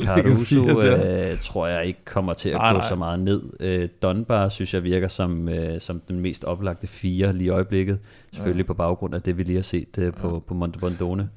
Caruso 0.06 0.80
øh, 0.80 1.38
tror 1.40 1.66
jeg 1.66 1.86
ikke 1.86 2.04
kommer 2.04 2.32
til 2.32 2.48
at 2.48 2.56
nej, 2.56 2.72
gå 2.72 2.78
nej. 2.78 2.88
så 2.88 2.94
meget 2.94 3.20
ned. 3.20 3.42
Øh, 3.60 3.88
Dunbar 4.02 4.48
synes 4.48 4.74
jeg 4.74 4.84
virker 4.84 5.08
som, 5.08 5.48
øh, 5.48 5.80
som 5.80 6.00
den 6.08 6.20
mest 6.20 6.44
oplagte 6.44 6.86
fire 6.86 7.32
lige 7.32 7.46
i 7.46 7.48
øjeblikket. 7.48 7.98
Selvfølgelig 8.32 8.64
ja. 8.64 8.66
på 8.66 8.74
baggrund 8.74 9.14
af 9.14 9.22
det, 9.22 9.38
vi 9.38 9.42
lige 9.42 9.56
har 9.56 9.62
set 9.62 9.98
øh, 9.98 10.12
på, 10.12 10.34
ja. 10.34 10.38
på 10.38 10.54
Monte 10.54 10.78
Bondone. 10.78 11.28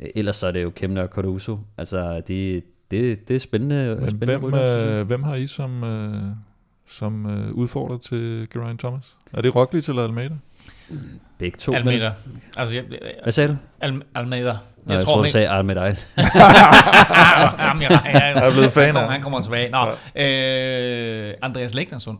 Øh, 0.00 0.08
ellers 0.14 0.36
så 0.36 0.46
er 0.46 0.50
det 0.50 0.62
jo 0.62 0.70
Kemner 0.70 1.02
og 1.02 1.08
Caruso. 1.08 1.58
Altså, 1.78 2.20
de, 2.28 2.62
det, 2.90 3.28
det 3.28 3.36
er 3.36 3.40
spændende. 3.40 3.96
Men 4.00 4.10
spændende 4.10 4.38
hvem, 4.38 4.44
rytter, 4.44 5.00
øh, 5.00 5.06
hvem 5.06 5.22
har 5.22 5.34
I 5.34 5.46
som, 5.46 5.84
øh, 5.84 6.22
som 6.86 7.26
øh, 7.26 7.52
udfordrer 7.52 7.98
til 7.98 8.48
Geraint 8.52 8.80
Thomas? 8.80 9.16
Er 9.32 9.40
det 9.40 9.56
Roglic 9.56 9.88
eller 9.88 10.04
Almeida? 10.04 10.34
Begge 11.38 11.58
to. 11.58 11.74
Almeida. 11.74 12.12
Altså, 12.56 12.74
jeg, 12.74 12.84
Hvad 13.22 13.32
sagde 13.32 13.48
du? 13.48 13.56
Al, 13.80 14.02
Almeida. 14.14 14.46
Jeg, 14.48 14.58
jeg 14.86 15.04
tror, 15.04 15.12
tror 15.12 15.22
du 15.22 15.28
sagde 15.28 15.48
Almeida. 15.48 15.80
jeg, 15.84 15.96
jeg 18.04 18.32
er 18.36 18.50
blevet 18.50 18.72
fan 18.72 18.96
af. 18.96 19.10
Han 19.10 19.22
kommer 19.22 19.42
tilbage. 19.42 19.70
Nå, 19.70 19.86
ja. 20.14 21.28
øh, 21.28 21.34
Andreas 21.42 21.74
Lægnersund. 21.74 22.18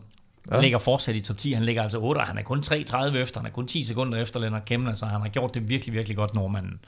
Ja. 0.51 0.59
ligger 0.59 0.77
fortsat 0.77 1.15
i 1.15 1.21
top 1.21 1.37
10. 1.37 1.51
Han 1.53 1.63
ligger 1.63 1.81
altså 1.81 1.97
8, 1.99 2.21
han 2.21 2.37
er 2.37 2.43
kun 2.43 2.63
3.30 2.65 3.17
efter. 3.17 3.39
Han 3.39 3.47
er 3.47 3.51
kun 3.51 3.67
10 3.67 3.83
sekunder 3.83 4.21
efter 4.21 4.39
Lennart 4.39 4.65
Kemner, 4.65 4.93
så 4.93 5.05
han 5.05 5.21
har 5.21 5.29
gjort 5.29 5.53
det 5.53 5.69
virkelig, 5.69 5.93
virkelig 5.93 6.17
godt, 6.17 6.35
nordmanden. 6.35 6.79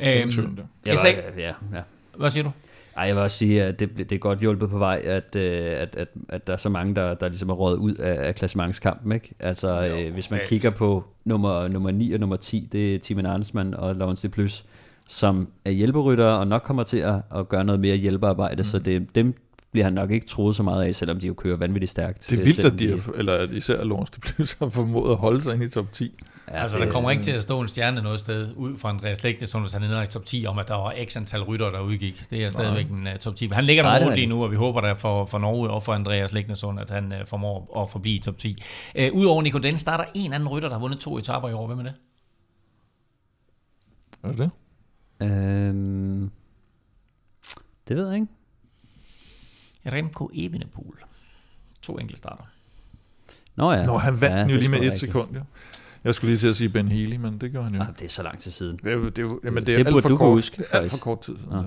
Øhm, 0.00 0.58
jeg 0.86 0.98
sagde, 0.98 1.22
ja, 1.36 1.52
ja. 1.74 1.80
Hvad 2.16 2.30
siger 2.30 2.44
du? 2.44 2.52
Ej, 2.98 3.04
jeg 3.04 3.14
vil 3.14 3.22
også 3.22 3.36
sige, 3.36 3.64
at 3.64 3.80
det, 3.80 3.98
det 3.98 4.12
er 4.12 4.18
godt 4.18 4.38
hjulpet 4.38 4.70
på 4.70 4.78
vej, 4.78 5.02
at, 5.04 5.36
øh, 5.36 5.42
at, 5.54 5.96
at, 5.96 6.08
at 6.28 6.46
der 6.46 6.52
er 6.52 6.56
så 6.56 6.68
mange, 6.68 6.94
der, 6.94 7.14
der 7.14 7.28
ligesom 7.28 7.50
er 7.50 7.54
rådet 7.54 7.76
ud 7.76 7.94
af, 7.94 8.28
af 8.28 8.34
klassementskampen. 8.34 9.12
Ikke? 9.12 9.34
Altså, 9.40 9.68
jo, 9.68 10.06
øh, 10.06 10.12
hvis 10.12 10.30
man 10.30 10.40
kigger 10.46 10.70
på 10.70 11.04
nummer, 11.24 11.68
nummer 11.68 11.90
9 11.90 12.12
og 12.12 12.20
nummer 12.20 12.36
10, 12.36 12.68
det 12.72 12.94
er 12.94 12.98
Timon 12.98 13.26
Arnsmann 13.26 13.74
og 13.74 13.96
Laurence 13.96 14.28
de 14.28 14.32
Plus, 14.32 14.64
som 15.06 15.48
er 15.64 15.70
hjælperyttere 15.70 16.38
og 16.38 16.48
nok 16.48 16.62
kommer 16.62 16.82
til 16.82 16.98
at, 16.98 17.14
at 17.36 17.48
gøre 17.48 17.64
noget 17.64 17.80
mere 17.80 17.96
hjælpearbejde, 17.96 18.60
mm. 18.60 18.64
så 18.64 18.78
det 18.78 18.96
er 18.96 19.00
dem, 19.14 19.34
bliver 19.72 19.84
han 19.84 19.92
nok 19.92 20.10
ikke 20.10 20.26
troet 20.26 20.56
så 20.56 20.62
meget 20.62 20.84
af, 20.84 20.94
selvom 20.94 21.20
de 21.20 21.26
jo 21.26 21.34
kører 21.34 21.56
vanvittigt 21.56 21.90
stærkt. 21.90 22.26
Det 22.30 22.40
er 22.40 22.44
vildt, 22.44 22.60
at 22.60 22.78
de, 22.78 22.92
er, 22.92 23.10
eller 23.14 23.34
at 23.34 23.50
især 23.50 23.84
Lawrence 23.84 24.12
de 24.16 24.20
Plus 24.20 24.52
har 24.58 24.68
formået 24.68 25.10
at 25.10 25.16
holde 25.16 25.40
sig 25.40 25.54
ind 25.54 25.62
i 25.62 25.68
top 25.68 25.92
10. 25.92 26.14
Ja, 26.48 26.62
altså, 26.62 26.78
der 26.78 26.90
kommer 26.90 27.10
ikke 27.10 27.22
til 27.22 27.30
at 27.30 27.42
stå 27.42 27.60
en 27.60 27.68
stjerne 27.68 28.02
noget 28.02 28.20
sted 28.20 28.48
ud 28.56 28.78
fra 28.78 28.88
Andreas 28.88 29.22
Lægnesson, 29.22 29.62
hvis 29.62 29.72
han 29.72 29.82
er 29.82 29.88
nede 29.88 30.04
i 30.04 30.06
top 30.06 30.26
10, 30.26 30.46
om 30.46 30.58
at 30.58 30.68
der 30.68 30.74
var 30.74 30.94
x 31.04 31.16
antal 31.16 31.42
rytter, 31.42 31.70
der 31.70 31.80
udgik. 31.80 32.24
Det 32.30 32.44
er 32.44 32.50
stadigvæk 32.50 32.86
en 32.90 33.06
uh, 33.06 33.18
top 33.20 33.36
10. 33.36 33.48
Han 33.52 33.64
ligger 33.64 33.82
der 33.82 34.14
lige 34.14 34.26
nu, 34.26 34.44
og 34.44 34.50
vi 34.50 34.56
håber 34.56 34.80
der 34.80 34.94
for, 34.94 35.24
for 35.24 35.38
Norge 35.38 35.70
og 35.70 35.82
for 35.82 35.92
Andreas 35.92 36.32
Lægnesson, 36.32 36.78
at 36.78 36.90
han 36.90 37.12
uh, 37.12 37.18
formår 37.26 37.82
at 37.82 37.90
forblive 37.90 38.16
i 38.16 38.20
top 38.20 38.38
10. 38.38 38.62
Uh, 38.94 39.04
øh, 39.04 39.12
Udover 39.12 39.42
Nico 39.42 39.58
Den 39.58 39.76
starter 39.76 40.04
en 40.14 40.32
anden 40.32 40.48
rytter, 40.48 40.68
der 40.68 40.76
har 40.76 40.80
vundet 40.80 41.00
to 41.00 41.18
etaper 41.18 41.48
i 41.48 41.52
år. 41.52 41.66
Hvem 41.66 41.78
er 41.78 41.82
det? 41.82 41.94
Er 44.22 44.28
det 44.28 44.38
det? 44.38 44.50
Øhm, 45.22 46.30
det 47.88 47.96
ved 47.96 48.06
jeg 48.06 48.14
ikke. 48.14 48.37
Remco 49.86 50.30
Evenepoel. 50.34 50.94
To 51.82 51.98
enkelte 51.98 52.18
starter. 52.18 52.44
Nå 53.56 53.72
ja. 53.72 53.86
Nå, 53.86 53.98
han 53.98 54.20
vandt 54.20 54.50
ja, 54.50 54.54
jo 54.54 54.58
lige 54.60 54.68
med 54.68 54.78
et 54.78 54.82
rigtigt. 54.82 55.00
sekund, 55.00 55.34
jo. 55.34 55.40
Jeg 56.04 56.14
skulle 56.14 56.30
lige 56.30 56.38
til 56.38 56.48
at 56.48 56.56
sige 56.56 56.68
Ben 56.68 56.88
Healy, 56.88 57.16
men 57.16 57.38
det 57.40 57.52
gør 57.52 57.62
han 57.62 57.74
jo. 57.74 57.80
Ah, 57.80 57.88
det 57.98 58.02
er 58.02 58.08
så 58.08 58.22
lang 58.22 58.38
tid 58.38 58.50
siden. 58.50 58.78
Det 58.84 58.92
er, 58.92 58.96
det 58.96 59.06
er, 59.06 59.10
det 59.10 59.24
er, 59.24 59.38
jamen, 59.44 59.66
det 59.66 59.72
er 59.72 59.84
det 59.84 59.86
alt, 59.86 60.02
for 60.02 60.08
du 60.08 60.16
kort, 60.16 60.28
huske, 60.28 60.64
alt 60.72 60.90
for 60.90 60.98
kort 60.98 61.20
tid 61.20 61.36
siden. 61.38 61.52
Ja. 61.52 61.62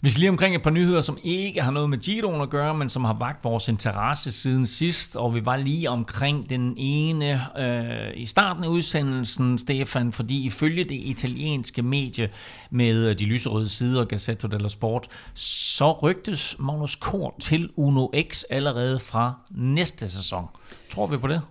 Vi 0.00 0.10
skal 0.10 0.20
lige 0.20 0.30
omkring 0.30 0.54
et 0.54 0.62
par 0.62 0.70
nyheder, 0.70 1.00
som 1.00 1.18
ikke 1.22 1.62
har 1.62 1.70
noget 1.70 1.90
med 1.90 1.98
Giroen 1.98 2.40
at 2.40 2.50
gøre, 2.50 2.74
men 2.74 2.88
som 2.88 3.04
har 3.04 3.12
vagt 3.12 3.44
vores 3.44 3.68
interesse 3.68 4.32
siden 4.32 4.66
sidst, 4.66 5.16
og 5.16 5.34
vi 5.34 5.44
var 5.44 5.56
lige 5.56 5.90
omkring 5.90 6.50
den 6.50 6.74
ene 6.76 7.58
øh, 7.58 8.20
i 8.20 8.24
starten 8.24 8.64
af 8.64 8.68
udsendelsen, 8.68 9.58
Stefan, 9.58 10.12
fordi 10.12 10.44
ifølge 10.44 10.84
det 10.84 10.94
italienske 10.94 11.82
medie 11.82 12.30
med 12.70 13.08
øh, 13.08 13.18
de 13.18 13.24
lyserøde 13.24 13.68
sider, 13.68 14.04
Gazzetto 14.04 14.48
dello 14.48 14.68
Sport, 14.68 15.06
så 15.34 15.92
rygtes 15.92 16.56
Magnus 16.58 16.94
Kort 16.94 17.34
til 17.40 17.70
Uno 17.76 18.08
X 18.30 18.42
allerede 18.50 18.98
fra 18.98 19.32
næste 19.50 20.08
sæson. 20.08 20.44
Tror 20.90 21.06
vi 21.06 21.16
på 21.16 21.28
det? 21.28 21.42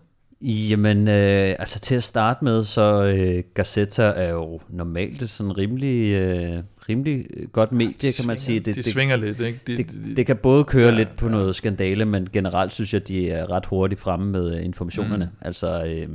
Jamen, 0.42 1.08
øh, 1.08 1.56
altså 1.60 1.80
til 1.80 1.96
at 1.96 2.04
starte 2.04 2.44
med, 2.44 2.64
så 2.64 3.04
øh, 3.04 3.44
Gazzetta 3.54 4.04
er 4.04 4.30
jo 4.30 4.60
normalt 4.70 5.30
sådan 5.30 5.58
rimelig, 5.58 6.14
øh, 6.14 6.64
rimelig 6.90 7.26
godt 7.52 7.72
medie, 7.72 8.12
kan 8.12 8.28
man 8.28 8.38
sige. 8.38 8.60
Det, 8.60 8.76
det, 8.76 8.86
svinger 8.86 9.16
lidt, 9.16 9.40
ikke? 9.40 9.60
Det, 9.68 9.78
det, 9.78 10.18
det 10.18 10.26
kan 10.26 10.38
både 10.38 10.64
køre 10.64 10.90
ja, 10.90 10.98
lidt 10.98 11.16
på 11.16 11.26
ja. 11.26 11.32
noget 11.32 11.56
skandale, 11.56 12.06
men 12.06 12.28
generelt 12.34 12.74
synes 12.74 12.94
jeg, 12.94 13.08
de 13.08 13.30
er 13.30 13.52
ret 13.52 13.66
hurtigt 13.66 14.02
fremme 14.02 14.32
med 14.32 14.60
informationerne. 14.62 15.26
Mm. 15.26 15.38
Altså, 15.42 15.86
øh, 15.86 16.08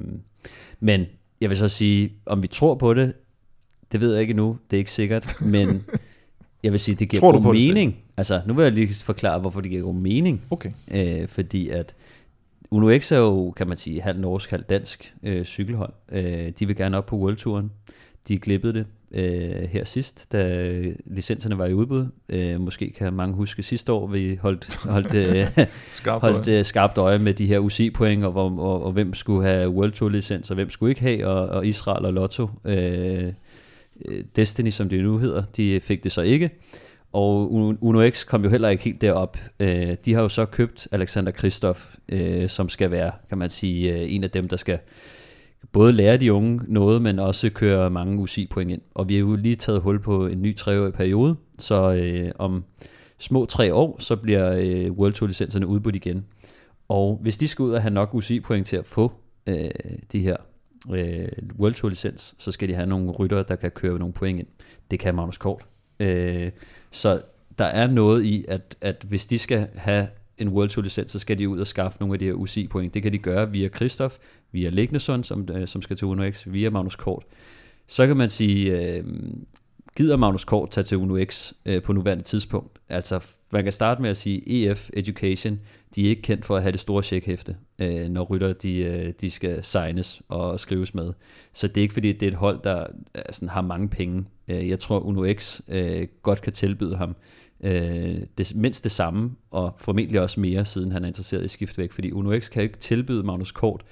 men 0.80 1.06
jeg 1.40 1.50
vil 1.50 1.58
så 1.58 1.68
sige, 1.68 2.12
om 2.26 2.42
vi 2.42 2.48
tror 2.48 2.74
på 2.74 2.94
det, 2.94 3.12
det 3.92 4.00
ved 4.00 4.12
jeg 4.12 4.20
ikke 4.20 4.34
nu, 4.34 4.58
det 4.70 4.76
er 4.76 4.78
ikke 4.78 4.90
sikkert, 4.90 5.36
men 5.40 5.84
jeg 6.62 6.72
vil 6.72 6.80
sige, 6.80 6.94
det 6.94 7.08
giver 7.08 7.20
tror 7.20 7.32
god 7.42 7.54
mening. 7.54 7.90
Det? 7.90 8.00
Altså, 8.16 8.40
nu 8.46 8.54
vil 8.54 8.62
jeg 8.62 8.72
lige 8.72 8.94
forklare, 8.94 9.38
hvorfor 9.38 9.60
det 9.60 9.70
giver 9.70 9.82
god 9.82 9.94
mening. 9.94 10.46
Okay. 10.50 10.70
Øh, 10.90 11.28
fordi 11.28 11.68
at 11.68 11.94
Uno 12.72 12.98
X 12.98 13.12
er 13.12 13.18
jo, 13.18 13.50
kan 13.50 13.68
man 13.68 13.76
sige, 13.76 14.00
halv 14.00 14.20
norsk, 14.20 14.50
halv 14.50 14.62
dansk 14.62 15.14
øh, 15.22 15.44
cykelhold. 15.44 15.92
Øh, 16.12 16.48
de 16.58 16.66
vil 16.66 16.76
gerne 16.76 16.96
op 16.96 17.06
på 17.06 17.16
World 17.16 17.36
Touren. 17.36 17.70
De 18.28 18.38
glippede 18.38 18.74
det 18.74 18.86
øh, 19.14 19.68
her 19.68 19.84
sidst, 19.84 20.32
da 20.32 20.82
licenserne 21.04 21.58
var 21.58 21.66
i 21.66 21.74
udbud. 21.74 22.06
Øh, 22.28 22.60
måske 22.60 22.90
kan 22.90 23.12
mange 23.12 23.34
huske 23.34 23.62
sidste 23.62 23.92
år, 23.92 24.06
vi 24.06 24.38
holdt, 24.42 24.76
holdt, 24.84 25.14
øh, 25.14 25.66
skarpt, 25.90 26.24
holdt 26.24 26.48
øh, 26.48 26.64
skarpt 26.64 26.98
øje 26.98 27.18
med 27.18 27.34
de 27.34 27.46
her 27.46 27.58
UCI-point, 27.58 28.24
og, 28.24 28.34
og, 28.34 28.58
og, 28.58 28.82
og 28.82 28.92
hvem 28.92 29.14
skulle 29.14 29.48
have 29.48 29.70
World 29.70 29.92
Tour-licens, 29.92 30.50
og 30.50 30.54
hvem 30.54 30.70
skulle 30.70 30.90
ikke 30.90 31.02
have, 31.02 31.26
og, 31.26 31.48
og 31.48 31.66
Israel 31.66 32.04
og 32.04 32.12
Lotto. 32.12 32.48
Øh, 32.64 33.32
Destiny, 34.36 34.70
som 34.70 34.88
det 34.88 35.02
nu 35.02 35.18
hedder, 35.18 35.42
de 35.56 35.80
fik 35.80 36.04
det 36.04 36.12
så 36.12 36.22
ikke. 36.22 36.50
Og 37.12 37.52
Uno 37.82 38.10
X 38.10 38.26
kom 38.26 38.44
jo 38.44 38.50
heller 38.50 38.68
ikke 38.68 38.84
helt 38.84 39.00
derop. 39.00 39.38
Øh, 39.60 39.96
de 40.04 40.14
har 40.14 40.22
jo 40.22 40.28
så 40.28 40.44
købt 40.44 40.88
Alexander 40.92 41.32
Kristoff, 41.32 41.94
øh, 42.08 42.48
som 42.48 42.68
skal 42.68 42.90
være, 42.90 43.12
kan 43.28 43.38
man 43.38 43.50
sige, 43.50 43.94
øh, 43.94 44.14
en 44.14 44.24
af 44.24 44.30
dem, 44.30 44.48
der 44.48 44.56
skal 44.56 44.78
både 45.72 45.92
lære 45.92 46.16
de 46.16 46.32
unge 46.32 46.60
noget, 46.68 47.02
men 47.02 47.18
også 47.18 47.50
køre 47.50 47.90
mange 47.90 48.18
UCI-point 48.18 48.70
ind. 48.70 48.80
Og 48.94 49.08
vi 49.08 49.14
har 49.14 49.20
jo 49.20 49.36
lige 49.36 49.54
taget 49.54 49.80
hul 49.80 50.00
på 50.00 50.26
en 50.26 50.42
ny 50.42 50.56
treårig 50.56 50.92
periode, 50.92 51.36
så 51.58 51.94
øh, 51.94 52.32
om 52.38 52.64
små 53.18 53.44
tre 53.44 53.74
år, 53.74 53.96
så 53.98 54.16
bliver 54.16 54.52
øh, 54.58 54.92
World 54.92 55.12
Tour-licenserne 55.12 55.66
udbudt 55.66 55.96
igen. 55.96 56.24
Og 56.88 57.18
hvis 57.22 57.38
de 57.38 57.48
skal 57.48 57.62
ud 57.62 57.72
og 57.72 57.82
have 57.82 57.94
nok 57.94 58.14
UCI-point 58.14 58.66
til 58.66 58.76
at 58.76 58.86
få 58.86 59.12
øh, 59.46 59.70
de 60.12 60.20
her 60.20 60.36
øh, 60.90 61.28
World 61.58 61.74
Tour-licens, 61.74 62.34
så 62.38 62.52
skal 62.52 62.68
de 62.68 62.74
have 62.74 62.86
nogle 62.86 63.10
ryttere, 63.10 63.44
der 63.48 63.56
kan 63.56 63.70
køre 63.70 63.98
nogle 63.98 64.14
point 64.14 64.38
ind. 64.38 64.46
Det 64.90 64.98
kan 64.98 65.14
Magnus 65.14 65.38
Kort. 65.38 65.66
Øh, 66.00 66.50
så 66.92 67.22
der 67.58 67.64
er 67.64 67.86
noget 67.86 68.24
i, 68.24 68.44
at, 68.48 68.76
at 68.80 69.04
hvis 69.08 69.26
de 69.26 69.38
skal 69.38 69.68
have 69.74 70.08
en 70.38 70.48
World 70.48 70.68
Tour 70.68 70.82
licens, 70.82 71.10
så 71.10 71.18
skal 71.18 71.38
de 71.38 71.48
ud 71.48 71.60
og 71.60 71.66
skaffe 71.66 71.98
nogle 72.00 72.14
af 72.14 72.18
de 72.18 72.24
her 72.24 72.32
UCI 72.32 72.66
point. 72.66 72.94
Det 72.94 73.02
kan 73.02 73.12
de 73.12 73.18
gøre 73.18 73.52
via 73.52 73.68
Kristoff, 73.68 74.16
via 74.52 74.70
Legneson, 74.70 75.24
som, 75.24 75.48
øh, 75.52 75.68
som 75.68 75.82
skal 75.82 75.96
til 75.96 76.06
Uno 76.06 76.30
X, 76.30 76.46
via 76.46 76.70
Magnus 76.70 76.96
Kort. 76.96 77.24
Så 77.86 78.06
kan 78.06 78.16
man 78.16 78.30
sige, 78.30 78.96
øh, 78.96 79.04
gider 79.96 80.16
Magnus 80.16 80.44
Kort 80.44 80.70
tage 80.70 80.84
til 80.84 80.98
Uno 80.98 81.24
X 81.24 81.52
øh, 81.66 81.82
på 81.82 81.92
nuværende 81.92 82.24
tidspunkt? 82.24 82.78
Altså, 82.88 83.24
man 83.52 83.62
kan 83.62 83.72
starte 83.72 84.02
med 84.02 84.10
at 84.10 84.16
sige, 84.16 84.70
EF 84.70 84.90
Education, 84.92 85.60
de 85.94 86.04
er 86.04 86.08
ikke 86.08 86.22
kendt 86.22 86.44
for 86.44 86.56
at 86.56 86.62
have 86.62 86.72
det 86.72 86.80
store 86.80 87.02
checkhæfte, 87.02 87.56
øh, 87.78 88.08
når 88.08 88.22
rytter 88.22 88.52
de, 88.52 88.78
øh, 88.78 89.12
de 89.20 89.30
skal 89.30 89.64
signes 89.64 90.22
og 90.28 90.60
skrives 90.60 90.94
med. 90.94 91.12
Så 91.52 91.68
det 91.68 91.76
er 91.76 91.82
ikke 91.82 91.94
fordi, 91.94 92.12
det 92.12 92.22
er 92.22 92.30
et 92.30 92.36
hold, 92.36 92.60
der 92.64 92.86
altså, 93.14 93.46
har 93.46 93.62
mange 93.62 93.88
penge. 93.88 94.24
Øh, 94.52 94.68
jeg 94.68 94.78
tror, 94.78 94.98
Uno 94.98 95.32
X 95.32 95.60
øh, 95.68 96.06
godt 96.22 96.42
kan 96.42 96.52
tilbyde 96.52 96.96
ham 96.96 97.16
øh, 97.60 98.20
det, 98.38 98.52
mindst 98.54 98.84
det 98.84 98.92
samme, 98.92 99.30
og 99.50 99.74
formentlig 99.78 100.20
også 100.20 100.40
mere, 100.40 100.64
siden 100.64 100.92
han 100.92 101.04
er 101.04 101.08
interesseret 101.08 101.44
i 101.44 101.48
skift 101.48 101.78
væk, 101.78 101.92
fordi 101.92 102.12
Uno 102.12 102.40
X 102.40 102.50
kan 102.50 102.62
ikke 102.62 102.78
tilbyde 102.78 103.22
Magnus 103.22 103.52
Kort 103.52 103.82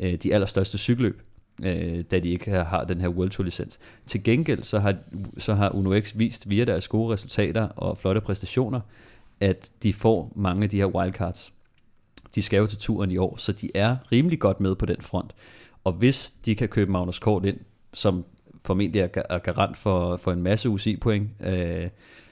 øh, 0.00 0.14
de 0.14 0.34
allerstørste 0.34 0.78
cykelløb, 0.78 1.22
øh, 1.62 2.04
da 2.10 2.18
de 2.18 2.28
ikke 2.28 2.50
har 2.50 2.84
den 2.84 3.00
her 3.00 3.08
World 3.08 3.30
Tour 3.30 3.44
licens. 3.44 3.78
Til 4.06 4.24
gengæld 4.24 4.62
så 4.62 4.78
har, 4.78 4.94
så 5.38 5.54
har 5.54 5.70
Uno 5.70 6.00
X 6.00 6.12
vist 6.16 6.50
via 6.50 6.64
deres 6.64 6.88
gode 6.88 7.12
resultater 7.12 7.62
og 7.62 7.98
flotte 7.98 8.20
præstationer, 8.20 8.80
at 9.40 9.70
de 9.82 9.92
får 9.92 10.32
mange 10.36 10.62
af 10.64 10.70
de 10.70 10.76
her 10.76 10.86
wildcards. 10.86 11.52
De 12.34 12.42
skal 12.42 12.58
jo 12.58 12.66
til 12.66 12.78
turen 12.78 13.10
i 13.10 13.16
år, 13.16 13.36
så 13.36 13.52
de 13.52 13.70
er 13.74 13.96
rimelig 14.12 14.38
godt 14.38 14.60
med 14.60 14.74
på 14.74 14.86
den 14.86 15.00
front. 15.00 15.34
Og 15.84 15.92
hvis 15.92 16.30
de 16.44 16.54
kan 16.54 16.68
købe 16.68 16.92
Magnus 16.92 17.18
Kort 17.18 17.44
ind, 17.44 17.58
som 17.92 18.24
formentlig 18.64 19.00
er 19.00 19.38
garant 19.38 19.76
for, 19.76 20.16
for 20.16 20.32
en 20.32 20.42
masse 20.42 20.68
UCI-point, 20.68 21.30
øh, 21.40 21.88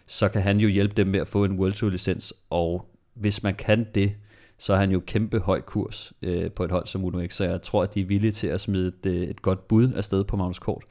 så 0.06 0.28
kan 0.28 0.42
han 0.42 0.58
jo 0.58 0.68
hjælpe 0.68 0.94
dem 0.94 1.06
med 1.06 1.20
at 1.20 1.28
få 1.28 1.44
en 1.44 1.58
World 1.58 1.72
Tour 1.72 1.90
licens, 1.90 2.34
og 2.50 2.86
hvis 3.14 3.42
man 3.42 3.54
kan 3.54 3.86
det, 3.94 4.12
så 4.58 4.72
er 4.72 4.76
han 4.76 4.90
jo 4.90 5.02
kæmpe 5.06 5.38
høj 5.38 5.60
kurs 5.60 6.12
øh, 6.22 6.50
på 6.50 6.64
et 6.64 6.70
hold 6.70 6.86
som 6.86 7.04
Uno 7.04 7.26
X, 7.26 7.34
så 7.34 7.44
jeg 7.44 7.62
tror, 7.62 7.82
at 7.82 7.94
de 7.94 8.00
er 8.00 8.04
villige 8.04 8.32
til 8.32 8.46
at 8.46 8.60
smide 8.60 8.88
et, 8.88 9.06
øh, 9.06 9.22
et 9.22 9.42
godt 9.42 9.68
bud 9.68 9.92
afsted 9.92 10.24
på 10.24 10.36
Magnus 10.36 10.58
Kort. 10.58 10.84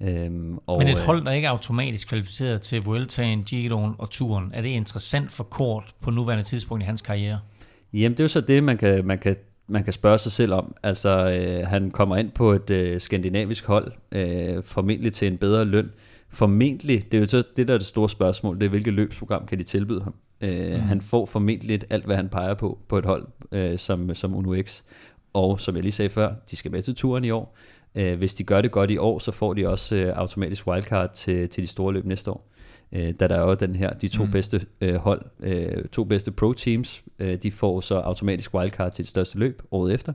Øhm, 0.00 0.58
og, 0.66 0.78
Men 0.78 0.88
et 0.88 0.98
øh, 0.98 1.04
hold, 1.04 1.24
der 1.24 1.32
ikke 1.32 1.46
er 1.46 1.50
automatisk 1.50 2.08
kvalificeret 2.08 2.62
til 2.62 2.82
Vueltaen, 2.82 3.42
Giroen 3.42 3.94
og 3.98 4.10
Turen, 4.10 4.50
er 4.54 4.62
det 4.62 4.68
interessant 4.68 5.32
for 5.32 5.44
Kort 5.44 5.94
på 6.00 6.10
nuværende 6.10 6.44
tidspunkt 6.44 6.82
i 6.82 6.86
hans 6.86 7.00
karriere? 7.00 7.40
Jamen, 7.92 8.12
det 8.12 8.20
er 8.20 8.24
jo 8.24 8.28
så 8.28 8.40
det, 8.40 8.64
man 8.64 8.78
kan, 8.78 9.06
man 9.06 9.18
kan, 9.18 9.36
man 9.68 9.84
kan 9.84 9.92
spørge 9.92 10.18
sig 10.18 10.32
selv 10.32 10.52
om. 10.52 10.74
Altså, 10.82 11.10
øh, 11.10 11.66
han 11.66 11.90
kommer 11.90 12.16
ind 12.16 12.30
på 12.30 12.52
et 12.52 12.70
øh, 12.70 13.00
skandinavisk 13.00 13.66
hold, 13.66 13.92
øh, 14.12 14.64
formentlig 14.64 15.12
til 15.12 15.28
en 15.28 15.38
bedre 15.38 15.64
løn. 15.64 15.90
Formentlig, 16.30 17.12
det 17.12 17.16
er 17.16 17.20
jo 17.20 17.26
så 17.26 17.42
det, 17.56 17.68
der 17.68 17.74
er 17.74 17.78
det 17.78 17.86
store 17.86 18.10
spørgsmål, 18.10 18.58
det 18.58 18.64
er, 18.64 18.70
hvilket 18.70 18.94
løbsprogram 18.94 19.46
kan 19.46 19.58
de 19.58 19.64
tilbyde 19.64 20.02
ham? 20.02 20.14
Øh, 20.40 20.74
mm. 20.74 20.80
Han 20.80 21.00
får 21.00 21.26
formentlig 21.26 21.80
alt, 21.90 22.04
hvad 22.04 22.16
han 22.16 22.28
peger 22.28 22.54
på, 22.54 22.78
på 22.88 22.98
et 22.98 23.04
hold 23.04 23.26
øh, 23.52 23.78
som, 23.78 24.14
som 24.14 24.34
Uno 24.34 24.62
X. 24.62 24.82
Og 25.32 25.60
som 25.60 25.74
jeg 25.74 25.82
lige 25.82 25.92
sagde 25.92 26.08
før, 26.08 26.32
de 26.50 26.56
skal 26.56 26.70
med 26.70 26.82
til 26.82 26.94
turen 26.94 27.24
i 27.24 27.30
år. 27.30 27.56
Øh, 27.94 28.18
hvis 28.18 28.34
de 28.34 28.44
gør 28.44 28.60
det 28.60 28.70
godt 28.70 28.90
i 28.90 28.96
år, 28.96 29.18
så 29.18 29.32
får 29.32 29.54
de 29.54 29.68
også 29.68 29.96
øh, 29.96 30.12
automatisk 30.16 30.66
wildcard 30.66 31.14
til, 31.14 31.48
til 31.48 31.62
de 31.62 31.68
store 31.68 31.92
løb 31.92 32.04
næste 32.04 32.30
år. 32.30 32.50
Øh, 32.94 33.14
da 33.20 33.28
der 33.28 33.36
er 33.36 33.48
jo 33.48 33.54
den 33.54 33.76
her, 33.76 33.92
de 33.92 34.08
to 34.08 34.24
mm. 34.24 34.30
bedste 34.30 34.66
øh, 34.80 34.94
hold, 34.94 35.22
øh, 35.40 35.84
to 35.92 36.04
bedste 36.04 36.30
pro-teams, 36.30 37.02
øh, 37.18 37.36
de 37.42 37.52
får 37.52 37.80
så 37.80 37.94
automatisk 37.94 38.54
wildcard 38.54 38.92
til 38.92 39.04
det 39.04 39.10
største 39.10 39.38
løb 39.38 39.62
året 39.70 39.94
efter. 39.94 40.12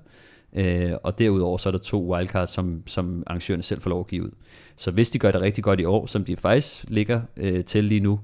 Øh, 0.54 0.92
og 1.04 1.20
derudover 1.20 1.58
så 1.58 1.70
er 1.70 1.72
der 1.72 1.80
to 1.80 2.14
wildcards, 2.14 2.50
som, 2.50 2.84
som 2.86 3.24
arrangørerne 3.28 3.64
selv 3.64 3.82
får 3.82 3.90
lov 3.90 4.00
at 4.00 4.08
give 4.08 4.24
ud. 4.24 4.30
Så 4.76 4.92
hvis 4.92 5.10
de 5.10 5.20
gør 5.20 5.32
det 5.32 5.42
rigtig 5.42 5.64
godt 5.64 5.80
i 5.80 5.86
år, 5.86 6.06
som 6.06 6.26
de 6.26 6.36
faktisk 6.36 6.86
ligger 6.88 7.22
øh, 7.38 7.66
til 7.66 7.84
lige 7.84 8.00
nu, 8.00 8.20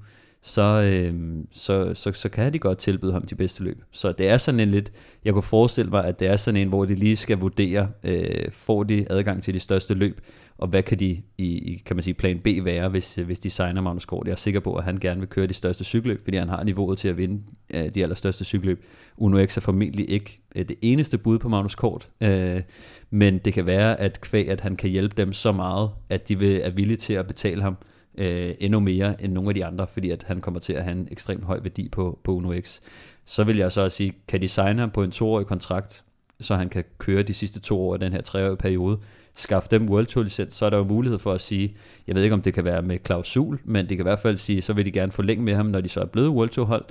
så, 0.46 0.82
øh, 0.82 1.14
så, 1.52 1.94
så, 1.94 2.12
så 2.14 2.30
kan 2.30 2.54
de 2.54 2.60
godt 2.60 2.78
tilbyde 2.78 3.14
ham 3.14 3.24
de 3.24 3.36
bedste 3.36 3.64
løb. 3.64 3.82
Så 3.92 4.12
det 4.12 4.30
er 4.30 4.38
sådan 4.38 4.60
en 4.60 4.70
lidt, 4.70 4.92
jeg 5.26 5.34
kunne 5.34 5.44
forestille 5.44 5.92
mig, 5.92 6.06
at 6.06 6.20
det 6.20 6.28
er 6.28 6.38
sådan 6.38 6.62
en, 6.62 6.68
hvor 6.68 6.86
de 6.86 6.96
lige 6.96 7.16
skal 7.16 7.38
vurdere, 7.38 7.90
øh, 8.04 8.52
får 8.52 8.84
de 8.84 9.06
adgang 9.10 9.44
til 9.44 9.54
de 9.54 9.60
største 9.60 9.94
løb, 9.94 10.22
og 10.58 10.68
hvad 10.68 10.84
kan 10.84 11.00
de 11.00 11.22
i, 11.38 11.48
i 11.48 11.82
kan 11.86 11.96
man 11.96 12.04
sige, 12.04 12.14
plan 12.14 12.40
B 12.40 12.48
være, 12.64 12.90
hvis, 12.90 13.16
hvis 13.16 13.40
de 13.40 13.50
signer 13.50 13.82
Magnus 13.82 14.06
Kort. 14.06 14.28
Jeg 14.28 14.32
er 14.32 14.36
sikker 14.36 14.60
på, 14.60 14.74
at 14.74 14.84
han 14.84 14.98
gerne 14.98 15.20
vil 15.20 15.30
køre 15.30 15.48
de 15.48 15.54
største 15.54 15.84
cykelløb, 15.84 16.24
fordi 16.24 16.38
han 16.38 16.50
har 16.50 16.64
niveauet 16.64 16.98
til 16.98 17.08
at 17.08 17.18
vinde 17.18 17.44
øh, 17.74 17.90
de 17.96 18.04
allerstørste 18.04 18.44
cykelløb. 18.44 18.86
Uno 19.18 19.46
X 19.46 19.58
er 19.58 19.62
formentlig 19.62 20.10
ikke 20.10 20.38
øh, 20.56 20.68
det 20.68 20.76
eneste 20.82 21.18
bud 21.18 21.40
på 21.40 21.50
Magnus 21.50 21.76
Kort, 21.76 22.08
øh, 22.22 22.62
men 23.10 23.38
det 23.38 23.54
kan 23.54 23.68
være, 23.68 24.00
at 24.00 24.22
kvæg, 24.22 24.50
at 24.50 24.62
han 24.62 24.76
kan 24.76 24.90
hjælpe 24.90 25.16
dem 25.18 25.34
så 25.34 25.52
meget, 25.52 25.90
at 26.10 26.28
de 26.28 26.40
vil, 26.40 26.62
er 26.64 26.70
villige 26.70 26.98
til 26.98 27.14
at 27.14 27.28
betale 27.28 27.62
ham 27.62 27.78
øh, 28.18 28.54
endnu 28.60 28.80
mere 28.80 29.24
end 29.24 29.34
nogle 29.34 29.50
af 29.50 29.54
de 29.54 29.66
andre, 29.66 29.88
fordi 29.88 30.10
at 30.10 30.24
han 30.24 30.42
kommer 30.42 30.60
til 30.60 30.74
at 30.74 30.84
have 30.84 30.98
en 30.98 31.08
ekstremt 31.12 31.44
høj 31.44 31.60
værdi 31.60 31.90
på, 31.90 32.20
på 32.24 32.34
Uno 32.34 32.54
X. 32.62 32.80
Så 33.26 33.44
vil 33.44 33.58
jeg 33.58 33.72
så 33.72 33.82
også 33.82 33.98
sige, 33.98 34.14
kan 34.28 34.42
de 34.42 34.48
signe 34.48 34.80
ham 34.80 34.92
på 34.92 35.04
en 35.04 35.12
toårig 35.12 35.46
kontrakt, 35.46 36.04
så 36.40 36.56
han 36.56 36.70
kan 36.70 36.84
køre 36.98 37.24
de 37.24 37.34
sidste 37.34 37.60
to 37.60 37.82
år 37.82 37.96
i 37.96 37.98
den 37.98 38.14
her 38.14 38.22
treårige 38.22 38.58
periode, 38.58 38.98
skaffe 39.36 39.70
dem 39.72 39.90
World 39.90 40.06
Tour 40.06 40.24
licens, 40.24 40.54
så 40.54 40.66
er 40.66 40.70
der 40.70 40.78
jo 40.78 40.84
mulighed 40.84 41.20
for 41.20 41.34
at 41.34 41.42
sige, 41.42 41.76
jeg 42.08 42.16
ved 42.16 42.24
ikke 42.24 42.34
om 42.34 42.42
det 42.42 42.54
kan 42.54 42.64
være 42.64 42.82
med 42.82 43.00
klausul, 43.00 43.60
men 43.64 43.90
det 43.90 43.98
kan 43.98 44.04
i 44.06 44.10
hvert 44.10 44.20
fald 44.20 44.38
sige, 44.38 44.62
så 44.62 44.74
vil 44.74 44.86
de 44.86 44.92
gerne 44.92 45.12
forlænge 45.12 45.44
med 45.44 45.56
ham, 45.56 45.66
når 45.66 45.82
de 45.82 45.90
så 45.90 46.02
er 46.02 46.06
blevet 46.06 46.30
World 46.30 46.50
Tour 46.50 46.66
hold, 46.66 46.86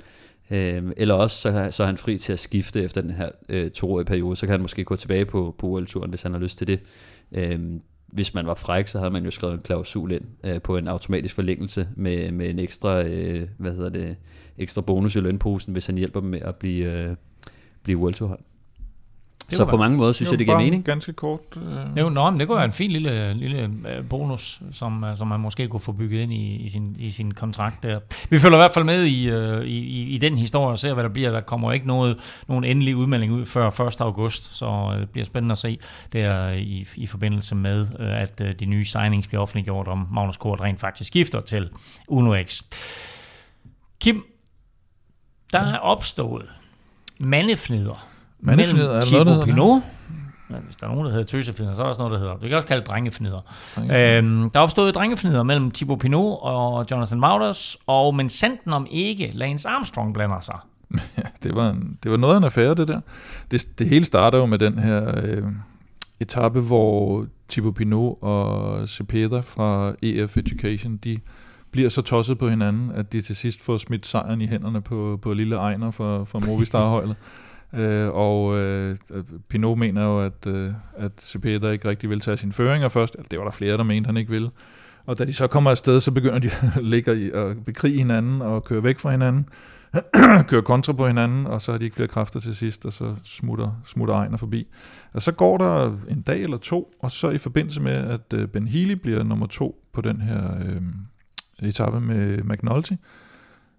øh, 0.51 0.83
eller 0.97 1.15
også 1.15 1.41
så, 1.41 1.67
så 1.71 1.83
er 1.83 1.87
han 1.87 1.97
fri 1.97 2.17
til 2.17 2.33
at 2.33 2.39
skifte 2.39 2.83
efter 2.83 3.01
den 3.01 3.11
her 3.11 3.29
øh, 3.49 3.71
toårige 3.71 4.05
periode, 4.05 4.35
så 4.35 4.45
kan 4.45 4.51
han 4.51 4.61
måske 4.61 4.83
gå 4.83 4.95
tilbage 4.95 5.25
på, 5.25 5.55
på 5.57 5.67
World 5.67 5.87
Touren, 5.87 6.09
hvis 6.09 6.23
han 6.23 6.33
har 6.33 6.39
lyst 6.39 6.57
til 6.57 6.67
det. 6.67 6.79
Øh, 7.31 7.59
hvis 8.15 8.33
man 8.33 8.47
var 8.47 8.53
fræk, 8.53 8.87
så 8.87 8.97
havde 8.97 9.11
man 9.11 9.25
jo 9.25 9.31
skrevet 9.31 9.53
en 9.53 9.61
klausul 9.61 10.11
ind 10.11 10.23
øh, 10.43 10.61
på 10.61 10.77
en 10.77 10.87
automatisk 10.87 11.35
forlængelse 11.35 11.89
med, 11.95 12.31
med 12.31 12.49
en 12.49 12.59
ekstra, 12.59 13.03
øh, 13.03 13.47
hvad 13.57 13.71
hedder 13.71 13.89
det, 13.89 14.17
ekstra 14.57 14.81
bonus 14.81 15.15
i 15.15 15.19
lønposen, 15.19 15.73
hvis 15.73 15.85
han 15.85 15.97
hjælper 15.97 16.19
dem 16.19 16.29
med 16.29 16.41
at 16.41 16.55
blive, 16.55 16.93
øh, 16.93 17.15
blive 17.83 17.97
World 17.97 18.13
Tour 18.13 18.27
hold. 18.27 18.39
Det 19.49 19.57
Så 19.57 19.65
på 19.65 19.77
mange 19.77 19.97
måder 19.97 20.13
synes 20.13 20.31
jeg, 20.31 20.39
det 20.39 20.47
giver 20.47 20.59
mening. 20.59 20.85
Ganske 20.85 21.13
kort. 21.13 21.39
Øh, 21.57 21.95
Det, 21.95 22.01
jo, 22.01 22.09
nå, 22.09 22.29
men 22.29 22.39
det 22.39 22.47
kunne 22.47 22.55
være 22.55 22.65
en 22.65 22.71
fin 22.71 22.91
lille, 22.91 23.33
lille 23.33 23.71
øh, 23.87 24.09
bonus, 24.09 24.61
som, 24.71 25.03
øh, 25.03 25.17
som 25.17 25.27
man 25.27 25.39
måske 25.39 25.67
kunne 25.67 25.79
få 25.79 25.91
bygget 25.91 26.21
ind 26.21 26.33
i, 26.33 26.55
i, 26.55 26.69
sin, 26.69 26.95
i 26.99 27.09
sin 27.09 27.33
kontrakt 27.33 27.83
der. 27.83 27.99
Vi 28.29 28.39
følger 28.39 28.57
i 28.57 28.61
hvert 28.61 28.71
fald 28.71 28.85
med 28.85 29.03
i, 29.03 29.29
øh, 29.29 29.65
i, 29.65 29.77
i, 29.77 30.07
i 30.07 30.17
den 30.17 30.37
historie 30.37 30.71
og 30.71 30.79
ser, 30.79 30.93
hvad 30.93 31.03
der 31.03 31.09
bliver. 31.09 31.31
Der 31.31 31.41
kommer 31.41 31.71
ikke 31.71 31.87
noget, 31.87 32.41
nogen 32.47 32.63
endelig 32.63 32.95
udmelding 32.95 33.33
ud 33.33 33.45
før 33.45 33.81
1. 33.87 34.01
august, 34.01 34.57
så 34.57 34.97
det 34.99 35.09
bliver 35.09 35.25
spændende 35.25 35.51
at 35.51 35.57
se 35.57 35.79
der 36.13 36.51
i, 36.51 36.87
i 36.95 37.05
forbindelse 37.07 37.55
med, 37.55 37.87
at 37.99 38.59
de 38.59 38.65
nye 38.65 38.85
signings 38.85 39.27
bliver 39.27 39.41
offentliggjort, 39.41 39.87
om 39.87 40.07
Magnus 40.11 40.37
Kort 40.37 40.61
rent 40.61 40.79
faktisk 40.79 41.07
skifter 41.07 41.41
til 41.41 41.69
Uno 42.07 42.43
X. 42.43 42.61
Kim, 44.01 44.23
der 45.51 45.59
er 45.59 45.77
opstået 45.77 46.45
mandefnider 48.39 48.91
Mandefnider, 48.91 49.19
er 49.19 49.23
der 49.23 49.31
noget, 49.31 49.39
der? 49.39 49.53
Pinot. 49.53 49.81
Ja, 50.49 50.55
hvis 50.55 50.77
der 50.77 50.87
er 50.87 50.91
nogen, 50.91 51.05
der 51.05 51.11
hedder 51.11 51.25
tøsefnider, 51.25 51.73
så 51.73 51.81
er 51.81 51.83
der 51.83 51.89
også 51.89 52.01
noget, 52.01 52.11
der 52.11 52.19
hedder. 52.19 52.37
Vi 52.41 52.47
kan 52.47 52.55
også 52.55 52.67
kalde 52.67 52.81
det 52.81 52.89
drengefnider. 52.89 53.39
Øhm, 53.79 54.49
der 54.49 54.59
er 54.59 54.63
opstået 54.63 54.95
drengefnider 54.95 55.43
mellem 55.43 55.71
Thibaut 55.71 55.99
Pinot 55.99 56.39
og 56.41 56.85
Jonathan 56.91 57.19
Mauders, 57.19 57.77
og 57.87 58.15
men 58.15 58.29
sandt 58.29 58.61
om 58.67 58.87
ikke, 58.91 59.31
Lance 59.33 59.69
Armstrong 59.69 60.13
blander 60.13 60.39
sig. 60.39 60.55
Ja, 61.17 61.23
det 61.43 61.55
var, 61.55 61.69
en, 61.69 61.97
det 62.03 62.11
var 62.11 62.17
noget 62.17 62.33
af 62.33 62.37
en 62.37 62.43
affære, 62.43 62.75
det 62.75 62.87
der. 62.87 63.01
Det, 63.51 63.79
det 63.79 63.87
hele 63.87 64.05
starter 64.05 64.37
jo 64.37 64.45
med 64.45 64.59
den 64.59 64.79
her 64.79 65.11
øh, 65.23 65.43
etape, 66.19 66.59
hvor 66.59 67.25
Thibaut 67.49 67.75
Pinot 67.75 68.17
og 68.21 68.89
Cepeda 68.89 69.39
fra 69.39 69.93
EF 70.01 70.37
Education, 70.37 70.97
de 70.97 71.17
bliver 71.71 71.89
så 71.89 72.01
tosset 72.01 72.37
på 72.37 72.49
hinanden, 72.49 72.91
at 72.91 73.13
de 73.13 73.21
til 73.21 73.35
sidst 73.35 73.65
får 73.65 73.77
smidt 73.77 74.05
sejren 74.05 74.41
i 74.41 74.47
hænderne 74.47 74.81
på, 74.81 75.19
på 75.21 75.33
lille 75.33 75.55
Ejner 75.55 75.91
for, 75.91 76.23
for 76.23 76.39
Movistar-holdet. 76.47 77.15
Øh, 77.75 78.09
og 78.09 78.57
øh, 78.57 78.97
øh, 79.11 79.23
Pinot 79.49 79.77
mener 79.77 80.03
jo, 80.03 80.21
at, 80.21 80.47
øh, 80.47 80.71
at 80.97 81.11
Cepeda 81.19 81.69
ikke 81.69 81.89
rigtig 81.89 82.09
vil 82.09 82.19
tage 82.19 82.37
sine 82.37 82.53
føringer 82.53 82.87
først. 82.87 83.15
Altså, 83.15 83.27
det 83.31 83.39
var 83.39 83.45
der 83.45 83.51
flere, 83.51 83.77
der 83.77 83.83
mente, 83.83 84.07
han 84.07 84.17
ikke 84.17 84.31
ville. 84.31 84.49
Og 85.05 85.19
da 85.19 85.25
de 85.25 85.33
så 85.33 85.47
kommer 85.47 85.71
afsted, 85.71 85.99
så 85.99 86.11
begynder 86.11 86.39
de 86.39 86.49
at 86.75 86.83
ligge 86.83 87.19
i 87.19 87.31
og 87.31 87.55
bekrige 87.65 87.97
hinanden 87.97 88.41
og 88.41 88.63
køre 88.63 88.83
væk 88.83 88.99
fra 88.99 89.11
hinanden. 89.11 89.49
køre 90.49 90.61
kontra 90.61 90.93
på 90.93 91.07
hinanden, 91.07 91.47
og 91.47 91.61
så 91.61 91.71
har 91.71 91.79
de 91.79 91.85
ikke 91.85 91.95
flere 91.95 92.07
kræfter 92.07 92.39
til 92.39 92.55
sidst, 92.55 92.85
og 92.85 92.93
så 92.93 93.15
smutter, 93.23 93.81
smutter 93.85 94.15
Ejner 94.15 94.37
forbi. 94.37 94.67
Og 95.13 95.21
så 95.21 95.31
går 95.31 95.57
der 95.57 95.97
en 96.09 96.21
dag 96.21 96.41
eller 96.41 96.57
to, 96.57 96.93
og 96.99 97.11
så 97.11 97.29
i 97.29 97.37
forbindelse 97.37 97.81
med, 97.81 97.91
at 97.93 98.33
øh, 98.33 98.47
Ben 98.47 98.67
Healy 98.67 98.91
bliver 98.93 99.23
nummer 99.23 99.45
to 99.45 99.85
på 99.93 100.01
den 100.01 100.21
her 100.21 100.43
øh, 100.65 100.81
etape 101.69 101.99
med 101.99 102.43
McNulty, 102.43 102.93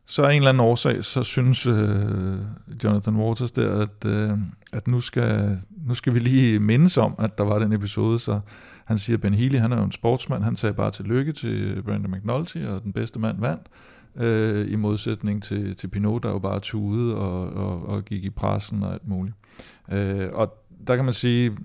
så 0.07 0.23
af 0.23 0.31
en 0.31 0.37
eller 0.37 0.49
anden 0.49 0.61
årsag, 0.61 1.05
så 1.05 1.23
synes 1.23 1.67
øh, 1.67 2.39
Jonathan 2.85 3.17
Waters 3.17 3.51
der, 3.51 3.81
at, 3.81 4.11
øh, 4.11 4.39
at 4.73 4.89
nu, 4.89 5.01
skal, 5.01 5.59
nu 5.87 5.95
skal 5.95 6.15
vi 6.15 6.19
lige 6.19 6.59
mindes 6.61 6.97
om, 6.97 7.15
at 7.19 7.39
der 7.39 7.45
var 7.45 7.59
den 7.59 7.73
episode, 7.73 8.19
så 8.19 8.41
han 8.85 8.99
siger, 8.99 9.17
Ben 9.17 9.35
Healy, 9.35 9.59
han 9.59 9.73
er 9.73 9.77
jo 9.77 9.85
en 9.85 9.93
sportsmand, 9.93 10.45
han 10.45 10.57
sagde 10.57 10.75
bare 10.75 10.91
tillykke 10.91 11.33
til 11.33 11.83
Brandon 11.83 12.11
McNulty, 12.11 12.59
og 12.59 12.83
den 12.83 12.93
bedste 12.93 13.19
mand 13.19 13.41
vandt, 13.41 13.63
øh, 14.17 14.73
i 14.73 14.77
modsætning 14.77 15.43
til, 15.43 15.77
til 15.77 15.89
Pinot, 15.89 16.23
der 16.23 16.29
jo 16.29 16.39
bare 16.39 16.61
tude 16.61 17.17
og, 17.17 17.53
og, 17.53 17.89
og 17.89 18.05
gik 18.05 18.25
i 18.25 18.31
pressen 18.31 18.83
og 18.83 18.93
alt 18.93 19.09
muligt. 19.09 19.37
Øh, 19.93 20.29
og 20.33 20.55
der 20.87 20.97
kan 20.97 21.05
man 21.05 21.15
sige, 21.15 21.57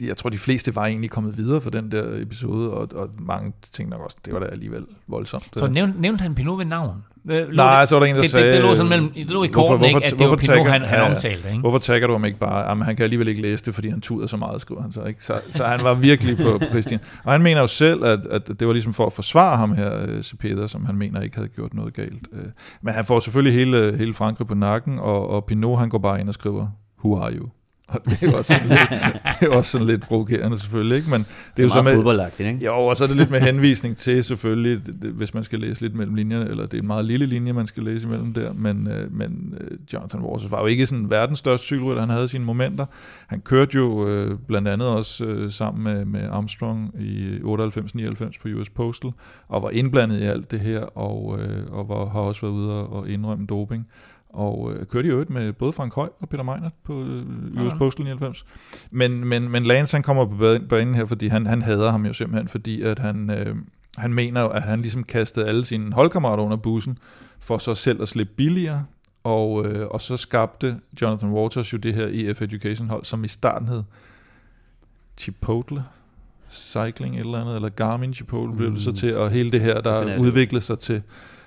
jeg 0.00 0.16
tror, 0.16 0.30
de 0.30 0.38
fleste 0.38 0.76
var 0.76 0.86
egentlig 0.86 1.10
kommet 1.10 1.36
videre 1.36 1.60
for 1.60 1.70
den 1.70 1.90
der 1.90 2.04
episode, 2.22 2.70
og, 2.70 2.88
og 2.94 3.08
mange 3.18 3.52
tænkte 3.72 3.96
nok 3.96 4.04
også, 4.04 4.16
det 4.24 4.34
var 4.34 4.40
da 4.40 4.46
alligevel 4.46 4.82
voldsomt. 5.08 5.48
Så 5.56 5.66
nævnte, 5.68 6.00
nævnte 6.00 6.22
han 6.22 6.34
Pinot 6.34 6.58
ved 6.58 6.64
navn? 6.64 6.96
Øh, 7.30 7.48
lå 7.48 7.54
Nej, 7.56 7.80
det, 7.80 7.88
så 7.88 7.94
var 7.94 8.00
der 8.00 8.06
en, 8.06 8.14
der 8.14 8.20
det, 8.20 8.30
sagde... 8.30 8.46
det, 8.46 8.54
det, 8.54 8.62
lå 8.62 8.74
sådan 8.74 8.88
mellem, 8.88 9.10
det 9.12 9.30
lå 9.30 9.42
i 9.44 9.48
hvorfor- 9.48 9.68
korten, 9.68 9.84
ikke, 9.84 9.94
hvorfor- 9.98 10.04
at 10.06 10.10
det 10.10 10.20
var 10.20 10.26
hvorfor 10.26 10.36
Pinot, 10.36 10.56
tagger- 10.56 10.72
han, 10.72 10.82
han 10.82 10.98
ja, 10.98 11.10
omtalte. 11.10 11.48
Ikke? 11.48 11.60
Hvorfor 11.60 11.78
tagger 11.78 12.06
du 12.06 12.12
ham 12.12 12.24
ikke 12.24 12.38
bare? 12.38 12.68
Jamen, 12.68 12.84
han 12.84 12.96
kan 12.96 13.04
alligevel 13.04 13.28
ikke 13.28 13.42
læse 13.42 13.64
det, 13.64 13.74
fordi 13.74 13.88
han 13.88 14.00
tuder 14.00 14.26
så 14.26 14.36
meget, 14.36 14.60
skriver 14.60 14.82
han 14.82 14.92
så. 14.92 15.04
Ikke? 15.04 15.24
Så, 15.24 15.40
så 15.50 15.64
han 15.64 15.82
var 15.82 15.94
virkelig 15.94 16.36
på, 16.36 16.58
på 16.58 16.64
Christian. 16.70 17.00
Og 17.24 17.32
han 17.32 17.42
mener 17.42 17.60
jo 17.60 17.66
selv, 17.66 18.04
at, 18.04 18.26
at 18.26 18.48
det 18.60 18.66
var 18.66 18.72
ligesom 18.72 18.92
for 18.92 19.06
at 19.06 19.12
forsvare 19.12 19.56
ham 19.56 19.74
her, 19.74 20.02
øh, 20.08 20.22
Cepeda, 20.22 20.66
som 20.66 20.86
han 20.86 20.96
mener 20.96 21.20
ikke 21.20 21.36
havde 21.36 21.48
gjort 21.48 21.74
noget 21.74 21.94
galt. 21.94 22.28
Øh, 22.32 22.44
Men 22.82 22.94
han 22.94 23.04
får 23.04 23.20
selvfølgelig 23.20 23.58
hele, 23.58 23.96
hele 23.98 24.14
Frankrig 24.14 24.46
på 24.46 24.54
nakken, 24.54 24.98
og, 24.98 25.28
og 25.30 25.44
Pinot 25.44 25.78
han 25.78 25.88
går 25.88 25.98
bare 25.98 26.20
ind 26.20 26.28
og 26.28 26.34
skriver, 26.34 26.66
Who 27.04 27.20
are 27.22 27.32
you? 27.32 27.48
Og 27.88 28.04
det 28.04 28.22
er 28.22 28.30
jo 28.30 28.36
også 28.38 28.52
sådan 28.54 28.68
lidt, 28.68 28.80
det 29.40 29.48
er 29.48 29.56
også 29.56 29.70
sådan 29.70 29.86
lidt 29.86 30.00
provokerende 30.00 30.58
selvfølgelig, 30.58 30.96
ikke? 30.96 31.10
Men 31.10 31.20
det 31.20 31.26
er, 31.28 31.52
Det 31.56 31.62
jo 31.62 31.66
er 31.66 31.70
så 31.70 31.74
meget 31.74 31.84
med, 31.84 31.94
fodboldagtigt, 31.94 32.48
ikke? 32.48 32.64
jo, 32.64 32.74
og 32.74 32.96
så 32.96 33.04
er 33.04 33.08
det 33.08 33.16
lidt 33.16 33.30
med 33.30 33.40
henvisning 33.40 33.96
til 33.96 34.24
selvfølgelig, 34.24 34.86
det- 34.86 34.94
hvis 35.10 35.34
man 35.34 35.42
skal 35.42 35.58
læse 35.58 35.80
lidt 35.82 35.94
mellem 35.94 36.14
linjerne, 36.14 36.48
eller 36.50 36.66
det 36.66 36.74
er 36.74 36.80
en 36.80 36.86
meget 36.86 37.04
lille 37.04 37.26
linje, 37.26 37.52
man 37.52 37.66
skal 37.66 37.82
læse 37.82 38.06
imellem 38.06 38.32
der, 38.32 38.52
men, 38.52 38.88
øh, 38.88 39.12
men 39.12 39.54
øh, 39.60 39.78
Jonathan 39.92 40.20
Waters 40.22 40.50
var 40.50 40.60
jo 40.60 40.66
ikke 40.66 40.86
sådan 40.86 41.10
verdens 41.10 41.38
største 41.38 41.66
cykelrytter, 41.66 42.00
han 42.02 42.10
havde 42.10 42.28
sine 42.28 42.44
momenter. 42.44 42.86
Han 43.26 43.40
kørte 43.40 43.76
jo 43.76 44.08
øh, 44.08 44.38
blandt 44.48 44.68
andet 44.68 44.88
også 44.88 45.24
øh, 45.24 45.52
sammen 45.52 45.84
med, 45.84 46.04
med 46.04 46.22
Armstrong 46.30 46.94
i 47.00 47.38
98-99 47.44 48.40
på 48.42 48.48
US 48.48 48.70
Postal, 48.70 49.10
og 49.48 49.62
var 49.62 49.70
indblandet 49.70 50.18
i 50.20 50.22
alt 50.22 50.50
det 50.50 50.60
her, 50.60 50.80
og, 50.80 51.38
øh, 51.40 51.62
og 51.70 51.88
var, 51.88 52.08
har 52.08 52.20
også 52.20 52.40
været 52.40 52.52
ude 52.54 52.72
og 52.86 53.08
indrømme 53.08 53.46
doping. 53.46 53.86
Og 54.36 54.72
øh, 54.72 54.86
kørte 54.86 55.08
i 55.08 55.10
øvrigt 55.10 55.30
med 55.30 55.52
både 55.52 55.72
Frank 55.72 55.94
Høj 55.94 56.08
og 56.20 56.28
Peter 56.28 56.42
Meinert 56.44 56.72
på 56.84 57.02
øh, 57.02 57.22
Ja. 57.56 57.76
Postal 57.78 58.04
99. 58.04 58.44
Men, 58.90 59.24
men, 59.24 59.48
men 59.48 59.64
Lance 59.64 59.96
han 59.96 60.02
kommer 60.02 60.24
på 60.26 60.36
banen- 60.68 60.94
her, 60.94 61.04
fordi 61.06 61.26
han, 61.26 61.46
han 61.46 61.62
hader 61.62 61.90
ham 61.90 62.06
jo 62.06 62.12
simpelthen, 62.12 62.48
fordi 62.48 62.82
at 62.82 62.98
han, 62.98 63.30
øh, 63.30 63.56
han 63.96 64.14
mener 64.14 64.40
at 64.42 64.62
han 64.62 64.80
ligesom 64.82 65.04
kastede 65.04 65.46
alle 65.46 65.64
sine 65.64 65.92
holdkammerater 65.92 66.42
under 66.44 66.56
bussen, 66.56 66.98
for 67.38 67.58
så 67.58 67.74
selv 67.74 68.02
at 68.02 68.08
slippe 68.08 68.32
billigere, 68.36 68.84
og, 69.24 69.66
øh, 69.66 69.86
og 69.88 70.00
så 70.00 70.16
skabte 70.16 70.76
Jonathan 71.02 71.30
Waters 71.30 71.72
jo 71.72 71.78
det 71.78 71.94
her 71.94 72.08
EF 72.12 72.42
Education 72.42 72.88
hold, 72.90 73.04
som 73.04 73.24
i 73.24 73.28
starten 73.28 73.68
hed 73.68 73.82
Chipotle 75.18 75.84
Cycling 76.50 77.18
eller 77.18 77.40
andet, 77.40 77.54
eller 77.56 77.68
Garmin 77.68 78.14
Chipotle 78.14 78.50
mm. 78.50 78.56
blev 78.56 78.70
det 78.74 78.80
så 78.82 78.90
Mm. 78.90 78.96
til, 78.96 79.16
og 79.16 79.30
hele 79.30 79.52
det 79.52 79.60
her, 79.60 79.74
Det 79.74 79.84
der 79.84 80.02
jeg 80.08 80.20
udviklede 80.20 80.64
sig 80.64 80.78
til, 80.78 81.02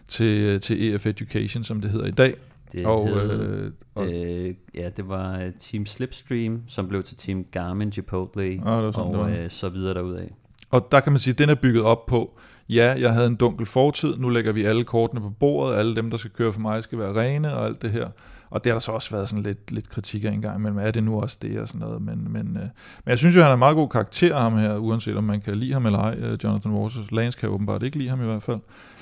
til, 0.07 0.59
til 0.59 0.93
EF 0.93 1.05
Education, 1.05 1.63
som 1.63 1.81
det 1.81 1.91
hedder 1.91 2.05
i 2.05 2.11
dag. 2.11 2.35
Det 2.71 2.85
og, 2.85 3.07
hed, 3.07 3.41
øh, 3.65 3.71
og, 3.95 4.07
øh, 4.13 4.53
ja, 4.75 4.89
det 4.97 5.09
var 5.09 5.37
øh, 5.39 5.51
Team 5.59 5.85
Slipstream, 5.85 6.61
som 6.67 6.87
blev 6.87 7.03
til 7.03 7.17
Team 7.17 7.45
Garmin, 7.51 7.91
Chipotle, 7.91 8.61
Ah, 8.65 8.83
det 8.83 8.95
sådan, 8.95 9.11
det 9.13 9.19
og 9.19 9.31
var. 9.31 9.37
øh, 9.37 9.49
så 9.49 9.69
videre 9.69 9.93
derudad. 9.93 10.27
Og 10.71 10.87
der 10.91 10.99
kan 10.99 11.11
man 11.13 11.19
sige, 11.19 11.31
at 11.31 11.39
den 11.39 11.49
er 11.49 11.55
bygget 11.55 11.83
op 11.83 12.05
på, 12.05 12.39
ja, 12.69 12.95
jeg 12.99 13.13
havde 13.13 13.27
en 13.27 13.35
dunkel 13.35 13.65
fortid, 13.65 14.17
nu 14.17 14.29
lægger 14.29 14.51
vi 14.51 14.63
alle 14.63 14.83
kortene 14.83 15.21
på 15.21 15.29
bordet, 15.29 15.75
alle 15.75 15.95
dem, 15.95 16.09
der 16.09 16.17
skal 16.17 16.31
køre 16.31 16.53
for 16.53 16.59
mig, 16.61 16.83
skal 16.83 16.99
være 16.99 17.13
rene 17.21 17.53
og 17.55 17.65
alt 17.65 17.81
det 17.81 17.89
her. 17.91 18.07
Og 18.49 18.63
det 18.63 18.69
har 18.69 18.75
der 18.75 18.79
så 18.79 18.91
også 18.91 19.11
været 19.11 19.29
sådan 19.29 19.43
lidt, 19.43 19.71
lidt 19.71 19.89
kritik 19.89 20.23
af 20.23 20.29
engang, 20.31 20.61
men 20.61 20.79
er 20.79 20.91
det 20.91 21.03
nu 21.03 21.21
også 21.21 21.37
det 21.41 21.59
og 21.59 21.67
sådan 21.67 21.79
noget. 21.79 22.01
Men, 22.01 22.27
men, 22.33 22.47
øh, 22.57 22.61
men 23.05 23.07
jeg 23.07 23.17
synes 23.17 23.35
jo, 23.35 23.41
han 23.41 23.49
er 23.49 23.53
en 23.53 23.59
meget 23.59 23.75
god 23.75 23.89
karakter, 23.89 24.37
ham 24.37 24.57
her, 24.57 24.77
uanset 24.77 25.17
om 25.17 25.23
man 25.23 25.41
kan 25.41 25.55
lide 25.55 25.73
ham 25.73 25.85
eller 25.85 25.99
ej, 25.99 26.15
øh, 26.19 26.37
Jonathan 26.43 26.71
Waters. 26.71 27.11
Lance 27.11 27.39
kan 27.39 27.49
åbenbart 27.49 27.83
ikke 27.83 27.97
lide 27.97 28.09
ham 28.09 28.21
i 28.21 28.25
hvert 28.25 28.43
fald. 28.43 28.59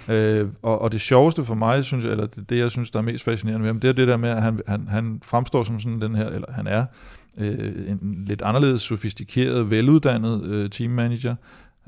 Øh, 0.09 0.47
og, 0.61 0.81
og 0.81 0.91
det 0.91 1.01
sjoveste 1.01 1.43
for 1.43 1.55
mig, 1.55 1.83
synes 1.83 2.05
jeg, 2.05 2.11
eller 2.11 2.25
det, 2.25 2.49
det, 2.49 2.59
jeg 2.59 2.71
synes, 2.71 2.91
der 2.91 2.99
er 2.99 3.03
mest 3.03 3.23
fascinerende 3.23 3.63
ved 3.63 3.69
ham, 3.69 3.79
det 3.79 3.89
er 3.89 3.93
det 3.93 4.07
der 4.07 4.17
med, 4.17 4.29
at 4.29 4.41
han, 4.41 4.59
han, 4.67 4.87
han 4.87 5.19
fremstår 5.23 5.63
som 5.63 5.79
sådan 5.79 6.01
den 6.01 6.15
her, 6.15 6.27
eller 6.27 6.51
han 6.51 6.67
er 6.67 6.85
øh, 7.37 7.91
en 7.91 8.23
lidt 8.27 8.41
anderledes 8.41 8.81
sofistikeret, 8.81 9.71
veluddannet 9.71 10.45
øh, 10.45 10.69
teammanager, 10.69 11.35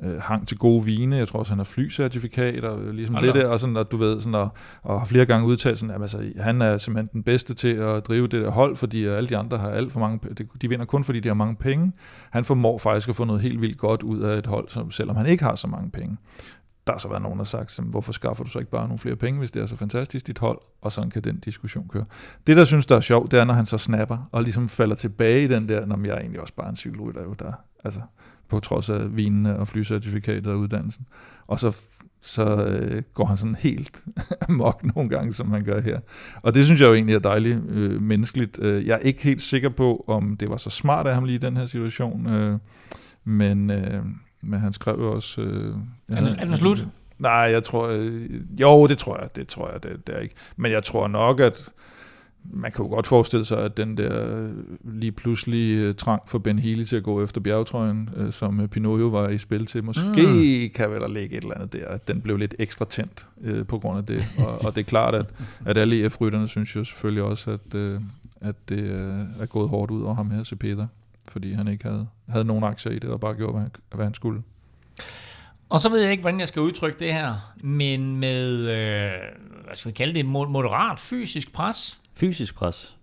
øh, 0.03 0.21
hang 0.21 0.47
til 0.47 0.57
gode 0.57 0.85
vine, 0.85 1.15
jeg 1.15 1.27
tror 1.27 1.39
også, 1.39 1.51
han 1.51 1.59
har 1.59 1.63
flycertifikat, 1.63 2.63
og 2.63 2.93
ligesom 2.93 3.15
Hold 3.15 3.25
det 3.25 3.35
der, 3.35 3.47
og, 3.47 3.59
sådan, 3.59 3.77
og 3.77 3.91
du 3.91 3.97
ved, 3.97 4.19
sådan, 4.19 4.35
og, 4.35 4.49
og 4.83 4.99
har 4.99 5.05
flere 5.05 5.25
gange 5.25 5.47
udtalt 5.47 5.79
sådan, 5.79 5.95
at 5.95 6.01
altså, 6.01 6.31
han 6.37 6.61
er 6.61 6.77
simpelthen 6.77 7.09
den 7.13 7.23
bedste 7.23 7.53
til 7.53 7.73
at 7.73 8.07
drive 8.07 8.27
det 8.27 8.41
der 8.41 8.49
hold, 8.51 8.75
fordi 8.75 9.05
alle 9.05 9.29
de 9.29 9.37
andre 9.37 9.57
har 9.57 9.69
alt 9.69 9.93
for 9.93 9.99
mange, 9.99 10.19
de- 10.37 10.47
de 10.61 10.69
vinder 10.69 10.85
kun 10.85 11.03
fordi 11.03 11.19
de 11.19 11.27
har 11.27 11.35
mange 11.35 11.55
penge. 11.55 11.91
Han 12.31 12.45
formår 12.45 12.77
faktisk 12.77 13.09
at 13.09 13.15
få 13.15 13.23
noget 13.23 13.41
helt 13.41 13.61
vildt 13.61 13.77
godt 13.77 14.03
ud 14.03 14.19
af 14.19 14.37
et 14.37 14.45
hold, 14.47 14.69
som, 14.69 14.91
selvom 14.91 15.15
han 15.15 15.25
ikke 15.25 15.43
har 15.43 15.55
så 15.55 15.67
mange 15.67 15.91
penge. 15.91 16.17
Der 16.87 16.93
har 16.93 16.99
så 16.99 17.07
været 17.07 17.21
nogen, 17.21 17.37
der 17.37 17.43
har 17.43 17.47
sagt, 17.47 17.71
sådan, 17.71 17.91
hvorfor 17.91 18.11
skaffer 18.11 18.43
du 18.43 18.49
så 18.49 18.59
ikke 18.59 18.71
bare 18.71 18.83
nogle 18.83 18.99
flere 18.99 19.15
penge, 19.15 19.39
hvis 19.39 19.51
det 19.51 19.61
er 19.61 19.65
så 19.65 19.75
fantastisk 19.75 20.27
dit 20.27 20.39
hold, 20.39 20.59
og 20.81 20.91
sådan 20.91 21.09
kan 21.09 21.21
den 21.21 21.39
diskussion 21.39 21.87
køre. 21.87 22.05
Det, 22.47 22.57
der 22.57 22.65
synes, 22.65 22.85
der 22.85 22.95
er 22.95 22.99
sjovt, 23.01 23.31
det 23.31 23.39
er, 23.39 23.43
når 23.43 23.53
han 23.53 23.65
så 23.65 23.77
snapper, 23.77 24.29
og 24.31 24.43
ligesom 24.43 24.69
falder 24.69 24.95
tilbage 24.95 25.43
i 25.43 25.47
den 25.47 25.69
der, 25.69 25.85
når 25.85 26.05
jeg 26.05 26.15
er 26.15 26.19
egentlig 26.19 26.41
også 26.41 26.53
bare 26.53 26.69
en 26.69 26.75
cykelrytter, 26.75 27.23
jo, 27.23 27.33
der, 27.33 27.51
altså, 27.85 27.99
på 28.49 28.59
trods 28.59 28.89
af 28.89 29.17
vinene 29.17 29.59
og 29.59 29.67
flycertifikatet 29.67 30.47
og 30.47 30.57
uddannelsen. 30.59 31.05
Og 31.47 31.59
så, 31.59 31.81
så 32.21 32.65
øh, 32.65 33.01
går 33.13 33.25
han 33.25 33.37
sådan 33.37 33.55
helt 33.55 34.03
amok 34.49 34.95
nogle 34.95 35.09
gange, 35.09 35.33
som 35.33 35.51
han 35.51 35.63
gør 35.63 35.81
her. 35.81 35.99
Og 36.41 36.53
det 36.53 36.65
synes 36.65 36.81
jeg 36.81 36.87
jo 36.87 36.93
egentlig 36.93 37.15
er 37.15 37.19
dejligt 37.19 37.59
øh, 37.69 38.01
menneskeligt. 38.01 38.59
Øh, 38.61 38.87
Jeg 38.87 38.93
er 38.93 38.97
ikke 38.99 39.23
helt 39.23 39.41
sikker 39.41 39.69
på, 39.69 40.03
om 40.07 40.37
det 40.37 40.49
var 40.49 40.57
så 40.57 40.69
smart 40.69 41.07
af 41.07 41.13
ham 41.13 41.23
lige 41.25 41.35
i 41.35 41.39
den 41.39 41.57
her 41.57 41.65
situation, 41.65 42.27
øh, 42.29 42.57
men, 43.23 43.69
øh, 43.71 44.03
men 44.41 44.59
han 44.59 44.73
skrev 44.73 44.95
jo 44.99 45.11
også... 45.15 45.41
Øh, 45.41 45.75
Er 46.11 46.25
den- 46.25 46.39
er 46.39 46.45
den 46.45 46.55
slut? 46.57 46.87
Nej, 47.19 47.31
jeg 47.31 47.63
tror... 47.63 47.87
Øh, 47.87 48.29
jo, 48.61 48.87
det 48.87 48.97
tror 48.97 49.19
jeg, 49.21 49.29
det 49.35 49.47
tror 49.47 49.71
jeg, 49.71 49.83
det, 49.83 50.07
det 50.07 50.15
er 50.15 50.19
ikke. 50.19 50.35
Men 50.57 50.71
jeg 50.71 50.83
tror 50.83 51.07
nok, 51.07 51.39
at 51.39 51.69
man 52.43 52.71
kan 52.71 52.85
jo 52.85 52.91
godt 52.91 53.07
forestille 53.07 53.45
sig, 53.45 53.63
at 53.63 53.77
den 53.77 53.97
der 53.97 54.37
øh, 54.37 54.51
lige 54.83 55.11
pludselig 55.11 55.77
øh, 55.77 55.95
trang 55.95 56.21
for 56.27 56.39
Ben 56.39 56.59
Healy 56.59 56.83
til 56.83 56.95
at 56.95 57.03
gå 57.03 57.23
efter 57.23 57.41
bjergetrøjen, 57.41 58.09
øh, 58.17 58.31
som 58.31 58.67
Pinot 58.67 58.99
jo 58.99 59.07
var 59.07 59.29
i 59.29 59.37
spil 59.37 59.65
til, 59.65 59.83
måske 59.83 60.07
mm. 60.07 60.69
kan 60.75 60.91
vel 60.91 61.01
der 61.01 61.07
ligge 61.07 61.37
et 61.37 61.43
eller 61.43 61.55
andet 61.55 61.73
der, 61.73 61.87
at 61.87 62.07
den 62.07 62.21
blev 62.21 62.37
lidt 62.37 62.55
ekstra 62.59 62.85
tændt 62.85 63.27
øh, 63.41 63.65
på 63.65 63.79
grund 63.79 63.97
af 63.97 64.05
det. 64.05 64.23
Og, 64.47 64.65
og 64.65 64.75
det 64.75 64.81
er 64.81 64.85
klart, 64.85 65.15
at, 65.15 65.25
at 65.65 65.77
alle 65.77 66.05
EF-rytterne 66.05 66.47
synes 66.47 66.75
jo 66.75 66.83
selvfølgelig 66.83 67.23
også, 67.23 67.51
at, 67.51 67.75
øh, 67.75 68.01
at 68.41 68.55
det 68.69 68.79
øh, 68.79 69.13
er 69.39 69.45
gået 69.45 69.69
hårdt 69.69 69.91
ud 69.91 70.01
over 70.01 70.13
ham 70.13 70.31
her, 70.31 70.43
Cepeda, 70.43 70.87
fordi 71.27 71.53
han 71.53 71.67
ikke 71.67 71.83
havde, 71.83 72.07
havde 72.29 72.45
nogen 72.45 72.63
aktier 72.63 72.91
i 72.91 72.99
det, 72.99 73.09
og 73.09 73.19
bare 73.19 73.33
gjorde, 73.33 73.51
hvad 73.51 73.61
han, 73.61 73.71
hvad 73.95 74.05
han 74.05 74.13
skulle. 74.13 74.41
Og 75.69 75.79
så 75.79 75.89
ved 75.89 76.01
jeg 76.01 76.11
ikke, 76.11 76.21
hvordan 76.21 76.39
jeg 76.39 76.47
skal 76.47 76.61
udtrykke 76.61 76.99
det 76.99 77.13
her, 77.13 77.35
men 77.63 78.15
med, 78.15 78.57
øh, 78.67 79.11
hvad 79.65 79.75
skal 79.75 79.91
vi 79.91 79.93
kalde 79.93 80.13
det, 80.13 80.25
moderat 80.25 80.99
fysisk 80.99 81.53
pres. 81.53 81.99
Fysisk 82.15 82.55
pres 82.55 82.97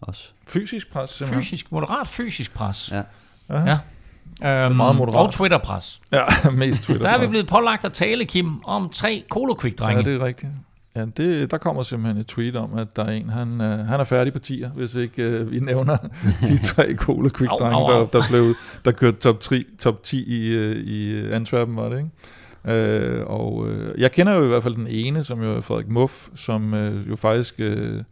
også. 0.00 0.28
Fysisk 0.48 0.92
pres, 0.92 1.10
simpelthen. 1.10 1.42
Fysisk, 1.42 1.72
moderat 1.72 2.08
fysisk 2.08 2.54
pres. 2.54 2.92
Ja. 2.92 3.02
Ja. 3.50 3.78
Øhm, 4.64 4.76
meget 4.76 4.96
moderat. 4.96 5.26
og 5.26 5.32
Twitter-pres. 5.32 6.00
Ja, 6.12 6.24
mest 6.50 6.82
Twitter. 6.82 7.06
Der 7.06 7.16
er 7.16 7.20
vi 7.20 7.26
blevet 7.26 7.46
pålagt 7.46 7.84
at 7.84 7.92
tale, 7.92 8.24
Kim, 8.24 8.64
om 8.64 8.88
tre 8.88 9.24
Colo-Quick-drenge. 9.34 9.96
Ja, 9.96 10.02
det 10.02 10.20
er 10.20 10.24
rigtigt. 10.26 10.52
Ja, 10.98 11.04
det, 11.16 11.50
der 11.50 11.58
kommer 11.58 11.82
simpelthen 11.82 12.20
et 12.20 12.26
tweet 12.26 12.56
om, 12.56 12.74
at 12.74 12.96
der 12.96 13.04
er 13.04 13.10
en, 13.10 13.28
han, 13.28 13.60
øh, 13.60 13.78
han 13.78 14.00
er 14.00 14.04
færdig 14.04 14.32
på 14.32 14.38
tier, 14.38 14.70
hvis 14.70 14.94
ikke 14.94 15.22
øh, 15.22 15.52
vi 15.52 15.60
nævner 15.60 15.96
de 16.48 16.58
tre 16.62 16.94
Cola 16.96 17.28
Quick 17.28 17.50
drenge, 17.50 17.92
der, 17.92 18.06
der, 18.06 18.22
blev, 18.30 18.54
der 18.84 18.90
kørte 18.90 19.16
top, 19.16 19.40
3, 19.40 19.64
top 19.78 20.02
10 20.02 20.24
i, 20.24 20.56
øh, 20.56 20.76
i 20.76 21.30
Antwerpen, 21.30 21.76
var 21.76 21.88
det 21.88 21.98
ikke? 21.98 22.10
Øh, 22.64 23.26
og 23.26 23.68
øh, 23.68 24.00
jeg 24.00 24.12
kender 24.12 24.32
jo 24.32 24.44
i 24.44 24.48
hvert 24.48 24.62
fald 24.62 24.74
den 24.74 24.86
ene, 24.90 25.24
som 25.24 25.42
jo 25.42 25.56
er 25.56 25.60
Frederik 25.60 25.88
Muff, 25.88 26.28
som 26.34 26.74
øh, 26.74 27.08
jo 27.08 27.16
faktisk, 27.16 27.54
øh, 27.58 28.02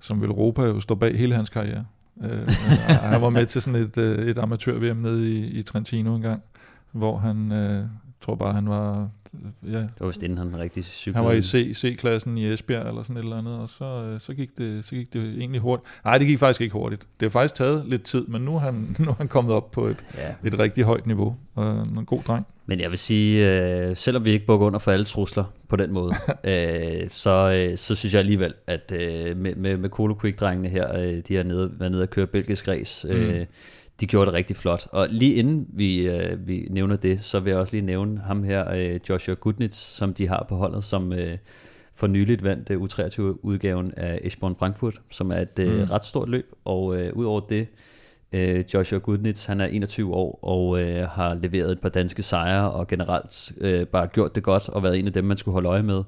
som 0.00 0.20
vil 0.20 0.28
Europa 0.28 0.62
jo 0.62 0.80
står 0.80 0.94
bag 0.94 1.18
hele 1.18 1.34
hans 1.34 1.50
karriere. 1.50 1.84
Øh, 2.24 2.30
øh, 2.30 2.48
han 2.86 3.22
var 3.22 3.30
med 3.30 3.46
til 3.46 3.62
sådan 3.62 3.80
et, 3.80 3.98
øh, 3.98 4.26
et 4.26 4.38
amatør-VM 4.38 4.96
nede 4.96 5.30
i, 5.30 5.44
i 5.44 5.62
Trentino 5.62 6.14
en 6.14 6.22
gang, 6.22 6.42
hvor 6.92 7.18
han, 7.18 7.52
øh, 7.52 7.84
tror 8.22 8.34
bare, 8.34 8.52
han 8.52 8.68
var, 8.68 9.08
ja, 9.66 9.78
Det 9.78 9.90
var 10.00 10.06
vist 10.06 10.22
inden 10.22 10.38
han 10.38 10.58
rigtig 10.58 10.84
cyklede. 10.84 11.16
han 11.16 11.24
var 11.24 11.32
i 11.32 11.42
C, 11.42 11.72
C-klassen 11.76 12.38
i 12.38 12.52
Esbjerg 12.52 12.88
eller 12.88 13.02
sådan 13.02 13.16
et 13.16 13.22
eller 13.22 13.36
andet, 13.38 13.58
og 13.58 13.68
så, 13.68 13.84
øh, 13.84 14.20
så, 14.20 14.34
gik, 14.34 14.58
det, 14.58 14.84
så 14.84 14.94
gik 14.94 15.12
det 15.12 15.22
egentlig 15.38 15.60
hurtigt. 15.60 15.88
Nej, 16.04 16.18
det 16.18 16.26
gik 16.26 16.38
faktisk 16.38 16.60
ikke 16.60 16.72
hurtigt. 16.72 17.02
Det 17.20 17.26
har 17.26 17.30
faktisk 17.30 17.54
taget 17.54 17.84
lidt 17.86 18.02
tid, 18.02 18.26
men 18.26 18.42
nu 18.42 18.54
er 18.54 18.58
han, 18.58 18.74
nu 18.98 19.10
er 19.10 19.14
han 19.14 19.28
kommet 19.28 19.54
op 19.54 19.70
på 19.70 19.86
et, 19.86 20.04
Ja. 20.18 20.48
et 20.48 20.58
rigtig 20.58 20.84
højt 20.84 21.06
niveau. 21.06 21.36
Og 21.54 21.82
en 21.98 22.04
god 22.06 22.22
dreng. 22.22 22.46
Men 22.66 22.80
jeg 22.80 22.90
vil 22.90 22.98
sige, 22.98 23.50
øh, 23.88 23.96
selvom 23.96 24.24
vi 24.24 24.30
ikke 24.30 24.46
bukker 24.46 24.66
under 24.66 24.78
for 24.78 24.90
alle 24.90 25.04
trusler 25.04 25.44
på 25.68 25.76
den 25.76 25.92
måde, 25.92 26.12
øh, 26.50 27.10
så, 27.10 27.66
øh, 27.70 27.78
så 27.78 27.94
synes 27.94 28.14
jeg 28.14 28.18
alligevel, 28.20 28.54
at 28.66 28.92
øh, 28.94 29.36
med, 29.36 29.54
med, 29.54 29.76
med 29.76 29.88
Colo 29.90 30.14
Quick-drengene 30.24 30.68
her, 30.68 30.98
øh, 30.98 31.22
de 31.28 31.34
har 31.36 31.42
nede, 31.42 31.70
været 31.78 31.92
nede 31.92 32.02
og 32.02 32.10
køre 32.10 32.26
belgisk 32.26 32.68
race, 32.68 33.08
øh, 33.08 33.38
Mm. 33.40 33.46
De 34.02 34.06
gjorde 34.06 34.26
det 34.26 34.34
rigtig 34.34 34.56
flot. 34.56 34.86
Og 34.92 35.06
lige 35.10 35.34
inden 35.34 35.66
vi, 35.72 36.08
øh, 36.08 36.48
vi 36.48 36.66
nævner 36.70 36.96
det, 36.96 37.24
så 37.24 37.40
vil 37.40 37.50
jeg 37.50 37.58
også 37.60 37.72
lige 37.72 37.86
nævne 37.86 38.20
ham 38.20 38.42
her, 38.42 38.72
øh, 38.74 39.00
Joshua 39.08 39.34
Gudnitz, 39.34 39.76
som 39.78 40.14
de 40.14 40.28
har 40.28 40.46
på 40.48 40.56
holdet, 40.56 40.84
som 40.84 41.12
øh, 41.12 41.38
for 41.94 42.06
nyligt 42.06 42.44
vandt 42.44 42.70
øh, 42.70 42.82
U23-udgaven 42.82 43.92
af 43.96 44.18
Eschborn 44.24 44.56
Frankfurt, 44.56 45.00
som 45.10 45.32
er 45.32 45.36
et 45.36 45.58
øh, 45.58 45.78
Mm. 45.78 45.84
ret 45.84 46.04
stort 46.04 46.28
løb. 46.28 46.46
Og 46.64 47.00
øh, 47.00 47.12
udover 47.16 47.40
det, 47.40 47.66
øh, 48.32 48.64
Joshua 48.74 48.98
Gudnitz, 48.98 49.44
han 49.46 49.60
er 49.60 49.66
21 49.66 50.14
år 50.14 50.38
og 50.42 50.80
øh, 50.82 51.08
har 51.08 51.34
leveret 51.34 51.72
et 51.72 51.80
par 51.80 51.88
danske 51.88 52.22
sejre 52.22 52.70
og 52.70 52.86
generelt 52.86 53.52
øh, 53.60 53.86
bare 53.86 54.06
gjort 54.06 54.34
det 54.34 54.42
godt 54.42 54.68
og 54.68 54.82
været 54.82 54.98
en 54.98 55.06
af 55.06 55.12
dem, 55.12 55.24
man 55.24 55.36
skulle 55.36 55.52
holde 55.52 55.68
øje 55.68 55.82
med. 55.82 56.02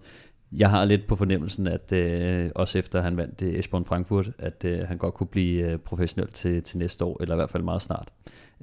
Jeg 0.59 0.70
har 0.70 0.84
lidt 0.84 1.07
på 1.07 1.16
fornemmelsen, 1.16 1.66
at 1.68 1.92
øh, 1.92 2.50
også 2.55 2.78
efter 2.78 3.02
han 3.02 3.16
vandt 3.16 3.40
det 3.40 3.59
Esbjørn 3.59 3.84
Frankfurt, 3.84 4.30
at 4.38 4.64
øh, 4.64 4.78
han 4.88 4.96
godt 4.98 5.14
kunne 5.14 5.26
blive 5.26 5.70
øh, 5.72 5.78
professionel 5.78 6.28
til, 6.32 6.62
til 6.62 6.78
næste 6.78 7.05
år, 7.05 7.22
eller 7.22 7.34
i 7.34 7.38
hvert 7.38 7.50
fald 7.50 7.62
meget 7.62 7.82
snart. 7.82 8.09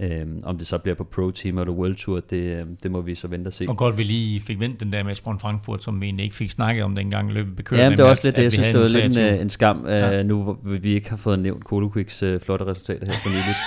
Øh, 0.01 0.25
om 0.43 0.57
det 0.57 0.67
så 0.67 0.77
bliver 0.77 0.95
på 0.95 1.03
Pro 1.03 1.31
Team 1.31 1.57
eller 1.57 1.73
World 1.73 1.95
Tour, 1.95 2.19
det, 2.19 2.37
øh, 2.59 2.65
det 2.83 2.91
må 2.91 3.01
vi 3.01 3.15
så 3.15 3.27
vente 3.27 3.47
og 3.47 3.53
se. 3.53 3.65
Og 3.67 3.77
godt, 3.77 3.97
vi 3.97 4.03
lige 4.03 4.39
fik 4.41 4.59
vendt 4.59 4.79
den 4.79 4.93
der 4.93 5.03
med 5.03 5.11
Esbjørn 5.11 5.39
Frankfurt, 5.39 5.83
som 5.83 6.01
vi 6.01 6.05
egentlig 6.05 6.23
ikke 6.23 6.35
fik 6.35 6.49
snakket 6.49 6.83
om 6.83 6.95
dengang 6.95 7.31
løbet 7.33 7.55
bekørte. 7.55 7.83
Ja, 7.83 7.89
men 7.89 7.97
det 7.97 8.05
er 8.05 8.09
også 8.09 8.27
lidt 8.27 8.33
at- 8.33 8.37
det, 8.37 8.43
jeg 8.43 8.51
synes, 8.51 8.67
det 8.67 8.79
var 8.79 8.87
lidt 8.87 9.05
en, 9.05 9.11
23. 9.11 9.35
øh, 9.35 9.41
en 9.41 9.49
skam, 9.49 9.85
Ja. 9.87 10.09
ja. 10.09 10.23
nu 10.23 10.43
hvor 10.43 10.57
vi 10.81 10.93
ikke 10.93 11.09
har 11.09 11.17
fået 11.17 11.39
nævnt 11.39 11.63
Colo 11.63 11.89
Quicks 11.93 12.23
øh, 12.23 12.39
flotte 12.39 12.65
resultater 12.65 13.05
her 13.05 13.13
for 13.23 13.29
nyligt. 13.29 13.57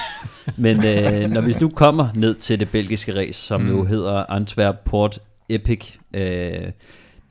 Men 0.59 0.77
øh, 1.25 1.31
når 1.31 1.41
vi 1.41 1.55
nu 1.61 1.69
kommer 1.69 2.09
ned 2.17 2.35
til 2.35 2.61
det 2.61 2.69
belgiske 2.71 3.15
race, 3.17 3.41
som 3.43 3.61
mm. 3.61 3.69
jo 3.69 3.85
hedder 3.85 4.25
Antwerp 4.31 4.77
Port 4.85 5.19
Epic, 5.49 5.97
øh, 6.15 6.71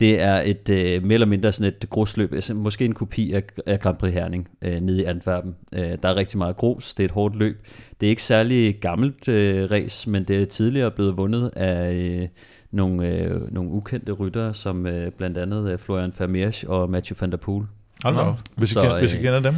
det 0.04 0.22
er 0.22 0.42
et 0.46 0.70
øh, 0.70 1.04
mere 1.04 1.14
eller 1.14 1.28
mindre 1.28 1.52
sådan 1.52 1.74
et 1.74 1.90
grusløb, 1.90 2.34
altså 2.34 2.54
måske 2.54 2.86
en 2.86 2.94
kopi 2.94 3.32
af, 3.32 3.44
af 3.66 3.80
Grand 3.80 3.98
Prix 3.98 4.14
Herning 4.14 4.48
øh, 4.62 4.80
nede 4.80 5.02
i 5.02 5.04
Antwerpen. 5.04 5.56
Øh, 5.74 5.80
der 5.82 6.10
er 6.10 6.16
rigtig 6.16 6.38
meget 6.38 6.56
grus, 6.56 6.96
det 6.96 7.04
er 7.04 7.06
et 7.06 7.12
hårdt 7.12 7.36
løb. 7.36 7.68
Det 8.00 8.08
er 8.08 8.10
ikke 8.10 8.24
særlig 8.24 8.80
gammelt 8.82 9.28
øh, 9.30 9.72
race, 9.72 10.10
men 10.10 10.24
det 10.24 10.42
er 10.42 10.46
tidligere 10.46 10.92
blevet 10.92 11.18
vundet 11.18 11.52
af 11.56 11.94
øh, 11.94 12.28
nogle, 12.72 13.10
øh, 13.10 13.54
nogle 13.54 13.72
ukendte 13.72 14.12
ryttere, 14.12 14.54
som 14.54 14.88
øh, 14.88 15.12
blandt 15.12 15.38
andet 15.38 15.72
øh, 15.72 15.78
Florian 15.78 16.14
Vermeersch 16.20 16.66
og 16.68 16.90
Mathieu 16.90 17.18
van 17.22 17.32
der 17.32 17.38
Poel 17.38 17.66
Hold 18.04 18.16
da 18.16 18.22
op. 18.22 18.40
Hvis, 18.58 18.72
I 18.72 18.76
kender, 18.76 19.00
hvis 19.00 19.14
I 19.14 19.18
øh, 19.18 19.24
kender 19.24 19.40
dem. 19.40 19.54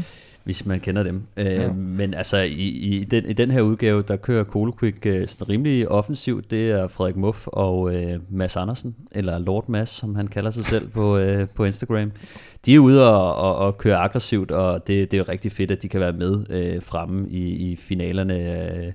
Hvis 0.45 0.65
man 0.65 0.79
kender 0.79 1.03
dem. 1.03 1.23
Øh, 1.37 1.45
Ja. 1.45 1.71
Men 1.71 2.13
altså, 2.13 2.37
i, 2.37 2.67
i, 2.67 3.03
den, 3.03 3.25
i 3.25 3.33
den 3.33 3.51
her 3.51 3.61
udgave, 3.61 4.03
der 4.07 4.15
kører 4.15 4.43
Colo 4.43 4.71
Quick 4.79 5.05
øh, 5.05 5.27
sådan 5.27 5.49
rimelig 5.49 5.89
offensivt. 5.89 6.51
Det 6.51 6.71
er 6.71 6.87
Frederik 6.87 7.15
Muff 7.15 7.47
og 7.47 7.95
øh, 7.95 8.19
Mads 8.29 8.55
Andersen, 8.55 8.95
eller 9.11 9.39
Lord 9.39 9.69
Mads, 9.69 9.89
som 9.89 10.15
han 10.15 10.27
kalder 10.27 10.51
sig 10.51 10.63
selv 10.65 10.87
på, 10.87 11.17
øh, 11.19 11.47
på 11.55 11.65
Instagram. 11.65 12.11
De 12.65 12.75
er 12.75 12.79
ude 12.79 13.09
og, 13.09 13.35
og, 13.35 13.55
og 13.55 13.77
køre 13.77 13.97
aggressivt, 13.97 14.51
og 14.51 14.87
det, 14.87 15.11
det 15.11 15.17
er 15.17 15.21
jo 15.21 15.25
rigtig 15.29 15.51
fedt, 15.51 15.71
at 15.71 15.83
de 15.83 15.89
kan 15.89 15.99
være 15.99 16.13
med 16.13 16.45
øh, 16.49 16.81
fremme 16.81 17.29
i, 17.29 17.71
i 17.71 17.75
finalerne 17.75 18.35
øh, 18.77 18.91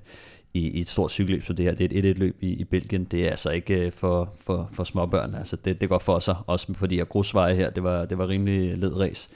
i, 0.55 0.69
i 0.69 0.81
et 0.81 0.89
stort 0.89 1.11
cykelløb, 1.11 1.45
så 1.45 1.53
det 1.53 1.65
her 1.65 1.75
det 1.75 1.93
er 1.93 2.11
et 2.11 2.17
1-1-løb 2.17 2.37
i, 2.41 2.49
i 2.49 2.65
Belgien. 2.65 3.05
Det 3.05 3.27
er 3.27 3.31
altså 3.31 3.51
ikke 3.51 3.87
øh, 3.87 3.93
for, 3.93 4.33
for, 4.45 4.69
for 4.73 4.85
småbørn. 4.85 5.35
Altså, 5.35 5.57
det, 5.57 5.81
det 5.81 5.89
går 5.89 5.99
for 5.99 6.19
sig, 6.19 6.37
også 6.47 6.73
på 6.73 6.87
de 6.87 6.97
her 6.97 7.05
grusveje 7.05 7.55
her. 7.55 7.71
Det 7.71 7.83
var, 7.83 8.05
det 8.05 8.19
var 8.19 8.29
rimelig 8.29 8.79
led 8.79 9.01
race 9.01 9.29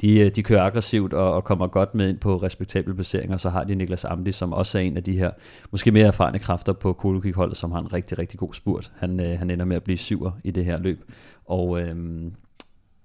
de, 0.00 0.20
øh, 0.20 0.30
de 0.30 0.42
kører 0.42 0.62
aggressivt 0.62 1.12
og, 1.12 1.32
og 1.32 1.44
kommer 1.44 1.66
godt 1.66 1.94
med 1.94 2.08
ind 2.08 2.18
på 2.18 2.36
respektable 2.36 2.94
placeringer. 2.94 3.36
Så 3.36 3.50
har 3.50 3.64
de 3.64 3.74
Niklas 3.74 4.04
Amdi, 4.04 4.32
som 4.32 4.52
også 4.52 4.78
er 4.78 4.82
en 4.82 4.96
af 4.96 5.02
de 5.02 5.18
her 5.18 5.30
måske 5.70 5.92
mere 5.92 6.06
erfarne 6.06 6.38
kræfter 6.38 6.72
på 6.72 6.92
Kolokik-holdet, 6.92 7.56
som 7.56 7.72
har 7.72 7.80
en 7.80 7.92
rigtig, 7.92 8.18
rigtig 8.18 8.38
god 8.38 8.54
spurt. 8.54 8.92
Han, 8.98 9.20
øh, 9.20 9.38
han 9.38 9.50
ender 9.50 9.64
med 9.64 9.76
at 9.76 9.82
blive 9.84 9.98
syver 9.98 10.30
i 10.44 10.50
det 10.50 10.64
her 10.64 10.78
løb. 10.78 11.12
Og 11.46 11.80
øh, 11.80 11.96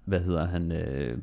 hvad 0.05 0.19
hedder 0.19 0.45
han? 0.45 0.71
Øh, 0.71 1.17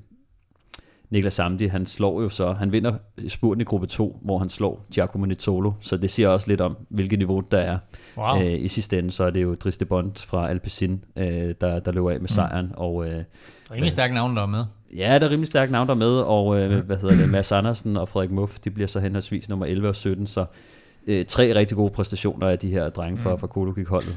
Niklas 1.11 1.39
Amdi, 1.39 1.67
han 1.67 1.87
slår 1.87 2.23
jo 2.23 2.29
så, 2.29 2.53
han 2.53 2.73
vinder 2.73 2.95
spurten 3.29 3.61
i 3.61 3.65
gruppe 3.65 3.87
2, 3.87 4.19
hvor 4.23 4.39
han 4.39 4.49
slår 4.49 4.87
Giacomo 4.95 5.27
Nizzolo, 5.27 5.73
så 5.81 5.97
det 5.97 6.11
siger 6.11 6.29
også 6.29 6.49
lidt 6.49 6.61
om, 6.61 6.77
hvilket 6.89 7.19
niveau 7.19 7.43
der 7.51 7.59
er. 7.59 7.79
Wow. 8.17 8.43
Øh, 8.43 8.65
I 8.65 8.69
sidste 8.69 8.99
ende, 8.99 9.11
så 9.11 9.25
er 9.25 9.31
det 9.31 9.43
jo 9.43 9.55
Driste 9.55 9.85
Bond 9.85 10.27
fra 10.27 10.49
Alpecin, 10.49 11.05
øh, 11.17 11.55
der, 11.61 11.81
der 11.81 11.93
løber 11.93 12.11
af 12.11 12.21
med 12.21 12.29
sejren, 12.29 12.73
og 12.77 13.09
øh, 13.09 13.25
Rimelig 13.71 13.93
stærk 13.93 14.13
navn, 14.13 14.37
der 14.37 14.43
er 14.43 14.47
med. 14.47 14.65
Ja, 14.97 15.19
der 15.19 15.27
er 15.27 15.31
rimelig 15.31 15.47
stærkt 15.49 15.73
navn 15.73 15.89
der 15.89 15.95
med, 15.95 16.11
og 16.21 16.61
øh, 16.61 16.85
hvad 16.87 16.97
hedder 16.97 17.17
det, 17.17 17.29
Mads 17.29 17.53
Andersen 17.53 17.97
og 17.97 18.09
Frederik 18.09 18.31
Muff, 18.31 18.59
de 18.59 18.71
bliver 18.71 18.87
så 18.89 19.01
henholdsvis 19.01 19.49
nummer 19.49 19.67
11 19.67 19.89
og 19.89 19.97
17, 19.97 20.27
så 20.27 20.45
øh, 21.07 21.25
tre 21.25 21.55
rigtig 21.55 21.77
gode 21.77 21.91
præstationer 21.91 22.49
af 22.49 22.59
de 22.59 22.71
her 22.71 22.89
drenge 22.89 23.19
fra, 23.19 23.33
Mm. 23.33 23.39
fra 23.39 23.47
Kolokik-holdet. 23.47 24.17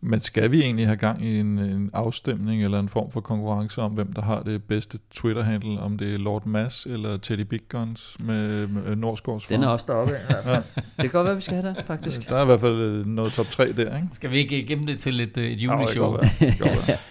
Men 0.00 0.20
skal 0.20 0.50
vi 0.50 0.62
egentlig 0.62 0.86
have 0.86 0.96
gang 0.96 1.24
i 1.24 1.38
en, 1.40 1.58
en 1.58 1.90
afstemning 1.92 2.64
eller 2.64 2.78
en 2.78 2.88
form 2.88 3.10
for 3.10 3.20
konkurrence 3.20 3.82
om, 3.82 3.92
hvem 3.92 4.12
der 4.12 4.22
har 4.22 4.40
det 4.42 4.64
bedste 4.64 4.98
Twitter-handle, 5.14 5.80
om 5.80 5.98
det 5.98 6.14
er 6.14 6.18
Lord 6.18 6.46
Mass 6.46 6.86
eller 6.86 7.16
Teddy 7.16 7.40
Big 7.40 7.60
Guns 7.68 8.16
med, 8.20 8.66
med 8.66 8.96
Norsgaards 8.96 9.46
Den 9.46 9.62
er 9.62 9.68
også 9.68 9.84
deroppe 9.88 10.12
i 10.12 10.32
hvert 10.32 10.44
fald. 10.44 10.64
Ja. 10.76 10.80
Det 10.80 11.00
kan 11.02 11.10
godt 11.10 11.24
være, 11.26 11.34
vi 11.34 11.40
skal 11.40 11.54
have 11.62 11.74
det, 11.74 11.84
faktisk. 11.86 12.28
Der 12.28 12.36
er 12.36 12.42
i 12.42 12.46
hvert 12.46 12.60
fald 12.60 12.74
øh, 12.74 13.06
noget 13.06 13.32
top 13.32 13.46
3 13.46 13.72
der, 13.72 13.96
ikke? 13.96 14.08
Skal 14.12 14.30
vi 14.30 14.38
ikke 14.38 14.66
gemme 14.66 14.84
det 14.84 14.98
til 15.00 15.20
et, 15.20 15.38
øh, 15.38 15.44
et 15.44 15.48
Ja, 15.48 15.52
det 15.52 15.62
juleshow? 15.62 16.06
godt 16.06 16.20
være. 16.40 16.50
Det 16.50 16.58
godt 16.58 16.88
være. 16.88 16.96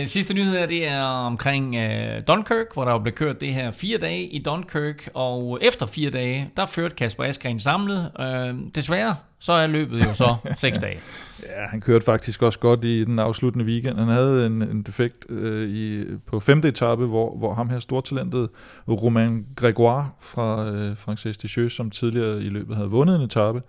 Øh, 0.00 0.06
sidste 0.06 0.34
nyhed 0.34 0.52
her, 0.58 0.66
det 0.66 0.88
er 0.88 1.02
omkring 1.02 1.76
øh, 1.76 2.22
Dunkirk, 2.28 2.66
hvor 2.74 2.84
der 2.84 2.92
jo 2.92 2.98
blev 2.98 3.14
kørt 3.14 3.40
det 3.40 3.54
her 3.54 3.70
fire 3.72 3.98
dage 3.98 4.26
i 4.26 4.42
Dunkirk, 4.42 5.08
og 5.14 5.58
efter 5.62 5.86
fire 5.86 6.10
dage, 6.10 6.50
der 6.56 6.66
førte 6.66 6.94
Kasper 6.94 7.24
Askren 7.24 7.58
samlet. 7.60 8.10
Øh, 8.20 8.54
desværre, 8.74 9.16
så 9.40 9.52
er 9.52 9.66
løbet 9.66 9.98
jo 9.98 10.14
så 10.14 10.36
seks 10.56 10.78
dage. 10.78 10.98
Ja, 11.42 11.66
han 11.66 11.80
kørte 11.80 12.04
faktisk 12.04 12.42
også 12.42 12.58
godt 12.58 12.84
i 12.84 13.04
den 13.04 13.18
afsluttende 13.18 13.64
weekend. 13.64 13.98
Han 13.98 14.08
havde 14.08 14.46
en, 14.46 14.62
en 14.62 14.82
defekt 14.82 15.26
øh, 15.28 15.70
i, 15.70 16.04
på 16.26 16.40
femte 16.40 16.68
etape, 16.68 17.06
hvor, 17.06 17.36
hvor 17.38 17.54
ham 17.54 17.68
her 17.68 17.78
stortalentet 17.78 18.48
Romain 18.88 19.46
Grégoire 19.60 20.04
fra 20.20 20.70
øh, 20.70 20.96
Frances 20.96 21.38
Deschamps, 21.38 21.74
som 21.74 21.90
tidligere 21.90 22.42
i 22.42 22.48
løbet 22.48 22.76
havde 22.76 22.90
vundet 22.90 23.16
en 23.16 23.22
etape, 23.22 23.62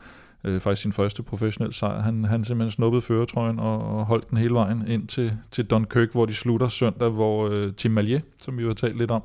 øh, 0.44 0.60
faktisk 0.60 0.82
sin 0.82 0.94
første 0.94 1.24
professionelle 1.24 1.74
sejr, 1.74 2.02
han, 2.02 2.26
han 2.26 2.44
simpelthen 2.44 2.72
snuppede 2.72 3.02
føretrøjen 3.02 3.60
og, 3.60 3.98
og 3.98 4.06
holdt 4.06 4.30
den 4.30 4.38
hele 4.38 4.54
vejen 4.54 4.88
ind 4.88 5.08
til, 5.08 5.38
til 5.52 5.66
Dunkirk, 5.66 6.12
hvor 6.12 6.26
de 6.26 6.34
slutter 6.34 6.68
søndag, 6.68 7.10
hvor 7.10 7.50
øh, 7.50 7.74
Tim 7.74 7.92
Malier, 7.92 8.20
som 8.42 8.58
vi 8.58 8.62
jo 8.62 8.70
har 8.70 8.74
talt 8.74 8.98
lidt 8.98 9.12
om, 9.12 9.24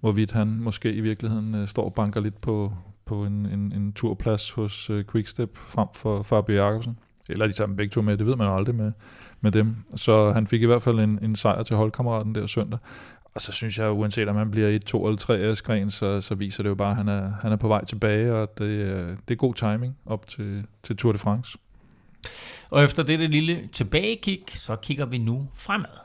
hvorvidt 0.00 0.32
han 0.32 0.58
måske 0.60 0.92
i 0.92 1.00
virkeligheden 1.00 1.54
øh, 1.54 1.68
står 1.68 1.84
og 1.84 1.94
banker 1.94 2.20
lidt 2.20 2.40
på, 2.40 2.72
på 3.06 3.24
en, 3.24 3.46
en, 3.46 3.72
en 3.72 3.92
turplads 3.92 4.50
hos 4.50 4.90
øh, 4.90 5.04
Quickstep 5.12 5.56
frem 5.56 5.88
for 5.94 6.22
Fabio 6.22 6.54
Jacobsen. 6.54 6.98
Eller 7.28 7.46
de 7.46 7.52
tager 7.52 7.66
dem 7.66 7.76
begge 7.76 7.90
to 7.90 8.02
med, 8.02 8.16
det 8.16 8.26
ved 8.26 8.36
man 8.36 8.48
aldrig 8.48 8.74
med, 8.74 8.92
med 9.40 9.50
dem. 9.50 9.76
Så 9.96 10.32
han 10.32 10.46
fik 10.46 10.62
i 10.62 10.66
hvert 10.66 10.82
fald 10.82 10.98
en, 10.98 11.18
en 11.22 11.36
sejr 11.36 11.62
til 11.62 11.76
holdkammeraten 11.76 12.34
der 12.34 12.46
søndag. 12.46 12.78
Og 13.34 13.40
så 13.40 13.52
synes 13.52 13.78
jeg, 13.78 13.90
uanset 13.90 14.28
om 14.28 14.36
han 14.36 14.50
bliver 14.50 14.68
1, 14.68 14.84
2 14.84 15.06
eller 15.06 15.18
3 15.18 15.38
af 15.38 15.56
skren, 15.56 15.90
så, 15.90 16.20
så 16.20 16.34
viser 16.34 16.62
det 16.62 16.70
jo 16.70 16.74
bare, 16.74 16.90
at 16.90 16.96
han 16.96 17.08
er, 17.08 17.32
han 17.42 17.52
er 17.52 17.56
på 17.56 17.68
vej 17.68 17.84
tilbage, 17.84 18.34
og 18.34 18.58
det, 18.58 18.64
øh, 18.64 19.08
det 19.28 19.34
er 19.34 19.36
god 19.36 19.54
timing 19.54 19.96
op 20.06 20.26
til, 20.26 20.66
til 20.82 20.96
Tour 20.96 21.12
de 21.12 21.18
France. 21.18 21.58
Og 22.70 22.84
efter 22.84 23.02
dette 23.02 23.26
lille 23.26 23.68
tilbagekig, 23.68 24.42
så 24.54 24.76
kigger 24.76 25.06
vi 25.06 25.18
nu 25.18 25.48
fremad. 25.54 26.03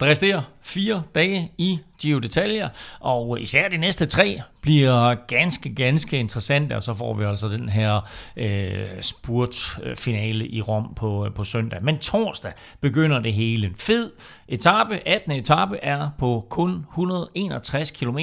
Der 0.00 0.06
resterer 0.06 0.42
fire 0.62 1.02
dage 1.14 1.52
i 1.58 1.78
Giro 2.00 2.18
d'Italia, 2.18 2.68
og 3.00 3.40
især 3.40 3.68
de 3.68 3.76
næste 3.76 4.06
tre 4.06 4.40
bliver 4.62 5.14
ganske, 5.14 5.74
ganske 5.74 6.18
interessante, 6.18 6.76
og 6.76 6.82
så 6.82 6.94
får 6.94 7.14
vi 7.14 7.24
altså 7.24 7.48
den 7.48 7.68
her 7.68 8.00
øh, 8.36 8.86
spurtfinale 9.00 10.48
i 10.48 10.60
Rom 10.60 10.94
på, 10.96 11.26
øh, 11.26 11.34
på 11.34 11.44
søndag. 11.44 11.82
Men 11.82 11.98
torsdag 11.98 12.52
begynder 12.80 13.18
det 13.18 13.32
hele. 13.32 13.72
Fed 13.76 14.10
etape, 14.48 15.08
18. 15.08 15.32
etape 15.32 15.76
er 15.76 16.10
på 16.18 16.46
kun 16.50 16.70
161 16.70 17.90
km, 17.90 18.18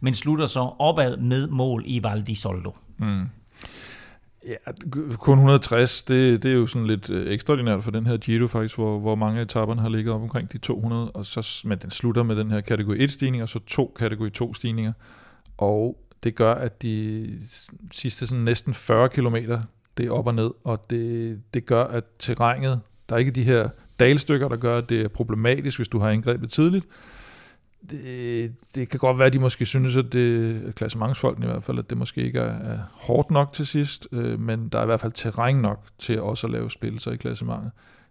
men 0.00 0.14
slutter 0.14 0.46
så 0.46 0.70
opad 0.78 1.16
med 1.16 1.48
mål 1.48 1.82
i 1.86 2.02
Val 2.02 2.20
di 2.20 2.34
Soldo. 2.34 2.76
Mm. 2.98 3.26
Ja, 4.46 4.72
kun 5.18 5.38
160, 5.38 6.02
det, 6.02 6.42
det 6.42 6.50
er 6.50 6.54
jo 6.54 6.66
sådan 6.66 6.86
lidt 6.86 7.10
øh, 7.10 7.30
ekstraordinært 7.30 7.84
for 7.84 7.90
den 7.90 8.06
her 8.06 8.16
Giro 8.16 8.46
faktisk, 8.46 8.74
hvor, 8.74 8.98
hvor 8.98 9.14
mange 9.14 9.42
etaperne 9.42 9.80
har 9.80 9.88
ligget 9.88 10.14
op 10.14 10.22
omkring 10.22 10.52
de 10.52 10.58
200, 10.58 11.10
og 11.10 11.26
så, 11.26 11.62
men 11.64 11.78
den 11.78 11.90
slutter 11.90 12.22
med 12.22 12.36
den 12.36 12.50
her 12.50 12.60
kategori 12.60 12.96
1 12.98 13.10
stigning, 13.10 13.42
og 13.42 13.48
så 13.48 13.58
to 13.66 13.94
kategori 13.98 14.30
2 14.30 14.54
stigninger, 14.54 14.92
og 15.58 15.98
det 16.22 16.34
gør, 16.34 16.54
at 16.54 16.82
de 16.82 17.28
sidste 17.92 18.26
sådan 18.26 18.44
næsten 18.44 18.74
40 18.74 19.08
km, 19.08 19.36
det 19.96 20.06
er 20.06 20.10
op 20.10 20.26
og 20.26 20.34
ned, 20.34 20.50
og 20.64 20.90
det, 20.90 21.40
det 21.54 21.66
gør, 21.66 21.84
at 21.84 22.04
terrænet, 22.18 22.80
der 23.08 23.14
er 23.14 23.18
ikke 23.18 23.30
de 23.30 23.42
her 23.42 23.68
dalstykker, 24.00 24.48
der 24.48 24.56
gør, 24.56 24.78
at 24.78 24.88
det 24.88 25.00
er 25.00 25.08
problematisk, 25.08 25.78
hvis 25.78 25.88
du 25.88 25.98
har 25.98 26.10
angrebet 26.10 26.50
tidligt, 26.50 26.86
det, 27.90 28.52
det 28.74 28.88
kan 28.88 28.98
godt 28.98 29.18
være, 29.18 29.26
at 29.26 29.32
de 29.32 29.38
måske 29.38 29.66
synes, 29.66 29.96
at 29.96 30.12
det, 30.12 30.74
klassementsfolkene 30.74 31.46
i 31.46 31.50
hvert 31.50 31.64
fald, 31.64 31.78
at 31.78 31.90
det 31.90 31.98
måske 31.98 32.22
ikke 32.22 32.38
er, 32.38 32.72
er 32.72 32.78
hårdt 32.92 33.30
nok 33.30 33.52
til 33.52 33.66
sidst, 33.66 34.08
øh, 34.12 34.40
men 34.40 34.68
der 34.68 34.78
er 34.78 34.82
i 34.82 34.86
hvert 34.86 35.00
fald 35.00 35.12
terræn 35.12 35.56
nok 35.56 35.84
til 35.98 36.20
også 36.22 36.46
at 36.46 36.52
lave 36.52 36.70
spilser 36.70 37.12
i 37.12 37.16
klassementet. 37.16 37.70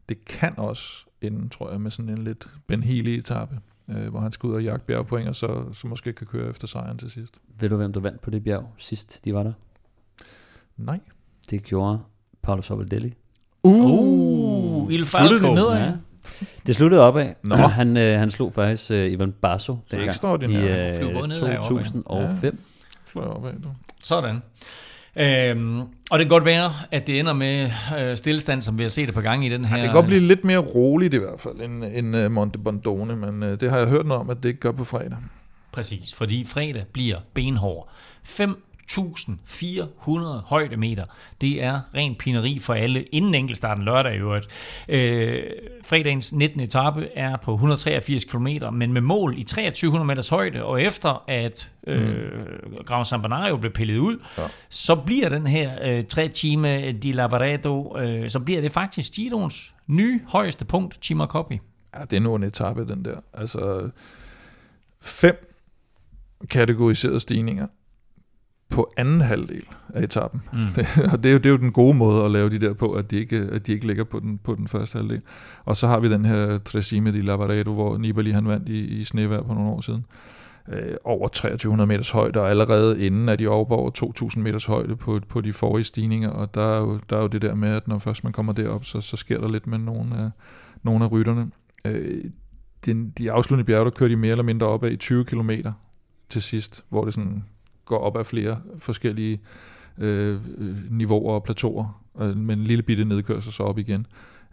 Det 0.10 0.26
kan 0.26 0.54
også 0.58 1.06
ende, 1.22 1.50
tror 1.50 1.72
jeg, 1.72 1.82
med 1.82 1.92
sådan 1.92 2.10
en 2.10 2.24
lidt 2.24 2.48
benhili 2.68 3.16
etape, 3.16 3.60
øh, 3.90 4.08
hvor 4.08 4.20
han 4.20 4.32
skal 4.32 4.48
ud 4.48 4.54
og 4.54 4.64
jagte 4.64 4.86
bjergpoint, 4.86 5.30
og 5.30 5.36
så, 5.36 5.66
så 5.74 5.88
måske 5.88 6.14
kan 6.14 6.28
køre 6.28 6.50
efter 6.50 6.68
sejren 6.68 6.98
til 6.98 7.10
sidst. 7.12 7.40
Ved 7.60 7.70
du, 7.70 7.78
hvem 7.78 7.94
der 7.94 8.00
vandt 8.00 8.22
på 8.22 8.30
det 8.30 8.44
bjerg 8.44 8.74
sidst, 8.78 9.26
de 9.26 9.34
var 9.34 9.44
der? 9.44 9.54
Nej. 10.78 11.00
Det 11.50 11.64
gjorde 11.64 12.00
Paolo 12.42 12.62
Sobaldelli. 12.62 13.14
Uh, 13.64 13.92
uh 13.92 14.94
Il 14.94 15.06
Falco. 15.06 15.34
Det 15.34 15.42
nedad? 15.42 15.78
Ja. 15.78 15.94
Det 16.68 16.76
sluttede 16.76 17.02
op 17.02 17.18
af. 17.18 17.36
Nå. 17.44 17.56
Han, 17.56 17.98
øh, 17.98 18.20
han 18.20 18.32
slog 18.32 18.54
faktisk 18.54 18.92
øh, 18.92 19.12
Ivan 19.12 19.32
Basso 19.32 19.78
dengang 19.92 20.52
i 20.52 20.56
øh, 20.56 21.30
2005. 21.30 22.60
Ja. 23.16 23.22
Op 23.22 23.46
af, 23.46 23.54
du. 23.64 23.70
Sådan. 24.04 24.42
Øhm, 25.18 25.80
og 25.80 26.20
det 26.20 26.20
kan 26.20 26.28
godt 26.28 26.46
være, 26.46 26.74
at 26.92 27.08
det 27.08 27.20
ender 27.20 27.34
med 27.34 27.70
øh, 28.00 28.18
stillestand, 28.18 28.62
som 28.62 28.78
vi 28.78 28.84
har 28.84 28.90
set 28.90 29.10
et 29.10 29.14
par 29.14 29.22
gange 29.22 29.46
i 29.46 29.50
den 29.50 29.66
her... 29.66 29.76
Ja, 29.76 29.82
det 29.82 29.90
kan 29.90 29.96
godt 29.96 30.06
blive 30.06 30.22
lidt 30.22 30.44
mere 30.44 30.58
roligt 30.58 31.14
i 31.14 31.18
hvert 31.18 31.40
fald, 31.40 31.62
end, 31.62 31.84
end 31.84 32.16
uh, 32.16 32.32
Monte 32.32 32.60
Bondone, 32.60 33.16
men 33.16 33.44
uh, 33.44 33.60
det 33.60 33.70
har 33.70 33.78
jeg 33.78 33.88
hørt 33.88 34.06
noget 34.06 34.22
om, 34.22 34.30
at 34.30 34.38
det 34.44 34.50
ikke 34.50 34.60
gør 34.60 34.72
på 34.72 34.84
fredag. 34.84 35.18
Præcis, 35.72 36.14
fordi 36.14 36.46
fredag 36.46 36.86
bliver 36.94 37.18
benhård. 37.34 37.90
5 38.24 38.64
1400 38.86 40.42
højdemeter. 40.46 41.04
Det 41.42 41.64
er 41.64 41.82
ren 41.96 42.16
pineri 42.16 42.60
for 42.60 42.74
alle 42.74 43.04
inden 43.04 43.36
enkeltstarten 43.36 43.86
lørdag 43.86 44.16
i 44.16 44.18
øvrigt. 44.18 44.48
Øh, 44.90 45.44
fredagens 45.84 46.34
19. 46.34 46.62
etape 46.62 47.10
er 47.16 47.38
på 47.38 47.54
183 47.54 48.26
km, 48.26 48.48
men 48.74 48.94
med 48.94 49.02
mål 49.02 49.38
i 49.38 49.44
2300 49.44 50.06
meters 50.06 50.30
højde, 50.30 50.64
og 50.64 50.82
efter 50.82 51.24
at 51.28 51.72
øh, 51.88 52.10
mm. 52.10 52.86
Gran 52.86 53.06
Sampanario 53.06 53.58
blev 53.58 53.72
pillet 53.72 53.98
ud, 53.98 54.18
ja. 54.38 54.44
så 54.70 54.96
bliver 54.96 55.30
den 55.30 55.48
her 55.48 55.72
øh, 55.84 56.06
3 56.06 56.28
time 56.28 56.92
di 56.92 57.12
Lavaredo, 57.12 57.98
øh, 58.00 58.30
så 58.30 58.40
bliver 58.40 58.62
det 58.62 58.72
faktisk 58.72 59.14
Giroens 59.14 59.74
nye 59.88 60.20
højeste 60.28 60.66
punkt, 60.66 61.06
Chima 61.06 61.26
Coppi. 61.26 61.60
Ja, 62.00 62.06
det 62.06 62.14
er 62.14 62.20
nu 62.20 62.36
en 62.36 62.44
etape, 62.44 62.88
den 62.88 63.06
der. 63.06 63.16
Altså, 63.34 63.90
fem 65.02 65.52
kategoriserede 66.50 67.20
stigninger 67.20 67.68
på 68.76 68.94
anden 68.98 69.22
halvdel 69.22 69.64
af 69.94 70.04
etappen. 70.04 70.42
Mm. 70.54 70.60
Det, 70.76 71.14
og 71.14 71.24
det 71.24 71.30
er, 71.30 71.34
jo, 71.34 71.38
det 71.38 71.46
er 71.46 71.50
jo 71.50 71.58
den 71.58 71.72
gode 71.72 71.94
måde 71.94 72.26
at 72.26 72.32
lave 72.32 72.50
de 72.50 72.60
der 72.60 72.74
på, 72.74 72.92
at 72.92 73.12
de 73.12 73.18
ikke, 73.18 73.50
at 73.52 73.68
de 73.68 73.74
ikke 73.74 73.88
ligger 73.88 74.04
på 74.04 74.20
den, 74.20 74.38
på 74.38 74.56
den 74.56 74.68
første 74.68 74.98
halvdel. 74.98 75.22
Og 75.66 75.78
så 75.78 75.88
har 75.88 76.00
vi 76.00 76.10
den 76.10 76.26
her 76.26 76.58
Tresime 76.58 77.12
di 77.12 77.22
Lavaredo, 77.22 77.74
hvor 77.74 77.98
Nibali 77.98 78.32
han 78.32 78.48
vandt 78.48 78.70
i, 78.70 79.00
i 79.00 79.04
snevær 79.04 79.42
på 79.42 79.54
nogle 79.54 79.70
år 79.70 79.82
siden. 79.82 80.06
Øh, 80.70 80.96
over 81.04 81.28
2300 81.28 81.88
meters 81.88 82.10
højde, 82.10 82.42
og 82.42 82.50
allerede 82.50 83.06
inden 83.06 83.30
er 83.30 83.36
de 83.36 83.48
over 83.48 83.72
over 83.72 83.90
2000 83.90 84.44
meters 84.44 84.66
højde 84.66 84.96
på, 84.96 85.20
på 85.30 85.42
de 85.42 85.54
forrige 85.54 85.84
stigninger, 85.84 86.30
og 86.30 86.56
der 86.56 86.76
er, 86.76 86.80
jo, 86.80 87.00
der 87.10 87.18
er 87.18 87.22
jo 87.22 87.28
det 87.28 87.42
der 87.42 87.56
med, 87.56 87.70
at 87.70 87.88
når 87.88 87.98
først 87.98 88.24
man 88.24 88.34
kommer 88.34 88.54
derop, 88.54 88.86
så, 88.86 89.02
så 89.02 89.18
sker 89.18 89.42
der 89.42 89.50
lidt 89.50 89.68
med 89.68 89.78
nogle 89.78 90.18
af, 90.18 90.30
nogle 90.84 91.06
af 91.06 91.12
rytterne. 91.12 91.52
Øh, 91.86 92.24
de, 92.86 93.12
de 93.18 93.32
afsluttende 93.32 93.66
bjerge, 93.66 93.86
der 93.86 93.92
kører 93.92 94.10
de 94.10 94.16
mere 94.16 94.32
eller 94.32 94.44
mindre 94.44 94.68
op 94.68 94.84
af 94.84 94.92
i 94.92 94.98
20 94.98 95.26
km 95.26 95.52
til 96.30 96.42
sidst, 96.42 96.86
hvor 96.90 97.06
det 97.06 97.14
sådan 97.14 97.44
går 97.86 97.98
op 97.98 98.18
af 98.18 98.26
flere 98.26 98.62
forskellige 98.78 99.40
øh, 99.98 100.40
niveauer 100.90 101.34
og 101.34 101.44
plateauer, 101.44 102.04
øh, 102.22 102.38
med 102.38 102.56
en 102.56 102.64
lille 102.64 102.84
bitte 102.84 103.06
nedkørsel 103.06 103.52
så 103.52 103.64
op 103.64 103.78
igen. 103.78 104.08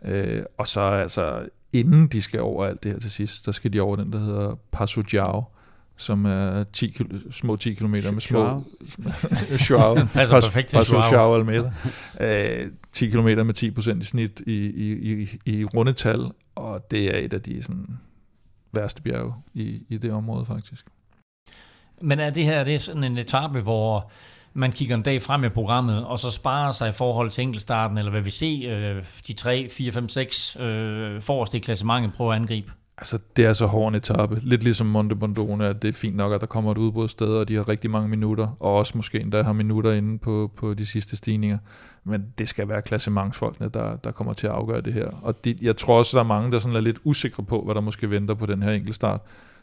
Øh, 0.04 0.42
og 0.58 0.66
så 0.66 0.80
altså, 0.80 1.48
inden 1.72 2.06
de 2.06 2.22
skal 2.22 2.40
over 2.40 2.66
alt 2.66 2.82
det 2.82 2.92
her 2.92 2.98
til 2.98 3.10
sidst, 3.10 3.44
så 3.44 3.52
skal 3.52 3.72
de 3.72 3.80
over 3.80 3.96
den, 3.96 4.12
der 4.12 4.18
hedder 4.18 4.58
Passo 4.72 5.02
Giao, 5.12 5.44
som 5.96 6.24
er 6.24 6.64
10 6.72 6.96
små 7.30 7.56
10 7.56 7.74
km 7.74 7.86
med 7.86 8.20
små... 8.20 8.64
Joao. 9.70 9.94
Passer 10.14 10.40
perfekt 10.40 10.68
til 10.68 10.78
Joao 11.12 11.34
Almeida. 11.34 11.72
Øh, 12.20 12.70
10 12.92 13.08
km 13.08 13.24
med 13.24 13.78
10% 13.78 13.98
i 14.00 14.04
snit 14.04 14.42
i, 14.46 14.52
i, 14.52 15.22
i, 15.22 15.28
i 15.46 15.64
rundetal, 15.64 16.30
og 16.54 16.90
det 16.90 17.14
er 17.14 17.18
et 17.18 17.32
af 17.32 17.42
de 17.42 17.62
sådan, 17.62 17.86
værste 18.72 19.02
bjerge 19.02 19.34
i, 19.54 19.82
i 19.88 19.98
det 19.98 20.12
område 20.12 20.44
faktisk. 20.44 20.86
Men 22.02 22.20
er 22.20 22.30
det 22.30 22.44
her 22.44 22.64
det 22.64 22.74
er 22.74 22.78
sådan 22.78 23.04
en 23.04 23.18
etape, 23.18 23.60
hvor 23.60 24.10
man 24.54 24.72
kigger 24.72 24.94
en 24.94 25.02
dag 25.02 25.22
frem 25.22 25.44
i 25.44 25.48
programmet, 25.48 26.04
og 26.04 26.18
så 26.18 26.30
sparer 26.30 26.70
sig 26.70 26.88
i 26.88 26.92
forhold 26.92 27.30
til 27.30 27.42
enkeltstarten, 27.42 27.98
eller 27.98 28.10
hvad 28.10 28.20
vi 28.20 28.30
ser, 28.30 28.78
øh, 28.78 29.04
de 29.26 29.32
3, 29.32 29.68
4, 29.70 29.92
5, 29.92 30.08
6 30.08 30.56
øh, 30.60 31.20
forreste 31.20 31.58
i 31.58 31.60
klassementet 31.60 32.14
prøver 32.14 32.32
at 32.32 32.40
angribe? 32.40 32.72
Altså, 32.98 33.18
det 33.36 33.44
er 33.44 33.52
så 33.52 33.66
hård 33.66 33.88
en 33.88 33.94
etape. 33.94 34.40
Lidt 34.42 34.64
ligesom 34.64 34.86
Monte 34.86 35.16
Bondone, 35.16 35.66
at 35.66 35.82
det 35.82 35.88
er 35.88 35.92
fint 35.92 36.16
nok, 36.16 36.32
at 36.32 36.40
der 36.40 36.46
kommer 36.46 36.72
et 36.72 36.78
udbrudssted, 36.78 37.26
og 37.26 37.48
de 37.48 37.54
har 37.54 37.68
rigtig 37.68 37.90
mange 37.90 38.08
minutter, 38.08 38.56
og 38.60 38.76
også 38.76 38.92
måske 38.96 39.20
endda 39.20 39.42
har 39.42 39.52
minutter 39.52 39.92
inde 39.92 40.18
på, 40.18 40.50
på 40.56 40.74
de 40.74 40.86
sidste 40.86 41.16
stigninger. 41.16 41.58
Men 42.04 42.24
det 42.38 42.48
skal 42.48 42.68
være 42.68 42.82
klassementsfolkene, 42.82 43.68
der, 43.68 43.96
der 43.96 44.10
kommer 44.10 44.32
til 44.32 44.46
at 44.46 44.52
afgøre 44.52 44.80
det 44.80 44.92
her. 44.92 45.08
Og 45.22 45.44
de, 45.44 45.56
jeg 45.62 45.76
tror 45.76 45.98
også, 45.98 46.16
der 46.16 46.24
er 46.24 46.28
mange, 46.28 46.52
der 46.52 46.58
sådan 46.58 46.76
er 46.76 46.80
lidt 46.80 46.98
usikre 47.04 47.42
på, 47.42 47.62
hvad 47.64 47.74
der 47.74 47.80
måske 47.80 48.10
venter 48.10 48.34
på 48.34 48.46
den 48.46 48.62
her 48.62 48.72
enkeltstart 48.72 49.20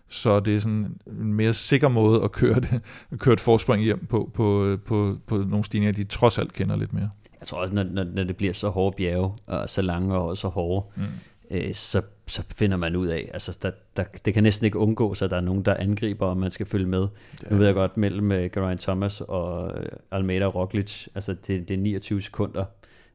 så 0.10 0.40
det 0.40 0.56
er 0.56 0.60
sådan 0.60 0.96
en 1.08 1.34
mere 1.34 1.54
sikker 1.54 1.88
måde 1.88 2.24
at 2.24 2.32
køre, 2.32 2.56
det, 2.56 2.82
at 3.12 3.20
køre 3.24 3.34
et 3.34 3.40
forspring 3.40 3.84
hjem 3.84 4.06
på, 4.06 4.32
på, 4.34 4.78
på, 4.86 5.18
på 5.28 5.38
nogle 5.38 5.66
stigninger, 5.66 5.94
de 5.94 6.04
trods 6.04 6.38
alt 6.38 6.54
kender 6.54 6.76
lidt 6.76 6.94
mere. 6.94 7.10
Jeg 7.40 7.48
tror 7.48 7.58
også, 7.62 7.74
når, 7.74 7.84
når, 7.84 8.04
når 8.04 8.24
det 8.24 8.38
bliver 8.38 8.54
så 8.54 8.70
hårde 8.70 8.96
bjerge, 8.96 9.32
og 9.48 9.70
så 9.70 9.82
lange 9.82 10.18
og 10.18 10.38
så 10.38 10.48
hårde, 10.48 10.86
mm. 10.96 11.04
øh, 11.52 11.74
så, 11.74 12.02
så 12.28 12.44
finder 12.56 12.78
man 12.78 12.96
ud 12.96 13.08
af, 13.08 13.30
altså 13.34 13.58
der, 13.62 13.72
der, 13.98 14.04
det 14.26 14.34
kan 14.34 14.44
næsten 14.44 14.66
ikke 14.66 14.78
undgå, 14.78 15.14
så 15.14 15.28
der 15.28 15.38
er 15.38 15.42
nogen, 15.42 15.64
der 15.64 15.74
angriber, 15.74 16.26
og 16.26 16.38
man 16.38 16.52
skal 16.52 16.66
følge 16.66 16.88
med. 16.88 17.08
Ja. 17.44 17.50
Nu 17.50 17.58
ved 17.58 17.66
jeg 17.66 17.76
godt, 17.76 17.98
mellem 17.98 18.32
uh, 18.32 18.38
Geraint 18.38 18.82
Thomas 18.82 19.22
og 19.22 19.66
uh, 19.66 19.86
Almeida 20.12 20.46
Roglic, 20.46 21.08
altså 21.16 21.34
det, 21.34 21.70
det 21.70 21.74
er 21.74 21.78
29 21.78 22.22
sekunder, 22.22 22.66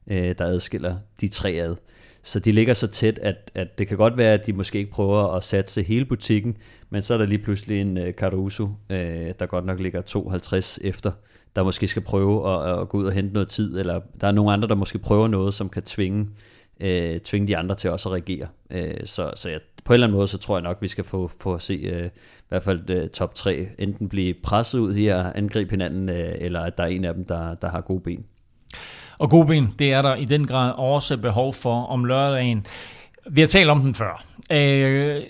uh, 0.05 0.13
der 0.13 0.45
adskiller 0.45 0.97
de 1.21 1.27
tre 1.27 1.49
ad. 1.49 1.75
Så 2.25 2.39
de 2.39 2.51
ligger 2.51 2.73
så 2.73 2.87
tæt, 2.87 3.19
at, 3.19 3.51
at 3.55 3.79
det 3.79 3.87
kan 3.87 3.97
godt 3.97 4.17
være, 4.17 4.33
at 4.33 4.45
de 4.45 4.53
måske 4.53 4.77
ikke 4.77 4.91
prøver 4.91 5.33
at 5.33 5.43
satse 5.43 5.83
hele 5.83 6.05
butikken, 6.05 6.57
men 6.89 7.01
så 7.01 7.13
er 7.13 7.17
der 7.17 7.25
lige 7.25 7.43
pludselig 7.43 7.81
en 7.81 7.97
øh, 7.97 8.07
uh, 8.07 8.13
Caruso, 8.13 8.69
øh, 8.89 9.33
der 9.39 9.45
godt 9.45 9.65
nok 9.65 9.79
ligger 9.79 10.01
52 10.01 10.79
efter, 10.83 11.11
der 11.55 11.63
måske 11.63 11.87
skal 11.87 12.01
prøve 12.01 12.49
at, 12.53 12.79
at 12.79 12.89
gå 12.89 12.97
ud 12.97 13.05
og 13.05 13.11
hente 13.11 13.33
noget 13.33 13.47
tid, 13.47 13.79
eller 13.79 14.01
der 14.21 14.27
er 14.27 14.31
nogle 14.31 14.51
andre, 14.51 14.67
der 14.67 14.75
måske 14.75 14.99
prøver 14.99 15.27
noget, 15.27 15.53
som 15.53 15.69
kan 15.69 15.81
tvinge, 15.83 16.27
øh, 16.79 17.19
tvinge 17.19 17.47
de 17.47 17.57
andre 17.57 17.75
til 17.75 17.89
også 17.89 18.09
at 18.09 18.13
reagere. 18.13 18.47
Øh, 18.71 19.05
så 19.05 19.31
så 19.35 19.49
jeg, 19.49 19.59
på 19.83 19.93
en 19.93 19.95
eller 19.95 20.07
anden 20.07 20.17
måde, 20.17 20.27
så 20.27 20.37
tror 20.37 20.57
jeg 20.57 20.63
nok, 20.63 20.77
vi 20.81 20.87
skal 20.87 21.03
få, 21.03 21.31
få 21.39 21.53
at 21.53 21.61
se 21.61 21.73
øh, 21.73 22.05
i 22.05 22.49
hvert 22.49 22.63
fald 22.63 22.89
øh, 22.89 23.09
top 23.09 23.35
3 23.35 23.67
enten 23.77 24.09
blive 24.09 24.33
presset 24.43 24.79
ud 24.79 24.93
her 24.93 25.23
og 25.23 25.37
angribe 25.37 25.69
hinanden, 25.69 26.09
øh, 26.09 26.35
eller 26.35 26.59
at 26.59 26.77
der 26.77 26.83
er 26.83 26.87
en 26.87 27.05
af 27.05 27.13
dem, 27.13 27.25
der, 27.25 27.55
der 27.55 27.69
har 27.69 27.81
gode 27.81 28.01
ben. 28.01 28.25
Og 29.17 29.29
gode 29.29 29.47
ben, 29.47 29.69
det 29.79 29.93
er 29.93 30.01
der 30.01 30.15
i 30.15 30.25
den 30.25 30.47
grad 30.47 30.71
også 30.71 31.17
behov 31.17 31.53
for 31.53 31.85
om 31.85 32.05
lørdagen. 32.05 32.65
Vi 33.29 33.41
har 33.41 33.47
talt 33.47 33.69
om 33.69 33.81
den 33.81 33.95
før. 33.95 34.25
Øh, 34.51 35.21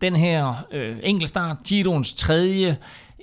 den 0.00 0.16
her 0.16 0.66
øh, 0.72 0.96
enkeltstart, 1.02 1.56
Giroens 1.66 2.14
tredje, 2.14 2.76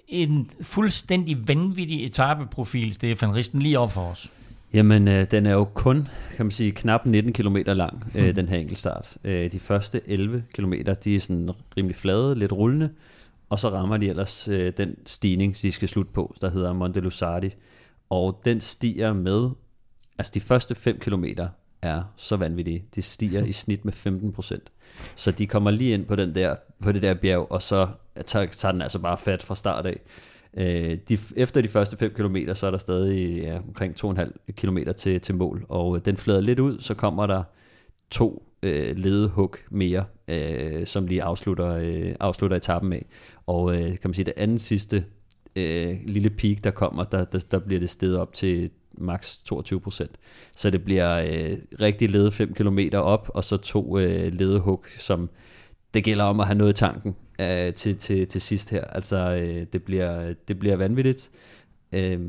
en 0.08 0.50
fuldstændig 0.62 1.48
vanvittig 1.48 2.06
etapeprofil, 2.06 2.94
Stefan 2.94 3.36
Risten, 3.36 3.62
lige 3.62 3.80
op 3.80 3.92
for 3.92 4.02
os. 4.02 4.32
Jamen, 4.74 5.08
øh, 5.08 5.32
den 5.32 5.46
er 5.46 5.52
jo 5.52 5.64
kun, 5.64 6.08
kan 6.36 6.46
man 6.46 6.52
sige, 6.52 6.72
knap 6.72 7.06
19 7.06 7.34
km 7.34 7.58
lang, 7.66 8.04
øh, 8.16 8.26
hmm. 8.26 8.36
den 8.36 8.50
her 8.50 8.58
enkeltstart. 8.58 9.18
Øh, 9.24 9.52
de 9.52 9.60
første 9.60 10.02
11 10.06 10.44
km, 10.54 10.74
de 11.04 11.16
er 11.16 11.20
sådan 11.20 11.50
rimelig 11.78 11.96
flade, 11.96 12.36
lidt 12.36 12.52
rullende, 12.52 12.90
og 13.50 13.60
så 13.60 13.70
rammer 13.70 13.98
de 13.98 14.10
ellers 14.10 14.48
øh, 14.48 14.74
den 14.78 14.96
stigning, 15.06 15.62
de 15.62 15.72
skal 15.72 15.88
slutte 15.88 16.12
på, 16.14 16.36
der 16.42 16.52
hedder 16.52 16.74
Monte 16.74 17.00
Lusardi. 17.00 17.50
Og 18.10 18.42
den 18.46 18.62
stiger 18.62 19.14
med 19.14 19.50
Altså 20.22 20.32
de 20.36 20.40
første 20.40 20.76
5 20.76 21.00
km, 21.00 21.26
er 21.82 22.04
så 22.16 22.36
vanvittige. 22.36 22.86
De 22.96 23.02
stiger 23.02 23.44
i 23.44 23.52
snit 23.52 23.86
med 23.86 23.94
15%. 23.94 24.60
Så 25.16 25.32
de 25.32 25.48
kommer 25.48 25.72
lige 25.72 25.94
ind 25.94 26.06
på, 26.06 26.16
den 26.16 26.36
der, 26.36 26.56
på 26.84 26.92
det 26.92 27.02
der 27.02 27.14
bjerg, 27.14 27.52
og 27.52 27.62
så 27.62 27.88
tager, 28.26 28.46
tager 28.46 28.72
den 28.72 28.82
altså 28.82 29.00
bare 29.00 29.18
fat 29.18 29.44
fra 29.44 29.56
start 29.56 29.86
af. 29.86 30.00
Øh, 30.58 30.98
de, 31.10 31.18
efter 31.36 31.62
de 31.62 31.68
første 31.68 31.98
5 31.98 32.14
km, 32.14 32.38
så 32.54 32.68
er 32.68 32.72
der 32.72 32.78
stadig 32.78 33.42
ja, 33.42 33.58
omkring 33.58 33.96
2,5 34.06 34.32
km 34.52 34.78
til, 34.98 35.22
til 35.22 35.36
mål, 35.36 35.66
og 35.70 35.96
øh, 35.96 36.02
den 36.06 36.18
flader 36.18 36.42
lidt 36.42 36.60
ud, 36.60 36.80
så 36.80 36.94
kommer 36.94 37.28
der 37.28 37.44
to 38.12 38.44
øh, 38.64 38.98
ledehug 38.98 39.56
mere, 39.72 40.06
øh, 40.28 40.88
som 40.88 41.08
lige 41.08 41.24
afslutter, 41.24 41.76
øh, 41.76 42.16
afslutter 42.20 42.58
etappen 42.58 42.90
med. 42.90 43.02
Og 43.48 43.74
øh, 43.76 43.82
kan 43.82 44.00
man 44.04 44.14
sige, 44.14 44.26
det 44.26 44.34
andet 44.38 44.62
sidste 44.62 45.06
øh, 45.56 45.98
lille 46.06 46.30
peak, 46.30 46.64
der 46.64 46.72
kommer, 46.72 47.04
der, 47.04 47.26
der, 47.26 47.40
der 47.52 47.60
bliver 47.60 47.80
det 47.80 47.90
steget 47.90 48.18
op 48.18 48.34
til 48.34 48.70
maks 48.98 49.42
22% 49.54 50.06
Så 50.56 50.70
det 50.70 50.84
bliver 50.84 51.18
øh, 51.18 51.58
rigtig 51.82 52.12
lede 52.12 52.32
5 52.32 52.54
km 52.54 52.80
op, 52.94 53.32
og 53.34 53.44
så 53.44 53.58
to 53.58 54.00
øh, 54.00 54.34
ledehug, 54.34 54.86
som 54.98 55.30
det 55.94 56.04
gælder 56.04 56.24
om 56.24 56.40
at 56.40 56.46
have 56.46 56.58
noget 56.58 56.72
i 56.72 56.80
tanken 56.80 57.16
øh, 57.42 57.74
til, 57.74 57.98
til, 57.98 58.28
til 58.28 58.42
sidst 58.42 58.70
her. 58.70 58.84
Altså, 58.84 59.18
øh, 59.18 59.66
det, 59.74 59.84
bliver, 59.84 60.34
det 60.48 60.60
bliver 60.60 60.76
vanvittigt. 60.76 61.32
Øh, 61.94 62.20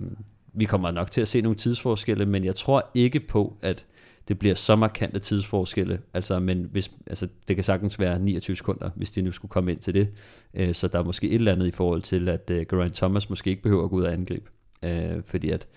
vi 0.55 0.65
kommer 0.65 0.91
nok 0.91 1.11
til 1.11 1.21
at 1.21 1.29
se 1.29 1.41
nogle 1.41 1.57
tidsforskelle, 1.59 2.27
men 2.27 2.45
jeg 2.45 2.57
tror 2.57 2.91
ikke 2.95 3.21
på, 3.21 3.57
at 3.63 3.87
det 4.33 4.39
bliver 4.39 4.55
så 4.55 4.77
markante 4.77 5.19
tidsforskelle. 5.19 6.01
Altså, 6.15 6.39
men 6.41 6.69
hvis, 6.71 6.91
altså, 7.07 7.29
det 7.49 7.57
kan 7.57 7.65
sagtens 7.65 7.99
være 7.99 8.19
29 8.19 8.57
sekunder, 8.57 8.91
hvis 8.97 9.11
de 9.11 9.23
nu 9.23 9.31
skulle 9.31 9.51
komme 9.51 9.73
ind 9.73 9.81
til 9.81 9.95
det. 9.95 10.09
Øh, 10.55 10.75
så 10.75 10.89
der 10.89 10.99
er 10.99 11.05
måske 11.05 11.27
et 11.27 11.35
eller 11.35 11.53
andet 11.53 11.67
i 11.67 11.71
forhold 11.71 12.03
til, 12.03 12.29
at 12.29 12.51
øh, 12.51 12.67
Geraint 12.71 12.95
Thomas 12.95 13.31
måske 13.31 13.51
ikke 13.51 13.63
behøver 13.63 13.85
at 13.85 13.91
gå 13.91 13.97
ud 13.97 14.03
og 14.03 14.13
angribe. 14.13 14.51
Øh, 14.85 15.23
fordi 15.25 15.51
at 15.51 15.69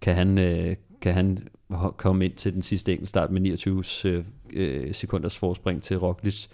kan 0.00 0.14
han, 0.14 0.38
øh, 0.38 0.76
kan 1.00 1.14
han 1.14 1.48
komme 1.96 2.24
ind 2.24 2.34
til 2.34 2.54
den 2.54 2.62
sidste 2.62 2.92
enkeltstart 2.92 3.30
med 3.30 3.40
29 3.40 3.84
øh, 4.04 4.24
øh, 4.52 4.94
sekunders 4.94 5.38
forspring 5.38 5.82
til 5.82 5.98
Roglic, 5.98 6.46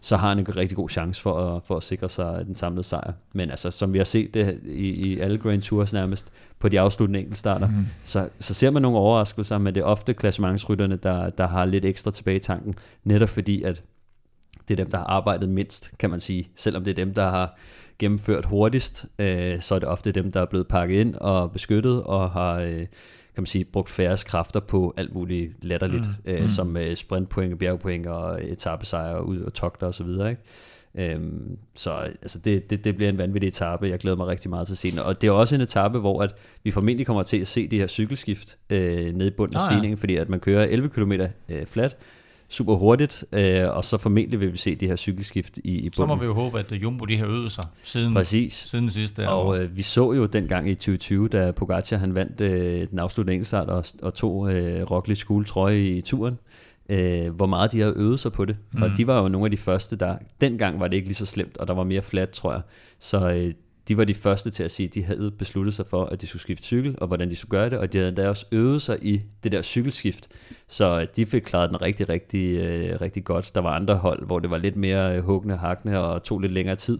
så 0.00 0.16
har 0.16 0.28
han 0.28 0.38
en 0.38 0.56
rigtig 0.56 0.76
god 0.76 0.88
chance 0.88 1.22
for 1.22 1.38
at, 1.38 1.62
for 1.64 1.76
at 1.76 1.82
sikre 1.82 2.08
sig 2.08 2.46
den 2.46 2.54
samlede 2.54 2.84
sejr. 2.84 3.12
Men 3.32 3.50
altså, 3.50 3.70
som 3.70 3.92
vi 3.92 3.98
har 3.98 4.04
set 4.04 4.34
det 4.34 4.60
i, 4.64 4.88
i 4.88 5.18
alle 5.18 5.38
Grand 5.38 5.62
Tours 5.62 5.92
nærmest, 5.92 6.32
på 6.58 6.68
de 6.68 6.80
afsluttende 6.80 7.18
enkeltstarter, 7.18 7.68
mm. 7.68 7.86
så, 8.04 8.28
så 8.38 8.54
ser 8.54 8.70
man 8.70 8.82
nogle 8.82 8.98
overraskelser, 8.98 9.58
men 9.58 9.74
det 9.74 9.80
er 9.80 9.84
ofte 9.84 10.14
klassementsrytterne, 10.14 10.96
der, 10.96 11.30
der 11.30 11.46
har 11.46 11.64
lidt 11.64 11.84
ekstra 11.84 12.10
tilbage 12.10 12.36
i 12.36 12.40
tanken, 12.40 12.74
netop 13.04 13.28
fordi, 13.28 13.62
at 13.62 13.82
det 14.68 14.80
er 14.80 14.84
dem, 14.84 14.90
der 14.90 14.98
har 14.98 15.04
arbejdet 15.04 15.48
mindst, 15.48 15.92
kan 15.98 16.10
man 16.10 16.20
sige. 16.20 16.50
Selvom 16.56 16.84
det 16.84 16.90
er 16.90 17.04
dem, 17.04 17.14
der 17.14 17.30
har 17.30 17.58
gennemført 17.98 18.44
hurtigst, 18.44 19.06
øh, 19.18 19.60
så 19.60 19.74
er 19.74 19.78
det 19.78 19.88
ofte 19.88 20.12
dem, 20.12 20.32
der 20.32 20.40
er 20.40 20.46
blevet 20.46 20.68
pakket 20.68 21.00
ind 21.00 21.14
og 21.14 21.52
beskyttet 21.52 22.02
og 22.02 22.30
har 22.30 22.60
øh, 22.60 22.86
kan 23.40 23.42
man 23.42 23.46
sige, 23.46 23.64
brugt 23.64 23.90
færre 23.90 24.16
kræfter 24.26 24.60
på 24.60 24.94
alt 24.96 25.14
muligt 25.14 25.64
latterligt, 25.64 26.06
mm. 26.24 26.30
Øh, 26.32 26.42
mm. 26.42 26.48
som 26.48 26.76
øh, 26.76 26.96
sprintpoint, 26.96 27.58
bjergpoint 27.58 28.06
og 28.06 28.44
etappesejre 28.44 29.26
ud 29.26 29.40
og 29.40 29.54
togter 29.54 29.86
og 29.86 29.94
så 29.94 30.04
videre. 30.04 30.30
Ikke? 30.30 30.42
Øhm, 30.94 31.58
så 31.74 31.90
altså 31.90 32.38
det, 32.38 32.70
det, 32.70 32.84
det 32.84 32.96
bliver 32.96 33.08
en 33.08 33.18
vanvittig 33.18 33.48
etape. 33.48 33.88
Jeg 33.88 33.98
glæder 33.98 34.16
mig 34.16 34.26
rigtig 34.26 34.50
meget 34.50 34.66
til 34.66 34.74
at 34.74 34.78
se 34.78 34.90
den. 34.90 34.98
Og 34.98 35.22
det 35.22 35.28
er 35.28 35.32
også 35.32 35.54
en 35.54 35.60
etape, 35.60 35.98
hvor 35.98 36.22
at 36.22 36.34
vi 36.64 36.70
formentlig 36.70 37.06
kommer 37.06 37.22
til 37.22 37.40
at 37.40 37.46
se 37.46 37.68
de 37.68 37.78
her 37.78 37.86
cykelskift 37.86 38.58
øh, 38.70 39.14
nede 39.14 39.26
i 39.26 39.30
bunden 39.30 39.56
af 39.56 39.62
stigningen, 39.62 39.96
ja. 39.96 40.00
fordi 40.00 40.16
at 40.16 40.28
man 40.28 40.40
kører 40.40 40.64
11 40.64 40.88
km 40.88 41.12
øh, 41.48 41.66
flat, 41.66 41.96
super 42.50 42.74
hurtigt, 42.74 43.24
øh, 43.32 43.76
og 43.76 43.84
så 43.84 43.98
formentlig 43.98 44.40
vil 44.40 44.52
vi 44.52 44.58
se 44.58 44.74
de 44.74 44.86
her 44.86 44.96
cykelskift 44.96 45.58
i, 45.58 45.60
i 45.60 45.80
bunden. 45.80 45.92
Så 45.92 46.06
må 46.06 46.16
vi 46.16 46.24
jo 46.24 46.34
håbe, 46.34 46.58
at 46.58 46.72
Jumbo 46.72 47.04
de 47.04 47.18
har 47.18 47.26
øvet 47.26 47.52
sig 47.52 47.64
siden, 47.82 48.14
Præcis. 48.14 48.54
siden 48.54 48.88
sidste 48.88 49.28
Og 49.28 49.58
øh, 49.58 49.76
vi 49.76 49.82
så 49.82 50.12
jo 50.12 50.26
dengang 50.26 50.70
i 50.70 50.74
2020, 50.74 51.28
da 51.28 51.50
Pogacar 51.50 51.96
han 51.96 52.14
vandt 52.14 52.40
øh, 52.40 52.88
den 52.90 52.98
afsluttende 52.98 53.34
enkeltstart 53.34 53.68
og, 53.68 53.84
og 54.02 54.14
tog 54.14 54.54
øh, 54.54 54.90
Roglic 54.90 55.24
gule 55.24 55.44
trøje 55.44 55.78
i, 55.78 55.96
i 55.96 56.00
turen, 56.00 56.38
øh, 56.88 57.28
hvor 57.34 57.46
meget 57.46 57.72
de 57.72 57.80
har 57.80 57.92
øvet 57.96 58.20
sig 58.20 58.32
på 58.32 58.44
det. 58.44 58.56
Mm. 58.72 58.82
Og 58.82 58.90
de 58.96 59.06
var 59.06 59.22
jo 59.22 59.28
nogle 59.28 59.44
af 59.44 59.50
de 59.50 59.56
første, 59.56 59.96
der... 59.96 60.16
Dengang 60.40 60.80
var 60.80 60.88
det 60.88 60.96
ikke 60.96 61.08
lige 61.08 61.16
så 61.16 61.26
slemt, 61.26 61.58
og 61.58 61.66
der 61.66 61.74
var 61.74 61.84
mere 61.84 62.02
flat, 62.02 62.30
tror 62.30 62.52
jeg. 62.52 62.62
Så 62.98 63.32
øh, 63.32 63.52
de 63.90 63.96
var 63.96 64.04
de 64.04 64.14
første 64.14 64.50
til 64.50 64.62
at 64.62 64.70
sige, 64.70 64.86
at 64.86 64.94
de 64.94 65.04
havde 65.04 65.30
besluttet 65.30 65.74
sig 65.74 65.86
for, 65.86 66.04
at 66.04 66.20
de 66.20 66.26
skulle 66.26 66.42
skifte 66.42 66.64
cykel, 66.64 66.94
og 67.00 67.06
hvordan 67.06 67.30
de 67.30 67.36
skulle 67.36 67.60
gøre 67.60 67.70
det, 67.70 67.78
og 67.78 67.92
de 67.92 67.98
havde 67.98 68.12
da 68.12 68.28
også 68.28 68.46
øvet 68.52 68.82
sig 68.82 68.98
i 69.02 69.22
det 69.44 69.52
der 69.52 69.62
cykelskift, 69.62 70.28
så 70.68 71.06
de 71.16 71.26
fik 71.26 71.42
klaret 71.42 71.70
den 71.70 71.82
rigtig, 71.82 72.08
rigtig, 72.08 72.56
øh, 72.56 73.00
rigtig 73.00 73.24
godt. 73.24 73.54
Der 73.54 73.60
var 73.60 73.70
andre 73.70 73.96
hold, 73.96 74.26
hvor 74.26 74.38
det 74.38 74.50
var 74.50 74.58
lidt 74.58 74.76
mere 74.76 75.16
øh, 75.16 75.22
huggende 75.22 75.54
og 75.54 75.58
hakkende, 75.58 76.04
og 76.04 76.22
tog 76.22 76.40
lidt 76.40 76.52
længere 76.52 76.76
tid. 76.76 76.98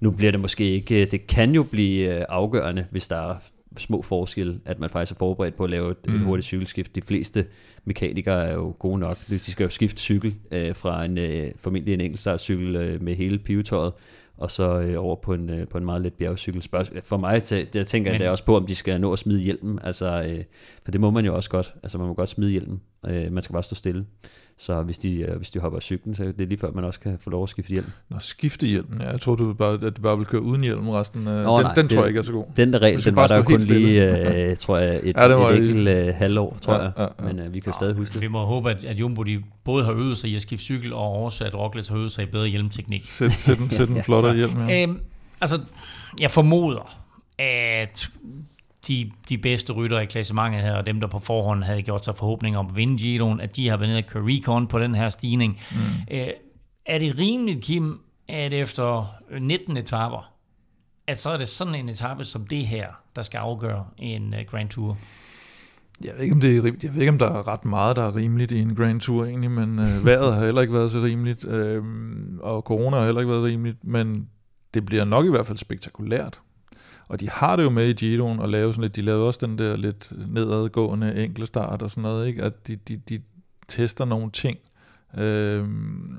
Nu 0.00 0.10
bliver 0.10 0.30
det 0.30 0.40
måske 0.40 0.70
ikke, 0.70 1.04
det 1.04 1.26
kan 1.26 1.54
jo 1.54 1.62
blive 1.62 2.16
øh, 2.16 2.24
afgørende, 2.28 2.86
hvis 2.90 3.08
der 3.08 3.16
er 3.16 3.34
små 3.76 4.02
forskelle, 4.02 4.60
at 4.64 4.78
man 4.78 4.90
faktisk 4.90 5.12
er 5.12 5.18
forberedt 5.18 5.56
på 5.56 5.64
at 5.64 5.70
lave 5.70 5.90
et, 5.90 5.96
mm. 6.08 6.14
et 6.14 6.20
hurtigt 6.20 6.46
cykelskift. 6.46 6.94
De 6.94 7.02
fleste 7.02 7.46
mekanikere 7.84 8.46
er 8.46 8.54
jo 8.54 8.76
gode 8.78 9.00
nok. 9.00 9.18
De 9.28 9.38
skal 9.38 9.64
jo 9.64 9.70
skifte 9.70 10.00
cykel 10.00 10.34
øh, 10.50 10.74
fra 10.74 11.04
en 11.04 11.18
øh, 11.18 11.48
formentlig 11.58 11.94
en 11.94 12.00
enkeltstartscykel 12.00 12.76
øh, 12.76 13.02
med 13.02 13.14
hele 13.14 13.38
pivetøjet, 13.38 13.92
og 14.38 14.50
så 14.50 14.80
øh, 14.80 15.04
over 15.04 15.16
på 15.16 15.34
en, 15.34 15.50
øh, 15.50 15.68
på 15.68 15.78
en 15.78 15.84
meget 15.84 16.02
let 16.02 16.14
bjergcykel. 16.14 16.62
For 17.02 17.16
mig, 17.16 17.42
til, 17.42 17.68
jeg 17.74 17.86
tænker 17.86 18.12
Men, 18.12 18.20
jeg 18.20 18.30
også 18.30 18.44
på, 18.44 18.56
om 18.56 18.66
de 18.66 18.74
skal 18.74 19.00
nå 19.00 19.12
at 19.12 19.18
smide 19.18 19.40
hjelmen, 19.40 19.78
altså, 19.82 20.24
øh, 20.30 20.44
for 20.84 20.90
det 20.90 21.00
må 21.00 21.10
man 21.10 21.24
jo 21.24 21.34
også 21.34 21.50
godt, 21.50 21.74
altså 21.82 21.98
man 21.98 22.06
må 22.06 22.14
godt 22.14 22.28
smide 22.28 22.50
hjelmen, 22.50 22.80
øh, 23.06 23.32
man 23.32 23.42
skal 23.42 23.52
bare 23.52 23.62
stå 23.62 23.74
stille. 23.74 24.04
Så 24.60 24.82
hvis 24.82 24.98
de, 24.98 25.20
øh, 25.20 25.36
hvis 25.36 25.50
de 25.50 25.58
hopper 25.58 25.76
af 25.76 25.82
cyklen, 25.82 26.14
så 26.14 26.24
er 26.24 26.32
det 26.32 26.48
lige 26.48 26.58
før, 26.58 26.70
man 26.70 26.84
også 26.84 27.00
kan 27.00 27.18
få 27.20 27.30
lov 27.30 27.42
at 27.42 27.48
skifte 27.48 27.70
hjelm. 27.70 27.90
Nå, 28.08 28.16
skifte 28.18 28.66
hjelmen. 28.66 29.00
Ja, 29.00 29.10
jeg 29.10 29.20
tror, 29.20 29.34
du 29.34 29.52
bare, 29.52 29.74
at 29.86 29.96
du 29.96 30.02
bare 30.02 30.16
vil 30.16 30.26
køre 30.26 30.42
uden 30.42 30.62
hjelm 30.62 30.88
resten. 30.88 31.22
Nå, 31.22 31.30
den, 31.30 31.44
nej, 31.44 31.74
den 31.74 31.84
det, 31.84 31.90
tror 31.90 32.00
jeg 32.00 32.08
ikke 32.08 32.18
er 32.18 32.22
så 32.22 32.32
god. 32.32 32.44
Den 32.56 32.72
der 32.72 32.78
regel, 32.78 33.04
den 33.04 33.16
var 33.16 33.26
der 33.26 33.42
kun 33.42 33.60
lige, 33.60 34.50
øh, 34.50 34.56
tror 34.64 34.76
jeg, 34.78 35.00
et, 35.02 35.16
ja, 35.16 35.50
et 35.50 35.56
enkelt 35.56 35.88
øh, 35.88 36.14
halvår, 36.14 36.58
tror 36.62 36.74
ja, 36.74 36.82
jeg. 36.82 36.92
Ja, 36.96 37.02
ja. 37.02 37.08
Men 37.32 37.38
øh, 37.38 37.54
vi 37.54 37.60
kan 37.60 37.72
jo 37.72 37.74
stadig 37.74 37.94
huske 37.94 38.14
det. 38.14 38.22
Vi 38.22 38.28
må 38.28 38.44
håbe, 38.44 38.70
at, 38.70 38.84
at 38.84 38.96
Jumbo 38.96 39.22
de 39.22 39.42
både 39.64 39.84
har 39.84 39.92
øvet 39.92 40.18
sig 40.18 40.30
i 40.30 40.36
at 40.36 40.42
skifte 40.42 40.64
cykel, 40.64 40.92
og 40.92 41.12
også 41.12 41.44
at 41.44 41.54
Roglic 41.54 41.88
har 41.88 41.96
øvet 41.96 42.12
sig 42.12 42.22
i 42.22 42.26
bedre 42.26 42.46
hjelmteknik. 42.46 43.10
Sæt, 43.10 43.32
sæt, 43.32 43.58
en, 43.58 43.70
sæt 43.78 43.88
en 43.88 44.02
flottere 44.02 44.36
hjelm, 44.36 44.68
ja. 44.68 44.82
Øhm, 44.82 45.00
altså, 45.40 45.60
jeg 46.20 46.30
formoder, 46.30 46.96
at 47.38 48.10
de, 48.88 49.10
de 49.28 49.38
bedste 49.38 49.72
ryttere 49.72 50.02
i 50.02 50.06
klassementet 50.06 50.62
her, 50.62 50.74
og 50.74 50.86
dem, 50.86 51.00
der 51.00 51.06
på 51.06 51.18
forhånd 51.18 51.64
havde 51.64 51.82
gjort 51.82 52.04
sig 52.04 52.14
forhåbninger 52.14 52.58
om 52.58 52.66
at 52.66 52.76
vinde 52.76 52.98
Giroen, 52.98 53.40
at 53.40 53.56
de 53.56 53.68
har 53.68 53.76
været 53.76 53.88
nede 53.88 53.98
og 53.98 54.06
køre 54.06 54.22
recon 54.26 54.66
på 54.66 54.78
den 54.78 54.94
her 54.94 55.08
stigning. 55.08 55.60
Mm. 55.70 56.16
Øh, 56.16 56.28
er 56.86 56.98
det 56.98 57.18
rimeligt, 57.18 57.64
Kim, 57.64 58.00
at 58.28 58.52
efter 58.52 59.06
19 59.40 59.76
etaper, 59.76 60.32
at 61.06 61.18
så 61.18 61.30
er 61.30 61.36
det 61.36 61.48
sådan 61.48 61.74
en 61.74 61.88
etape 61.88 62.24
som 62.24 62.46
det 62.46 62.66
her, 62.66 62.86
der 63.16 63.22
skal 63.22 63.38
afgøre 63.38 63.86
en 63.98 64.34
uh, 64.34 64.40
Grand 64.50 64.68
Tour? 64.68 64.98
Jeg 66.04 66.12
ved, 66.14 66.22
ikke, 66.22 66.34
om 66.34 66.40
det 66.40 66.50
er, 66.50 66.72
jeg 66.82 66.94
ved 66.94 67.00
ikke, 67.00 67.12
om 67.12 67.18
der 67.18 67.26
er 67.26 67.48
ret 67.48 67.64
meget, 67.64 67.96
der 67.96 68.02
er 68.02 68.16
rimeligt 68.16 68.52
i 68.52 68.60
en 68.60 68.74
Grand 68.74 69.00
Tour 69.00 69.24
egentlig, 69.24 69.50
men 69.50 69.78
øh, 69.78 70.04
vejret 70.06 70.34
har 70.34 70.44
heller 70.44 70.60
ikke 70.60 70.74
været 70.74 70.90
så 70.90 71.00
rimeligt, 71.00 71.44
øh, 71.44 71.84
og 72.40 72.62
corona 72.62 72.96
har 72.96 73.04
heller 73.04 73.20
ikke 73.20 73.32
været 73.32 73.44
rimeligt, 73.44 73.84
men 73.84 74.28
det 74.74 74.84
bliver 74.84 75.04
nok 75.04 75.26
i 75.26 75.30
hvert 75.30 75.46
fald 75.46 75.58
spektakulært. 75.58 76.40
Og 77.08 77.20
de 77.20 77.28
har 77.28 77.56
det 77.56 77.62
jo 77.62 77.70
med 77.70 77.88
i 77.88 77.92
Giroen 77.92 78.40
at 78.40 78.48
lave 78.48 78.72
sådan 78.72 78.82
lidt, 78.82 78.96
de 78.96 79.02
lavede 79.02 79.26
også 79.26 79.46
den 79.46 79.58
der 79.58 79.76
lidt 79.76 80.12
nedadgående 80.34 81.24
enkle 81.24 81.46
start 81.46 81.82
og 81.82 81.90
sådan 81.90 82.02
noget, 82.02 82.28
ikke? 82.28 82.42
at 82.42 82.68
de, 82.68 82.76
de, 82.76 82.96
de 82.96 83.22
tester 83.68 84.04
nogle 84.04 84.30
ting. 84.30 84.58
Øhm, 85.18 86.18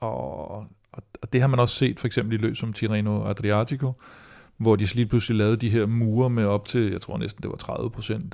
og, 0.00 0.50
og 0.92 1.32
det 1.32 1.40
har 1.40 1.48
man 1.48 1.60
også 1.60 1.74
set 1.74 2.00
for 2.00 2.06
eksempel 2.06 2.34
i 2.34 2.42
løb 2.42 2.56
som 2.56 2.72
Tirreno 2.72 3.24
Adriatico, 3.24 3.92
hvor 4.56 4.76
de 4.76 4.84
lige 4.94 5.06
pludselig 5.06 5.38
lavede 5.38 5.56
de 5.56 5.70
her 5.70 5.86
mure 5.86 6.30
med 6.30 6.44
op 6.44 6.64
til, 6.64 6.90
jeg 6.90 7.00
tror 7.00 7.18
næsten 7.18 7.42
det 7.42 7.50
var 7.50 7.78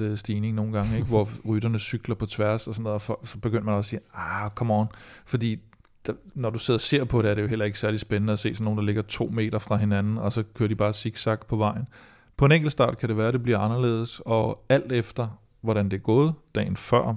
30% 0.01 0.05
øh, 0.05 0.17
stigning 0.17 0.55
nogle 0.55 0.73
gange, 0.73 0.97
ikke? 0.97 1.09
hvor 1.09 1.29
rytterne 1.49 1.79
cykler 1.79 2.15
på 2.15 2.27
tværs 2.27 2.67
og 2.67 2.75
sådan 2.75 2.83
noget, 2.85 3.11
og 3.11 3.21
så 3.27 3.39
begyndte 3.39 3.65
man 3.65 3.75
også 3.75 3.97
at 3.97 4.01
sige, 4.01 4.01
ah, 4.15 4.51
come 4.51 4.75
on, 4.75 4.87
fordi 5.27 5.59
der, 6.07 6.13
når 6.35 6.51
du 6.51 6.59
sidder 6.59 6.77
og 6.77 6.81
ser 6.81 7.05
på 7.05 7.23
det, 7.23 7.31
er 7.31 7.35
det 7.35 7.43
jo 7.43 7.47
heller 7.47 7.65
ikke 7.65 7.79
særlig 7.79 8.01
spændende 8.01 8.33
at 8.33 8.39
se 8.39 8.55
sådan 8.55 8.65
nogen, 8.65 8.79
der 8.79 8.85
ligger 8.85 9.03
to 9.03 9.27
meter 9.33 9.59
fra 9.59 9.77
hinanden, 9.77 10.19
og 10.19 10.33
så 10.33 10.43
kører 10.55 10.69
de 10.69 10.77
bare 10.77 10.93
zigzag 10.93 11.39
på 11.49 11.57
vejen. 11.57 11.89
På 12.37 12.45
en 12.45 12.53
enkelt 12.53 12.73
start 12.73 12.99
kan 12.99 13.09
det 13.09 13.17
være, 13.17 13.29
at 13.29 13.35
det 13.35 13.43
bliver 13.43 13.59
anderledes, 13.59 14.21
og 14.25 14.65
alt 14.69 14.93
efter, 14.93 15.41
hvordan 15.61 15.85
det 15.85 15.93
er 15.93 16.01
gået 16.01 16.35
dagen 16.55 16.77
før, 16.77 17.15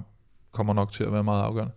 kommer 0.52 0.74
nok 0.74 0.92
til 0.92 1.04
at 1.04 1.12
være 1.12 1.24
meget 1.24 1.42
afgørende, 1.42 1.72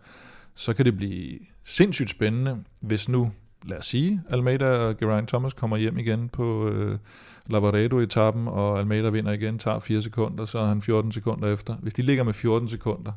så 0.55 0.73
kan 0.73 0.85
det 0.85 0.97
blive 0.97 1.39
sindssygt 1.63 2.09
spændende, 2.09 2.57
hvis 2.81 3.09
nu, 3.09 3.31
lad 3.65 3.77
os 3.77 3.85
sige, 3.85 4.21
Almeida 4.29 4.77
og 4.77 4.97
Geraint 4.97 5.29
Thomas 5.29 5.53
kommer 5.53 5.77
hjem 5.77 5.97
igen 5.97 6.29
på 6.29 6.69
øh, 6.69 6.97
Lavaredo-etappen, 7.45 8.47
og 8.47 8.79
Almeida 8.79 9.09
vinder 9.09 9.31
igen, 9.31 9.59
tager 9.59 9.79
4 9.79 10.01
sekunder, 10.01 10.45
så 10.45 10.59
er 10.59 10.65
han 10.65 10.81
14 10.81 11.11
sekunder 11.11 11.53
efter. 11.53 11.75
Hvis 11.75 11.93
de 11.93 12.01
ligger 12.01 12.23
med 12.23 12.33
14 12.33 12.69
sekunder, 12.69 13.11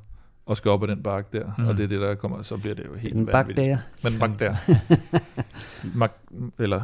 og 0.46 0.56
skal 0.56 0.70
op 0.70 0.82
ad 0.82 0.88
den 0.88 1.02
bakke 1.02 1.38
der, 1.38 1.44
mm. 1.58 1.68
og 1.68 1.76
det 1.76 1.84
er 1.84 1.88
det, 1.88 1.98
der 1.98 2.14
kommer, 2.14 2.42
så 2.42 2.56
bliver 2.56 2.74
det 2.74 2.84
jo 2.84 2.94
helt 2.94 3.14
en 3.14 3.26
bakke 3.26 3.54
der. 3.54 3.78
Men 4.04 4.18
bakke 4.18 4.36
der. 4.38 4.54
Mag- 6.00 6.52
eller 6.58 6.82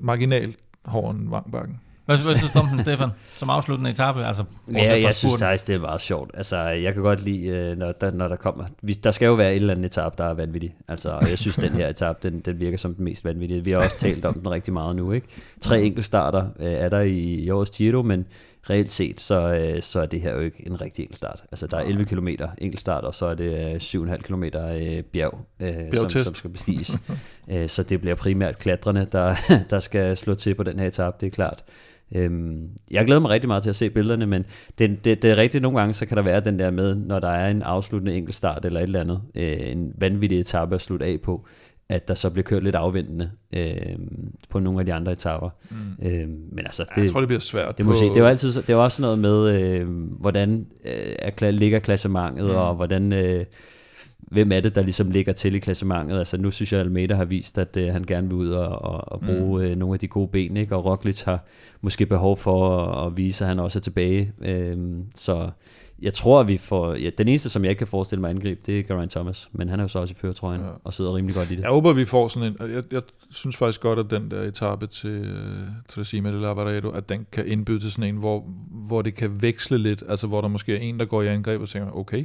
marginalt 0.00 0.56
hårdere 0.84 1.14
end 1.16 1.30
vangbakken. 1.30 1.80
Hvad, 2.06 2.18
hvad 2.24 2.34
synes 2.34 2.52
du 2.52 2.58
om 2.58 2.66
den, 2.66 2.80
Stefan, 2.80 3.10
som 3.30 3.50
afsluttende 3.50 3.90
etape? 3.90 4.24
Altså, 4.24 4.44
ja, 4.72 5.00
jeg 5.02 5.14
synes 5.14 5.38
faktisk, 5.38 5.68
det 5.68 5.74
er 5.74 5.80
meget 5.80 6.00
sjovt. 6.00 6.30
Altså, 6.34 6.56
jeg 6.58 6.94
kan 6.94 7.02
godt 7.02 7.22
lide, 7.22 7.46
øh, 7.46 7.78
når 7.78 7.92
der, 7.92 8.12
når 8.12 8.28
der 8.28 8.36
kommer... 8.36 8.64
Der 9.04 9.10
skal 9.10 9.26
jo 9.26 9.34
være 9.34 9.50
et 9.50 9.56
eller 9.56 9.74
andet 9.74 9.84
etape, 9.84 10.14
der 10.18 10.24
er 10.24 10.34
vanvittig. 10.34 10.74
Altså, 10.88 11.18
jeg 11.30 11.38
synes, 11.38 11.56
den 11.56 11.70
her 11.70 11.88
etape, 11.88 12.18
den, 12.22 12.40
den 12.40 12.60
virker 12.60 12.78
som 12.78 12.94
den 12.94 13.04
mest 13.04 13.24
vanvittige. 13.24 13.64
Vi 13.64 13.70
har 13.70 13.78
også 13.78 13.98
talt 13.98 14.24
om 14.24 14.34
den 14.34 14.50
rigtig 14.50 14.72
meget 14.72 14.96
nu, 14.96 15.12
ikke? 15.12 15.26
Tre 15.60 15.82
enkeltstarter 15.82 16.46
øh, 16.60 16.72
er 16.72 16.88
der 16.88 17.00
i, 17.00 17.18
i 17.18 17.50
årets 17.50 17.70
Giro, 17.70 18.02
men 18.02 18.26
reelt 18.70 18.92
set, 18.92 19.20
så, 19.20 19.52
øh, 19.54 19.82
så 19.82 20.00
er 20.00 20.06
det 20.06 20.20
her 20.20 20.34
jo 20.34 20.40
ikke 20.40 20.66
en 20.66 20.80
rigtig 20.80 21.02
enkeltstart. 21.02 21.44
Altså, 21.52 21.66
der 21.66 21.76
er 21.76 21.82
11 21.82 22.04
km 22.04 22.28
enkeltstart, 22.58 23.04
og 23.04 23.14
så 23.14 23.26
er 23.26 23.34
det 23.34 23.74
øh, 23.74 24.10
7,5 24.10 24.16
km 24.16 24.44
øh, 24.44 25.02
bjerg, 25.02 25.38
øh, 25.60 25.72
som, 25.94 26.10
som 26.10 26.34
skal 26.34 26.50
bestiges. 26.50 26.98
øh, 27.52 27.68
så 27.68 27.82
det 27.82 28.00
bliver 28.00 28.14
primært 28.14 28.58
klatrerne, 28.58 29.06
der, 29.12 29.34
der 29.70 29.80
skal 29.80 30.16
slå 30.16 30.34
til 30.34 30.54
på 30.54 30.62
den 30.62 30.78
her 30.78 30.86
etape, 30.86 31.16
det 31.20 31.26
er 31.26 31.30
klart. 31.30 31.64
Øhm, 32.14 32.68
jeg 32.90 33.06
glæder 33.06 33.20
mig 33.20 33.30
rigtig 33.30 33.48
meget 33.48 33.62
til 33.62 33.70
at 33.70 33.76
se 33.76 33.90
billederne, 33.90 34.26
men 34.26 34.44
det, 34.78 35.04
det, 35.04 35.22
det 35.22 35.30
er 35.30 35.36
rigtigt, 35.36 35.62
nogle 35.62 35.78
gange 35.78 35.94
så 35.94 36.06
kan 36.06 36.16
der 36.16 36.22
være 36.22 36.40
den 36.40 36.58
der 36.58 36.70
med, 36.70 36.94
når 36.94 37.20
der 37.20 37.28
er 37.28 37.48
en 37.50 37.62
afsluttende 37.62 38.14
enkeltstart 38.14 38.64
eller 38.64 38.80
et 38.80 38.84
eller 38.84 39.00
andet, 39.00 39.22
øh, 39.34 39.56
en 39.60 39.92
vanvittig 39.98 40.40
etape 40.40 40.74
at 40.74 40.80
slutte 40.80 41.06
af 41.06 41.20
på, 41.20 41.46
at 41.92 42.08
der 42.08 42.14
så 42.14 42.30
bliver 42.30 42.42
kørt 42.42 42.62
lidt 42.62 42.74
afvendende 42.74 43.30
øh, 43.56 43.96
på 44.50 44.58
nogle 44.58 44.80
af 44.80 44.86
de 44.86 44.92
andre 44.92 45.12
etaper. 45.12 45.50
Mm. 45.70 46.06
Øh, 46.06 46.28
men 46.28 46.58
altså, 46.58 46.84
det, 46.94 47.02
jeg 47.02 47.10
tror, 47.10 47.20
det 47.20 47.28
bliver 47.28 47.40
svært. 47.40 47.78
det, 47.78 47.86
må 47.86 47.92
på, 47.92 47.98
sige, 47.98 48.08
det 48.08 48.16
er 48.16 48.20
jo 48.20 48.26
altid, 48.26 48.52
det 48.52 48.70
er 48.70 48.76
også 48.76 49.02
noget 49.02 49.18
med, 49.18 49.60
øh, 49.60 49.88
hvordan 50.20 50.66
øh, 50.84 51.14
er, 51.18 51.50
ligger 51.50 51.78
klassementet, 51.78 52.44
mm. 52.44 52.54
og 52.54 52.74
hvordan, 52.74 53.12
øh, 53.12 53.44
hvem 54.20 54.52
er 54.52 54.60
det, 54.60 54.74
der 54.74 54.82
ligesom 54.82 55.10
ligger 55.10 55.32
til 55.32 55.54
i 55.54 55.58
klassementet. 55.58 56.18
Altså 56.18 56.36
nu 56.36 56.50
synes 56.50 56.72
jeg, 56.72 56.80
at 56.80 56.86
Almeida 56.86 57.14
har 57.14 57.24
vist, 57.24 57.58
at 57.58 57.76
øh, 57.76 57.92
han 57.92 58.04
gerne 58.04 58.28
vil 58.28 58.36
ud 58.36 58.48
og, 58.48 58.82
og, 58.82 59.12
og 59.12 59.20
bruge 59.20 59.60
mm. 59.60 59.66
øh, 59.66 59.76
nogle 59.76 59.94
af 59.94 60.00
de 60.00 60.08
gode 60.08 60.28
ben, 60.28 60.56
ikke? 60.56 60.76
og 60.76 60.84
Roglic 60.84 61.22
har 61.22 61.44
måske 61.80 62.06
behov 62.06 62.36
for 62.36 62.78
at, 62.78 63.06
at 63.06 63.16
vise, 63.16 63.44
at 63.44 63.48
han 63.48 63.58
også 63.58 63.78
er 63.78 63.80
tilbage. 63.80 64.32
Øh, 64.44 64.78
så 65.14 65.50
jeg 66.02 66.14
tror, 66.14 66.40
at 66.40 66.48
vi 66.48 66.58
får... 66.58 66.94
Ja, 66.94 67.10
den 67.18 67.28
eneste, 67.28 67.50
som 67.50 67.62
jeg 67.64 67.70
ikke 67.70 67.78
kan 67.78 67.86
forestille 67.86 68.20
mig 68.20 68.30
at 68.30 68.36
angribe, 68.36 68.60
det 68.66 68.78
er 68.78 68.82
Geraint 68.82 69.10
Thomas, 69.10 69.48
men 69.52 69.68
han 69.68 69.80
er 69.80 69.84
jo 69.84 69.88
så 69.88 69.98
også 69.98 70.12
i 70.12 70.16
føretrøjen 70.20 70.60
ja. 70.60 70.66
og 70.84 70.92
sidder 70.92 71.14
rimelig 71.16 71.36
godt 71.36 71.50
i 71.50 71.56
det. 71.56 71.62
Jeg 71.62 71.70
håber, 71.70 71.92
vi 71.92 72.04
får 72.04 72.28
sådan 72.28 72.56
en... 72.60 72.74
Jeg, 72.74 72.82
jeg 72.92 73.02
synes 73.30 73.56
faktisk 73.56 73.80
godt, 73.80 73.98
at 73.98 74.10
den 74.10 74.30
der 74.30 74.42
etape 74.42 74.86
til 74.86 75.20
uh, 75.20 75.68
Tracima 75.88 76.32
de 76.32 76.40
Lavaredo, 76.40 76.90
at 76.90 77.08
den 77.08 77.26
kan 77.32 77.46
indbyde 77.46 77.80
til 77.80 77.92
sådan 77.92 78.14
en, 78.14 78.16
hvor, 78.16 78.44
hvor 78.70 79.02
det 79.02 79.14
kan 79.14 79.42
veksle 79.42 79.78
lidt, 79.78 80.02
altså 80.08 80.26
hvor 80.26 80.40
der 80.40 80.48
måske 80.48 80.76
er 80.76 80.80
en, 80.80 80.98
der 80.98 81.04
går 81.04 81.22
i 81.22 81.26
angreb 81.26 81.60
og 81.60 81.68
tænker, 81.68 81.96
okay, 81.96 82.24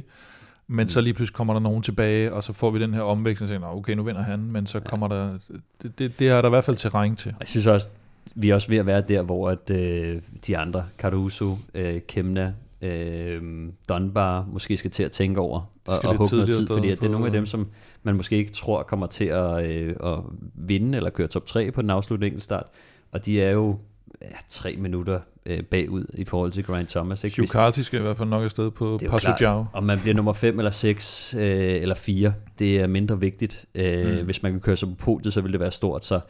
men 0.66 0.84
mm. 0.84 0.88
så 0.88 1.00
lige 1.00 1.14
pludselig 1.14 1.34
kommer 1.36 1.54
der 1.54 1.60
nogen 1.60 1.82
tilbage, 1.82 2.34
og 2.34 2.42
så 2.42 2.52
får 2.52 2.70
vi 2.70 2.80
den 2.80 2.94
her 2.94 3.02
omvækst, 3.02 3.42
og 3.42 3.48
tænker, 3.48 3.68
"Nå, 3.68 3.76
okay, 3.76 3.92
nu 3.92 4.02
vinder 4.02 4.22
han, 4.22 4.38
men 4.38 4.66
så 4.66 4.80
kommer 4.80 5.08
der... 5.08 5.38
Det, 5.82 5.98
det, 5.98 6.18
det 6.18 6.28
er 6.28 6.40
der 6.40 6.48
i 6.48 6.50
hvert 6.50 6.64
fald 6.64 6.76
terræn 6.76 7.16
til. 7.16 7.34
Jeg 7.40 7.48
synes 7.48 7.66
også, 7.66 7.88
vi 8.34 8.50
er 8.50 8.54
også 8.54 8.68
ved 8.68 8.78
at 8.78 8.86
være 8.86 9.00
der, 9.00 9.22
hvor 9.22 9.50
at, 9.50 9.70
øh, 9.70 10.22
de 10.46 10.58
andre, 10.58 10.84
Caruso, 10.98 11.58
øh, 11.74 12.00
Kemna, 12.08 12.52
øh, 12.82 13.42
Dunbar, 13.88 14.46
måske 14.52 14.76
skal 14.76 14.90
til 14.90 15.02
at 15.02 15.10
tænke 15.10 15.40
over 15.40 15.60
og, 15.86 15.98
og 16.04 16.16
hugge 16.16 16.36
noget 16.36 16.54
tid, 16.54 16.66
fordi 16.66 16.90
at 16.90 17.00
det 17.00 17.06
er 17.06 17.10
nogle 17.10 17.26
af 17.26 17.32
dem, 17.32 17.46
som 17.46 17.68
man 18.02 18.14
måske 18.14 18.36
ikke 18.36 18.52
tror 18.52 18.82
kommer 18.82 19.06
til 19.06 19.24
at, 19.24 19.70
øh, 19.70 19.96
at 20.04 20.18
vinde 20.54 20.96
eller 20.96 21.10
køre 21.10 21.28
top 21.28 21.46
3 21.46 21.70
på 21.70 21.82
den 21.82 21.90
afsluttende 21.90 22.26
enkeltstart, 22.26 22.66
og 23.12 23.26
de 23.26 23.42
er 23.42 23.50
jo 23.50 23.78
ja, 24.22 24.26
tre 24.48 24.76
minutter 24.76 25.20
øh, 25.46 25.62
bagud 25.62 26.04
i 26.14 26.24
forhold 26.24 26.52
til 26.52 26.64
Grant 26.64 26.88
Thomas. 26.88 27.24
Ikke? 27.24 27.46
Carty 27.46 27.80
skal 27.80 27.98
i 27.98 28.02
hvert 28.02 28.16
fald 28.16 28.28
nok 28.28 28.44
afsted 28.44 28.70
på 28.70 29.00
klart, 29.06 29.38
Giao. 29.40 29.66
om 29.72 29.84
man 29.84 29.98
bliver 29.98 30.14
nummer 30.14 30.32
5 30.32 30.58
eller 30.58 30.70
6 30.70 31.34
øh, 31.34 31.42
eller 31.42 31.94
4, 31.94 32.32
det 32.58 32.80
er 32.80 32.86
mindre 32.86 33.20
vigtigt. 33.20 33.66
Øh, 33.74 34.18
mm. 34.18 34.24
Hvis 34.24 34.42
man 34.42 34.52
kan 34.52 34.60
køre 34.60 34.76
sig 34.76 34.88
på 34.88 34.94
podiet, 34.94 35.32
så 35.32 35.40
vil 35.40 35.52
det 35.52 35.60
være 35.60 35.72
stort. 35.72 36.06
Så 36.06 36.20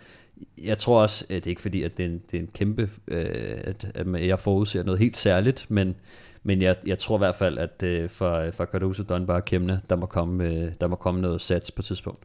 jeg 0.65 0.79
tror 0.79 1.03
også, 1.03 1.25
at 1.25 1.35
det 1.35 1.47
er 1.47 1.51
ikke 1.51 1.63
fordi, 1.63 1.83
at 1.83 1.99
det 1.99 2.07
er 2.07 2.11
en, 2.11 2.21
det 2.31 2.37
er 2.37 2.43
en 2.43 2.49
kæmpe, 2.55 2.91
øh, 3.09 3.27
at, 3.65 3.91
at 3.95 4.27
jeg 4.27 4.39
forudser 4.39 4.83
noget 4.83 5.01
helt 5.01 5.17
særligt, 5.17 5.67
men, 5.69 5.95
men 6.49 6.63
jeg, 6.63 6.77
jeg 6.87 6.99
tror 6.99 7.17
i 7.17 7.19
hvert 7.19 7.37
fald, 7.37 7.59
at 7.59 7.83
øh, 7.83 8.09
for, 8.11 8.33
øh, 8.33 8.53
for 8.53 8.65
Cardoso, 8.65 9.03
Dunbar 9.03 9.35
og 9.35 9.45
Kemne, 9.45 9.81
der 9.91 9.97
må, 9.97 10.07
komme, 10.07 10.45
øh, 10.45 10.73
der 10.81 10.87
må 10.89 10.97
komme 10.97 11.21
noget 11.21 11.41
sats 11.41 11.71
på 11.71 11.81
et 11.81 11.85
tidspunkt 11.85 12.25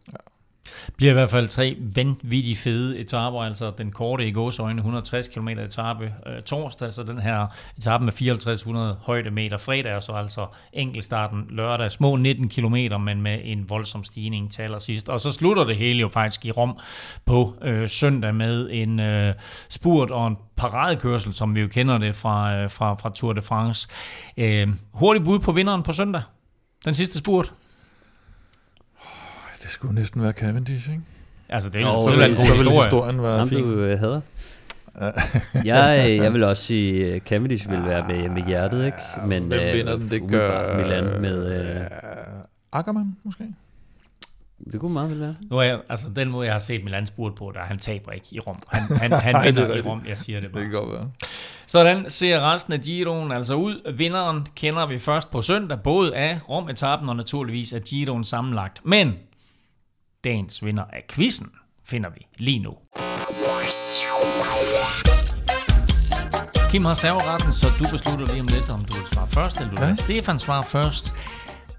bliver 0.98 1.12
i 1.12 1.14
hvert 1.14 1.30
fald 1.30 1.48
tre 1.48 1.78
vanvittigt 1.96 2.60
fede 2.60 3.00
etaper, 3.00 3.42
altså 3.42 3.72
den 3.78 3.92
korte 3.92 4.28
i 4.28 4.32
gåsøjne 4.32 4.80
160 4.80 5.28
km 5.28 5.48
etape 5.48 6.14
øh, 6.28 6.42
torsdag, 6.42 6.94
så 6.94 7.04
den 7.04 7.20
her 7.20 7.48
etape 7.78 8.06
med 8.06 8.14
5400 8.14 8.98
højdemeter 9.02 9.58
fredag, 9.58 9.96
og 9.96 10.04
så 10.04 10.12
altså 10.12 10.48
enkeltstarten 10.74 11.46
lørdag, 11.50 11.92
små 11.92 12.16
19 12.16 12.50
km, 12.50 12.76
men 13.00 13.22
med 13.22 13.40
en 13.44 13.70
voldsom 13.70 14.04
stigning 14.04 14.52
til 14.52 14.62
allersidst. 14.62 15.10
Og 15.10 15.20
så 15.20 15.32
slutter 15.32 15.64
det 15.64 15.78
hele 15.78 16.00
jo 16.00 16.10
faktisk 16.10 16.46
i 16.46 16.52
Rom 16.52 16.78
på 17.26 17.56
øh, 17.62 17.90
søndag 17.90 18.36
med 18.36 18.70
en 18.72 19.00
øh, 19.00 19.34
spurt 19.70 20.12
og 20.12 20.28
en 20.28 20.38
paradekørsel, 20.56 21.34
som 21.34 21.56
vi 21.56 21.62
jo 21.62 21.68
kender 21.68 21.98
det 21.98 22.16
fra, 22.16 22.56
øh, 22.56 22.70
fra, 22.70 22.94
fra 22.94 23.10
Tour 23.16 23.34
de 23.34 23.42
France. 23.42 23.88
Øh, 24.38 24.68
hurtigt 24.94 25.26
bud 25.26 25.40
på 25.40 25.52
vinderen 25.52 25.84
på 25.84 25.94
søndag. 25.94 26.22
Den 26.86 26.94
sidste 26.94 27.20
spurt. 27.20 27.54
Det 29.64 29.72
skulle 29.72 29.96
næsten 29.96 30.22
være 30.22 30.32
Cavendish, 30.32 30.90
ikke? 30.90 31.02
Altså, 31.50 31.70
det 31.70 31.82
er 31.82 31.86
Jo, 31.86 31.98
Så 31.98 32.04
så 32.04 32.10
vil, 32.10 32.22
en 32.32 32.36
god 32.36 32.46
så 32.46 32.52
vil 32.54 32.58
historie. 32.64 32.84
historien 32.84 33.22
være 33.24 33.38
Ham 33.38 33.48
fin. 33.50 33.64
du 33.64 33.74
øh, 33.80 34.00
hader? 34.00 34.22
jeg, 35.66 36.06
øh, 36.10 36.16
jeg 36.16 36.34
vil 36.34 36.44
også 36.44 36.64
sige, 36.64 37.14
at 37.14 37.22
Cavendish 37.22 37.70
vil 37.70 37.84
være 37.86 38.08
med, 38.08 38.30
med 38.30 38.44
hjertet, 38.44 38.86
ikke? 38.86 38.98
Men 39.28 39.44
Hvem 39.44 39.60
øh, 39.60 39.74
vinder 39.74 39.98
den? 39.98 40.10
Det 40.10 40.30
gør... 40.30 40.78
Milan 40.78 41.22
med... 41.22 41.70
Øh, 41.76 41.82
Ackermann, 42.74 43.18
måske? 43.24 43.44
det 44.72 44.80
kunne 44.80 44.94
meget 44.94 45.10
vel 45.12 45.20
være. 45.20 45.36
Nu 45.50 45.58
er 45.58 45.62
jeg, 45.62 45.80
altså 45.90 46.06
den 46.16 46.30
måde, 46.30 46.46
jeg 46.46 46.54
har 46.54 46.60
set 46.60 46.84
Milan 46.84 47.06
spurt 47.06 47.36
på, 47.36 47.52
der 47.56 47.60
han 47.62 47.78
taber 47.78 48.12
ikke 48.12 48.26
i 48.32 48.40
Rom. 48.40 48.56
Han, 48.68 48.98
han, 48.98 49.12
han 49.22 49.36
Nej, 49.36 49.44
det 49.44 49.58
er 49.58 49.62
vinder 49.68 49.76
i. 49.78 49.82
Rom, 49.82 50.02
jeg 50.10 50.18
siger 50.18 50.40
det 50.40 50.48
Det 50.50 50.54
bare. 50.54 50.64
kan 50.64 50.72
godt 50.72 50.92
være. 50.92 51.10
Sådan 51.68 52.10
ser 52.10 52.54
resten 52.54 52.74
af 52.74 52.80
Giroen 52.82 53.32
altså 53.32 53.54
ud. 53.54 53.94
Vinderen 53.98 54.48
kender 54.56 54.86
vi 54.86 55.00
først 55.00 55.32
på 55.32 55.42
søndag, 55.42 55.80
både 55.84 56.16
af 56.16 56.40
Rom-etappen 56.50 57.10
og 57.10 57.16
naturligvis 57.16 57.74
af 57.74 57.82
Giroen 57.82 58.24
sammenlagt. 58.24 58.82
Men 58.86 59.14
dagens 60.24 60.66
vinder 60.66 60.84
af 60.84 61.04
quizzen 61.12 61.52
finder 61.86 62.10
vi 62.10 62.28
lige 62.38 62.60
nu. 62.60 62.74
Kim 66.72 66.86
har 66.86 66.94
serveretten, 66.94 67.54
så 67.54 67.68
du 67.80 67.84
beslutter 67.92 68.26
lige 68.28 68.42
om 68.42 68.48
lidt, 68.48 68.70
om 68.70 68.86
du 68.86 68.94
vil 68.94 69.08
svare 69.14 69.28
først, 69.28 69.58
eller 69.58 69.70
du 69.70 69.76
vil 69.80 69.88
Ja. 69.88 69.94
Stefan 69.94 70.40
svare 70.40 70.64
først. 70.64 71.14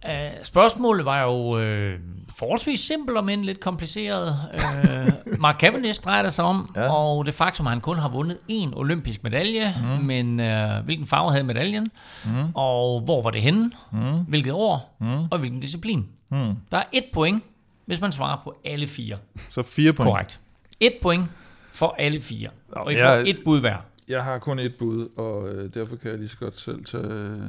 Uh, 0.08 0.12
spørgsmålet 0.42 1.04
var 1.04 1.22
jo 1.22 1.58
øh, 1.58 1.98
forholdsvis 2.38 2.80
simpelt, 2.80 3.24
men 3.24 3.44
lidt 3.44 3.60
kompliceret. 3.60 4.38
Uh, 4.54 5.40
Mark 5.40 5.60
Cavendish 5.60 6.00
drejer 6.04 6.22
det 6.22 6.32
sig 6.34 6.44
om, 6.44 6.72
Ja. 6.76 6.92
og 6.94 7.26
det 7.26 7.34
faktum, 7.34 7.66
at 7.66 7.70
han 7.72 7.80
kun 7.80 7.98
har 7.98 8.08
vundet 8.08 8.38
én 8.50 8.70
olympisk 8.76 9.22
medalje, 9.22 9.74
mm. 9.98 10.04
men 10.04 10.40
uh, 10.40 10.84
hvilken 10.84 11.06
farve 11.06 11.30
havde 11.30 11.44
medaljen, 11.44 11.90
mm. 12.24 12.30
og 12.54 13.00
hvor 13.00 13.22
var 13.22 13.30
det 13.30 13.42
henne, 13.42 13.70
mm. 13.92 14.24
hvilket 14.28 14.52
år, 14.52 14.96
mm. 15.00 15.06
og 15.30 15.38
hvilken 15.38 15.60
disciplin. 15.60 16.06
Mm. 16.30 16.54
Der 16.70 16.78
er 16.78 16.84
et 16.92 17.04
point, 17.12 17.44
hvis 17.86 18.01
man 18.01 18.12
svarer 18.12 18.40
på 18.44 18.55
alle 18.65 18.86
fire. 18.86 19.19
Så 19.51 19.62
fire 19.62 19.93
point. 19.93 20.11
Korrekt. 20.11 20.40
Et 20.81 20.94
point 21.02 21.24
for 21.73 21.94
alle 21.98 22.20
fire. 22.20 22.51
Og 22.73 22.93
I 22.93 22.97
får 22.97 23.01
jeg- 23.02 23.28
et 23.28 23.39
bud 23.44 23.61
hver. 23.61 23.78
Jeg 24.09 24.24
har 24.24 24.39
kun 24.39 24.59
et 24.59 24.74
bud, 24.78 25.09
og 25.16 25.48
øh, 25.48 25.70
derfor 25.74 25.97
kan 25.97 26.11
jeg 26.11 26.19
lige 26.19 26.28
så 26.28 26.36
godt 26.39 26.56
selv 26.56 26.85
tage 26.85 27.06
øh, 27.06 27.40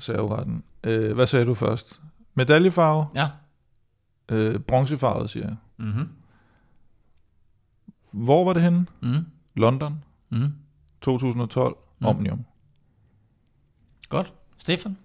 serveretten. 0.00 0.64
Øh, 0.84 1.14
hvad 1.14 1.26
sagde 1.26 1.46
du 1.46 1.54
først? 1.54 2.00
Medaljefarve? 2.34 3.06
Ja. 3.14 3.28
Øh, 4.30 4.58
bronzefarvet, 4.60 5.30
siger 5.30 5.46
jeg. 5.46 5.56
Mm-hmm. 5.76 6.08
Hvor 8.10 8.44
var 8.44 8.52
det 8.52 8.62
henne? 8.62 8.86
Mm. 9.02 9.26
London, 9.54 10.04
Mm. 10.30 10.52
2012, 11.00 11.76
mm. 12.00 12.06
Omnium. 12.06 12.44
Godt. 14.08 14.32
Stefan? 14.58 14.96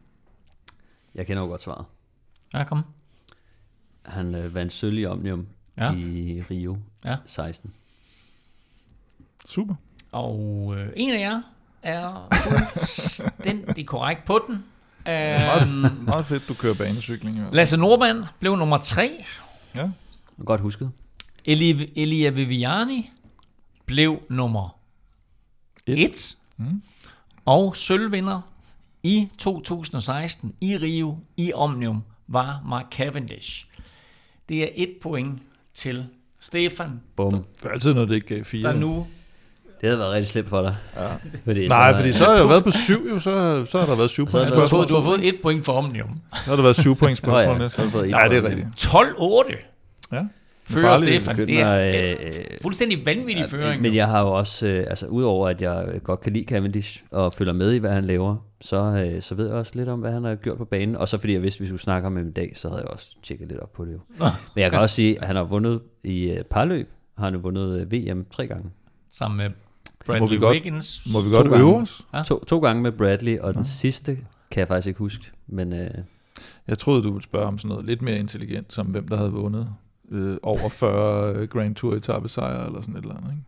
Jeg 1.16 1.28
kender 1.28 1.44
jo 1.44 1.49
godt 1.49 1.61
svaret. 1.61 1.86
Ja, 2.53 2.64
kom. 2.64 2.84
Han 4.10 4.36
øh, 4.36 4.56
vandt 4.56 4.73
sølv 4.73 4.98
i 4.98 5.06
Omnium 5.06 5.48
Ja. 5.77 5.94
i 5.94 6.41
Rio 6.52 6.77
Ja. 7.06 7.10
ja. 7.11 7.18
16. 7.26 7.73
Super. 9.45 9.76
Og 10.11 10.73
øh, 10.77 10.88
en 10.95 11.14
af 11.14 11.19
jer 11.19 11.41
er 11.84 12.27
fuldstændig 12.34 13.86
korrekt 13.88 14.26
på 14.26 14.44
den. 14.48 14.64
Meget, 15.06 15.61
Øhm, 15.68 16.03
meget 16.03 16.26
fedt, 16.26 16.48
du 16.48 16.53
kører 16.53 16.73
banecykling. 16.80 17.38
i. 17.38 17.41
Lasse 17.52 17.77
Nordmand 17.77 18.23
blev 18.40 18.56
nummer 18.56 18.77
3. 18.77 19.26
Ja. 19.76 19.90
Godt 20.45 20.61
husket. 20.61 20.91
Eli, 21.45 21.90
Elia 21.95 22.30
Viviani 22.30 23.10
blev 23.86 24.22
nummer 24.30 24.80
Et. 25.88 26.10
1. 26.10 26.38
Mm. 26.57 26.81
Og 27.45 27.76
sølvvinder 27.76 28.41
i 29.03 29.30
2016 29.38 30.53
i 30.61 30.77
Rio 30.77 31.18
i 31.38 31.53
Omnium 31.53 32.03
var 32.27 32.61
Mark 32.65 32.86
Cavendish. 32.91 33.65
Det 34.49 34.63
er 34.63 34.67
et 34.76 34.89
point 35.01 35.41
til 35.73 36.05
Stefan, 36.41 36.89
Bum. 37.15 37.31
Det 37.31 37.43
er 37.65 37.69
altid 37.69 37.93
noget, 37.93 38.09
det 38.09 38.15
ikke 38.15 38.27
gav 38.35 38.43
fire. 38.43 38.63
der 38.71 38.80
nu 38.80 39.07
Det 39.81 39.89
havde 39.89 39.99
været 39.99 40.11
rigtig 40.11 40.27
slemt 40.27 40.49
for 40.49 40.61
dig. 40.61 40.76
Ja. 40.95 41.05
Fordi 41.45 41.67
Nej, 41.67 41.95
fordi 41.95 42.13
så 42.13 42.23
har 42.23 42.34
jeg 42.34 42.41
jo 42.41 42.47
været 42.47 42.63
på 42.63 42.71
syv, 42.71 43.07
jo, 43.09 43.19
så, 43.19 43.65
så 43.65 43.80
har 43.80 43.85
der 43.85 43.95
været 43.95 44.09
syv 44.09 44.30
Så 44.30 44.38
har 44.38 44.45
point 44.45 44.49
der 44.49 44.55
du 44.55 44.59
har, 44.59 44.67
spørgsmål. 44.67 44.80
fået, 44.80 44.89
du 44.89 44.95
har 44.95 45.01
fået 45.17 45.27
et 45.27 45.35
point 45.41 45.65
for 45.65 45.73
Omnium. 45.73 46.09
Så 46.34 46.49
har 46.49 46.55
der 46.55 46.63
været 46.63 46.76
syv 46.76 46.95
point 46.95 47.17
spørgsmål 47.17 47.57
Nå 47.57 48.03
ja, 48.03 48.09
Nej, 48.11 48.27
det 48.27 48.38
er 48.38 48.43
rigtigt. 48.49 48.85
12-8 48.85 50.15
Ja. 50.15 50.26
Fører. 50.69 50.97
Stefan. 50.97 51.37
Det 51.47 51.59
er 51.59 51.65
mig, 51.65 51.95
øh, 52.21 52.27
øh, 52.39 52.43
fuldstændig 52.61 53.05
vanvittig 53.05 53.45
føring. 53.49 53.81
Men 53.81 53.95
jeg 53.95 54.07
har 54.07 54.21
jo 54.21 54.27
også, 54.27 54.67
øh, 54.67 54.85
altså 54.89 55.07
udover 55.07 55.47
at 55.49 55.61
jeg 55.61 55.99
godt 56.03 56.19
kan 56.21 56.33
lide 56.33 56.45
Cavendish 56.45 57.03
og 57.11 57.33
følger 57.33 57.53
med 57.53 57.73
i, 57.73 57.77
hvad 57.77 57.91
han 57.91 58.05
laver, 58.05 58.35
så, 58.61 59.09
øh, 59.15 59.21
så 59.21 59.35
ved 59.35 59.45
jeg 59.47 59.55
også 59.55 59.71
lidt 59.75 59.89
om, 59.89 59.99
hvad 59.99 60.11
han 60.11 60.23
har 60.23 60.35
gjort 60.35 60.57
på 60.57 60.65
banen. 60.65 60.95
Og 60.95 61.07
så 61.07 61.17
fordi 61.17 61.33
jeg 61.33 61.41
vidste, 61.41 61.57
at 61.57 61.61
vi 61.61 61.67
skulle 61.67 61.81
snakke 61.81 62.07
om 62.07 62.15
ham 62.15 62.27
i 62.27 62.31
dag, 62.31 62.51
så 62.55 62.69
havde 62.69 62.81
jeg 62.81 62.87
også 62.89 63.15
tjekket 63.23 63.47
lidt 63.47 63.59
op 63.59 63.73
på 63.73 63.85
det 63.85 63.93
jo. 63.93 63.99
Men 64.55 64.61
jeg 64.61 64.71
kan 64.71 64.79
også 64.79 64.95
sige, 64.95 65.19
at 65.21 65.27
han 65.27 65.35
har 65.35 65.43
vundet 65.43 65.81
i 66.03 66.29
øh, 66.31 66.43
parløb, 66.43 66.89
har 67.17 67.25
han 67.25 67.43
vundet 67.43 67.81
øh, 67.81 67.91
VM 67.91 68.25
tre 68.31 68.47
gange. 68.47 68.69
Sammen 69.11 69.37
med 69.37 69.49
Bradley 70.05 70.19
Må 70.21 70.27
vi 70.29 70.37
godt- 70.37 70.53
Wiggins. 70.53 71.01
Må 71.13 71.21
vi 71.21 71.29
godt 71.29 71.45
To 71.45 71.51
gange. 71.51 71.59
øve 71.67 71.75
os? 71.75 72.01
Ja. 72.13 72.23
To, 72.23 72.43
to 72.45 72.59
gange 72.59 72.81
med 72.83 72.91
Bradley, 72.91 73.37
og 73.39 73.53
den 73.53 73.63
sidste 73.63 74.15
kan 74.51 74.59
jeg 74.59 74.67
faktisk 74.67 74.87
ikke 74.87 74.97
huske. 74.97 75.25
Men 75.47 75.73
øh, 75.73 75.87
Jeg 76.67 76.77
troede, 76.77 77.03
du 77.03 77.11
ville 77.11 77.23
spørge 77.23 77.45
om 77.45 77.57
sådan 77.57 77.69
noget 77.69 77.85
lidt 77.85 78.01
mere 78.01 78.17
intelligent, 78.17 78.73
som 78.73 78.87
hvem 78.87 79.07
der 79.07 79.17
havde 79.17 79.31
vundet 79.31 79.67
øh, 80.11 80.38
over 80.44 80.69
40 80.69 81.36
øh, 81.36 81.48
Grand 81.48 81.76
Tour 81.76 81.94
etape 81.94 82.27
sejre 82.27 82.65
eller 82.65 82.81
sådan 82.81 82.95
et 82.95 83.02
eller 83.02 83.15
andet. 83.15 83.31
Ikke? 83.31 83.44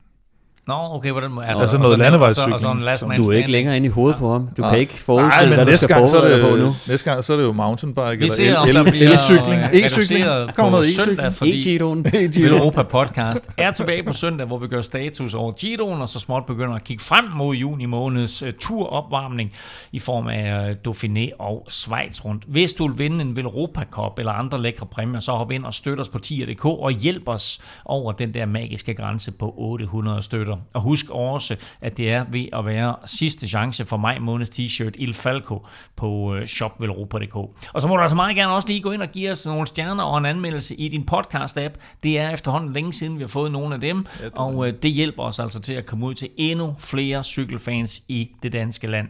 Nå, 0.68 0.74
okay, 0.92 1.12
hvordan 1.12 1.32
må 1.32 1.42
Altså 1.42 1.76
og 1.78 1.82
noget 1.84 1.98
så- 1.98 2.04
landevejscykling, 2.04 2.54
Og 2.54 2.60
så, 2.60 2.72
en 2.72 2.80
last 2.82 3.04
du 3.18 3.28
er 3.32 3.38
ikke 3.38 3.52
længere 3.52 3.76
inde 3.78 3.88
i 3.88 3.90
hovedet 3.90 4.20
på 4.20 4.32
ham. 4.32 4.48
Du 4.58 4.62
Nej. 4.62 4.70
kan 4.72 4.80
ikke 4.80 4.94
forudse, 4.94 5.28
Nej, 5.28 5.46
men 5.46 5.54
hvad 5.54 5.66
du 5.66 5.78
skal 5.78 5.88
gang, 5.88 6.08
så 6.08 6.14
forberede 6.14 6.34
er 6.34 6.42
dig 6.42 6.50
på 6.50 6.56
nu. 6.56 6.66
det, 6.66 6.86
næste 6.90 7.10
gang 7.12 7.24
så 7.24 7.34
er 7.34 7.38
det 7.38 7.44
jo 7.44 7.52
mountainbike 7.52 8.18
Vi 8.18 8.30
eller 8.46 8.66
der 8.66 8.84
el, 8.84 8.92
bliver 8.92 9.12
elcykling. 9.12 9.60
øh, 9.62 9.70
E-cykling. 9.70 10.24
reduceret 10.26 10.56
Kommer 10.56 10.70
på 10.72 10.76
noget 10.76 10.88
søndag, 10.96 11.28
e-cykling. 11.28 11.54
E-Giroen. 11.56 12.04
Vil 12.42 12.48
Europa 12.58 12.84
podcast 12.84 13.50
er 13.58 13.72
tilbage 13.72 14.04
på 14.04 14.14
søndag, 14.14 14.48
hvor 14.48 14.58
vi 14.58 14.68
gør 14.68 14.82
status 14.82 15.34
over 15.34 15.52
Giroen, 15.52 16.02
og 16.02 16.10
så 16.10 16.20
småt 16.20 16.46
begynder 16.46 16.76
at 16.76 16.84
kigge 16.84 17.04
frem 17.04 17.26
mod 17.38 17.56
juni 17.56 17.86
måneds 17.86 18.44
uh, 18.44 18.50
turopvarmning 18.60 19.52
i 19.92 20.00
form 20.00 20.28
af 20.28 20.70
uh, 20.70 20.92
Dauphiné 20.92 21.30
og 21.40 21.66
Schweiz 21.70 22.26
rundt. 22.26 22.44
Hvis 22.48 22.74
du 22.74 22.88
vil 22.88 23.00
vinde 23.00 23.22
en 23.22 23.40
Europa 23.40 23.82
Cup 23.92 24.20
eller 24.20 24.32
andre 24.32 24.62
lækre 24.62 24.86
præmier, 24.86 25.20
så 25.20 25.32
hop 25.32 25.52
ind 25.52 25.66
og 25.66 25.74
støt 25.74 26.00
os 26.00 26.10
på 26.10 26.18
10.dk 26.26 26.66
og 26.66 26.92
hjælp 26.92 27.24
os 27.28 27.60
over 27.86 28.12
den 28.12 28.34
der 28.34 28.46
magiske 28.46 28.94
grænse 28.94 29.32
på 29.32 29.54
800 29.58 30.22
støtter. 30.22 30.51
Og 30.74 30.82
husk 30.82 31.10
også, 31.10 31.56
at 31.82 31.98
det 31.98 32.12
er 32.12 32.26
ved 32.32 32.46
at 32.54 32.66
være 32.66 32.96
sidste 33.06 33.48
chance 33.48 33.86
for 33.86 33.98
maj 33.98 34.20
måneds 34.20 34.50
t-shirt 34.50 34.92
Il 34.96 35.14
Falco 35.14 35.66
på 35.96 36.08
uh, 36.08 36.44
shopvelropa.dk. 36.46 37.36
Og 37.74 37.82
så 37.82 37.88
må 37.88 37.96
du 37.96 38.02
altså 38.02 38.16
meget 38.16 38.36
gerne 38.36 38.54
også 38.54 38.68
lige 38.68 38.82
gå 38.82 38.92
ind 38.92 39.02
og 39.02 39.08
give 39.08 39.32
os 39.32 39.46
nogle 39.46 39.68
stjerner 39.68 40.04
og 40.04 40.18
en 40.18 40.26
anmeldelse 40.26 40.76
i 40.76 40.88
din 40.88 41.10
podcast-app. 41.12 41.74
Det 42.04 42.20
er 42.20 42.30
efterhånden 42.30 42.74
længe 42.74 42.94
siden, 42.94 43.18
vi 43.18 43.24
har 43.24 43.28
fået 43.28 43.52
nogle 43.52 43.76
af 43.76 43.82
dem, 43.82 44.06
ja, 44.22 44.28
og 44.36 44.56
uh, 44.56 44.68
det 44.84 44.92
hjælper 44.92 45.24
os 45.24 45.40
altså 45.40 45.62
til 45.62 45.74
at 45.74 45.86
komme 45.86 46.06
ud 46.06 46.14
til 46.14 46.30
endnu 46.38 46.76
flere 46.80 47.24
cykelfans 47.24 48.04
i 48.08 48.30
det 48.44 48.54
danske 48.54 48.88
land. 48.88 49.08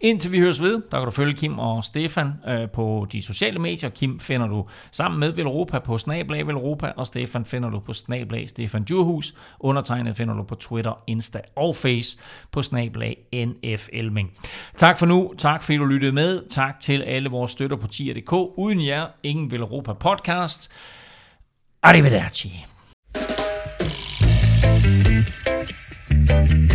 Indtil 0.00 0.32
vi 0.32 0.38
høres 0.38 0.62
ved, 0.62 0.82
der 0.90 0.98
kan 0.98 1.04
du 1.04 1.10
følge 1.10 1.32
Kim 1.32 1.58
og 1.58 1.84
Stefan 1.84 2.26
uh, 2.26 2.70
på 2.70 3.06
de 3.12 3.22
sociale 3.22 3.58
medier. 3.58 3.90
Kim 3.90 4.20
finder 4.20 4.46
du 4.46 4.66
sammen 4.90 5.20
med 5.20 5.32
Velropa 5.32 5.78
på 5.78 5.98
Snablag 5.98 6.46
Velropa, 6.46 6.92
og 6.96 7.06
Stefan 7.06 7.44
finder 7.44 7.70
du 7.70 7.80
på 7.80 7.92
Snablag 7.92 8.48
Stefan 8.48 8.84
Djurhus. 8.84 9.34
Undertegnet 9.60 10.16
finder 10.16 10.34
du 10.34 10.42
på 10.42 10.54
Twitter, 10.54 10.81
Twitter, 10.82 11.02
Insta 11.06 11.40
og 11.56 11.76
Face 11.76 12.18
på 12.50 12.62
snablag 12.62 13.16
NFLming. 13.34 14.32
Tak 14.76 14.98
for 14.98 15.06
nu. 15.06 15.34
Tak 15.38 15.62
fordi 15.62 15.78
du 15.78 15.84
lyttede 15.84 16.12
med. 16.12 16.48
Tak 16.50 16.80
til 16.80 17.02
alle 17.02 17.28
vores 17.28 17.50
støtter 17.50 17.76
på 17.76 17.86
tier.dk. 17.86 18.32
Uden 18.32 18.86
jer, 18.86 19.06
ingen 19.22 19.50
vil 19.50 19.60
Europa 19.60 19.92
podcast. 19.92 20.72
Arrivederci. 21.82 22.66
thank 26.28 26.52
you 26.52 26.71